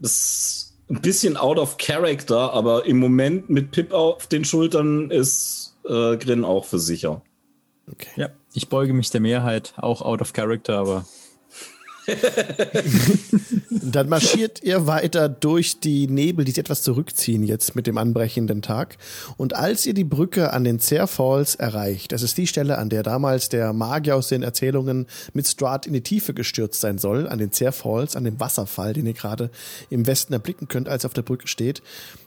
Das 0.00 0.12
ist 0.12 0.78
ein 0.88 1.02
bisschen 1.02 1.36
out 1.36 1.58
of 1.58 1.76
character, 1.76 2.54
aber 2.54 2.86
im 2.86 2.98
Moment 2.98 3.50
mit 3.50 3.72
Pip 3.72 3.92
auf 3.92 4.26
den 4.26 4.46
Schultern 4.46 5.10
ist 5.10 5.76
äh, 5.84 6.16
Grin 6.16 6.46
auch 6.46 6.64
für 6.64 6.78
sicher. 6.78 7.20
Okay. 7.90 8.08
Ja, 8.16 8.30
ich 8.54 8.70
beuge 8.70 8.94
mich 8.94 9.10
der 9.10 9.20
Mehrheit, 9.20 9.74
auch 9.76 10.00
out 10.00 10.22
of 10.22 10.32
character, 10.32 10.78
aber 10.78 11.04
dann 13.70 14.08
marschiert 14.08 14.62
ihr 14.62 14.86
weiter 14.86 15.28
durch 15.28 15.80
die 15.80 16.06
Nebel, 16.08 16.44
die 16.44 16.52
sich 16.52 16.58
etwas 16.58 16.82
zurückziehen 16.82 17.42
jetzt 17.42 17.76
mit 17.76 17.86
dem 17.86 17.98
anbrechenden 17.98 18.62
Tag. 18.62 18.96
Und 19.36 19.54
als 19.54 19.86
ihr 19.86 19.94
die 19.94 20.04
Brücke 20.04 20.52
an 20.52 20.64
den 20.64 20.80
Zer 20.80 21.06
Falls 21.06 21.54
erreicht, 21.54 22.12
das 22.12 22.22
ist 22.22 22.36
die 22.38 22.46
Stelle, 22.46 22.78
an 22.78 22.88
der 22.88 23.02
damals 23.02 23.48
der 23.48 23.72
Magier 23.72 24.16
aus 24.16 24.28
den 24.28 24.42
Erzählungen 24.42 25.06
mit 25.32 25.46
Strahd 25.46 25.86
in 25.86 25.92
die 25.92 26.02
Tiefe 26.02 26.34
gestürzt 26.34 26.80
sein 26.80 26.98
soll, 26.98 27.28
an 27.28 27.38
den 27.38 27.52
Zer 27.52 27.72
Falls, 27.72 28.16
an 28.16 28.24
dem 28.24 28.40
Wasserfall, 28.40 28.92
den 28.92 29.06
ihr 29.06 29.14
gerade 29.14 29.50
im 29.90 30.06
Westen 30.06 30.32
erblicken 30.32 30.68
könnt, 30.68 30.88
als 30.88 31.04
ihr 31.04 31.06
auf 31.06 31.14
der 31.14 31.22
Brücke 31.22 31.48
steht, 31.48 31.82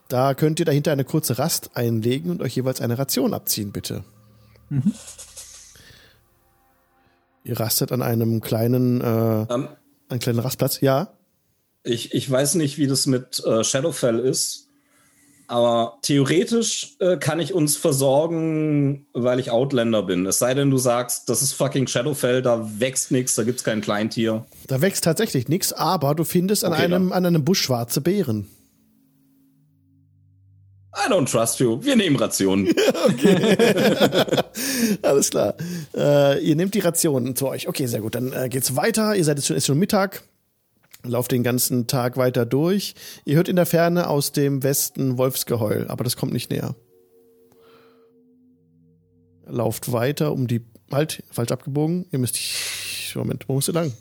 da 0.07 0.33
könnt 0.33 0.59
ihr 0.59 0.65
dahinter 0.65 0.91
eine 0.91 1.03
kurze 1.03 1.39
Rast 1.39 1.71
einlegen 1.73 2.31
und 2.31 2.41
euch 2.41 2.55
jeweils 2.55 2.81
eine 2.81 2.97
Ration 2.97 3.33
abziehen, 3.33 3.71
bitte. 3.71 4.03
Ihr 7.45 7.59
rastet 7.59 7.91
an 7.91 8.01
einem 8.01 8.41
kleinen, 8.41 8.99
äh, 9.01 9.53
Ähm, 9.53 9.67
einen 10.09 10.19
kleinen 10.19 10.39
Rastplatz. 10.39 10.81
Ja, 10.81 11.09
ich, 11.83 12.13
ich 12.13 12.29
weiß 12.29 12.55
nicht, 12.55 12.77
wie 12.79 12.87
das 12.87 13.05
mit 13.05 13.43
äh, 13.45 13.63
Shadowfell 13.63 14.17
ist, 14.17 14.67
aber 15.47 15.99
theoretisch 16.01 16.95
äh, 16.99 17.17
kann 17.17 17.39
ich 17.39 17.53
uns 17.53 17.77
versorgen, 17.77 19.05
weil 19.13 19.39
ich 19.39 19.51
Outlander 19.51 20.01
bin. 20.01 20.25
Es 20.25 20.39
sei 20.39 20.55
denn, 20.55 20.71
du 20.71 20.79
sagst, 20.79 21.29
das 21.29 21.43
ist 21.43 21.53
fucking 21.53 21.85
Shadowfell, 21.85 22.41
da 22.41 22.67
wächst 22.79 23.11
nichts, 23.11 23.35
da 23.35 23.43
gibt's 23.43 23.63
kein 23.63 23.81
Kleintier. 23.81 24.45
Da 24.65 24.81
wächst 24.81 25.03
tatsächlich 25.03 25.47
nichts, 25.47 25.71
aber 25.71 26.15
du 26.15 26.23
findest 26.23 26.65
an, 26.65 26.73
Okay, 26.73 26.81
einem, 26.85 27.11
an 27.11 27.27
einem 27.27 27.45
Busch 27.45 27.61
schwarze 27.61 28.01
Beeren. 28.01 28.47
I 31.05 31.09
don't 31.11 31.29
trust 31.29 31.59
you. 31.59 31.83
Wir 31.83 31.95
nehmen 31.95 32.15
Rationen. 32.15 32.67
Alles 35.03 35.29
klar. 35.29 35.53
Äh, 35.95 36.43
ihr 36.43 36.55
nehmt 36.55 36.73
die 36.73 36.79
Rationen 36.79 37.35
zu 37.35 37.47
euch. 37.47 37.67
Okay, 37.67 37.85
sehr 37.85 38.01
gut. 38.01 38.15
Dann 38.15 38.33
äh, 38.33 38.49
geht's 38.49 38.75
weiter. 38.75 39.15
Ihr 39.15 39.23
seid 39.23 39.37
jetzt 39.37 39.45
schon, 39.47 39.55
ist 39.55 39.67
schon 39.67 39.77
Mittag. 39.77 40.23
Lauft 41.03 41.31
den 41.31 41.43
ganzen 41.43 41.85
Tag 41.85 42.17
weiter 42.17 42.45
durch. 42.45 42.95
Ihr 43.25 43.35
hört 43.35 43.47
in 43.47 43.55
der 43.55 43.67
Ferne 43.67 44.07
aus 44.07 44.31
dem 44.31 44.63
Westen 44.63 45.19
Wolfsgeheul, 45.19 45.85
aber 45.87 46.03
das 46.03 46.17
kommt 46.17 46.33
nicht 46.33 46.49
näher. 46.49 46.75
Lauft 49.45 49.91
weiter 49.91 50.31
um 50.31 50.47
die. 50.47 50.61
Halt, 50.91 51.23
falsch 51.31 51.51
abgebogen. 51.51 52.07
Ihr 52.11 52.19
müsst. 52.19 52.39
Moment, 53.15 53.47
wo 53.47 53.53
musst 53.53 53.69
ihr 53.69 53.73
lang? 53.73 53.93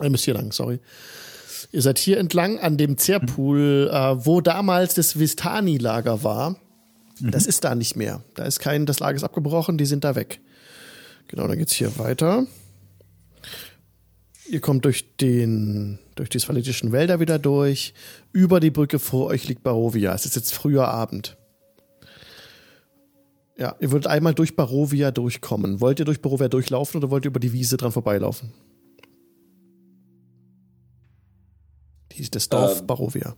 Ihr 0.00 0.10
müsst 0.10 0.24
hier 0.24 0.34
lang, 0.34 0.52
sorry. 0.52 0.80
Ihr 1.72 1.82
seid 1.82 1.98
hier 1.98 2.18
entlang 2.18 2.58
an 2.58 2.76
dem 2.76 2.98
Zerpool, 2.98 3.90
äh, 3.92 4.24
wo 4.26 4.40
damals 4.40 4.94
das 4.94 5.18
Vistani-Lager 5.18 6.24
war. 6.24 6.56
Das 7.20 7.46
ist 7.46 7.64
da 7.64 7.74
nicht 7.74 7.96
mehr. 7.96 8.22
Da 8.34 8.44
ist 8.44 8.60
kein, 8.60 8.86
das 8.86 8.98
Lager 8.98 9.16
ist 9.16 9.24
abgebrochen, 9.24 9.76
die 9.76 9.84
sind 9.84 10.04
da 10.04 10.14
weg. 10.14 10.40
Genau, 11.28 11.46
dann 11.46 11.58
geht's 11.58 11.74
hier 11.74 11.98
weiter. 11.98 12.46
Ihr 14.48 14.60
kommt 14.60 14.84
durch 14.84 15.16
den, 15.16 15.98
durch 16.16 16.28
die 16.28 16.40
sphaletischen 16.40 16.92
Wälder 16.92 17.20
wieder 17.20 17.38
durch. 17.38 17.94
Über 18.32 18.58
die 18.58 18.70
Brücke 18.70 18.98
vor 18.98 19.26
euch 19.26 19.46
liegt 19.46 19.62
Barovia. 19.62 20.12
Es 20.14 20.26
ist 20.26 20.34
jetzt 20.34 20.52
früher 20.52 20.88
Abend. 20.88 21.36
Ja, 23.56 23.76
ihr 23.78 23.92
würdet 23.92 24.06
einmal 24.06 24.34
durch 24.34 24.56
Barovia 24.56 25.10
durchkommen. 25.10 25.80
Wollt 25.80 25.98
ihr 25.98 26.06
durch 26.06 26.22
Barovia 26.22 26.48
durchlaufen 26.48 26.98
oder 26.98 27.10
wollt 27.10 27.26
ihr 27.26 27.30
über 27.30 27.38
die 27.38 27.52
Wiese 27.52 27.76
dran 27.76 27.92
vorbeilaufen? 27.92 28.52
Die 32.12 32.22
ist 32.22 32.34
das 32.34 32.48
Dorf 32.48 32.80
Ähm. 32.80 32.86
Barovia. 32.86 33.36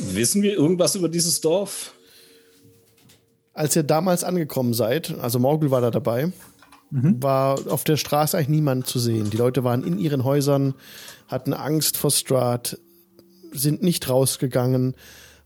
Wissen 0.00 0.42
wir 0.42 0.52
irgendwas 0.54 0.94
über 0.94 1.08
dieses 1.08 1.40
Dorf? 1.40 1.92
Als 3.52 3.74
ihr 3.74 3.82
damals 3.82 4.22
angekommen 4.22 4.72
seid, 4.72 5.18
also 5.18 5.40
Morgul 5.40 5.72
war 5.72 5.80
da 5.80 5.90
dabei, 5.90 6.32
war 6.90 7.58
auf 7.68 7.82
der 7.84 7.96
Straße 7.96 8.36
eigentlich 8.36 8.48
niemand 8.48 8.86
zu 8.86 8.98
sehen. 9.00 9.30
Die 9.30 9.36
Leute 9.36 9.64
waren 9.64 9.82
in 9.84 9.98
ihren 9.98 10.22
Häusern, 10.22 10.74
hatten 11.26 11.52
Angst 11.52 11.96
vor 11.96 12.12
Strahd, 12.12 12.78
sind 13.52 13.82
nicht 13.82 14.08
rausgegangen, 14.08 14.94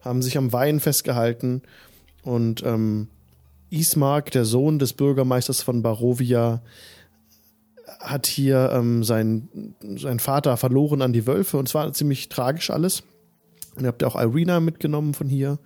haben 0.03 0.21
sich 0.23 0.37
am 0.37 0.53
Wein 0.53 0.79
festgehalten 0.79 1.63
und 2.23 2.63
ähm, 2.65 3.09
Ismark, 3.71 4.31
der 4.31 4.45
Sohn 4.45 4.79
des 4.79 4.93
Bürgermeisters 4.93 5.63
von 5.63 5.83
Barovia, 5.83 6.63
hat 8.03 8.27
hier 8.27 8.71
ähm, 8.73 9.05
sein, 9.05 9.75
seinen 9.81 10.21
Vater 10.21 10.57
verloren 10.57 11.03
an 11.03 11.13
die 11.13 11.27
Wölfe 11.27 11.57
und 11.57 11.69
es 11.69 11.75
war 11.75 11.93
ziemlich 11.93 12.29
tragisch 12.29 12.71
alles. 12.71 13.03
Und 13.77 13.85
ihr 13.85 13.89
habt 13.89 14.03
ja 14.03 14.09
auch 14.09 14.17
Irina 14.17 14.61
mitgenommen 14.61 15.15
von 15.15 15.29
hier. 15.29 15.59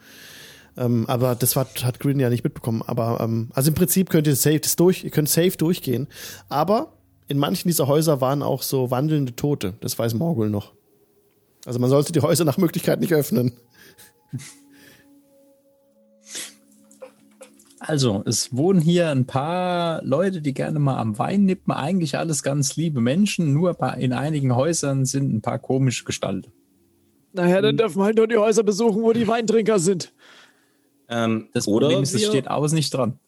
Ähm, 0.76 1.06
aber 1.08 1.34
das 1.34 1.56
war, 1.56 1.66
hat 1.82 2.00
Grin 2.00 2.20
ja 2.20 2.28
nicht 2.30 2.44
mitbekommen. 2.44 2.82
Aber 2.86 3.20
ähm, 3.20 3.50
also 3.54 3.68
im 3.68 3.74
Prinzip 3.74 4.10
könnt 4.10 4.26
ihr 4.26 4.36
safe 4.36 4.60
das 4.60 4.76
durch, 4.76 5.04
ihr 5.04 5.10
könnt 5.10 5.28
safe 5.28 5.56
durchgehen. 5.56 6.06
Aber 6.48 6.92
in 7.28 7.38
manchen 7.38 7.68
dieser 7.68 7.88
Häuser 7.88 8.20
waren 8.20 8.42
auch 8.42 8.62
so 8.62 8.90
wandelnde 8.90 9.34
Tote. 9.34 9.74
Das 9.80 9.98
weiß 9.98 10.14
Morgul 10.14 10.50
noch. 10.50 10.74
Also 11.64 11.80
man 11.80 11.90
sollte 11.90 12.12
die 12.12 12.20
Häuser 12.20 12.44
nach 12.44 12.58
Möglichkeit 12.58 13.00
nicht 13.00 13.12
öffnen. 13.12 13.52
Also, 17.78 18.22
es 18.24 18.56
wohnen 18.56 18.80
hier 18.80 19.10
ein 19.10 19.26
paar 19.26 20.02
Leute, 20.02 20.40
die 20.40 20.54
gerne 20.54 20.78
mal 20.78 20.96
am 20.98 21.18
Wein 21.18 21.44
nippen. 21.44 21.72
Eigentlich 21.74 22.16
alles 22.16 22.42
ganz 22.42 22.76
liebe 22.76 23.00
Menschen, 23.00 23.52
nur 23.52 23.76
in 23.98 24.12
einigen 24.14 24.56
Häusern 24.56 25.04
sind 25.04 25.32
ein 25.32 25.42
paar 25.42 25.58
komische 25.58 26.04
Gestalten. 26.04 26.52
Naja, 27.34 27.60
dann 27.60 27.76
dürfen 27.76 27.98
wir 27.98 28.04
halt 28.04 28.16
nur 28.16 28.28
die 28.28 28.38
Häuser 28.38 28.62
besuchen, 28.62 29.02
wo 29.02 29.12
die 29.12 29.28
Weintrinker 29.28 29.78
sind. 29.78 30.14
Ähm, 31.08 31.48
Das 31.52 31.68
oder 31.68 31.86
Problem 31.88 32.02
ist, 32.02 32.14
es 32.14 32.24
steht 32.24 32.48
aus 32.48 32.72
nicht 32.72 32.94
dran. 32.94 33.20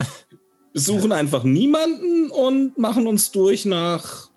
suchen 0.73 1.13
einfach 1.13 1.45
niemanden 1.45 2.31
und 2.31 2.79
machen 2.79 3.07
uns 3.07 3.31
durch 3.31 3.67
nach 3.67 4.31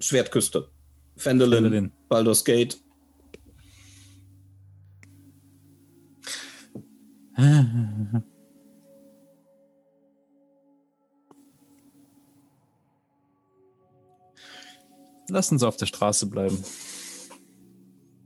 Schwertküste. 0.00 0.68
Fendelin, 1.16 1.64
Fendelin. 1.64 1.92
Baldur's 2.08 2.44
Gate. 2.44 2.78
Lass 15.32 15.50
uns 15.50 15.62
auf 15.62 15.78
der 15.78 15.86
Straße 15.86 16.26
bleiben. 16.26 16.62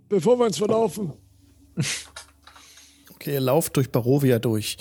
Bevor 0.09 0.41
wir 0.41 0.47
uns 0.47 0.59
verlaufen. 0.59 1.13
Okay, 3.15 3.35
ihr 3.35 3.41
lauft 3.41 3.77
durch 3.77 3.93
Barovia 3.93 4.41
durch, 4.41 4.77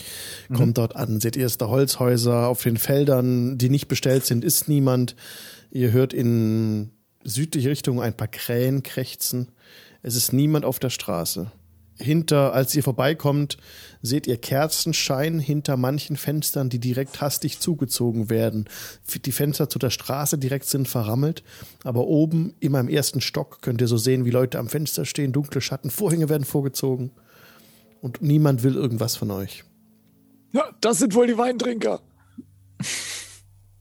kommt 0.52 0.80
dort 0.80 0.96
an, 0.96 1.20
seht 1.20 1.38
erste 1.38 1.70
Holzhäuser 1.70 2.48
auf 2.48 2.64
den 2.64 2.78
Feldern, 2.78 3.60
die 3.60 3.70
nicht 3.70 3.88
bestellt 3.88 4.26
sind, 4.26 4.44
ist 4.44 4.68
niemand. 4.68 5.16
Ihr 5.70 5.92
hört 5.92 6.14
in 6.14 6.92
südliche 7.24 7.70
Richtung 7.70 8.02
ein 8.02 8.18
paar 8.18 8.28
Krähen 8.28 8.82
krächzen. 8.82 9.52
Es 10.02 10.16
ist 10.16 10.34
niemand 10.34 10.66
auf 10.66 10.80
der 10.80 10.90
Straße. 10.90 11.52
Hinter, 11.98 12.54
als 12.54 12.76
ihr 12.76 12.84
vorbeikommt, 12.84 13.58
seht 14.02 14.28
ihr 14.28 14.38
Kerzenschein 14.38 15.40
hinter 15.40 15.78
manchen 15.78 16.18
Fenstern, 16.18 16.70
die 16.70 16.80
direkt 16.80 17.22
hastig 17.22 17.60
zugezogen 17.60 18.30
werden. 18.30 18.66
Die 19.26 19.32
Fenster 19.32 19.70
zu 19.70 19.80
der 19.80 19.90
Straße 19.90 20.38
direkt 20.38 20.66
sind 20.66 20.88
verrammelt, 20.88 21.44
aber 21.84 22.08
oben, 22.08 22.54
immer 22.60 22.80
im 22.80 22.90
ersten 22.90 23.22
Stock, 23.22 23.62
könnt 23.62 23.82
ihr 23.82 23.88
so 23.88 23.98
sehen, 23.98 24.26
wie 24.26 24.32
Leute 24.32 24.60
am 24.60 24.70
Fenster 24.70 25.06
stehen, 25.06 25.32
dunkle 25.32 25.62
Schatten, 25.62 25.90
Vorhänge 25.90 26.30
werden 26.30 26.46
vorgezogen 26.46 27.12
und 28.02 28.22
niemand 28.22 28.64
will 28.64 28.76
irgendwas 28.76 29.16
von 29.16 29.32
euch. 29.32 29.64
Ja, 30.52 30.70
das 30.82 31.00
sind 31.00 31.16
wohl 31.16 31.28
die 31.28 31.38
Weintrinker. 31.38 32.02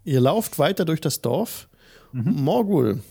Ihr 0.05 0.21
lauft 0.21 0.59
weiter 0.59 0.85
durch 0.85 1.01
das 1.01 1.21
Dorf. 1.21 1.69
Morgul, 2.13 3.03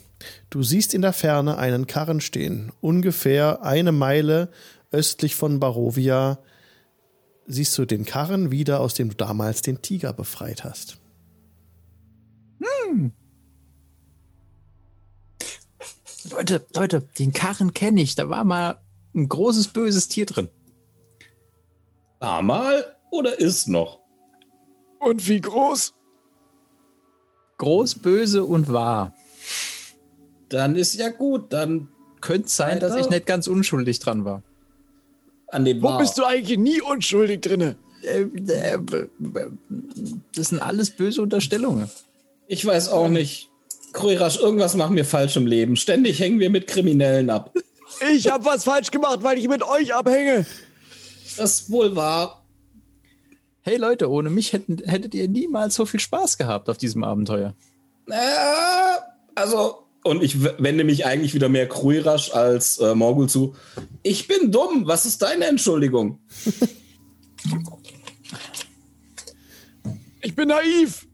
du 0.49 0.63
siehst 0.63 0.93
in 0.93 1.01
der 1.01 1.13
Ferne 1.13 1.57
einen 1.57 1.87
Karren 1.87 2.21
stehen. 2.21 2.71
Ungefähr 2.81 3.63
eine 3.63 3.91
Meile 3.91 4.49
östlich 4.93 5.35
von 5.35 5.59
Barovia 5.59 6.39
siehst 7.45 7.77
du 7.77 7.85
den 7.85 8.05
Karren 8.05 8.51
wieder, 8.51 8.79
aus 8.79 8.93
dem 8.93 9.09
du 9.09 9.15
damals 9.15 9.61
den 9.61 9.81
Tiger 9.81 10.13
befreit 10.13 10.63
hast. 10.63 10.97
Leute, 16.31 16.65
Leute, 16.73 17.01
den 17.19 17.33
Karren 17.33 17.73
kenne 17.73 18.01
ich. 18.01 18.15
Da 18.15 18.29
war 18.29 18.45
mal 18.45 18.79
ein 19.13 19.27
großes 19.27 19.67
böses 19.67 20.07
Tier 20.07 20.25
drin. 20.25 20.47
War 22.19 22.41
mal 22.41 22.95
oder 23.11 23.37
ist 23.39 23.67
noch? 23.67 23.99
Und 24.99 25.27
wie 25.27 25.41
groß? 25.41 25.93
Groß, 27.57 27.95
böse 27.95 28.45
und 28.45 28.71
wahr. 28.71 29.13
Dann 30.47 30.75
ist 30.75 30.93
ja 30.93 31.09
gut, 31.09 31.51
dann 31.51 31.89
Könnte 32.23 32.47
sein, 32.47 32.79
dass 32.79 32.95
ich 32.95 33.09
nicht 33.09 33.25
ganz 33.25 33.47
unschuldig 33.47 33.99
dran 33.99 34.23
war. 34.23 34.43
An 35.53 35.65
dem 35.65 35.81
Wo 35.81 35.87
war. 35.87 35.99
bist 35.99 36.17
du 36.17 36.23
eigentlich 36.25 36.57
nie 36.57 36.81
unschuldig 36.81 37.41
drinne? 37.41 37.75
Äh, 38.03 38.21
äh, 38.23 38.77
Das 40.35 40.49
sind 40.49 40.59
alles 40.59 40.91
böse 40.91 41.21
Unterstellungen. 41.21 41.89
Ich 42.47 42.65
weiß 42.65 42.89
auch 42.89 43.07
nicht. 43.07 43.49
Kruirasch, 43.93 44.39
irgendwas 44.39 44.75
machen 44.75 44.95
wir 44.95 45.05
falsch 45.05 45.35
im 45.37 45.45
Leben. 45.45 45.75
Ständig 45.75 46.19
hängen 46.19 46.39
wir 46.39 46.49
mit 46.49 46.67
Kriminellen 46.67 47.29
ab. 47.29 47.53
Ich 48.13 48.27
hab 48.29 48.43
was 48.43 48.63
falsch 48.63 48.89
gemacht, 48.89 49.19
weil 49.21 49.37
ich 49.37 49.47
mit 49.47 49.61
euch 49.63 49.93
abhänge. 49.93 50.45
Das 51.37 51.61
ist 51.61 51.71
wohl 51.71 51.95
wahr. 51.95 52.43
Hey 53.61 53.77
Leute, 53.77 54.09
ohne 54.09 54.29
mich 54.29 54.51
hätten, 54.51 54.79
hättet 54.83 55.13
ihr 55.13 55.27
niemals 55.29 55.75
so 55.75 55.85
viel 55.85 55.99
Spaß 55.99 56.37
gehabt 56.37 56.69
auf 56.69 56.77
diesem 56.77 57.03
Abenteuer. 57.03 57.53
Äh, 58.09 58.15
also, 59.35 59.82
und 60.03 60.23
ich 60.23 60.43
wende 60.43 60.83
mich 60.83 61.05
eigentlich 61.05 61.33
wieder 61.33 61.49
mehr 61.49 61.67
Kruirasch 61.67 62.31
als 62.33 62.77
äh, 62.79 62.93
Morgul 62.95 63.29
zu. 63.29 63.55
Ich 64.01 64.27
bin 64.27 64.51
dumm. 64.51 64.83
Was 64.85 65.05
ist 65.05 65.21
deine 65.21 65.45
Entschuldigung? 65.45 66.19
Ich 70.25 70.35
bin 70.35 70.47
naiv. 70.47 71.05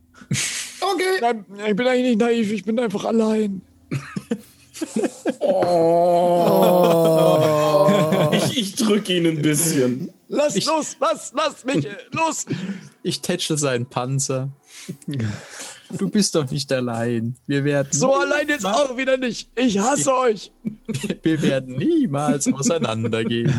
Okay. 0.80 1.18
Nein, 1.20 1.46
ich 1.68 1.76
bin 1.76 1.88
eigentlich 1.88 2.06
nicht 2.10 2.20
naiv, 2.20 2.52
ich 2.52 2.64
bin 2.64 2.80
einfach 2.80 3.06
allein. 3.06 3.64
Ich, 8.32 8.58
ich 8.58 8.76
drücke 8.76 9.18
ihn 9.18 9.26
ein 9.26 9.42
bisschen. 9.42 10.14
Lass 10.28 10.64
los, 10.64 10.96
lass, 11.00 11.34
lass 11.36 11.66
mich 11.66 11.86
äh, 11.86 11.98
los. 12.12 12.46
Ich 13.02 13.22
tätschel 13.22 13.58
seinen 13.58 13.88
Panzer. 13.88 14.50
Du 15.98 16.10
bist 16.10 16.36
doch 16.36 16.50
nicht 16.50 16.72
allein. 16.72 17.36
Wir 17.48 17.64
werden, 17.64 17.90
So 17.92 18.14
allein 18.14 18.48
jetzt 18.48 18.66
auch 18.66 18.96
wieder 18.96 19.18
nicht. 19.18 19.50
Ich 19.56 19.80
hasse 19.80 20.16
euch. 20.16 20.52
wir 21.24 21.42
werden 21.42 21.78
niemals 21.78 22.52
auseinandergehen. 22.52 23.52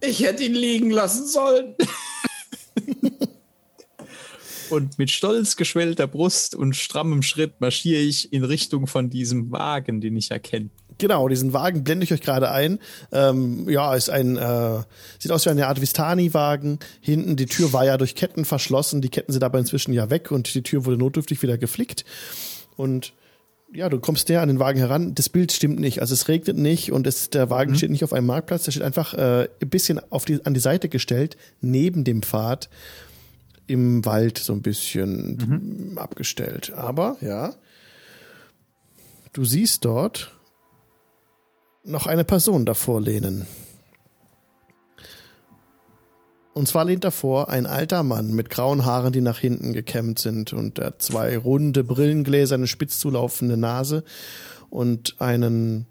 Ich 0.00 0.20
hätte 0.20 0.44
ihn 0.44 0.54
liegen 0.54 0.90
lassen 0.90 1.26
sollen. 1.26 1.74
Und 4.70 4.98
mit 4.98 5.10
stolz 5.10 5.56
geschwellter 5.56 6.06
Brust 6.06 6.54
und 6.54 6.76
strammem 6.76 7.22
Schritt 7.22 7.60
marschiere 7.60 8.02
ich 8.02 8.32
in 8.32 8.44
Richtung 8.44 8.86
von 8.86 9.08
diesem 9.08 9.50
Wagen, 9.50 10.00
den 10.00 10.16
ich 10.16 10.30
erkenne. 10.30 10.70
Genau, 10.98 11.28
diesen 11.28 11.52
Wagen 11.52 11.84
blende 11.84 12.04
ich 12.04 12.12
euch 12.12 12.20
gerade 12.20 12.50
ein. 12.50 12.80
Ähm, 13.12 13.68
ja, 13.68 13.94
ist 13.94 14.10
ein, 14.10 14.36
äh, 14.36 14.82
sieht 15.18 15.30
aus 15.30 15.46
wie 15.46 15.50
eine 15.50 15.68
Art 15.68 15.80
Vistani-Wagen. 15.80 16.80
Hinten, 17.00 17.36
die 17.36 17.46
Tür 17.46 17.72
war 17.72 17.84
ja 17.84 17.96
durch 17.96 18.16
Ketten 18.16 18.44
verschlossen. 18.44 19.00
Die 19.00 19.08
Ketten 19.08 19.32
sind 19.32 19.44
aber 19.44 19.58
inzwischen 19.58 19.92
ja 19.92 20.10
weg 20.10 20.32
und 20.32 20.52
die 20.52 20.62
Tür 20.62 20.84
wurde 20.84 20.98
notdürftig 20.98 21.40
wieder 21.42 21.56
geflickt. 21.56 22.04
Und 22.76 23.12
ja, 23.72 23.88
du 23.88 24.00
kommst 24.00 24.28
näher 24.28 24.42
an 24.42 24.48
den 24.48 24.58
Wagen 24.58 24.78
heran. 24.78 25.14
Das 25.14 25.28
Bild 25.28 25.52
stimmt 25.52 25.78
nicht. 25.78 26.00
Also 26.00 26.14
es 26.14 26.26
regnet 26.26 26.56
nicht 26.56 26.90
und 26.90 27.06
es, 27.06 27.30
der 27.30 27.50
Wagen 27.50 27.76
steht 27.76 27.90
nicht 27.90 28.04
auf 28.04 28.12
einem 28.12 28.26
Marktplatz. 28.26 28.64
Der 28.64 28.72
steht 28.72 28.82
einfach 28.82 29.14
äh, 29.14 29.48
ein 29.62 29.68
bisschen 29.68 30.00
auf 30.10 30.24
die, 30.24 30.44
an 30.44 30.54
die 30.54 30.60
Seite 30.60 30.88
gestellt, 30.88 31.36
neben 31.60 32.02
dem 32.02 32.22
Pfad 32.22 32.70
im 33.66 34.04
Wald 34.04 34.38
so 34.38 34.54
ein 34.54 34.62
bisschen 34.62 35.96
abgestellt. 35.96 36.72
Aber 36.74 37.18
ja, 37.20 37.54
du 39.34 39.44
siehst 39.44 39.84
dort 39.84 40.37
noch 41.88 42.06
eine 42.06 42.24
Person 42.24 42.66
davor 42.66 43.00
lehnen. 43.00 43.46
Und 46.52 46.66
zwar 46.66 46.84
lehnt 46.84 47.04
davor 47.04 47.50
ein 47.50 47.66
alter 47.66 48.02
Mann 48.02 48.34
mit 48.34 48.50
grauen 48.50 48.84
Haaren, 48.84 49.12
die 49.12 49.20
nach 49.20 49.38
hinten 49.38 49.72
gekämmt 49.72 50.18
sind 50.18 50.52
und 50.52 50.78
er 50.80 50.86
hat 50.86 51.02
zwei 51.02 51.38
runde 51.38 51.84
Brillengläser, 51.84 52.56
eine 52.56 52.66
spitz 52.66 52.98
zulaufende 52.98 53.56
Nase 53.56 54.02
und 54.68 55.20
einen 55.20 55.86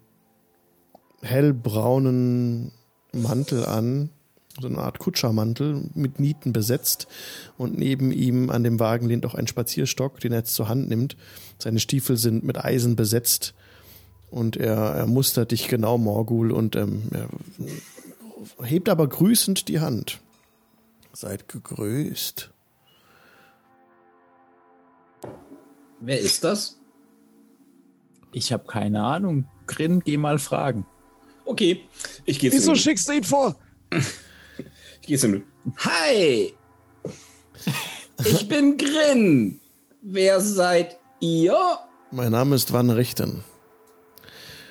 hellbraunen 1.22 2.72
Mantel 3.12 3.64
an, 3.64 4.10
so 4.60 4.68
eine 4.68 4.78
Art 4.78 4.98
Kutschermantel 4.98 5.88
mit 5.94 6.20
Nieten 6.20 6.52
besetzt 6.52 7.06
und 7.56 7.78
neben 7.78 8.12
ihm 8.12 8.50
an 8.50 8.62
dem 8.62 8.78
Wagen 8.78 9.08
lehnt 9.08 9.24
auch 9.24 9.34
ein 9.34 9.46
Spazierstock, 9.46 10.20
den 10.20 10.32
er 10.32 10.40
jetzt 10.40 10.54
zur 10.54 10.68
Hand 10.68 10.88
nimmt. 10.88 11.16
Seine 11.58 11.80
Stiefel 11.80 12.18
sind 12.18 12.44
mit 12.44 12.62
Eisen 12.62 12.94
besetzt 12.94 13.54
und 14.30 14.56
er, 14.56 14.76
er 14.76 15.06
mustert 15.06 15.52
dich 15.52 15.68
genau, 15.68 15.98
Morgul, 15.98 16.52
und 16.52 16.76
ähm, 16.76 17.02
er 17.12 17.28
hebt 18.66 18.88
aber 18.88 19.08
grüßend 19.08 19.68
die 19.68 19.80
Hand. 19.80 20.20
Seid 21.12 21.48
gegrüßt. 21.48 22.50
Wer 26.00 26.20
ist 26.20 26.44
das? 26.44 26.78
Ich 28.32 28.52
habe 28.52 28.66
keine 28.66 29.02
Ahnung. 29.02 29.46
Grin, 29.66 30.00
geh 30.00 30.16
mal 30.16 30.38
fragen. 30.38 30.86
Okay, 31.44 31.82
ich 32.24 32.38
gehe 32.38 32.52
Wieso 32.52 32.74
schickst 32.74 33.08
du 33.08 33.12
ihn 33.12 33.24
vor? 33.24 33.56
Ich 35.00 35.06
gehe 35.06 35.18
zu 35.18 35.28
ihm. 35.28 35.44
Hi! 35.78 36.52
Ich 38.24 38.48
bin 38.48 38.76
Grin. 38.76 39.60
Wer 40.02 40.40
seid 40.40 40.98
ihr? 41.20 41.56
Mein 42.10 42.32
Name 42.32 42.56
ist 42.56 42.72
Van 42.72 42.90
Richten. 42.90 43.44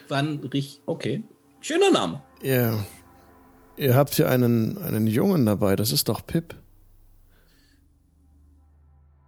Wann 0.09 0.39
rich. 0.53 0.81
Okay. 0.85 1.23
Schöner 1.59 1.91
Name. 1.91 2.21
Ihr, 2.41 2.85
ihr 3.77 3.95
habt 3.95 4.15
hier 4.15 4.29
einen, 4.29 4.77
einen 4.77 5.07
Jungen 5.07 5.45
dabei, 5.45 5.75
das 5.75 5.91
ist 5.91 6.09
doch 6.09 6.25
Pip. 6.25 6.55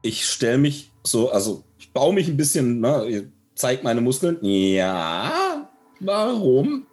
Ich 0.01 0.25
stelle 0.25 0.57
mich 0.57 0.91
so, 1.03 1.31
also 1.31 1.63
ich 1.77 1.91
baue 1.91 2.13
mich 2.13 2.27
ein 2.27 2.37
bisschen, 2.37 2.79
ne, 2.79 3.05
ich 3.07 3.23
zeig 3.55 3.83
meine 3.83 4.01
Muskeln. 4.01 4.37
Ja. 4.41 5.69
Warum? 5.99 6.85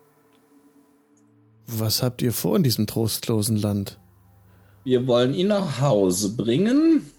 Was 1.67 2.03
habt 2.03 2.23
ihr 2.23 2.33
vor 2.33 2.57
in 2.57 2.63
diesem 2.63 2.87
trostlosen 2.87 3.57
Land? 3.57 3.99
Wir 4.85 5.07
wollen 5.07 5.35
ihn 5.35 5.49
nach 5.49 5.81
Hause 5.81 6.37
bringen. 6.37 7.11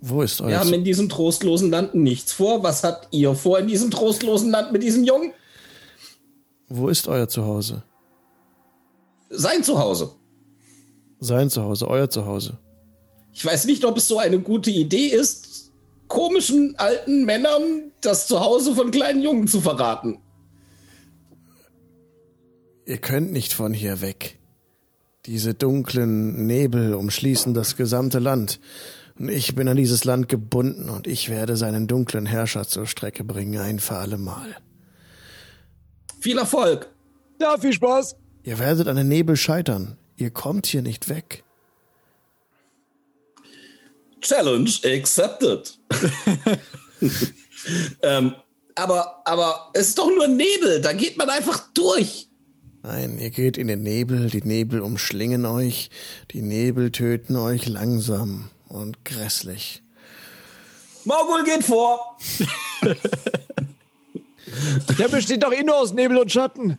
Wo 0.00 0.22
ist 0.22 0.40
Wir 0.40 0.46
euer 0.46 0.60
haben 0.60 0.68
Zu 0.68 0.74
in 0.74 0.84
diesem 0.84 1.08
trostlosen 1.08 1.70
Land 1.70 1.94
nichts 1.94 2.32
vor. 2.32 2.62
Was 2.62 2.84
habt 2.84 3.08
ihr 3.10 3.34
vor 3.34 3.58
in 3.58 3.66
diesem 3.66 3.90
trostlosen 3.90 4.50
Land 4.50 4.72
mit 4.72 4.82
diesem 4.82 5.04
Jungen? 5.04 5.32
Wo 6.68 6.88
ist 6.88 7.08
euer 7.08 7.28
Zuhause? 7.28 7.82
Sein 9.30 9.62
Zuhause. 9.62 10.12
Sein 11.20 11.50
Zuhause, 11.50 11.88
euer 11.88 12.10
Zuhause. 12.10 12.58
Ich 13.32 13.44
weiß 13.44 13.66
nicht, 13.66 13.84
ob 13.84 13.96
es 13.96 14.08
so 14.08 14.18
eine 14.18 14.40
gute 14.40 14.70
Idee 14.70 15.08
ist, 15.08 15.72
komischen 16.08 16.74
alten 16.78 17.24
Männern 17.24 17.92
das 18.00 18.26
Zuhause 18.26 18.74
von 18.74 18.90
kleinen 18.90 19.22
Jungen 19.22 19.48
zu 19.48 19.60
verraten. 19.60 20.18
Ihr 22.84 22.98
könnt 22.98 23.32
nicht 23.32 23.52
von 23.52 23.74
hier 23.74 24.00
weg. 24.00 24.38
Diese 25.26 25.54
dunklen 25.54 26.46
Nebel 26.46 26.94
umschließen 26.94 27.52
das 27.52 27.76
gesamte 27.76 28.20
Land. 28.20 28.60
Und 29.18 29.28
ich 29.28 29.54
bin 29.56 29.66
an 29.66 29.76
dieses 29.76 30.04
Land 30.04 30.28
gebunden 30.28 30.88
und 30.88 31.06
ich 31.06 31.28
werde 31.28 31.56
seinen 31.56 31.88
dunklen 31.88 32.26
Herrscher 32.26 32.66
zur 32.66 32.86
Strecke 32.86 33.24
bringen, 33.24 33.58
ein 33.58 33.80
für 33.80 33.96
alle 33.96 34.18
Mal. 34.18 34.56
Viel 36.26 36.38
Erfolg. 36.38 36.90
Ja, 37.40 37.56
viel 37.56 37.72
Spaß. 37.72 38.16
Ihr 38.42 38.58
werdet 38.58 38.88
an 38.88 38.96
den 38.96 39.06
Nebel 39.06 39.36
scheitern. 39.36 39.96
Ihr 40.16 40.30
kommt 40.30 40.66
hier 40.66 40.82
nicht 40.82 41.08
weg. 41.08 41.44
Challenge 44.22 44.68
accepted. 44.84 45.78
ähm, 48.02 48.34
aber, 48.74 49.22
aber 49.24 49.70
es 49.72 49.90
ist 49.90 49.98
doch 49.98 50.10
nur 50.10 50.26
Nebel, 50.26 50.80
da 50.80 50.94
geht 50.94 51.16
man 51.16 51.30
einfach 51.30 51.68
durch. 51.74 52.26
Nein, 52.82 53.20
ihr 53.20 53.30
geht 53.30 53.56
in 53.56 53.68
den 53.68 53.84
Nebel, 53.84 54.28
die 54.28 54.42
Nebel 54.42 54.80
umschlingen 54.80 55.46
euch, 55.46 55.90
die 56.32 56.42
Nebel 56.42 56.90
töten 56.90 57.36
euch 57.36 57.68
langsam 57.68 58.50
und 58.68 59.04
grässlich. 59.04 59.80
Morgul 61.04 61.44
geht 61.44 61.62
vor. 61.62 62.18
Der 64.98 65.08
besteht 65.08 65.42
doch 65.42 65.52
eh 65.52 65.62
nur 65.62 65.76
aus 65.76 65.92
Nebel 65.92 66.18
und 66.18 66.32
Schatten. 66.32 66.78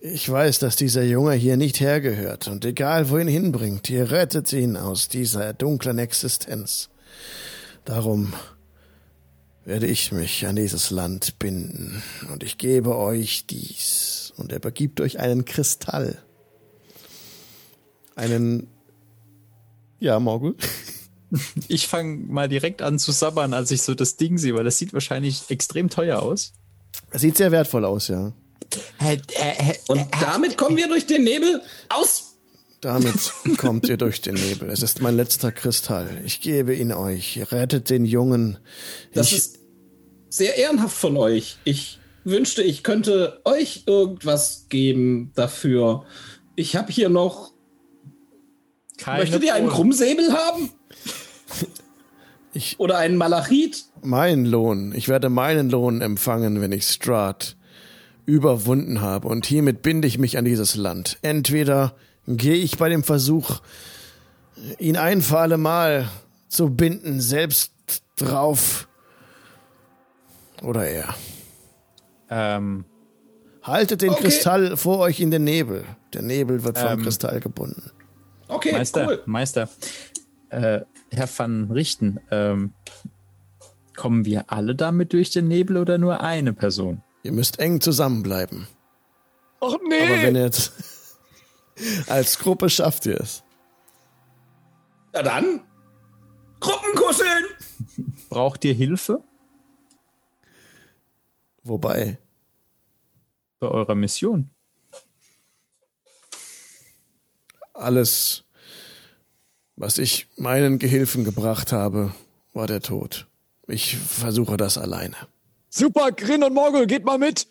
Ich 0.00 0.30
weiß, 0.30 0.60
dass 0.60 0.76
dieser 0.76 1.02
Junge 1.02 1.34
hier 1.34 1.56
nicht 1.56 1.80
hergehört 1.80 2.46
und 2.46 2.64
egal 2.64 3.10
wo 3.10 3.18
ihn 3.18 3.26
hinbringt, 3.26 3.90
ihr 3.90 4.10
rettet 4.12 4.52
ihn 4.52 4.76
aus 4.76 5.08
dieser 5.08 5.52
dunklen 5.54 5.98
Existenz. 5.98 6.88
Darum 7.84 8.32
werde 9.64 9.86
ich 9.86 10.12
mich 10.12 10.46
an 10.46 10.56
dieses 10.56 10.90
Land 10.90 11.38
binden 11.38 12.02
und 12.32 12.42
ich 12.42 12.58
gebe 12.58 12.96
euch 12.96 13.46
dies 13.46 14.32
und 14.36 14.52
er 14.52 14.60
begibt 14.60 15.00
euch 15.00 15.18
einen 15.18 15.44
Kristall. 15.44 16.16
Einen, 18.14 18.68
ja, 19.98 20.20
Morgul. 20.20 20.56
Ich 21.68 21.88
fange 21.88 22.16
mal 22.26 22.48
direkt 22.48 22.80
an 22.82 22.98
zu 22.98 23.12
sabbern, 23.12 23.52
als 23.52 23.70
ich 23.70 23.82
so 23.82 23.94
das 23.94 24.16
Ding 24.16 24.38
sehe, 24.38 24.54
weil 24.54 24.64
das 24.64 24.78
sieht 24.78 24.92
wahrscheinlich 24.92 25.42
extrem 25.50 25.90
teuer 25.90 26.22
aus. 26.22 26.52
Das 27.10 27.20
sieht 27.20 27.36
sehr 27.36 27.52
wertvoll 27.52 27.84
aus, 27.84 28.08
ja. 28.08 28.32
Und 29.88 30.06
damit 30.20 30.56
kommen 30.56 30.76
wir 30.76 30.88
durch 30.88 31.06
den 31.06 31.24
Nebel 31.24 31.62
aus. 31.88 32.36
Damit 32.80 33.32
kommt 33.58 33.88
ihr 33.88 33.96
durch 33.96 34.20
den 34.20 34.34
Nebel. 34.34 34.70
Es 34.70 34.82
ist 34.82 35.00
mein 35.00 35.16
letzter 35.16 35.52
Kristall. 35.52 36.22
Ich 36.24 36.40
gebe 36.40 36.74
ihn 36.74 36.92
euch. 36.92 37.40
Rettet 37.50 37.90
den 37.90 38.04
Jungen. 38.04 38.58
Das 39.12 39.32
ich, 39.32 39.38
ist 39.38 39.58
sehr 40.28 40.56
ehrenhaft 40.56 40.96
von 40.96 41.16
euch. 41.16 41.58
Ich 41.64 41.98
wünschte, 42.24 42.62
ich 42.62 42.82
könnte 42.82 43.40
euch 43.44 43.84
irgendwas 43.86 44.66
geben 44.68 45.32
dafür. 45.34 46.04
Ich 46.56 46.76
habe 46.76 46.92
hier 46.92 47.08
noch. 47.08 47.52
Keine 48.96 49.20
Möchtet 49.20 49.44
ihr 49.44 49.54
einen. 49.54 49.68
Krummsäbel 49.68 50.32
haben? 50.32 50.70
Ich- 52.54 52.80
Oder 52.80 52.98
einen 52.98 53.16
Malachit? 53.16 53.84
mein 54.02 54.44
Lohn. 54.46 54.92
Ich 54.96 55.08
werde 55.08 55.28
meinen 55.28 55.68
Lohn 55.70 56.00
empfangen, 56.00 56.60
wenn 56.62 56.72
ich 56.72 56.88
Strahd 56.88 57.56
überwunden 58.24 59.00
habe. 59.02 59.28
Und 59.28 59.44
hiermit 59.46 59.82
binde 59.82 60.08
ich 60.08 60.18
mich 60.18 60.38
an 60.38 60.44
dieses 60.46 60.74
Land. 60.74 61.18
Entweder 61.22 61.94
gehe 62.26 62.54
ich 62.56 62.78
bei 62.78 62.88
dem 62.88 63.04
Versuch, 63.04 63.60
ihn 64.78 64.96
ein 64.96 65.20
für 65.20 65.38
alle 65.38 65.58
Mal 65.58 66.08
zu 66.48 66.70
binden, 66.70 67.20
selbst 67.20 67.72
drauf. 68.16 68.88
Oder 70.62 70.86
er. 70.88 71.14
Ähm, 72.30 72.84
Haltet 73.62 74.00
den 74.02 74.10
Okay. 74.10 74.22
Kristall 74.22 74.76
vor 74.78 74.98
euch 75.00 75.20
in 75.20 75.30
den 75.30 75.44
Nebel. 75.44 75.84
Der 76.14 76.22
Nebel 76.22 76.64
wird 76.64 76.78
vom 76.78 76.92
Ähm. 76.98 77.02
Kristall 77.02 77.40
gebunden. 77.40 77.90
Okay, 78.48 78.72
Meister, 78.72 79.06
cool. 79.06 79.22
Meister, 79.26 79.68
äh, 80.48 80.80
Herr 81.10 81.28
van 81.28 81.70
Richten, 81.70 82.20
ähm, 82.30 82.72
kommen 83.96 84.24
wir 84.24 84.52
alle 84.52 84.74
damit 84.74 85.12
durch 85.12 85.30
den 85.30 85.48
Nebel 85.48 85.76
oder 85.76 85.98
nur 85.98 86.20
eine 86.20 86.52
Person? 86.52 87.02
Ihr 87.22 87.32
müsst 87.32 87.58
eng 87.58 87.80
zusammenbleiben. 87.80 88.66
Ach 89.60 89.74
Aber 89.74 89.88
nee. 89.88 90.22
wenn 90.22 90.36
ihr 90.36 90.42
jetzt 90.42 90.72
als 92.08 92.38
Gruppe 92.38 92.70
schafft 92.70 93.06
ihr 93.06 93.20
es. 93.20 93.42
Na 95.12 95.22
dann. 95.22 95.60
Gruppenkuscheln! 96.60 97.44
Braucht 98.28 98.64
ihr 98.64 98.74
Hilfe 98.74 99.22
Wobei, 101.68 102.18
bei 103.60 103.68
eurer 103.68 103.94
Mission? 103.94 104.50
alles, 107.74 108.44
was 109.78 109.98
ich 109.98 110.26
meinen 110.36 110.78
Gehilfen 110.78 111.24
gebracht 111.24 111.72
habe, 111.72 112.12
war 112.52 112.66
der 112.66 112.80
Tod. 112.80 113.26
Ich 113.68 113.96
versuche 113.96 114.56
das 114.56 114.76
alleine. 114.76 115.16
Super, 115.70 116.12
Grin 116.12 116.42
und 116.42 116.54
Morgul, 116.54 116.86
geht 116.86 117.04
mal 117.04 117.18
mit. 117.18 117.46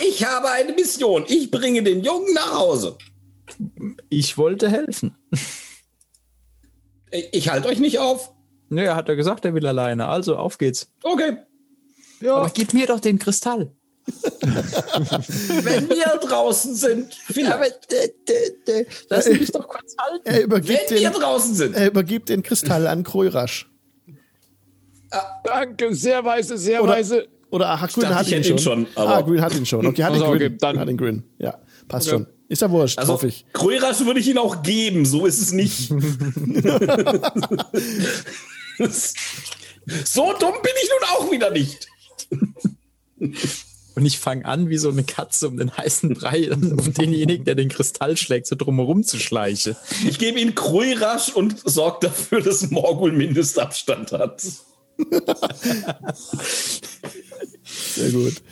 Ich 0.00 0.24
habe 0.24 0.50
eine 0.50 0.72
Mission. 0.72 1.24
Ich 1.28 1.50
bringe 1.50 1.82
den 1.82 2.02
Jungen 2.02 2.32
nach 2.34 2.54
Hause. 2.54 2.96
Ich 4.08 4.38
wollte 4.38 4.70
helfen. 4.70 5.14
Ich, 7.32 7.48
halte 7.48 7.68
euch 7.68 7.78
nicht 7.78 7.98
auf. 7.98 8.32
Nö, 8.68 8.82
er 8.82 8.96
hat 8.96 9.08
ja 9.08 9.14
gesagt, 9.14 9.44
er 9.44 9.54
will 9.54 9.66
alleine. 9.66 10.06
Also, 10.06 10.36
auf 10.36 10.58
geht's. 10.58 10.90
Okay. 11.02 11.36
Ja. 12.20 12.36
Aber 12.36 12.50
gib 12.50 12.72
mir 12.72 12.86
doch 12.86 13.00
den 13.00 13.18
Kristall. 13.18 13.72
Wenn 15.62 15.88
wir 15.88 16.18
draußen 16.28 16.74
sind, 16.74 17.14
vielleicht. 17.14 17.88
lass 19.08 19.28
mich 19.28 19.52
doch 19.52 19.68
kurz 19.68 19.94
halten. 19.98 20.22
Er 20.24 20.42
übergibt, 20.42 20.90
Wenn 20.90 20.98
wir 21.00 21.10
den, 21.10 21.20
draußen 21.20 21.54
sind. 21.54 21.76
er 21.76 21.86
übergibt 21.88 22.28
den 22.28 22.42
Kristall 22.42 22.86
an 22.86 23.04
Kroirasch. 23.04 23.70
Danke, 25.44 25.94
sehr 25.94 26.24
weise, 26.24 26.56
sehr 26.58 26.82
Oder- 26.82 26.92
weise. 26.92 27.28
Oder 27.50 27.68
ah, 27.70 27.86
Grün 27.86 28.02
dachte, 28.04 28.14
hat 28.14 28.26
ich 28.28 28.32
ihn 28.32 28.44
schon. 28.44 28.52
ihn 28.52 28.58
schon, 28.58 28.86
aber- 28.94 29.16
ah, 29.16 29.20
Grün 29.22 29.40
hat 29.40 29.54
ihn 29.56 29.66
schon. 29.66 29.84
Okay, 29.84 30.04
hat 30.04 30.12
Also, 30.12 30.24
ihn 30.24 30.30
Grün. 30.30 30.46
okay, 30.46 30.56
dann- 30.60 30.78
hat 30.78 30.88
ihn 30.88 30.96
Grün. 30.96 31.24
Ja, 31.38 31.58
passt 31.88 32.08
schon. 32.08 32.26
Ist 32.48 32.62
ja 32.62 32.70
wurscht, 32.70 32.96
Also, 32.98 33.12
hoffe 33.14 33.26
ich. 33.28 33.44
Krörasch 33.52 34.00
würde 34.04 34.20
ich 34.20 34.28
ihn 34.28 34.38
auch 34.38 34.62
geben, 34.62 35.04
so 35.04 35.26
ist 35.26 35.40
es 35.40 35.50
nicht. 35.52 35.88
so 35.88 35.94
dumm 40.38 40.54
bin 40.62 40.72
ich 40.82 40.90
nun 40.90 41.02
auch 41.16 41.30
wieder 41.30 41.50
nicht. 41.50 41.88
Und 43.94 44.06
ich 44.06 44.18
fange 44.18 44.44
an, 44.44 44.68
wie 44.68 44.78
so 44.78 44.90
eine 44.90 45.02
Katze 45.04 45.48
um 45.48 45.56
den 45.56 45.76
heißen 45.76 46.14
Brei, 46.14 46.50
um 46.52 46.92
denjenigen, 46.94 47.44
der 47.44 47.54
den 47.54 47.68
Kristall 47.68 48.16
schlägt, 48.16 48.46
so 48.46 48.56
drumherum 48.56 49.02
zu 49.02 49.18
schleichen. 49.18 49.76
Ich 50.06 50.18
gebe 50.18 50.40
ihn 50.40 50.54
Krörasch 50.54 51.30
und 51.30 51.56
sorge 51.64 52.06
dafür, 52.08 52.40
dass 52.40 52.70
Morgul 52.70 53.12
Mindestabstand 53.12 54.12
hat. 54.12 54.42
Sehr 57.64 58.10
gut. 58.12 58.42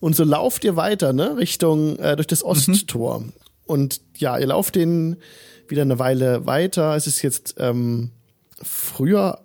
Und 0.00 0.14
so 0.14 0.24
lauft 0.24 0.64
ihr 0.64 0.76
weiter, 0.76 1.12
ne, 1.12 1.36
Richtung 1.36 1.98
äh, 1.98 2.16
durch 2.16 2.26
das 2.26 2.42
Osttor. 2.44 3.24
Und 3.64 4.00
ja, 4.16 4.38
ihr 4.38 4.46
lauft 4.46 4.76
den 4.76 5.16
wieder 5.68 5.82
eine 5.82 5.98
Weile 5.98 6.46
weiter. 6.46 6.94
Es 6.94 7.06
ist 7.06 7.22
jetzt 7.22 7.56
ähm, 7.58 8.10
früher 8.62 9.40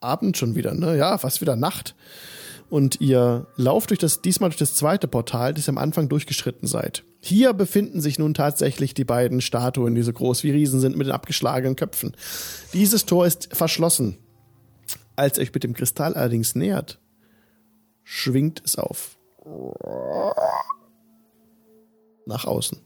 Abend 0.00 0.36
schon 0.36 0.54
wieder, 0.54 0.74
ne? 0.74 0.96
Ja, 0.96 1.18
fast 1.18 1.40
wieder 1.40 1.56
Nacht. 1.56 1.94
Und 2.68 3.00
ihr 3.00 3.46
lauft 3.56 3.90
durch 3.90 4.00
das, 4.00 4.22
diesmal 4.22 4.50
durch 4.50 4.58
das 4.58 4.74
zweite 4.74 5.06
Portal, 5.06 5.54
das 5.54 5.68
ihr 5.68 5.72
am 5.72 5.78
Anfang 5.78 6.08
durchgeschritten 6.08 6.66
seid. 6.66 7.04
Hier 7.20 7.52
befinden 7.52 8.00
sich 8.00 8.18
nun 8.18 8.34
tatsächlich 8.34 8.94
die 8.94 9.04
beiden 9.04 9.40
Statuen, 9.40 9.94
die 9.94 10.02
so 10.02 10.12
groß 10.12 10.42
wie 10.42 10.50
Riesen 10.50 10.80
sind, 10.80 10.96
mit 10.96 11.06
den 11.06 11.12
abgeschlagenen 11.12 11.76
Köpfen. 11.76 12.16
Dieses 12.72 13.06
Tor 13.06 13.26
ist 13.26 13.54
verschlossen. 13.54 14.18
Als 15.14 15.38
ihr 15.38 15.42
euch 15.42 15.54
mit 15.54 15.64
dem 15.64 15.74
Kristall 15.74 16.14
allerdings 16.14 16.54
nähert, 16.54 17.00
schwingt 18.02 18.62
es 18.64 18.76
auf. 18.76 19.16
Nach 22.26 22.44
außen. 22.44 22.78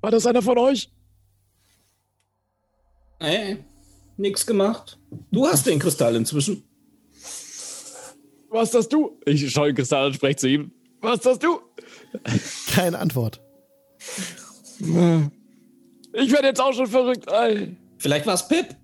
War 0.00 0.10
das 0.10 0.26
einer 0.26 0.42
von 0.42 0.58
euch? 0.58 0.92
Äh, 3.18 3.56
nix 4.18 4.46
gemacht. 4.46 4.98
Du 5.30 5.46
hast 5.46 5.66
den 5.66 5.78
Kristall 5.78 6.16
inzwischen. 6.16 6.64
Was 8.50 8.70
das 8.70 8.88
du? 8.88 9.18
Ich 9.26 9.50
schaue 9.50 9.68
den 9.68 9.76
Kristall 9.76 10.06
und 10.06 10.14
spreche 10.14 10.36
zu 10.36 10.48
ihm. 10.48 10.72
Was 11.00 11.20
das 11.20 11.38
du? 11.38 11.60
Keine 12.72 12.98
Antwort. 12.98 13.40
Ich 14.80 16.32
werde 16.32 16.48
jetzt 16.48 16.60
auch 16.60 16.72
schon 16.72 16.86
verrückt. 16.86 17.30
Ey. 17.30 17.76
Vielleicht 17.98 18.26
war 18.26 18.34
es 18.34 18.46
Pip. 18.48 18.76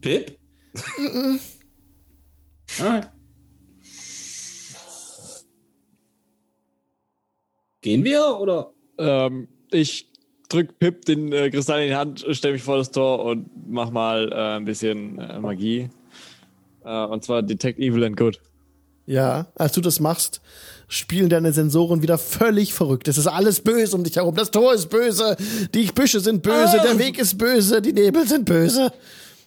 Pip? 0.00 0.38
ah. 2.80 3.00
Gehen 7.80 8.04
wir 8.04 8.38
oder? 8.38 8.72
Ähm, 8.98 9.48
ich 9.70 10.10
drück 10.48 10.78
Pip 10.78 11.04
den 11.04 11.32
äh, 11.32 11.50
Kristall 11.50 11.82
in 11.82 11.88
die 11.88 11.94
Hand, 11.94 12.24
stelle 12.30 12.54
mich 12.54 12.62
vor 12.62 12.78
das 12.78 12.90
Tor 12.90 13.24
und 13.24 13.48
mach 13.68 13.90
mal 13.90 14.30
äh, 14.32 14.56
ein 14.56 14.64
bisschen 14.64 15.18
äh, 15.18 15.38
Magie. 15.38 15.90
Äh, 16.84 17.04
und 17.04 17.24
zwar 17.24 17.42
Detect 17.42 17.78
Evil 17.78 18.04
and 18.04 18.16
Good. 18.16 18.40
Ja, 19.06 19.48
als 19.54 19.72
du 19.72 19.80
das 19.80 20.00
machst, 20.00 20.40
spielen 20.88 21.28
deine 21.28 21.52
Sensoren 21.52 22.02
wieder 22.02 22.16
völlig 22.16 22.72
verrückt. 22.72 23.06
Es 23.08 23.18
ist 23.18 23.26
alles 23.26 23.60
böse 23.60 23.96
um 23.96 24.04
dich 24.04 24.16
herum. 24.16 24.34
Das 24.34 24.50
Tor 24.50 24.72
ist 24.72 24.88
böse, 24.88 25.36
die 25.74 25.86
Büsche 25.86 26.20
sind 26.20 26.42
böse, 26.42 26.80
der 26.82 26.98
Weg 26.98 27.18
ist 27.18 27.36
böse, 27.36 27.82
die 27.82 27.92
Nebel 27.92 28.26
sind 28.26 28.46
böse. 28.46 28.90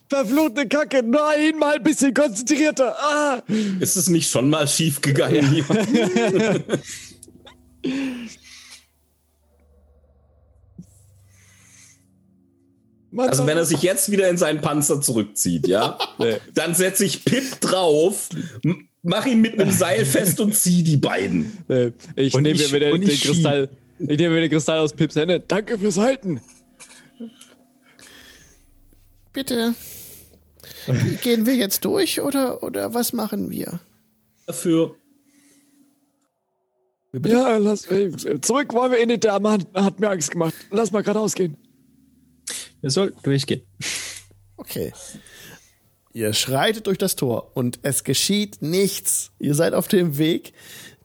Verfluchte 0.08 0.66
Kacke, 0.66 1.02
nein, 1.02 1.58
mal 1.58 1.74
ein 1.76 1.82
bisschen 1.82 2.14
konzentrierter. 2.14 2.96
Ah! 2.98 3.42
Ist 3.80 3.96
es 3.96 4.08
nicht 4.08 4.30
schon 4.30 4.48
mal 4.48 4.66
schief 4.66 5.00
gegangen? 5.00 5.50
hier? 5.50 5.64
Mann, 13.10 13.28
Also 13.30 13.46
wenn 13.46 13.56
er 13.56 13.64
sich 13.64 13.82
jetzt 13.82 14.10
wieder 14.10 14.28
in 14.28 14.36
seinen 14.36 14.60
Panzer 14.60 15.00
zurückzieht, 15.00 15.66
ja, 15.66 15.98
dann 16.54 16.74
setze 16.74 17.04
ich 17.04 17.24
Pip 17.24 17.60
drauf, 17.60 18.28
mach 19.02 19.24
ihn 19.26 19.40
mit 19.40 19.58
einem 19.58 19.70
Seil 19.72 20.04
fest 20.04 20.40
und 20.40 20.54
zieh 20.54 20.82
die 20.82 20.96
beiden. 20.98 21.56
Ich 22.16 22.34
Und 22.34 22.42
nehme 22.42 22.60
ich- 22.60 22.70
mir 22.72 22.80
den, 22.80 22.92
und 22.92 23.00
den 23.00 23.10
ich 23.10 23.22
Kristall. 23.22 23.70
Ich 24.00 24.18
nehme 24.18 24.34
mir 24.34 24.42
den 24.42 24.50
Kristall 24.50 24.78
aus 24.78 24.92
Pips 24.92 25.16
Hände. 25.16 25.40
Danke 25.40 25.78
fürs 25.78 25.96
Halten. 25.98 26.40
Bitte. 29.32 29.74
Gehen 31.22 31.46
wir 31.46 31.54
jetzt 31.54 31.84
durch 31.84 32.20
oder, 32.20 32.62
oder 32.62 32.94
was 32.94 33.12
machen 33.12 33.50
wir? 33.50 33.80
Dafür. 34.46 34.94
Ja, 37.24 37.56
lass, 37.56 37.88
zurück 38.42 38.72
wollen 38.74 38.92
wir 38.92 38.98
in 38.98 39.08
die 39.08 39.18
Dame. 39.20 39.50
Hat, 39.50 39.66
hat 39.74 39.98
mir 40.00 40.10
Angst 40.10 40.30
gemacht. 40.30 40.54
Lass 40.70 40.92
mal 40.92 41.02
geradeaus 41.02 41.34
gehen. 41.34 41.56
Wir 42.80 42.90
sollten 42.90 43.20
durchgehen. 43.22 43.62
Okay. 44.56 44.92
Ihr 46.12 46.32
schreitet 46.32 46.86
durch 46.86 46.98
das 46.98 47.16
Tor 47.16 47.52
und 47.54 47.78
es 47.82 48.02
geschieht 48.02 48.62
nichts. 48.62 49.30
Ihr 49.38 49.54
seid 49.54 49.74
auf 49.74 49.88
dem 49.88 50.18
Weg. 50.18 50.52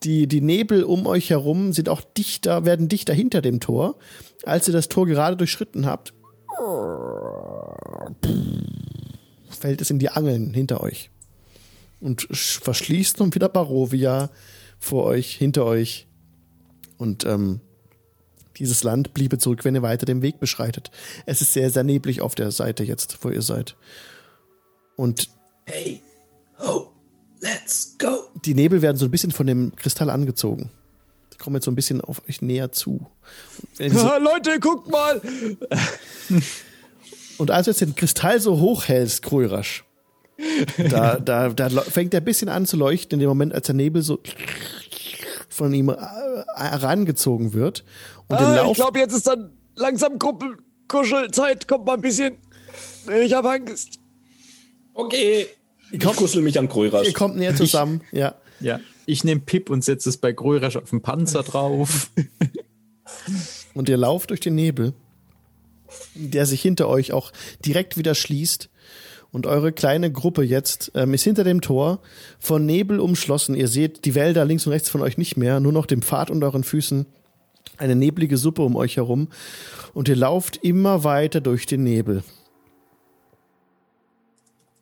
Die, 0.04 0.28
die 0.28 0.42
Nebel 0.42 0.84
um 0.84 1.06
euch 1.06 1.30
herum 1.30 1.72
sind 1.72 1.88
auch 1.88 2.02
dichter, 2.02 2.66
werden 2.66 2.90
dichter 2.90 3.14
hinter 3.14 3.42
dem 3.42 3.60
Tor. 3.60 3.98
Als 4.44 4.68
ihr 4.68 4.74
das 4.74 4.90
Tor 4.90 5.06
gerade 5.06 5.38
durchschritten 5.38 5.86
habt, 5.86 6.14
fällt 9.50 9.82
es 9.82 9.90
in 9.90 10.00
die 10.00 10.10
Angeln 10.10 10.54
hinter 10.54 10.82
euch. 10.82 11.10
Und 12.02 12.22
sch- 12.28 12.62
verschließt 12.62 13.20
nun 13.20 13.34
wieder 13.34 13.48
Barovia 13.48 14.30
vor 14.78 15.06
euch, 15.06 15.36
hinter 15.36 15.66
euch. 15.66 16.08
Und 16.98 17.26
ähm, 17.26 17.62
dieses 18.64 18.84
Land 18.84 19.14
bliebe 19.14 19.38
zurück, 19.38 19.66
wenn 19.66 19.76
ihr 19.76 19.82
weiter 19.82 20.06
den 20.06 20.22
Weg 20.22 20.40
beschreitet. 20.40 20.90
Es 21.26 21.42
ist 21.42 21.54
sehr, 21.54 21.70
sehr 21.70 21.84
neblig 21.84 22.22
auf 22.22 22.34
der 22.34 22.52
Seite 22.52 22.84
jetzt, 22.84 23.18
wo 23.22 23.30
ihr 23.30 23.42
seid. 23.42 23.76
Und 24.96 25.30
Hey, 25.66 26.02
oh, 26.60 26.88
let's 27.42 27.96
go. 27.98 28.30
die 28.46 28.54
Nebel 28.54 28.82
werden 28.82 28.98
so 28.98 29.06
ein 29.06 29.12
bisschen 29.12 29.32
von 29.32 29.48
dem 29.48 29.76
Kristall 29.76 30.10
angezogen. 30.10 30.70
Die 31.34 31.38
kommen 31.38 31.56
jetzt 31.56 31.66
so 31.66 31.72
ein 31.72 31.76
bisschen 31.76 32.02
auf 32.02 32.22
euch 32.28 32.42
näher 32.42 32.72
zu. 32.72 33.06
Wenn 33.78 33.92
ihr 33.92 34.00
so, 34.00 34.08
Leute, 34.20 34.60
guckt 34.60 34.90
mal. 34.90 35.22
und 37.38 37.52
als 37.52 37.66
du 37.66 37.72
jetzt 37.72 37.82
den 37.82 37.96
Kristall 37.96 38.40
so 38.40 38.60
hochhältst, 38.60 39.22
Krörasch, 39.24 39.84
da, 40.90 41.20
da, 41.20 41.50
da 41.50 41.70
fängt 41.70 42.14
er 42.14 42.22
ein 42.22 42.26
bisschen 42.26 42.50
an 42.50 42.66
zu 42.66 42.78
leuchten 42.78 43.18
in 43.18 43.20
dem 43.20 43.30
Moment, 43.30 43.54
als 43.54 43.68
der 43.68 43.76
Nebel 43.76 44.02
so 44.02 44.20
von 45.50 45.74
ihm 45.74 45.90
äh, 45.90 45.96
herangezogen 46.56 47.54
wird. 47.54 47.84
Und 48.28 48.38
Ah, 48.38 48.52
ich 48.52 48.58
Lauf, 48.58 48.76
glaube, 48.78 49.00
jetzt 49.00 49.14
ist 49.14 49.28
dann 49.28 49.52
langsam 49.76 50.18
Kuppel 50.20 50.58
Kuschelzeit. 50.88 51.68
Kommt 51.68 51.86
mal 51.86 51.96
ein 51.96 52.02
bisschen. 52.02 52.38
Ich 53.24 53.34
habe 53.34 53.50
Angst. 53.52 54.00
Okay. 54.94 55.48
Ich 55.92 56.00
kuschel 56.00 56.42
mich 56.42 56.58
an 56.58 56.70
Krörasch. 56.70 57.08
ihr 57.08 57.14
kommt 57.14 57.36
näher 57.36 57.56
zusammen. 57.56 58.02
Ja. 58.12 58.36
Ja. 58.60 58.80
Ich 59.06 59.24
nehme 59.24 59.42
Pip 59.42 59.70
und 59.70 59.84
setze 59.84 60.10
es 60.10 60.18
bei 60.18 60.32
Grörasch 60.32 60.76
auf 60.78 60.90
den 60.90 61.02
Panzer 61.02 61.44
drauf. 61.44 62.10
Und 63.74 63.90
ihr 63.90 63.98
lauft 63.98 64.30
durch 64.30 64.40
den 64.40 64.56
Nebel, 64.56 64.94
der 66.16 66.46
sich 66.46 66.62
hinter 66.62 66.88
euch 66.88 67.12
auch 67.12 67.32
direkt 67.66 67.98
wieder 67.98 68.16
schließt. 68.16 68.70
Und 69.32 69.48
eure 69.48 69.72
kleine 69.72 70.12
Gruppe 70.12 70.44
jetzt 70.44 70.92
ähm, 70.94 71.14
ist 71.16 71.24
hinter 71.24 71.44
dem 71.44 71.62
Tor 71.62 72.02
von 72.40 72.66
Nebel 72.68 73.00
umschlossen. 73.00 73.56
Ihr 73.56 73.68
seht 73.68 74.06
die 74.06 74.14
Wälder 74.14 74.46
links 74.46 74.66
und 74.68 74.74
rechts 74.74 74.90
von 74.90 75.02
euch 75.02 75.18
nicht 75.18 75.38
mehr, 75.38 75.60
nur 75.60 75.72
noch 75.72 75.88
den 75.88 76.04
Pfad 76.04 76.30
unter 76.30 76.46
euren 76.48 76.64
Füßen. 76.64 77.08
Eine 77.78 77.96
neblige 77.96 78.38
Suppe 78.38 78.62
um 78.62 78.76
euch 78.76 78.98
herum. 78.98 79.30
Und 79.94 80.08
ihr 80.08 80.16
lauft 80.16 80.58
immer 80.58 81.04
weiter 81.04 81.42
durch 81.42 81.66
den 81.66 81.84
Nebel. 81.84 82.24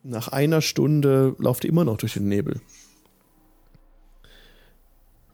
Nach 0.04 0.28
einer 0.30 0.62
Stunde 0.62 1.36
lauft 1.38 1.64
ihr 1.64 1.70
immer 1.70 1.86
noch 1.86 1.98
durch 1.98 2.14
den 2.14 2.28
Nebel. 2.28 2.60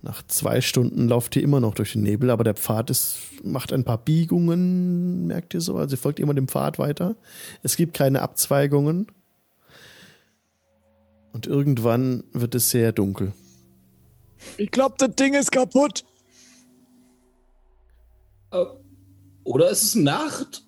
Nach 0.02 0.22
zwei 0.28 0.62
Stunden 0.62 1.08
lauft 1.08 1.36
ihr 1.36 1.42
immer 1.42 1.60
noch 1.60 1.74
durch 1.74 1.94
den 1.94 2.04
Nebel, 2.04 2.30
aber 2.30 2.44
der 2.44 2.54
Pfad 2.54 2.90
ist, 2.90 3.18
macht 3.44 3.74
ein 3.74 3.84
paar 3.84 3.98
Biegungen, 3.98 5.26
merkt 5.26 5.54
ihr 5.54 5.62
so. 5.62 5.78
Also 5.78 5.96
ihr 5.96 5.98
folgt 5.98 6.20
immer 6.20 6.34
dem 6.34 6.48
Pfad 6.48 6.80
weiter. 6.80 7.16
Es 7.64 7.76
gibt 7.76 7.94
keine 7.94 8.22
Abzweigungen. 8.22 9.08
Und 11.34 11.48
irgendwann 11.48 12.24
wird 12.34 12.56
es 12.56 12.70
sehr 12.70 12.92
dunkel. 12.92 13.34
Ich 14.58 14.72
glaube, 14.72 14.96
das 14.98 15.16
Ding 15.16 15.34
ist 15.34 15.52
kaputt. 15.52 16.06
Äh, 18.52 18.66
Oder 19.44 19.70
ist 19.70 19.84
es 19.84 19.96
Nacht? 19.96 20.64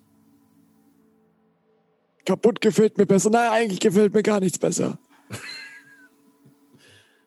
Kaputt 2.26 2.60
gefällt 2.60 2.98
mir 2.98 3.06
besser. 3.06 3.30
Nein, 3.30 3.50
eigentlich 3.50 3.80
gefällt 3.80 4.14
mir 4.14 4.22
gar 4.22 4.40
nichts 4.40 4.58
besser. 4.58 4.98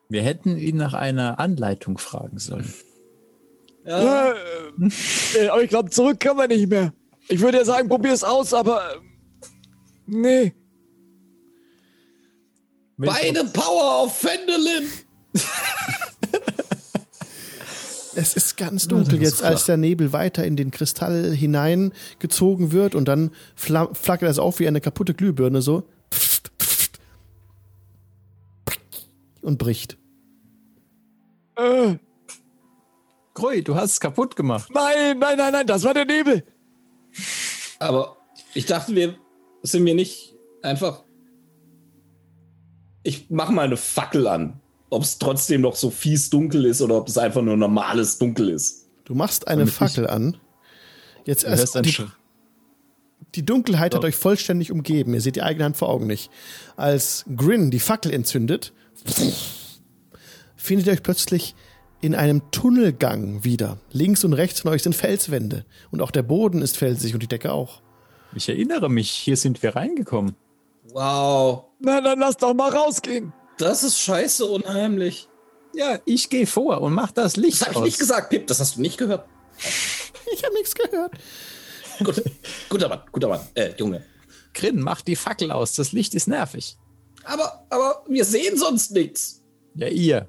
Wir 0.10 0.22
hätten 0.22 0.58
ihn 0.58 0.78
nach 0.78 0.94
einer 0.94 1.40
Anleitung 1.40 1.98
fragen 1.98 2.38
sollen. 2.38 2.72
Ja. 3.86 4.32
Äh, 4.32 4.36
äh, 5.36 5.48
aber 5.50 5.64
ich 5.64 5.70
glaube, 5.70 5.90
zurück 5.90 6.20
kann 6.20 6.38
man 6.38 6.50
nicht 6.50 6.70
mehr. 6.70 6.94
Ich 7.28 7.40
würde 7.42 7.58
ja 7.58 7.66
sagen, 7.66 7.90
probier 7.90 8.14
es 8.14 8.24
aus, 8.24 8.54
aber. 8.54 8.94
äh, 8.96 8.98
Nee. 10.06 10.54
Beide 12.98 13.46
Power 13.46 14.02
auf 14.02 14.18
Fendelin. 14.20 14.88
Es 18.15 18.35
ist 18.35 18.57
ganz 18.57 18.88
dunkel 18.88 19.22
jetzt, 19.22 19.44
als 19.44 19.65
der 19.65 19.77
Nebel 19.77 20.14
weiter 20.14 20.44
in 20.45 20.56
den 20.56 20.72
Kristall 20.72 21.31
hineingezogen 21.34 22.72
wird 22.72 22.95
und 22.95 23.07
dann 23.07 23.31
fla- 23.56 23.94
flackert 23.94 24.30
es 24.30 24.40
auf 24.40 24.60
wie 24.60 24.68
eine 24.68 24.81
kaputte 24.81 25.14
Glühbirne 25.14 25.61
so. 25.61 25.84
Und 29.41 29.57
bricht. 29.57 29.98
Äh, 31.56 31.95
Groi, 33.34 33.61
du 33.61 33.76
hast 33.76 33.91
es 33.94 33.99
kaputt 33.99 34.35
gemacht. 34.35 34.69
nein, 34.73 35.18
nein, 35.19 35.38
nein, 35.38 35.52
nein, 35.52 35.68
das 35.68 35.84
war 35.84 35.94
der 35.94 36.06
Nebel. 36.06 36.44
Aber 37.80 38.18
ich 38.53 38.65
dachte, 38.65 38.95
wir 38.95 39.15
sind 39.64 39.85
wir 39.85 39.95
nicht 39.95 40.35
einfach. 40.61 41.03
Ich 43.03 43.26
mach 43.30 43.49
mal 43.49 43.65
eine 43.65 43.76
Fackel 43.77 44.27
an. 44.27 44.61
Ob 44.94 45.02
es 45.02 45.18
trotzdem 45.18 45.61
noch 45.61 45.76
so 45.76 45.90
fies 45.90 46.30
dunkel 46.30 46.65
ist 46.65 46.80
oder 46.80 46.98
ob 46.98 47.07
es 47.07 47.18
einfach 47.18 47.41
nur 47.41 47.57
normales 47.57 48.20
Dunkel 48.20 48.49
ist. 48.49 48.86
Du 49.06 49.15
machst 49.15 49.48
eine 49.48 49.61
Damit 49.61 49.74
Fackel 49.74 50.07
an. 50.07 50.38
Jetzt 51.26 51.44
erst 51.45 51.76
ein 51.76 51.82
die, 51.82 51.95
die 53.34 53.44
Dunkelheit 53.44 53.95
hat 53.95 54.06
euch 54.06 54.15
vollständig 54.15 54.72
umgeben. 54.72 55.15
Ihr 55.15 55.22
seht 55.22 55.36
die 55.36 55.41
eigene 55.41 55.65
Hand 55.65 55.78
vor 55.78 55.90
Augen 55.90 56.06
nicht. 56.06 56.30
Als 56.76 57.26
Grin 57.36 57.72
die 57.72 57.80
Fackel 57.80 58.14
entzündet, 58.14 58.72
findet 60.56 60.86
ihr 60.86 60.94
euch 60.94 61.02
plötzlich 61.02 61.56
in 62.02 62.14
einem 62.14 62.52
Tunnelgang 62.52 63.44
wieder. 63.44 63.80
Links 63.91 64.24
und 64.24 64.34
rechts 64.34 64.60
von 64.60 64.70
euch 64.70 64.84
sind 64.84 64.94
Felswände. 64.94 65.65
Und 65.90 66.02
auch 66.02 66.11
der 66.11 66.22
Boden 66.22 66.61
ist 66.61 66.78
felsig 66.78 67.15
und 67.15 67.24
die 67.24 67.28
Decke 67.28 67.52
auch. 67.52 67.82
Ich 68.36 68.48
erinnere 68.48 68.90
mich, 68.90 69.10
hier 69.10 69.38
sind 69.38 69.64
wir 69.64 69.76
reingekommen. 69.76 70.36
Wow. 70.91 71.64
Na, 71.80 71.99
dann 71.99 72.20
lass 72.20 72.38
doch 72.38 72.53
mal 72.53 72.70
rausgehen. 72.70 73.34
Das 73.58 73.84
ist 73.84 74.00
scheiße 74.00 74.46
unheimlich. 74.46 75.28
Ja, 75.76 76.00
ich 76.06 76.30
gehe 76.30 76.46
vor 76.48 76.82
und 76.82 76.94
mach 76.94 77.12
das 77.12 77.36
Licht 77.36 77.62
Das 77.62 77.68
habe 77.68 77.72
ich 77.72 77.78
aus. 77.78 77.84
nicht 77.86 78.00
gesagt, 78.00 78.30
Pip. 78.30 78.48
Das 78.48 78.60
hast 78.60 78.76
du 78.78 78.82
nicht 78.82 78.98
gehört. 78.98 79.26
Ich 80.36 80.42
habe 80.44 80.54
nichts 80.56 80.74
gehört. 80.74 81.12
Gut. 82.04 82.24
guter 82.70 82.88
Mann, 82.90 83.02
guter 83.12 83.28
Mann. 83.28 83.42
Äh, 83.54 83.74
Junge. 83.78 84.04
Grin, 84.54 84.80
mach 84.80 85.02
die 85.02 85.16
Fackel 85.18 85.52
aus. 85.52 85.74
Das 85.76 85.92
Licht 85.92 86.16
ist 86.16 86.28
nervig. 86.28 86.78
Aber, 87.26 87.66
aber 87.70 88.04
wir 88.08 88.26
sehen 88.26 88.58
sonst 88.58 88.92
nichts. 88.92 89.42
Ja, 89.76 89.88
ihr. 89.90 90.28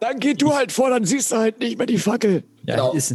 Dann 0.00 0.18
geh 0.18 0.34
du 0.34 0.54
halt 0.54 0.72
vor, 0.72 0.90
dann 0.90 1.04
siehst 1.04 1.30
du 1.30 1.36
halt 1.36 1.60
nicht 1.60 1.76
mehr 1.78 1.86
die 1.86 1.98
Fackel. 1.98 2.44
Ja, 2.64 2.76
Genau. 2.76 2.92
ist, 2.92 3.14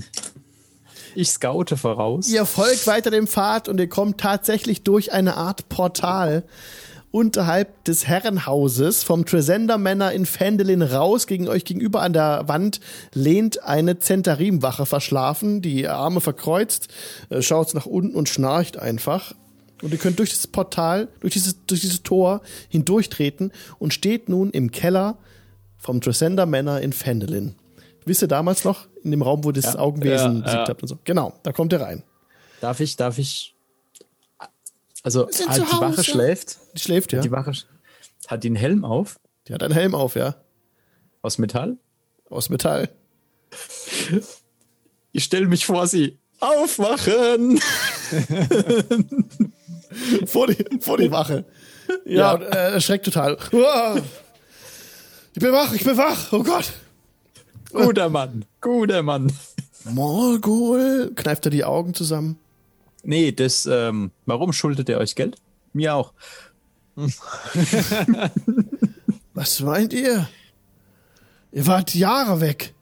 ich 1.15 1.29
scoute 1.31 1.75
voraus. 1.75 2.29
Ihr 2.29 2.45
folgt 2.45 2.87
weiter 2.87 3.11
dem 3.11 3.27
Pfad 3.27 3.67
und 3.67 3.79
ihr 3.79 3.89
kommt 3.89 4.19
tatsächlich 4.19 4.83
durch 4.83 5.11
eine 5.11 5.35
Art 5.35 5.67
Portal 5.69 6.43
unterhalb 7.13 7.83
des 7.83 8.07
Herrenhauses 8.07 9.03
vom 9.03 9.23
Tresender 9.25 9.77
Manor 9.77 10.11
in 10.11 10.25
Fendelin 10.25 10.81
raus. 10.81 11.27
Gegen 11.27 11.47
euch 11.47 11.63
gegenüber 11.63 12.01
an 12.01 12.11
der 12.11 12.47
Wand 12.47 12.79
lehnt 13.13 13.63
eine 13.63 13.99
Zentarimwache 13.99 14.87
verschlafen, 14.87 15.61
die 15.61 15.87
Arme 15.87 16.21
verkreuzt, 16.21 16.87
äh, 17.29 17.43
schaut 17.43 17.75
nach 17.75 17.85
unten 17.85 18.15
und 18.15 18.29
schnarcht 18.29 18.77
einfach. 18.77 19.35
Und 19.83 19.91
ihr 19.91 19.99
könnt 19.99 20.17
durch 20.17 20.31
dieses 20.31 20.47
Portal, 20.47 21.07
durch 21.19 21.33
dieses, 21.33 21.63
durch 21.67 21.81
dieses 21.81 22.01
Tor 22.01 22.41
hindurchtreten 22.69 23.51
und 23.77 23.93
steht 23.93 24.27
nun 24.27 24.49
im 24.49 24.71
Keller 24.71 25.19
vom 25.77 26.01
Tresender 26.01 26.47
Manor 26.47 26.79
in 26.79 26.93
Fendelin. 26.93 27.53
Wisst 28.05 28.23
ihr 28.23 28.27
damals 28.27 28.63
noch, 28.63 28.87
in 29.03 29.11
dem 29.11 29.21
Raum, 29.21 29.43
wo 29.43 29.49
ihr 29.49 29.53
das 29.53 29.75
Augenwesen 29.75 30.37
Ja, 30.37 30.41
besiegt 30.41 30.63
ja. 30.63 30.67
habt 30.67 30.81
und 30.81 30.87
so? 30.87 30.97
Genau, 31.03 31.33
da 31.43 31.51
kommt 31.51 31.73
ihr 31.73 31.81
rein. 31.81 32.01
Darf 32.59 32.79
ich, 32.79 32.95
darf 32.95 33.19
ich. 33.19 33.52
Also, 35.03 35.27
halt, 35.27 35.57
die 35.57 35.81
Wache 35.81 36.03
schläft. 36.03 36.57
Die 36.75 36.81
schläft, 36.81 37.13
ja. 37.13 37.21
Die 37.21 37.31
Wache 37.31 37.51
hat 38.27 38.43
den 38.43 38.55
Helm 38.55 38.85
auf, 38.85 39.19
Die 39.47 39.53
hat 39.53 39.63
einen 39.63 39.73
Helm 39.73 39.95
auf, 39.95 40.15
ja. 40.15 40.35
aus 41.21 41.37
Metall. 41.37 41.77
Aus 42.29 42.49
Metall. 42.49 42.89
Ich 45.15 45.25
stelle 45.25 45.45
mich 45.45 45.67
vor 45.67 45.85
sie. 45.85 46.17
Aufwachen! 46.39 47.59
vor, 50.25 50.47
die, 50.47 50.65
vor 50.81 50.97
die 50.97 51.11
Wache. 51.11 51.45
Ja, 52.05 52.15
Ja. 52.15 52.31
und 52.33 52.41
äh, 52.41 52.71
erschreckt 52.73 53.05
total. 53.05 53.37
Ich 55.35 55.39
bin 55.39 55.53
wach, 55.53 55.71
ich 55.73 55.83
bin 55.83 55.95
wach. 55.97 56.33
Oh 56.33 56.41
Gott. 56.41 56.73
Guter 57.71 58.09
Mann, 58.09 58.45
guter 58.59 59.03
Mann. 59.03 59.31
Morgul. 59.85 61.11
Kneift 61.15 61.45
er 61.45 61.51
die 61.51 61.63
Augen 61.63 61.93
zusammen. 61.93 62.39
Nee, 63.03 63.31
das, 63.33 63.65
ähm, 63.65 64.11
warum 64.25 64.53
schuldet 64.53 64.89
ihr 64.89 64.97
euch 64.97 65.15
Geld? 65.15 65.35
Mir 65.73 65.93
auch. 65.95 66.13
Was 69.33 69.59
meint 69.59 69.93
ihr? 69.93 70.27
Ihr 71.51 71.67
wart 71.67 71.93
Jahre 71.93 72.39
weg. 72.39 72.73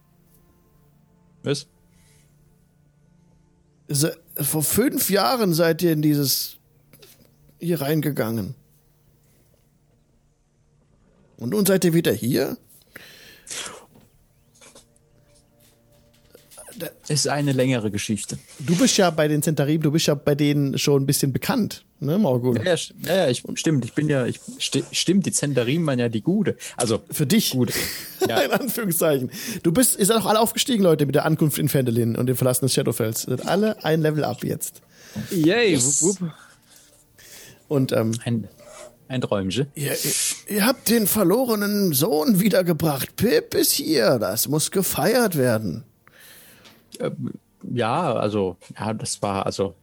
Was? 1.44 1.68
Se 3.88 4.18
vor 4.36 4.64
fünf 4.64 5.10
Jahren 5.10 5.54
seid 5.54 5.82
ihr 5.82 5.92
in 5.92 6.02
dieses 6.02 6.58
hier 7.60 7.82
reingegangen. 7.82 8.56
Und 11.38 11.50
nun 11.50 11.66
seid 11.66 11.84
ihr 11.86 11.94
wieder 11.94 12.14
hier? 12.14 12.58
Ist 17.08 17.28
eine 17.28 17.52
längere 17.52 17.92
Geschichte. 17.92 18.38
Du 18.60 18.76
bist 18.76 18.98
ja 18.98 19.10
bei 19.10 19.28
den 19.28 19.42
Zentarim, 19.42 19.82
du 19.82 19.92
bist 19.92 20.08
ja 20.08 20.16
bei 20.16 20.36
denen 20.36 20.78
schon 20.78 21.04
ein 21.04 21.06
bisschen 21.06 21.32
bekannt, 21.34 21.84
ne, 22.00 22.18
Morgul? 22.18 22.58
Ja, 22.58 22.74
ja, 22.74 22.76
ja, 23.06 23.16
ja 23.16 23.28
ich, 23.30 23.44
stimmt, 23.56 23.86
ich 23.86 23.94
bin 23.94 24.10
ja, 24.10 24.26
ich, 24.26 24.40
sti 24.60 24.84
stimmt, 24.92 25.26
die 25.26 25.32
Zentarim 25.32 25.86
waren 25.88 26.00
ja 26.00 26.10
die 26.10 26.22
Gute. 26.22 26.58
Also, 26.78 27.02
Für 27.12 27.26
dich. 27.26 27.52
Gute. 27.52 27.74
Ja. 28.30 28.40
In 28.42 28.52
Anführungszeichen. 28.52 29.32
Du 29.64 29.72
bist, 29.72 29.98
ihr 29.98 30.06
seid 30.06 30.18
auch 30.18 30.28
alle 30.28 30.40
aufgestiegen, 30.40 30.84
Leute, 30.84 31.08
mit 31.08 31.16
der 31.16 31.26
Ankunft 31.26 31.58
in 31.58 31.70
Fendelin 31.70 32.16
und 32.16 32.28
dem 32.28 32.36
Verlassen 32.36 32.66
des 32.66 32.74
Shadowfells. 32.76 33.26
Ihr 33.26 33.38
seid 33.38 33.48
alle 33.48 33.84
ein 33.84 34.00
Level 34.02 34.24
up 34.24 34.44
jetzt. 34.44 34.84
Yay, 35.32 35.82
wupp, 35.82 36.20
wupp. 36.20 36.32
Und 37.68 37.92
ähm, 37.94 38.12
Ein, 38.26 38.48
ein 39.08 39.22
Träumchen. 39.22 39.68
ihr, 39.74 39.92
ihr, 39.92 40.12
ihr 40.56 40.66
habt 40.66 40.90
den 40.90 41.08
verlorenen 41.08 41.94
Sohn 41.94 42.40
wiedergebracht. 42.40 43.16
Pip 43.16 43.56
ist 43.56 43.72
hier. 43.72 44.20
Das 44.20 44.48
muss 44.48 44.70
gefeiert 44.70 45.36
werden. 45.36 45.84
Ja, 47.74 48.14
also, 48.14 48.58
ja, 48.78 48.94
das 48.94 49.22
war, 49.22 49.46
also, 49.46 49.76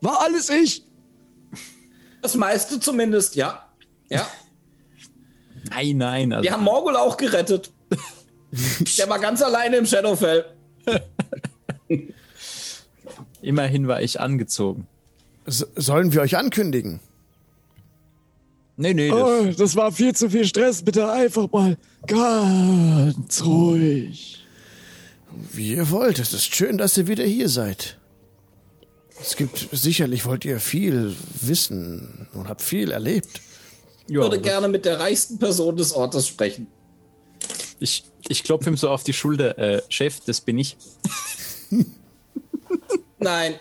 War 0.00 0.20
alles 0.22 0.50
ich? 0.50 0.84
Das 2.22 2.34
meiste 2.34 2.80
zumindest, 2.80 3.36
ja. 3.36 3.68
Ja. 4.08 4.26
nein, 5.70 5.96
nein, 5.96 6.32
also, 6.32 6.44
Wir 6.44 6.52
haben 6.52 6.64
Morgul 6.64 6.96
auch 6.96 7.16
gerettet. 7.16 7.72
Der 8.98 9.08
war 9.08 9.18
ganz 9.18 9.42
alleine 9.42 9.76
im 9.76 9.86
Shadowfell. 9.86 10.44
immerhin 13.42 13.88
war 13.88 14.00
ich 14.00 14.20
angezogen. 14.20 14.86
S 15.46 15.66
sollen 15.76 16.12
wir 16.12 16.22
euch 16.22 16.36
ankündigen? 16.36 17.00
Nee, 18.76 18.94
nee, 18.94 19.08
das, 19.08 19.20
Oh, 19.20 19.46
das 19.56 19.76
war 19.76 19.92
viel 19.92 20.14
zu 20.14 20.30
viel 20.30 20.44
Stress. 20.44 20.82
Bitte 20.82 21.10
einfach 21.10 21.50
mal 21.52 21.76
ganz 22.06 23.44
ruhig. 23.44 24.43
Wie 25.52 25.74
ihr 25.74 25.90
wollt. 25.90 26.18
Es 26.18 26.32
ist 26.32 26.54
schön, 26.54 26.78
dass 26.78 26.96
ihr 26.96 27.06
wieder 27.06 27.24
hier 27.24 27.48
seid. 27.48 27.98
Es 29.20 29.36
gibt 29.36 29.68
sicherlich 29.72 30.26
wollt 30.26 30.44
ihr 30.44 30.60
viel 30.60 31.14
wissen 31.40 32.28
und 32.34 32.48
habt 32.48 32.62
viel 32.62 32.90
erlebt. 32.90 33.40
Ich 34.06 34.14
würde 34.14 34.40
gerne 34.40 34.68
mit 34.68 34.84
der 34.84 35.00
reichsten 35.00 35.38
Person 35.38 35.76
des 35.76 35.92
Ortes 35.92 36.28
sprechen. 36.28 36.66
ich, 37.78 38.04
ich 38.28 38.44
klopfe 38.44 38.70
ihm 38.70 38.76
so 38.76 38.90
auf 38.90 39.04
die 39.04 39.12
Schulter. 39.12 39.56
Äh, 39.58 39.82
Chef, 39.88 40.20
das 40.26 40.40
bin 40.40 40.58
ich. 40.58 40.76
Nein, 43.18 43.54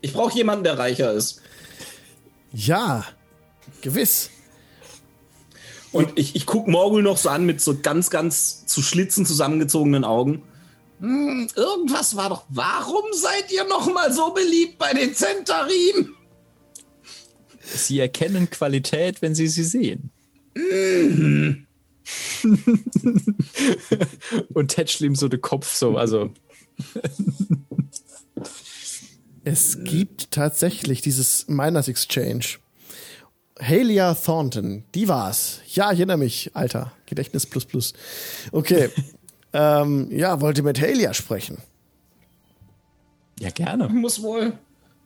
ich 0.00 0.12
brauche 0.12 0.36
jemanden, 0.36 0.64
der 0.64 0.78
reicher 0.78 1.12
ist. 1.12 1.40
Ja, 2.52 3.04
gewiss. 3.82 4.30
Und 5.92 6.18
ich, 6.18 6.34
ich 6.34 6.44
gucke 6.46 6.70
Morgul 6.70 7.02
noch 7.02 7.16
so 7.16 7.28
an 7.28 7.46
mit 7.46 7.60
so 7.60 7.78
ganz, 7.80 8.10
ganz 8.10 8.66
zu 8.66 8.82
Schlitzen 8.82 9.24
zusammengezogenen 9.24 10.04
Augen. 10.04 10.42
Hm, 11.04 11.48
irgendwas 11.54 12.16
war 12.16 12.30
doch. 12.30 12.44
Warum 12.48 13.04
seid 13.12 13.52
ihr 13.52 13.64
noch 13.64 13.92
mal 13.92 14.10
so 14.10 14.32
beliebt 14.32 14.78
bei 14.78 14.94
den 14.94 15.14
Zentarim? 15.14 16.14
Sie 17.60 18.00
erkennen 18.00 18.48
Qualität, 18.48 19.20
wenn 19.20 19.34
sie 19.34 19.48
sie 19.48 19.64
sehen. 19.64 20.10
Und 24.54 24.68
tätschelt 24.68 25.10
ihm 25.10 25.14
so 25.14 25.28
den 25.28 25.42
Kopf 25.42 25.74
so, 25.74 25.98
also, 25.98 26.30
Es 29.44 29.84
gibt 29.84 30.30
tatsächlich 30.30 31.02
dieses 31.02 31.48
Miners 31.48 31.88
Exchange. 31.88 32.44
Halia 33.60 34.14
Thornton, 34.14 34.84
die 34.94 35.06
war's. 35.08 35.60
Ja, 35.66 35.92
ich 35.92 35.98
erinnere 35.98 36.16
mich, 36.16 36.52
Alter. 36.54 36.92
Gedächtnis 37.04 37.44
plus 37.44 37.66
plus. 37.66 37.92
Okay. 38.52 38.88
ähm, 39.54 40.08
ja, 40.10 40.40
wollte 40.40 40.62
mit 40.62 40.80
Halia 40.80 41.14
sprechen. 41.14 41.58
ja, 43.38 43.50
gerne. 43.50 43.88
Muss 43.88 44.20
wohl. 44.20 44.52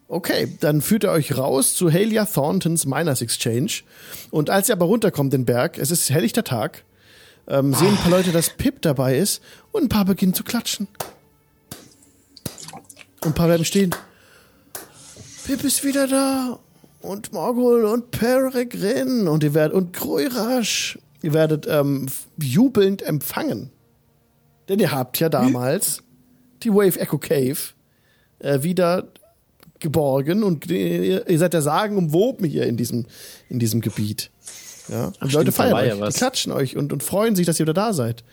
Okay, 0.08 0.56
dann 0.60 0.80
führt 0.80 1.04
er 1.04 1.12
euch 1.12 1.36
raus 1.36 1.74
zu 1.74 1.92
Halia 1.92 2.24
Thorntons 2.24 2.86
Miners 2.86 3.20
Exchange. 3.20 3.82
Und 4.30 4.48
als 4.48 4.70
ihr 4.70 4.72
aber 4.72 4.86
runterkommt 4.86 5.34
den 5.34 5.44
Berg, 5.44 5.76
es 5.76 5.90
ist 5.90 6.08
helllichter 6.08 6.44
Tag, 6.44 6.82
ähm, 7.46 7.74
sehen 7.74 7.88
ein 7.88 7.96
paar 7.96 8.10
Leute, 8.10 8.32
dass 8.32 8.48
Pip 8.48 8.80
dabei 8.80 9.18
ist 9.18 9.42
und 9.70 9.82
ein 9.82 9.88
paar 9.90 10.06
beginnen 10.06 10.32
zu 10.32 10.44
klatschen. 10.44 10.88
Und 13.20 13.26
ein 13.26 13.34
paar 13.34 13.48
bleiben 13.48 13.66
stehen. 13.66 13.94
Pip 15.44 15.62
ist 15.62 15.84
wieder 15.84 16.06
da. 16.06 16.58
Und 17.02 17.32
Morgul 17.34 17.84
und 17.84 18.10
Peregrin 18.10 19.28
und 19.28 19.44
ihr 19.44 19.52
werdet 19.52 19.76
und 19.76 19.92
Gruirasch. 19.92 20.98
Ihr 21.22 21.34
werdet 21.34 21.66
ähm, 21.68 22.06
jubelnd 22.38 23.02
empfangen. 23.02 23.70
Denn 24.68 24.78
ihr 24.80 24.90
habt 24.92 25.18
ja 25.20 25.28
damals 25.28 26.02
die 26.62 26.70
Wave 26.70 26.98
Echo 27.00 27.18
Cave 27.18 27.56
äh, 28.40 28.62
wieder 28.62 29.08
geborgen 29.80 30.42
und 30.42 30.66
ihr, 30.70 31.28
ihr 31.28 31.38
seid 31.38 31.52
der 31.54 31.62
sagenumwoben 31.62 32.44
hier 32.46 32.66
in 32.66 32.76
diesem, 32.76 33.06
in 33.48 33.58
diesem 33.58 33.80
Gebiet. 33.80 34.30
Ja, 34.88 35.06
und 35.06 35.16
Ach, 35.20 35.20
Leute 35.20 35.30
stimmt, 35.30 35.48
da 35.48 35.52
feiern 35.52 35.86
ja 35.88 35.94
euch, 35.94 36.00
was. 36.00 36.14
die 36.14 36.18
klatschen 36.18 36.52
euch 36.52 36.76
und, 36.76 36.92
und 36.92 37.02
freuen 37.02 37.36
sich, 37.36 37.46
dass 37.46 37.58
ihr 37.60 37.64
wieder 37.64 37.74
da 37.74 37.92
seid. 37.92 38.24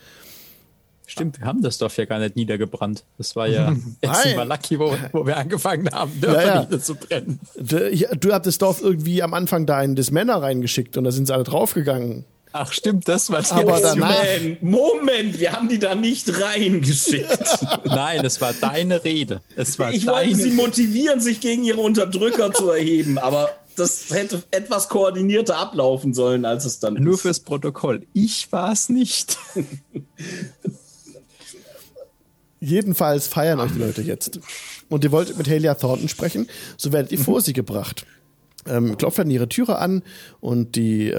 Stimmt, 1.08 1.38
wir 1.38 1.46
haben 1.46 1.62
das 1.62 1.78
Dorf 1.78 1.96
ja 1.98 2.04
gar 2.04 2.18
nicht 2.18 2.34
niedergebrannt. 2.34 3.04
Das 3.16 3.36
war 3.36 3.46
ja 3.46 3.70
Nein. 4.02 4.36
war 4.36 4.44
Lucky, 4.44 4.78
wo, 4.80 4.96
wo 5.12 5.24
wir 5.24 5.36
angefangen 5.36 5.88
haben, 5.92 6.20
Dörfer 6.20 6.42
Ja, 6.46 6.54
ja. 6.56 6.60
niederzubrennen. 6.64 7.38
Du, 7.56 7.86
hier- 7.88 8.08
du 8.08 8.32
habt 8.32 8.46
das 8.46 8.58
Dorf 8.58 8.82
irgendwie 8.82 9.22
am 9.22 9.32
Anfang 9.32 9.66
da 9.66 9.80
in 9.82 9.94
das 9.94 10.10
Männer 10.10 10.42
reingeschickt 10.42 10.96
und 10.96 11.04
da 11.04 11.12
sind 11.12 11.26
sie 11.28 11.34
alle 11.34 11.44
draufgegangen. 11.44 12.24
Ach 12.52 12.72
stimmt, 12.72 13.06
das 13.06 13.28
war 13.30 13.42
die 13.42 13.50
Aber 13.50 13.80
danach- 13.80 14.16
Moment, 14.18 14.62
Moment, 14.62 15.40
wir 15.40 15.52
haben 15.52 15.68
die 15.68 15.78
da 15.78 15.94
nicht 15.94 16.40
reingeschickt. 16.40 17.58
Nein, 17.84 18.24
es 18.24 18.40
war 18.40 18.54
deine 18.54 19.04
Rede. 19.04 19.42
Es 19.56 19.78
war 19.78 19.92
Ich 19.92 20.06
wollte 20.06 20.34
sie 20.36 20.50
motivieren, 20.52 21.20
sich 21.20 21.40
gegen 21.40 21.64
ihre 21.64 21.80
Unterdrücker 21.80 22.52
zu 22.54 22.70
erheben, 22.70 23.18
aber 23.18 23.50
das 23.76 24.08
hätte 24.10 24.42
etwas 24.52 24.88
koordinierter 24.88 25.58
ablaufen 25.58 26.14
sollen, 26.14 26.46
als 26.46 26.64
es 26.64 26.78
dann 26.78 26.94
Nur 26.94 27.14
ist. 27.14 27.20
fürs 27.22 27.40
Protokoll. 27.40 28.06
Ich 28.14 28.50
war 28.50 28.72
es 28.72 28.88
nicht. 28.88 29.36
Jedenfalls 32.60 33.26
feiern 33.26 33.60
euch 33.60 33.72
die 33.72 33.78
Leute 33.78 34.00
jetzt. 34.02 34.40
Und 34.88 35.04
ihr 35.04 35.12
wolltet 35.12 35.36
mit 35.36 35.48
Halia 35.48 35.74
Thornton 35.74 36.08
sprechen, 36.08 36.48
so 36.76 36.92
werdet 36.92 37.12
ihr 37.12 37.18
vor 37.18 37.40
sie 37.42 37.52
gebracht. 37.52 38.06
Ähm, 38.68 38.96
klopft 38.98 39.20
an 39.20 39.30
ihre 39.30 39.48
Türe 39.48 39.78
an 39.78 40.02
und 40.40 40.74
die 40.76 41.08
äh, 41.10 41.14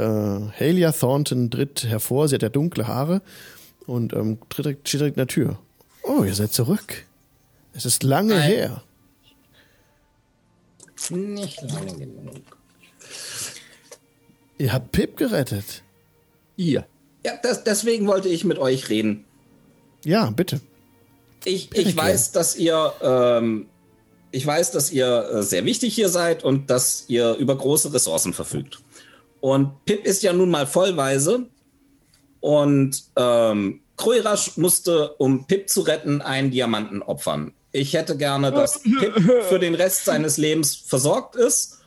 Halia 0.59 0.91
Thornton 0.91 1.49
tritt 1.49 1.83
hervor. 1.85 2.27
Sie 2.27 2.35
hat 2.35 2.41
ja 2.41 2.49
dunkle 2.49 2.87
Haare 2.87 3.21
und 3.85 4.13
ähm, 4.13 4.37
tritt, 4.49 4.65
direkt- 4.65 4.87
steht 4.89 4.99
direkt 5.01 5.15
in 5.17 5.21
der 5.21 5.27
Tür. 5.27 5.59
Oh, 6.03 6.23
ihr 6.23 6.33
seid 6.35 6.51
zurück. 6.51 7.05
Es 7.73 7.85
ist 7.85 8.03
lange 8.03 8.33
Nein. 8.35 8.43
her. 8.43 8.83
Nicht 11.09 11.61
lange 11.61 11.93
genug. 11.95 12.35
Ihr 14.57 14.73
habt 14.73 14.91
Pip 14.91 15.15
gerettet. 15.17 15.83
Ihr. 16.55 16.85
Ja, 17.25 17.33
das, 17.43 17.63
deswegen 17.63 18.07
wollte 18.07 18.29
ich 18.29 18.43
mit 18.43 18.57
euch 18.57 18.89
reden. 18.89 19.25
Ja, 20.03 20.29
bitte. 20.31 20.59
Ich, 21.45 21.73
ich 21.75 21.95
weiß, 21.95 22.31
dass 22.31 22.55
ihr, 22.55 22.91
ähm, 23.01 23.67
ich 24.31 24.45
weiß, 24.45 24.71
dass 24.71 24.91
ihr 24.91 25.29
äh, 25.31 25.43
sehr 25.43 25.65
wichtig 25.65 25.95
hier 25.95 26.09
seid 26.09 26.43
und 26.43 26.69
dass 26.69 27.05
ihr 27.07 27.35
über 27.35 27.55
große 27.55 27.93
Ressourcen 27.93 28.33
verfügt. 28.33 28.79
Und 29.39 29.85
Pip 29.85 30.05
ist 30.05 30.23
ja 30.23 30.33
nun 30.33 30.49
mal 30.49 30.67
vollweise 30.67 31.47
und 32.39 33.03
ähm, 33.15 33.81
Kroirasch 33.97 34.57
musste, 34.57 35.15
um 35.15 35.47
Pip 35.47 35.69
zu 35.69 35.81
retten, 35.81 36.21
einen 36.21 36.51
Diamanten 36.51 37.01
opfern. 37.01 37.53
Ich 37.71 37.93
hätte 37.93 38.17
gerne, 38.17 38.51
dass 38.51 38.81
Pip 38.99 39.13
für 39.47 39.59
den 39.59 39.75
Rest 39.75 40.05
seines 40.05 40.37
Lebens 40.37 40.75
versorgt 40.75 41.35
ist 41.35 41.79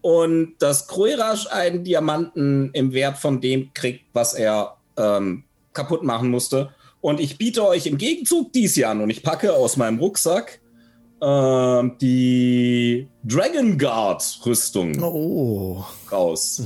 und 0.00 0.56
dass 0.58 0.86
Kroirasch 0.88 1.46
einen 1.46 1.84
Diamanten 1.84 2.70
im 2.72 2.92
Wert 2.92 3.18
von 3.18 3.40
dem 3.40 3.72
kriegt, 3.74 4.04
was 4.12 4.34
er 4.34 4.76
ähm, 4.96 5.44
kaputt 5.72 6.02
machen 6.02 6.30
musste. 6.30 6.74
Und 7.00 7.20
ich 7.20 7.38
biete 7.38 7.66
euch 7.66 7.86
im 7.86 7.98
Gegenzug 7.98 8.52
dies 8.52 8.76
Jahr 8.76 8.92
an 8.92 9.02
und 9.02 9.10
ich 9.10 9.22
packe 9.22 9.52
aus 9.54 9.76
meinem 9.76 9.98
Rucksack 9.98 10.60
die 12.00 13.08
Dragon 13.24 13.78
Guard 13.78 14.40
Rüstung 14.44 15.02
Oh. 15.02 15.84
raus. 16.12 16.62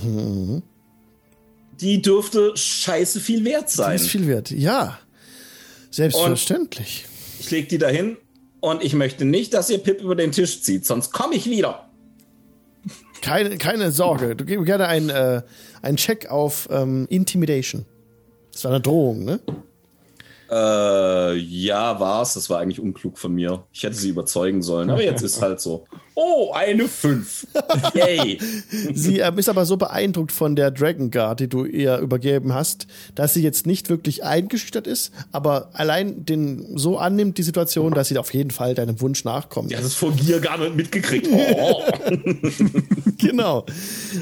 die 1.80 2.02
dürfte 2.02 2.56
scheiße 2.56 3.20
viel 3.20 3.44
wert 3.44 3.70
Die 3.70 3.76
sein. 3.76 3.94
ist 3.96 4.08
viel 4.08 4.26
wert. 4.26 4.50
Ja. 4.50 4.98
Selbstverständlich. 5.90 7.06
Ich 7.40 7.50
leg 7.50 7.68
die 7.68 7.78
dahin 7.78 8.16
und 8.60 8.82
ich 8.82 8.94
möchte 8.94 9.24
nicht, 9.24 9.54
dass 9.54 9.70
ihr 9.70 9.78
Pip 9.78 10.00
über 10.02 10.14
den 10.16 10.32
Tisch 10.32 10.62
zieht, 10.62 10.84
sonst 10.84 11.12
komme 11.12 11.34
ich 11.36 11.48
wieder. 11.48 11.88
Keine, 13.22 13.58
keine 13.58 13.90
Sorge. 13.90 14.36
Du 14.36 14.44
gibst 14.44 14.66
gerne 14.66 14.86
einen, 14.86 15.08
äh, 15.10 15.42
einen 15.82 15.96
Check 15.96 16.30
auf 16.30 16.68
ähm, 16.70 17.06
Intimidation. 17.10 17.84
Das 18.52 18.64
war 18.64 18.72
eine 18.72 18.80
Drohung, 18.80 19.24
ne? 19.24 19.40
Äh, 20.50 21.34
ja, 21.36 22.00
war's. 22.00 22.34
Das 22.34 22.48
war 22.50 22.60
eigentlich 22.60 22.80
unklug 22.80 23.18
von 23.18 23.34
mir. 23.34 23.64
Ich 23.72 23.82
hätte 23.82 23.96
sie 23.96 24.08
überzeugen 24.08 24.62
sollen, 24.62 24.90
aber 24.90 25.02
jetzt 25.02 25.22
ist 25.22 25.42
halt 25.42 25.60
so. 25.60 25.86
Oh, 26.20 26.50
eine 26.52 26.88
5. 26.88 27.46
Yay. 27.94 28.40
Sie 28.92 29.20
ähm, 29.20 29.38
ist 29.38 29.48
aber 29.48 29.64
so 29.66 29.76
beeindruckt 29.76 30.32
von 30.32 30.56
der 30.56 30.72
Dragon 30.72 31.12
Guard, 31.12 31.38
die 31.38 31.48
du 31.48 31.64
ihr 31.64 31.98
übergeben 31.98 32.52
hast, 32.52 32.88
dass 33.14 33.34
sie 33.34 33.42
jetzt 33.42 33.68
nicht 33.68 33.88
wirklich 33.88 34.24
eingeschüchtert 34.24 34.88
ist, 34.88 35.12
aber 35.30 35.70
allein 35.74 36.24
den 36.24 36.76
so 36.76 36.98
annimmt, 36.98 37.38
die 37.38 37.44
Situation, 37.44 37.94
dass 37.94 38.08
sie 38.08 38.18
auf 38.18 38.34
jeden 38.34 38.50
Fall 38.50 38.74
deinem 38.74 39.00
Wunsch 39.00 39.22
nachkommt. 39.22 39.70
Die 39.70 39.76
hat 39.76 39.84
es 39.84 39.94
von 39.94 40.16
Gier 40.16 40.40
gar 40.40 40.58
nicht 40.58 40.74
mitgekriegt. 40.74 41.28
Oh. 41.32 41.82
Genau. 43.18 43.66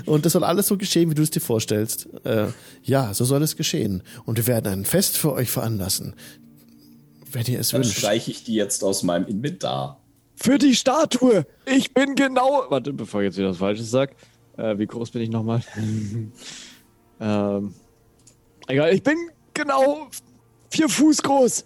Und 0.06 0.24
das 0.24 0.32
soll 0.32 0.43
alles 0.43 0.66
so 0.68 0.78
geschehen, 0.78 1.10
wie 1.10 1.14
du 1.14 1.23
es 1.23 1.31
dir 1.31 1.40
vorstellst. 1.40 2.09
Äh, 2.24 2.47
ja, 2.82 3.12
so 3.12 3.27
soll 3.27 3.43
es 3.43 3.56
geschehen. 3.56 4.02
Und 4.24 4.39
wir 4.39 4.47
werden 4.47 4.73
ein 4.73 4.85
Fest 4.86 5.18
für 5.18 5.32
euch 5.35 5.51
veranlassen. 5.51 6.14
Wenn 7.31 7.44
ihr 7.47 7.60
es 7.60 7.68
Dann 7.70 7.82
wünscht. 7.82 7.98
streiche 7.98 8.31
ich 8.31 8.44
die 8.44 8.55
jetzt 8.55 8.82
aus 8.82 9.02
meinem 9.02 9.27
Inventar. 9.27 10.01
Für 10.36 10.58
die 10.58 10.74
Statue! 10.74 11.46
Ich 11.64 11.92
bin 11.92 12.14
genau. 12.14 12.66
Warte, 12.68 12.92
bevor 12.92 13.22
ich 13.22 13.26
jetzt 13.26 13.38
wieder 13.38 13.48
was 13.48 13.56
Falsches 13.56 13.90
sag. 13.90 14.14
Äh, 14.56 14.78
wie 14.78 14.86
groß 14.86 15.10
bin 15.10 15.22
ich 15.22 15.30
nochmal? 15.30 15.62
ähm. 17.20 17.74
Egal, 18.68 18.94
ich 18.94 19.02
bin 19.02 19.16
genau 19.54 20.08
vier 20.70 20.88
Fuß 20.88 21.22
groß. 21.22 21.64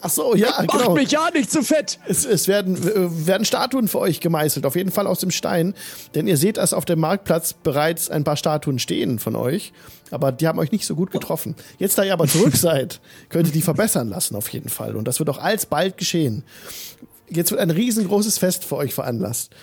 Ach 0.00 0.10
so, 0.10 0.34
ja, 0.34 0.62
Macht 0.66 0.78
genau. 0.78 0.94
mich 0.94 1.10
ja 1.10 1.30
nicht 1.32 1.50
zu 1.50 1.62
fett. 1.62 1.98
Es, 2.06 2.24
es 2.24 2.48
werden, 2.48 2.76
werden 3.26 3.44
Statuen 3.44 3.88
für 3.88 3.98
euch 4.00 4.20
gemeißelt, 4.20 4.66
auf 4.66 4.74
jeden 4.76 4.90
Fall 4.90 5.06
aus 5.06 5.20
dem 5.20 5.30
Stein. 5.30 5.74
Denn 6.14 6.26
ihr 6.26 6.36
seht, 6.36 6.56
dass 6.56 6.72
auf 6.72 6.84
dem 6.84 7.00
Marktplatz 7.00 7.52
bereits 7.54 8.10
ein 8.10 8.24
paar 8.24 8.36
Statuen 8.36 8.78
stehen 8.78 9.18
von 9.18 9.36
euch. 9.36 9.72
Aber 10.10 10.32
die 10.32 10.46
haben 10.46 10.58
euch 10.58 10.72
nicht 10.72 10.86
so 10.86 10.94
gut 10.94 11.10
getroffen. 11.10 11.54
Jetzt, 11.78 11.96
da 11.98 12.04
ihr 12.04 12.12
aber 12.12 12.26
zurück 12.26 12.56
seid, 12.56 13.00
könnt 13.28 13.46
ihr 13.48 13.52
die 13.52 13.62
verbessern 13.62 14.08
lassen, 14.08 14.36
auf 14.36 14.48
jeden 14.48 14.68
Fall. 14.68 14.96
Und 14.96 15.06
das 15.08 15.18
wird 15.18 15.30
auch 15.30 15.38
alsbald 15.38 15.96
geschehen. 15.96 16.44
Jetzt 17.28 17.50
wird 17.50 17.60
ein 17.60 17.70
riesengroßes 17.70 18.38
Fest 18.38 18.64
für 18.64 18.76
euch 18.76 18.92
veranlasst. 18.92 19.54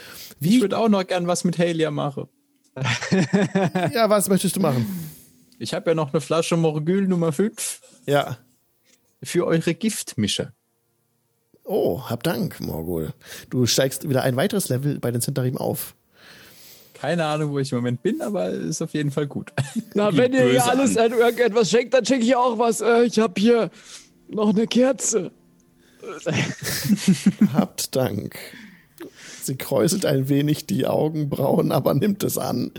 Ich 0.42 0.50
Wie, 0.52 0.62
würde 0.62 0.78
auch 0.78 0.90
noch 0.90 1.06
gern 1.06 1.28
was 1.28 1.44
mit 1.44 1.60
Halia 1.60 1.92
machen. 1.92 2.28
ja, 3.94 4.10
was 4.10 4.30
möchtest 4.30 4.56
du 4.56 4.60
machen? 4.62 4.86
Ich 5.60 5.74
habe 5.74 5.92
ja 5.92 5.96
noch 5.96 6.14
eine 6.14 6.22
Flasche 6.22 6.56
Morgül 6.56 7.08
Nummer 7.08 7.32
5 7.34 7.82
Ja. 8.06 8.38
Für 9.24 9.46
eure 9.46 9.74
Giftmische. 9.74 10.54
Oh, 11.64 12.10
hab 12.10 12.24
Dank, 12.24 12.60
Morgul. 12.60 13.14
Du 13.50 13.66
steigst 13.66 14.10
wieder 14.10 14.24
ein 14.24 14.36
weiteres 14.36 14.70
Level 14.70 15.00
bei 15.00 15.12
den 15.12 15.22
Zentarim 15.22 15.58
auf. 15.58 15.96
Keine 16.94 17.26
Ahnung, 17.26 17.52
wo 17.52 17.60
ich 17.60 17.72
im 17.72 17.78
Moment 17.78 18.02
bin, 18.02 18.22
aber 18.22 18.50
ist 18.50 18.82
auf 18.82 18.94
jeden 18.94 19.12
Fall 19.12 19.28
gut. 19.28 19.54
Na, 19.94 20.16
wenn 20.18 20.34
ihr 20.34 20.50
hier 20.50 20.66
alles 20.66 20.98
an. 20.98 21.14
an 21.14 21.20
irgendetwas 21.20 21.70
schenkt, 21.70 21.94
dann 21.94 22.06
schenke 22.06 22.26
ich 22.26 22.36
auch 22.36 22.58
was. 22.58 22.82
Äh, 22.82 23.04
ich 23.04 23.20
habe 23.20 23.40
hier 23.40 23.70
noch 24.28 24.50
eine 24.50 24.68
Kerze. 24.68 25.32
Habt 27.54 27.96
Dank. 27.96 28.36
Sie 29.42 29.56
kräuselt 29.56 30.06
ein 30.06 30.28
wenig 30.28 30.66
die 30.66 30.88
Augenbrauen, 30.88 31.72
aber 31.72 31.94
nimmt 31.94 32.24
es 32.24 32.38
an. 32.38 32.72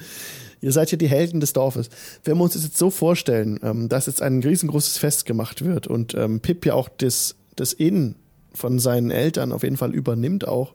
Ihr 0.60 0.72
seid 0.72 0.90
ja 0.90 0.98
die 0.98 1.08
Helden 1.08 1.40
des 1.40 1.52
Dorfes. 1.52 1.88
Wenn 2.24 2.36
wir 2.36 2.44
uns 2.44 2.52
das 2.52 2.64
jetzt 2.64 2.76
so 2.76 2.90
vorstellen, 2.90 3.58
ähm, 3.62 3.88
dass 3.88 4.06
jetzt 4.06 4.22
ein 4.22 4.42
riesengroßes 4.42 4.98
Fest 4.98 5.24
gemacht 5.24 5.64
wird 5.64 5.86
und 5.86 6.14
ähm, 6.14 6.40
Pip 6.40 6.66
ja 6.66 6.74
auch 6.74 6.88
das, 6.88 7.36
das 7.56 7.72
Inn 7.72 8.16
von 8.52 8.78
seinen 8.78 9.10
Eltern 9.10 9.52
auf 9.52 9.62
jeden 9.62 9.76
Fall 9.76 9.94
übernimmt 9.94 10.46
auch 10.46 10.74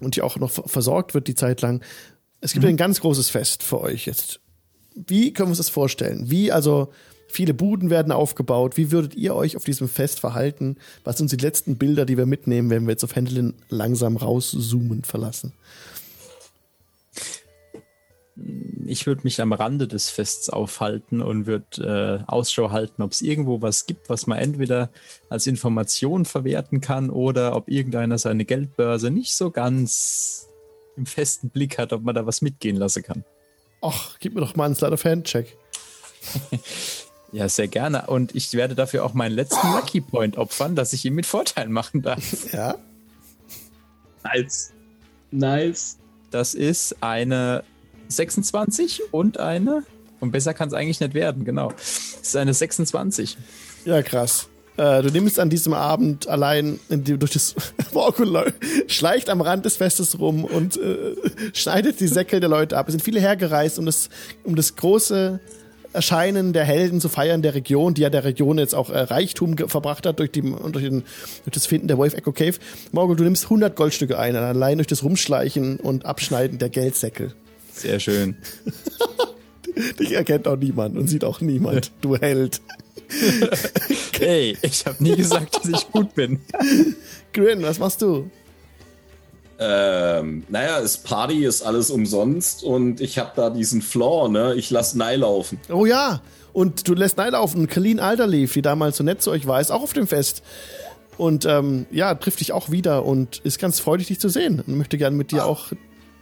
und 0.00 0.16
ja 0.16 0.24
auch 0.24 0.36
noch 0.36 0.50
ver- 0.50 0.68
versorgt 0.68 1.14
wird 1.14 1.26
die 1.26 1.34
Zeit 1.34 1.62
lang. 1.62 1.82
Es 2.40 2.52
gibt 2.52 2.64
ein 2.64 2.76
ganz 2.76 3.00
großes 3.00 3.28
Fest 3.30 3.62
für 3.62 3.80
euch 3.80 4.06
jetzt. 4.06 4.40
Wie 4.94 5.32
können 5.32 5.48
wir 5.48 5.50
uns 5.50 5.58
das 5.58 5.68
vorstellen? 5.68 6.30
Wie 6.30 6.52
also 6.52 6.92
viele 7.28 7.54
Buden 7.54 7.90
werden 7.90 8.12
aufgebaut? 8.12 8.76
Wie 8.76 8.90
würdet 8.90 9.14
ihr 9.14 9.34
euch 9.34 9.56
auf 9.56 9.64
diesem 9.64 9.88
Fest 9.88 10.20
verhalten? 10.20 10.76
Was 11.04 11.18
sind 11.18 11.32
die 11.32 11.36
letzten 11.36 11.76
Bilder, 11.76 12.04
die 12.04 12.16
wir 12.16 12.26
mitnehmen, 12.26 12.70
wenn 12.70 12.84
wir 12.84 12.92
jetzt 12.92 13.04
auf 13.04 13.14
Händelin 13.14 13.54
langsam 13.68 14.16
rauszoomen 14.16 15.04
verlassen? 15.04 15.52
Ich 18.86 19.06
würde 19.06 19.22
mich 19.24 19.40
am 19.40 19.52
Rande 19.52 19.86
des 19.86 20.10
Fests 20.10 20.50
aufhalten 20.50 21.20
und 21.20 21.46
würde 21.46 22.24
äh, 22.26 22.30
Ausschau 22.30 22.70
halten, 22.70 23.02
ob 23.02 23.12
es 23.12 23.20
irgendwo 23.20 23.62
was 23.62 23.86
gibt, 23.86 24.08
was 24.08 24.26
man 24.26 24.38
entweder 24.38 24.90
als 25.28 25.46
Information 25.46 26.24
verwerten 26.24 26.80
kann 26.80 27.10
oder 27.10 27.54
ob 27.54 27.68
irgendeiner 27.68 28.18
seine 28.18 28.44
Geldbörse 28.44 29.10
nicht 29.10 29.34
so 29.34 29.50
ganz 29.50 30.48
im 30.96 31.06
festen 31.06 31.50
Blick 31.50 31.78
hat, 31.78 31.92
ob 31.92 32.02
man 32.02 32.14
da 32.14 32.26
was 32.26 32.42
mitgehen 32.42 32.76
lassen 32.76 33.02
kann. 33.02 33.24
Ach, 33.82 34.18
gib 34.18 34.34
mir 34.34 34.40
doch 34.40 34.56
mal 34.56 34.66
einen 34.66 34.74
Slide 34.74 34.92
of 34.92 35.04
Hand 35.04 35.26
Check. 35.26 35.56
Ja, 37.32 37.48
sehr 37.48 37.68
gerne. 37.68 38.06
Und 38.08 38.34
ich 38.34 38.52
werde 38.54 38.74
dafür 38.74 39.04
auch 39.04 39.14
meinen 39.14 39.34
letzten 39.34 39.72
Lucky 39.72 40.00
Point 40.00 40.36
opfern, 40.36 40.74
dass 40.74 40.92
ich 40.92 41.04
ihn 41.04 41.14
mit 41.14 41.26
Vorteil 41.26 41.68
machen 41.68 42.02
darf. 42.02 42.20
Ja? 42.52 42.74
Nice. 44.24 44.72
Nice. 45.30 45.98
Das 46.30 46.54
ist 46.54 47.02
eine 47.02 47.64
26 48.10 49.02
und 49.12 49.38
eine. 49.38 49.84
Und 50.20 50.32
besser 50.32 50.52
kann 50.52 50.68
es 50.68 50.74
eigentlich 50.74 51.00
nicht 51.00 51.14
werden, 51.14 51.44
genau. 51.44 51.70
Das 51.70 52.20
ist 52.22 52.36
eine 52.36 52.52
26. 52.52 53.38
Ja, 53.86 54.02
krass. 54.02 54.48
Äh, 54.76 55.02
du 55.02 55.10
nimmst 55.10 55.38
an 55.38 55.50
diesem 55.50 55.72
Abend 55.72 56.28
allein 56.28 56.78
in 56.88 57.04
die, 57.04 57.18
durch 57.18 57.32
das 57.32 57.54
Morgul 57.92 58.52
schleicht 58.86 59.30
am 59.30 59.40
Rand 59.40 59.64
des 59.64 59.76
Festes 59.76 60.18
rum 60.18 60.44
und 60.44 60.76
äh, 60.76 61.16
schneidet 61.52 62.00
die 62.00 62.06
Säcke 62.06 62.40
der 62.40 62.48
Leute 62.48 62.76
ab. 62.76 62.88
Es 62.88 62.92
sind 62.92 63.02
viele 63.02 63.20
hergereist, 63.20 63.78
um 63.78 63.86
das, 63.86 64.10
um 64.44 64.56
das 64.56 64.76
große 64.76 65.40
Erscheinen 65.92 66.52
der 66.52 66.64
Helden 66.64 67.00
zu 67.00 67.08
feiern 67.08 67.42
der 67.42 67.54
Region, 67.54 67.94
die 67.94 68.02
ja 68.02 68.10
der 68.10 68.24
Region 68.24 68.58
jetzt 68.58 68.74
auch 68.74 68.90
äh, 68.90 69.00
Reichtum 69.00 69.56
verbracht 69.58 70.06
hat 70.06 70.18
durch, 70.18 70.30
die, 70.30 70.42
durch, 70.42 70.84
den, 70.84 71.02
durch 71.44 71.52
das 71.52 71.66
Finden 71.66 71.88
der 71.88 71.98
Wolf 71.98 72.14
Echo 72.14 72.32
Cave. 72.32 72.56
Morgul, 72.92 73.16
du 73.16 73.24
nimmst 73.24 73.44
100 73.44 73.74
Goldstücke 73.74 74.18
ein, 74.18 74.36
allein 74.36 74.78
durch 74.78 74.86
das 74.86 75.02
Rumschleichen 75.02 75.80
und 75.80 76.06
Abschneiden 76.06 76.58
der 76.58 76.68
Geldsäcke. 76.68 77.32
Sehr 77.80 77.98
schön. 78.00 78.36
Dich 79.98 80.12
erkennt 80.12 80.46
auch 80.46 80.56
niemand 80.56 80.98
und 80.98 81.08
sieht 81.08 81.24
auch 81.24 81.40
niemand, 81.40 81.92
du 82.00 82.16
Held. 82.16 82.60
Hey, 84.20 84.54
ich 84.60 84.84
habe 84.84 85.02
nie 85.02 85.16
gesagt, 85.16 85.56
dass 85.56 85.66
ich 85.66 85.90
gut 85.90 86.14
bin. 86.14 86.40
Grin, 87.32 87.62
was 87.62 87.78
machst 87.78 88.02
du? 88.02 88.30
Ähm, 89.58 90.44
naja, 90.50 90.76
ist 90.76 91.04
Party, 91.04 91.46
ist 91.46 91.62
alles 91.62 91.90
umsonst 91.90 92.62
und 92.62 93.00
ich 93.00 93.18
habe 93.18 93.32
da 93.34 93.48
diesen 93.48 93.80
Floor, 93.80 94.28
ne? 94.28 94.54
Ich 94.56 94.70
lass 94.70 94.94
Nei 94.94 95.16
laufen. 95.16 95.58
Oh 95.70 95.86
ja, 95.86 96.20
und 96.52 96.88
du 96.88 96.94
lässt 96.94 97.16
Neil 97.16 97.34
auf 97.34 97.54
und 97.54 97.70
Colleen 97.70 98.00
Alderleaf, 98.00 98.52
die 98.52 98.62
damals 98.62 98.96
so 98.96 99.04
nett 99.04 99.22
zu 99.22 99.30
euch 99.30 99.46
war, 99.46 99.60
ist 99.60 99.70
auch 99.70 99.82
auf 99.82 99.92
dem 99.92 100.06
Fest. 100.06 100.42
Und 101.16 101.44
ähm, 101.44 101.86
ja, 101.90 102.14
trifft 102.14 102.40
dich 102.40 102.52
auch 102.52 102.70
wieder 102.70 103.04
und 103.04 103.38
ist 103.44 103.58
ganz 103.58 103.78
freudig, 103.78 104.08
dich 104.08 104.20
zu 104.20 104.28
sehen. 104.28 104.62
Und 104.66 104.76
möchte 104.78 104.96
gerne 104.96 105.16
mit 105.16 105.32
dir 105.32 105.44
auch 105.44 105.72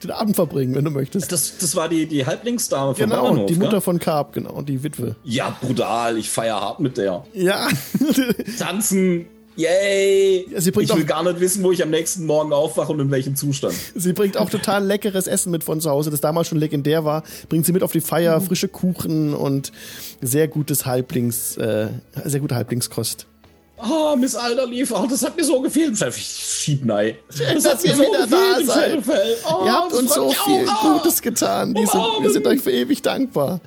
den 0.05 0.11
Abend 0.11 0.37
verbringen, 0.37 0.75
wenn 0.75 0.85
du 0.85 0.91
möchtest. 0.91 1.31
Das, 1.33 1.59
das 1.59 1.75
war 1.77 1.89
die, 1.89 2.07
die 2.07 2.25
Halblingsdame 2.25 2.95
vom 2.95 3.05
genau, 3.05 3.23
Bauernhof, 3.23 3.47
die 3.47 3.55
Mutter 3.55 3.71
gell? 3.73 3.81
von 3.81 3.99
Carp, 3.99 4.33
genau, 4.33 4.63
die 4.63 4.83
Witwe. 4.83 5.17
Ja, 5.25 5.57
brutal. 5.61 6.17
Ich 6.19 6.31
feier 6.31 6.61
hart 6.61 6.81
mit 6.81 6.97
der. 6.97 7.25
Ja, 7.35 7.69
Tanzen. 8.59 9.27
Yay! 9.57 10.47
Sie 10.57 10.71
bringt 10.71 10.89
ich 10.89 10.95
will 10.97 11.03
auch- 11.03 11.07
gar 11.09 11.25
nicht 11.25 11.41
wissen, 11.41 11.65
wo 11.65 11.73
ich 11.73 11.83
am 11.83 11.91
nächsten 11.91 12.27
Morgen 12.27 12.53
aufwache 12.53 12.93
und 12.93 13.01
in 13.01 13.11
welchem 13.11 13.35
Zustand. 13.35 13.75
sie 13.97 14.13
bringt 14.13 14.37
auch 14.37 14.49
total 14.51 14.85
leckeres 14.87 15.27
Essen 15.27 15.51
mit 15.51 15.65
von 15.65 15.81
zu 15.81 15.91
Hause, 15.91 16.11
das 16.13 16.21
damals 16.21 16.47
schon 16.47 16.59
legendär 16.59 17.05
war. 17.05 17.25
Bringt 17.49 17.67
sie 17.67 17.73
mit 17.73 17.83
auf 17.83 17.91
die 17.91 18.01
Feier, 18.01 18.41
frische 18.41 18.69
Kuchen 18.69 19.35
und 19.35 19.73
sehr 20.23 20.47
gutes 20.47 20.87
Halblings, 20.87 21.57
äh, 21.57 21.89
sehr 22.25 22.39
gute 22.39 22.55
Halblingskost. 22.55 23.27
Ah, 23.79 24.17
Miss 24.17 24.35
Alderleaf, 24.35 24.91
oh, 24.91 25.07
das 25.09 25.25
hat 25.25 25.37
mir 25.37 25.45
so 25.45 25.61
gefehlt. 25.61 26.01
Ich 26.01 26.17
schieb 26.17 26.85
Nei. 26.85 27.17
Das 27.29 27.63
dass 27.63 27.85
ihr 27.85 27.97
wieder 27.97 28.27
da 28.27 28.65
seid. 28.65 29.03
Oh, 29.49 29.65
Ihr 29.65 29.73
habt 29.73 29.93
uns 29.93 30.15
so 30.15 30.31
viel 30.31 30.69
auch. 30.69 30.95
Gutes 30.95 31.23
getan. 31.23 31.75
Die 31.75 31.87
sind, 31.87 32.03
wir 32.21 32.31
sind 32.31 32.47
euch 32.47 32.61
für 32.61 32.73
ewig 32.73 33.03
dankbar. 33.03 33.61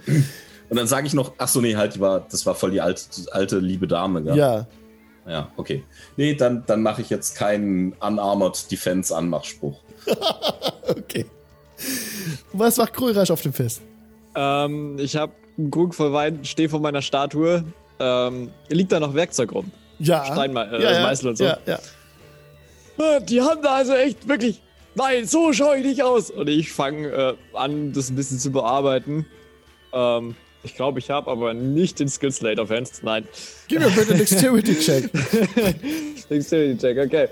Und 0.70 0.78
dann 0.78 0.88
sage 0.88 1.08
ich 1.08 1.14
noch, 1.14 1.34
ach 1.38 1.48
so, 1.48 1.62
nee, 1.62 1.76
halt, 1.76 1.96
die 1.96 2.00
war, 2.00 2.26
das 2.30 2.46
war 2.46 2.56
voll 2.56 2.72
die 2.72 2.82
alte, 2.82 3.02
alte 3.32 3.60
liebe 3.60 3.88
Dame, 3.88 4.22
gell? 4.24 4.36
Ja. 4.38 4.68
Ja, 5.28 5.50
okay. 5.56 5.84
Nee, 6.18 6.34
dann, 6.34 6.64
dann 6.66 6.82
mache 6.82 7.02
ich 7.02 7.10
jetzt 7.10 7.36
keinen 7.36 7.94
Unarmored 7.94 8.70
Defense 8.72 9.16
Anmachspruch. 9.16 9.80
Okay. 10.88 11.26
Was 12.52 12.76
macht 12.78 12.94
Krörasch 12.94 13.32
auf 13.32 13.42
dem 13.42 13.54
Fest? 13.54 13.82
Ähm, 14.36 14.98
ich 15.00 15.16
habe 15.16 15.32
einen 15.58 15.72
Krug 15.72 15.96
voll 15.96 16.12
Wein, 16.12 16.44
stehe 16.44 16.68
vor 16.68 16.82
meiner 16.82 17.02
Statue. 17.02 17.64
Ähm, 18.00 18.50
liegt 18.68 18.92
da 18.92 19.00
noch 19.00 19.14
Werkzeug 19.14 19.54
rum? 19.54 19.72
Ja. 20.02 20.24
Steinme- 20.26 20.72
äh, 20.72 21.02
Meißel 21.04 21.30
und 21.30 21.38
so. 21.38 21.44
Ja, 21.46 21.58
ja. 21.66 21.80
Ah, 22.98 23.20
Die 23.20 23.42
haben 23.42 23.62
da 23.62 23.76
also 23.76 23.94
echt 23.94 24.28
wirklich. 24.28 24.62
Nein, 24.96 25.26
so 25.26 25.54
schaue 25.54 25.78
ich 25.78 25.86
nicht 25.86 26.04
aus. 26.04 26.30
Und 26.32 26.50
ich 26.50 26.72
fange 26.72 27.08
äh, 27.08 27.34
an, 27.54 27.94
das 27.94 28.10
ein 28.10 28.16
bisschen 28.16 28.40
zu 28.40 28.52
bearbeiten. 28.52 29.26
Ähm, 29.94 30.36
ich 30.64 30.76
glaube, 30.76 31.00
ich 31.00 31.10
habe 31.10 31.32
aber 31.32 31.54
nicht 31.54 32.00
den 32.00 32.10
Skill 32.10 32.32
Slate 32.32 32.62
of 32.62 32.70
Hands. 32.70 33.02
Nein. 33.02 33.26
Gib 33.68 33.80
mir 33.80 33.90
bitte 33.90 34.14
Dexterity-Check. 34.18 35.10
Dexterity 36.30 36.78
Check, 36.78 36.98
okay. 36.98 37.28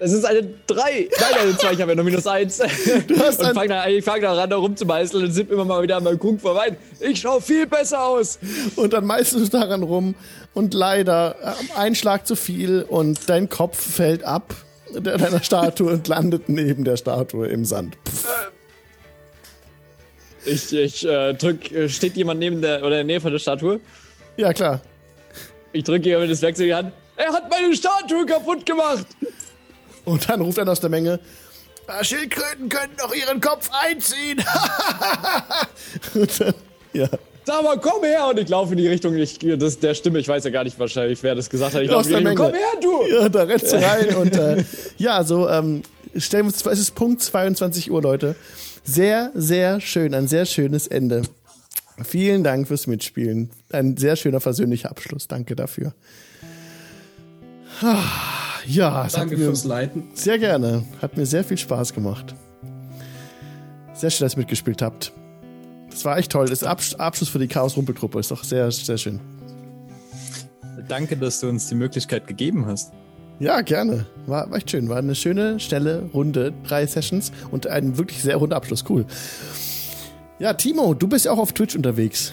Es 0.00 0.12
ist 0.12 0.24
eine 0.24 0.42
3. 0.66 1.08
Nein, 1.20 1.40
eine 1.40 1.56
2, 1.56 1.72
ich 1.72 1.80
habe 1.80 1.92
ja 1.92 1.94
nur 1.96 2.04
minus 2.04 2.26
1. 2.26 2.58
Du 3.06 3.18
hast 3.20 3.40
und 3.42 3.54
fang 3.54 3.68
da, 3.68 3.86
ich 3.86 4.04
fange 4.04 4.22
da 4.22 4.34
ran, 4.34 4.50
da 4.50 4.56
rumzumeißeln 4.56 5.24
und 5.24 5.30
sipp 5.32 5.50
immer 5.50 5.64
mal 5.64 5.82
wieder 5.82 5.96
an 5.98 6.04
meinem 6.04 6.18
Krug 6.18 6.40
vorbei. 6.40 6.76
Ich 7.00 7.20
schaue 7.20 7.40
viel 7.40 7.66
besser 7.66 8.02
aus. 8.04 8.38
und 8.76 8.92
dann 8.92 9.06
meißelst 9.06 9.52
du 9.54 9.58
daran 9.58 9.82
rum 9.84 10.14
und 10.52 10.74
leider 10.74 11.36
äh, 11.40 11.78
ein 11.78 11.94
Schlag 11.94 12.26
zu 12.26 12.34
viel 12.36 12.82
und 12.82 13.28
dein 13.30 13.48
Kopf 13.48 13.80
fällt 13.80 14.24
ab 14.24 14.54
der- 14.90 15.16
deiner 15.16 15.42
Statue 15.42 15.92
und 15.92 16.08
landet 16.08 16.48
neben 16.48 16.84
der 16.84 16.96
Statue 16.96 17.46
im 17.46 17.64
Sand. 17.64 17.96
Pff. 18.06 18.50
Ich, 20.46 20.72
ich 20.74 21.06
äh, 21.08 21.32
drück, 21.34 21.70
äh, 21.72 21.88
steht 21.88 22.16
jemand 22.16 22.40
neben 22.40 22.60
der, 22.60 22.78
oder 22.80 23.00
in 23.00 23.06
der 23.08 23.16
Nähe 23.16 23.20
von 23.20 23.32
der 23.32 23.38
Statue? 23.38 23.80
Ja, 24.36 24.52
klar. 24.52 24.82
Ich 25.72 25.84
drücke 25.84 26.08
jemand 26.10 26.30
das 26.30 26.42
Werkzeug 26.42 26.64
in 26.64 26.68
die 26.68 26.74
Hand. 26.74 26.92
Er 27.16 27.32
hat 27.32 27.48
meine 27.50 27.74
Statue 27.74 28.26
kaputt 28.26 28.66
gemacht. 28.66 29.06
Und 30.04 30.28
dann 30.28 30.40
ruft 30.40 30.58
einer 30.58 30.72
aus 30.72 30.80
der 30.80 30.90
Menge, 30.90 31.20
"Ah, 31.86 32.04
Schildkröten 32.04 32.68
können 32.68 32.92
doch 32.98 33.14
ihren 33.14 33.40
Kopf 33.40 33.70
einziehen. 33.72 34.42
dann, 36.38 36.54
ja. 36.92 37.08
Sag 37.46 37.62
mal, 37.62 37.78
komm 37.78 38.02
her! 38.04 38.28
Und 38.28 38.38
ich 38.38 38.48
laufe 38.48 38.72
in 38.72 38.78
die 38.78 38.88
Richtung 38.88 39.14
ich, 39.16 39.38
das, 39.38 39.78
der 39.78 39.94
Stimme. 39.94 40.18
Ich 40.18 40.28
weiß 40.28 40.44
ja 40.44 40.50
gar 40.50 40.64
nicht 40.64 40.78
wahrscheinlich, 40.78 41.22
wer 41.22 41.34
das 41.34 41.50
gesagt 41.50 41.74
hat. 41.74 41.82
Ich 41.82 41.90
laufe 41.90 42.08
in 42.10 42.20
die 42.20 42.26
Richtung, 42.26 42.46
komm 42.46 42.54
her, 42.54 42.80
du! 42.80 43.02
Ja, 43.14 43.28
da 43.28 43.42
rennst 43.42 43.70
du 43.70 43.76
rein 43.82 44.14
und 44.16 44.34
äh, 44.36 44.64
ja, 44.96 45.24
so 45.24 45.48
ähm, 45.48 45.82
stellen 46.16 46.46
wir 46.46 46.52
uns, 46.54 46.64
es 46.64 46.78
ist 46.78 46.94
Punkt 46.94 47.22
22 47.22 47.90
Uhr, 47.90 48.00
Leute. 48.00 48.34
Sehr, 48.82 49.30
sehr 49.34 49.80
schön, 49.80 50.14
ein 50.14 50.26
sehr 50.26 50.46
schönes 50.46 50.86
Ende. 50.86 51.22
Vielen 52.02 52.42
Dank 52.44 52.66
fürs 52.66 52.86
Mitspielen. 52.86 53.50
Ein 53.70 53.96
sehr 53.96 54.16
schöner 54.16 54.40
versöhnlicher 54.40 54.90
Abschluss. 54.90 55.28
Danke 55.28 55.54
dafür. 55.54 55.94
Ja, 58.66 59.06
Danke 59.12 59.36
mir 59.36 59.46
fürs 59.46 59.64
Leiten. 59.64 60.04
sehr 60.14 60.38
gerne. 60.38 60.84
Hat 61.02 61.16
mir 61.16 61.26
sehr 61.26 61.44
viel 61.44 61.58
Spaß 61.58 61.92
gemacht. 61.92 62.34
Sehr 63.94 64.10
schön, 64.10 64.24
dass 64.24 64.34
ihr 64.34 64.38
mitgespielt 64.38 64.82
habt. 64.82 65.12
Das 65.90 66.04
war 66.04 66.18
echt 66.18 66.32
toll. 66.32 66.48
Das 66.48 66.64
Absch 66.64 66.94
Abschluss 66.96 67.28
für 67.28 67.38
die 67.38 67.46
Chaos-Rumpeltruppe 67.46 68.18
ist 68.18 68.30
doch 68.30 68.42
sehr, 68.42 68.70
sehr 68.72 68.98
schön. 68.98 69.20
Danke, 70.88 71.16
dass 71.16 71.40
du 71.40 71.48
uns 71.48 71.68
die 71.68 71.74
Möglichkeit 71.76 72.26
gegeben 72.26 72.66
hast. 72.66 72.92
Ja, 73.38 73.60
gerne. 73.62 74.06
War, 74.26 74.50
war 74.50 74.56
echt 74.56 74.70
schön. 74.70 74.88
War 74.88 74.98
eine 74.98 75.14
schöne, 75.14 75.58
schnelle 75.60 76.02
Runde. 76.12 76.52
Drei 76.64 76.86
Sessions 76.86 77.32
und 77.50 77.66
ein 77.66 77.96
wirklich 77.98 78.22
sehr 78.22 78.36
runder 78.36 78.56
Abschluss. 78.56 78.84
Cool. 78.88 79.06
Ja, 80.38 80.52
Timo, 80.54 80.94
du 80.94 81.06
bist 81.08 81.24
ja 81.26 81.32
auch 81.32 81.38
auf 81.38 81.52
Twitch 81.52 81.76
unterwegs. 81.76 82.32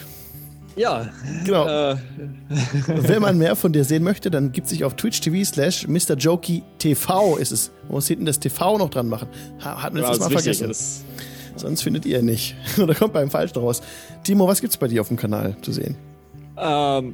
Ja, 0.76 1.10
Genau. 1.46 1.68
äh, 1.68 1.96
Wenn 2.88 3.22
man 3.22 3.38
mehr 3.38 3.56
von 3.56 3.74
dir 3.74 3.84
sehen 3.84 4.04
möchte, 4.04 4.32
dann 4.32 4.52
gibt 4.52 4.68
sich 4.68 4.84
auf 4.84 4.96
Twitch 4.96 5.20
TV 5.22 5.44
slash 5.44 5.88
Mr. 5.88 6.16
Jokey 6.18 6.64
TV 6.78 7.38
ist 7.38 7.52
es. 7.52 7.72
Man 7.84 7.94
muss 7.94 8.08
hinten 8.08 8.26
das 8.26 8.40
TV 8.40 8.78
noch 8.78 8.90
dran 8.90 9.08
machen. 9.10 9.28
Ha- 9.64 9.84
Hatten 9.84 9.96
wir 9.98 10.04
ja, 10.04 10.10
das 10.10 10.20
Mal 10.20 10.28
ist 10.28 10.34
vergessen. 10.34 10.68
Das, 10.70 11.04
Sonst 11.58 11.82
findet 11.84 12.06
ihr 12.06 12.20
ihn 12.20 12.26
nicht. 12.26 12.56
Oder 12.82 12.96
kommt 12.96 13.14
beim 13.14 13.30
Falschen 13.30 13.60
raus. 13.60 13.82
Timo, 14.24 14.48
was 14.48 14.62
gibt's 14.62 14.78
bei 14.78 14.88
dir 14.88 15.02
auf 15.02 15.10
dem 15.10 15.18
Kanal 15.18 15.56
zu 15.62 15.72
sehen? 15.74 15.96
ähm, 16.58 17.14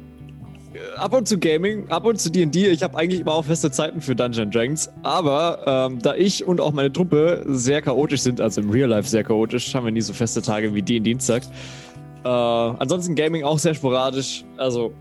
ab 0.96 1.12
und 1.14 1.26
zu 1.26 1.38
Gaming, 1.38 1.88
ab 1.90 2.04
und 2.04 2.20
zu 2.20 2.30
D&D. 2.30 2.68
Ich 2.68 2.82
habe 2.82 2.96
eigentlich 2.96 3.20
immer 3.20 3.32
auch 3.32 3.44
feste 3.44 3.70
Zeiten 3.70 4.00
für 4.00 4.14
Dungeon 4.14 4.50
Dragons. 4.50 4.90
Aber 5.02 5.88
ähm, 5.90 5.98
da 6.00 6.14
ich 6.14 6.46
und 6.46 6.60
auch 6.60 6.72
meine 6.72 6.92
Truppe 6.92 7.44
sehr 7.48 7.82
chaotisch 7.82 8.20
sind, 8.20 8.40
also 8.40 8.60
im 8.60 8.70
Real 8.70 8.88
Life 8.88 9.08
sehr 9.08 9.24
chaotisch, 9.24 9.74
haben 9.74 9.86
wir 9.86 9.92
nie 9.92 10.00
so 10.02 10.12
feste 10.12 10.40
Tage 10.42 10.72
wie 10.74 10.82
den 10.82 11.02
Dienstag. 11.02 11.42
Äh, 12.24 12.28
ansonsten 12.28 13.14
Gaming 13.14 13.44
auch 13.44 13.58
sehr 13.58 13.74
sporadisch. 13.74 14.44
Also 14.56 14.92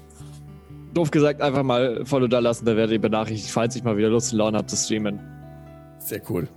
doof 0.93 1.11
gesagt, 1.11 1.41
einfach 1.41 1.63
mal 1.63 2.05
Follow 2.05 2.27
da 2.27 2.39
lassen. 2.39 2.65
Da 2.65 2.75
werdet 2.75 2.93
ihr 2.93 3.01
benachrichtigt, 3.01 3.51
falls 3.51 3.75
ich 3.75 3.83
mal 3.83 3.97
wieder 3.97 4.09
Lust 4.09 4.33
und 4.33 4.39
Laune 4.39 4.57
habe 4.57 4.67
zu 4.67 4.75
streamen. 4.75 5.19
Sehr 5.99 6.21
cool. 6.29 6.47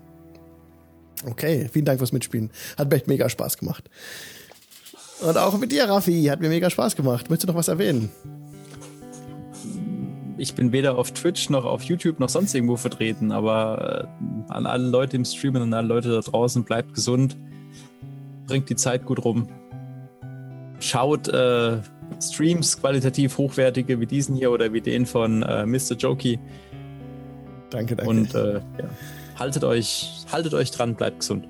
Okay, 1.27 1.69
vielen 1.71 1.85
Dank 1.85 1.99
fürs 1.99 2.13
Mitspielen. 2.13 2.51
Hat 2.79 2.89
mir 2.89 2.97
echt 2.97 3.09
mega 3.09 3.29
Spaß 3.29 3.59
gemacht. 3.59 3.91
Und 5.21 5.37
auch 5.37 5.59
mit 5.59 5.71
dir, 5.71 5.85
Raffi, 5.85 6.25
hat 6.25 6.41
mir 6.41 6.49
mega 6.49 6.71
Spaß 6.71 6.97
gemacht. 6.97 7.29
Möchtest 7.29 7.49
du 7.49 7.53
noch 7.53 7.59
was 7.59 7.69
erwähnen? 7.69 8.11
Ich 10.39 10.55
bin 10.55 10.73
weder 10.73 10.97
auf 10.97 11.13
Twitch 11.13 11.51
noch 11.51 11.67
auf 11.67 11.83
YouTube 11.83 12.19
noch 12.19 12.31
sonst 12.31 12.55
irgendwo 12.55 12.77
vertreten, 12.77 13.31
aber 13.31 14.09
äh, 14.49 14.53
an 14.53 14.65
alle 14.65 14.89
Leute 14.89 15.17
im 15.17 15.27
Stream 15.27 15.57
und 15.57 15.63
an 15.63 15.75
alle 15.75 15.89
Leute 15.89 16.09
da 16.09 16.21
draußen, 16.21 16.65
bleibt 16.65 16.95
gesund, 16.95 17.37
bringt 18.47 18.71
die 18.71 18.77
Zeit 18.77 19.05
gut 19.05 19.23
rum. 19.23 19.49
Schaut 20.81 21.29
äh, 21.29 21.79
Streams 22.21 22.81
qualitativ 22.81 23.39
hochwertige 23.39 24.01
wie 24.01 24.07
diesen 24.07 24.35
hier 24.35 24.51
oder 24.51 24.73
wie 24.73 24.81
den 24.81 25.07
von 25.07 25.43
äh, 25.43 25.65
Mr. 25.67 25.95
Jokey 25.97 26.39
Danke, 27.71 27.95
danke. 27.97 28.11
und 28.11 28.35
äh, 28.35 28.55
ja, 28.55 28.61
haltet 29.39 29.63
euch, 29.65 30.11
haltet 30.33 30.55
euch 30.55 30.71
dran, 30.73 30.97
bleibt 30.97 31.21
gesund. 31.21 31.47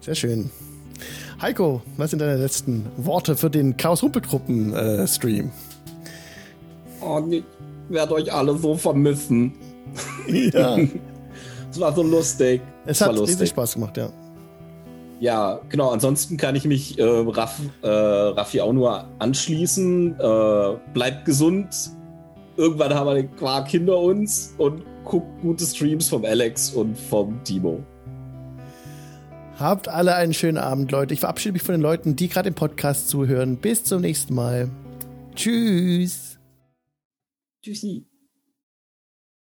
Sehr 0.00 0.14
schön. 0.14 0.50
Heiko, 1.40 1.82
was 1.96 2.10
sind 2.10 2.18
deine 2.20 2.36
letzten 2.36 2.86
Worte 2.96 3.36
für 3.36 3.50
den 3.50 3.76
Chaos-Rumpeltruppen-Stream? 3.76 5.50
Oh, 7.00 7.22
ich 7.30 7.44
werde 7.88 8.14
euch 8.14 8.32
alle 8.32 8.56
so 8.56 8.74
vermissen. 8.76 9.52
ja, 10.26 10.78
Es 11.70 11.80
war 11.80 11.92
so 11.94 12.02
lustig. 12.02 12.60
es 12.86 13.00
war 13.00 13.08
hat 13.08 13.14
riesig 13.14 13.28
lustig. 13.30 13.48
Spaß 13.50 13.74
gemacht, 13.74 13.96
ja. 13.96 14.10
Ja, 15.20 15.60
genau. 15.68 15.90
Ansonsten 15.90 16.36
kann 16.36 16.56
ich 16.56 16.64
mich 16.64 16.98
äh, 16.98 17.02
Raff, 17.04 17.60
äh, 17.82 17.88
Raffi 17.88 18.60
auch 18.60 18.72
nur 18.72 19.08
anschließen. 19.18 20.18
Äh, 20.18 20.76
bleibt 20.92 21.24
gesund. 21.24 21.90
Irgendwann 22.56 22.94
haben 22.94 23.06
wir 23.06 23.14
den 23.14 23.34
Quark 23.36 23.68
hinter 23.68 23.98
uns 23.98 24.54
und 24.58 24.82
guckt 25.04 25.40
gute 25.42 25.64
Streams 25.64 26.08
vom 26.08 26.24
Alex 26.24 26.70
und 26.70 26.96
vom 26.96 27.42
Timo. 27.44 27.82
Habt 29.58 29.88
alle 29.88 30.16
einen 30.16 30.34
schönen 30.34 30.58
Abend, 30.58 30.90
Leute. 30.90 31.14
Ich 31.14 31.20
verabschiede 31.20 31.52
mich 31.52 31.62
von 31.62 31.74
den 31.74 31.80
Leuten, 31.80 32.16
die 32.16 32.28
gerade 32.28 32.48
im 32.48 32.54
Podcast 32.54 33.08
zuhören. 33.08 33.56
Bis 33.58 33.84
zum 33.84 34.00
nächsten 34.00 34.34
Mal. 34.34 34.68
Tschüss. 35.36 36.38
Tschüssi. 37.62 38.13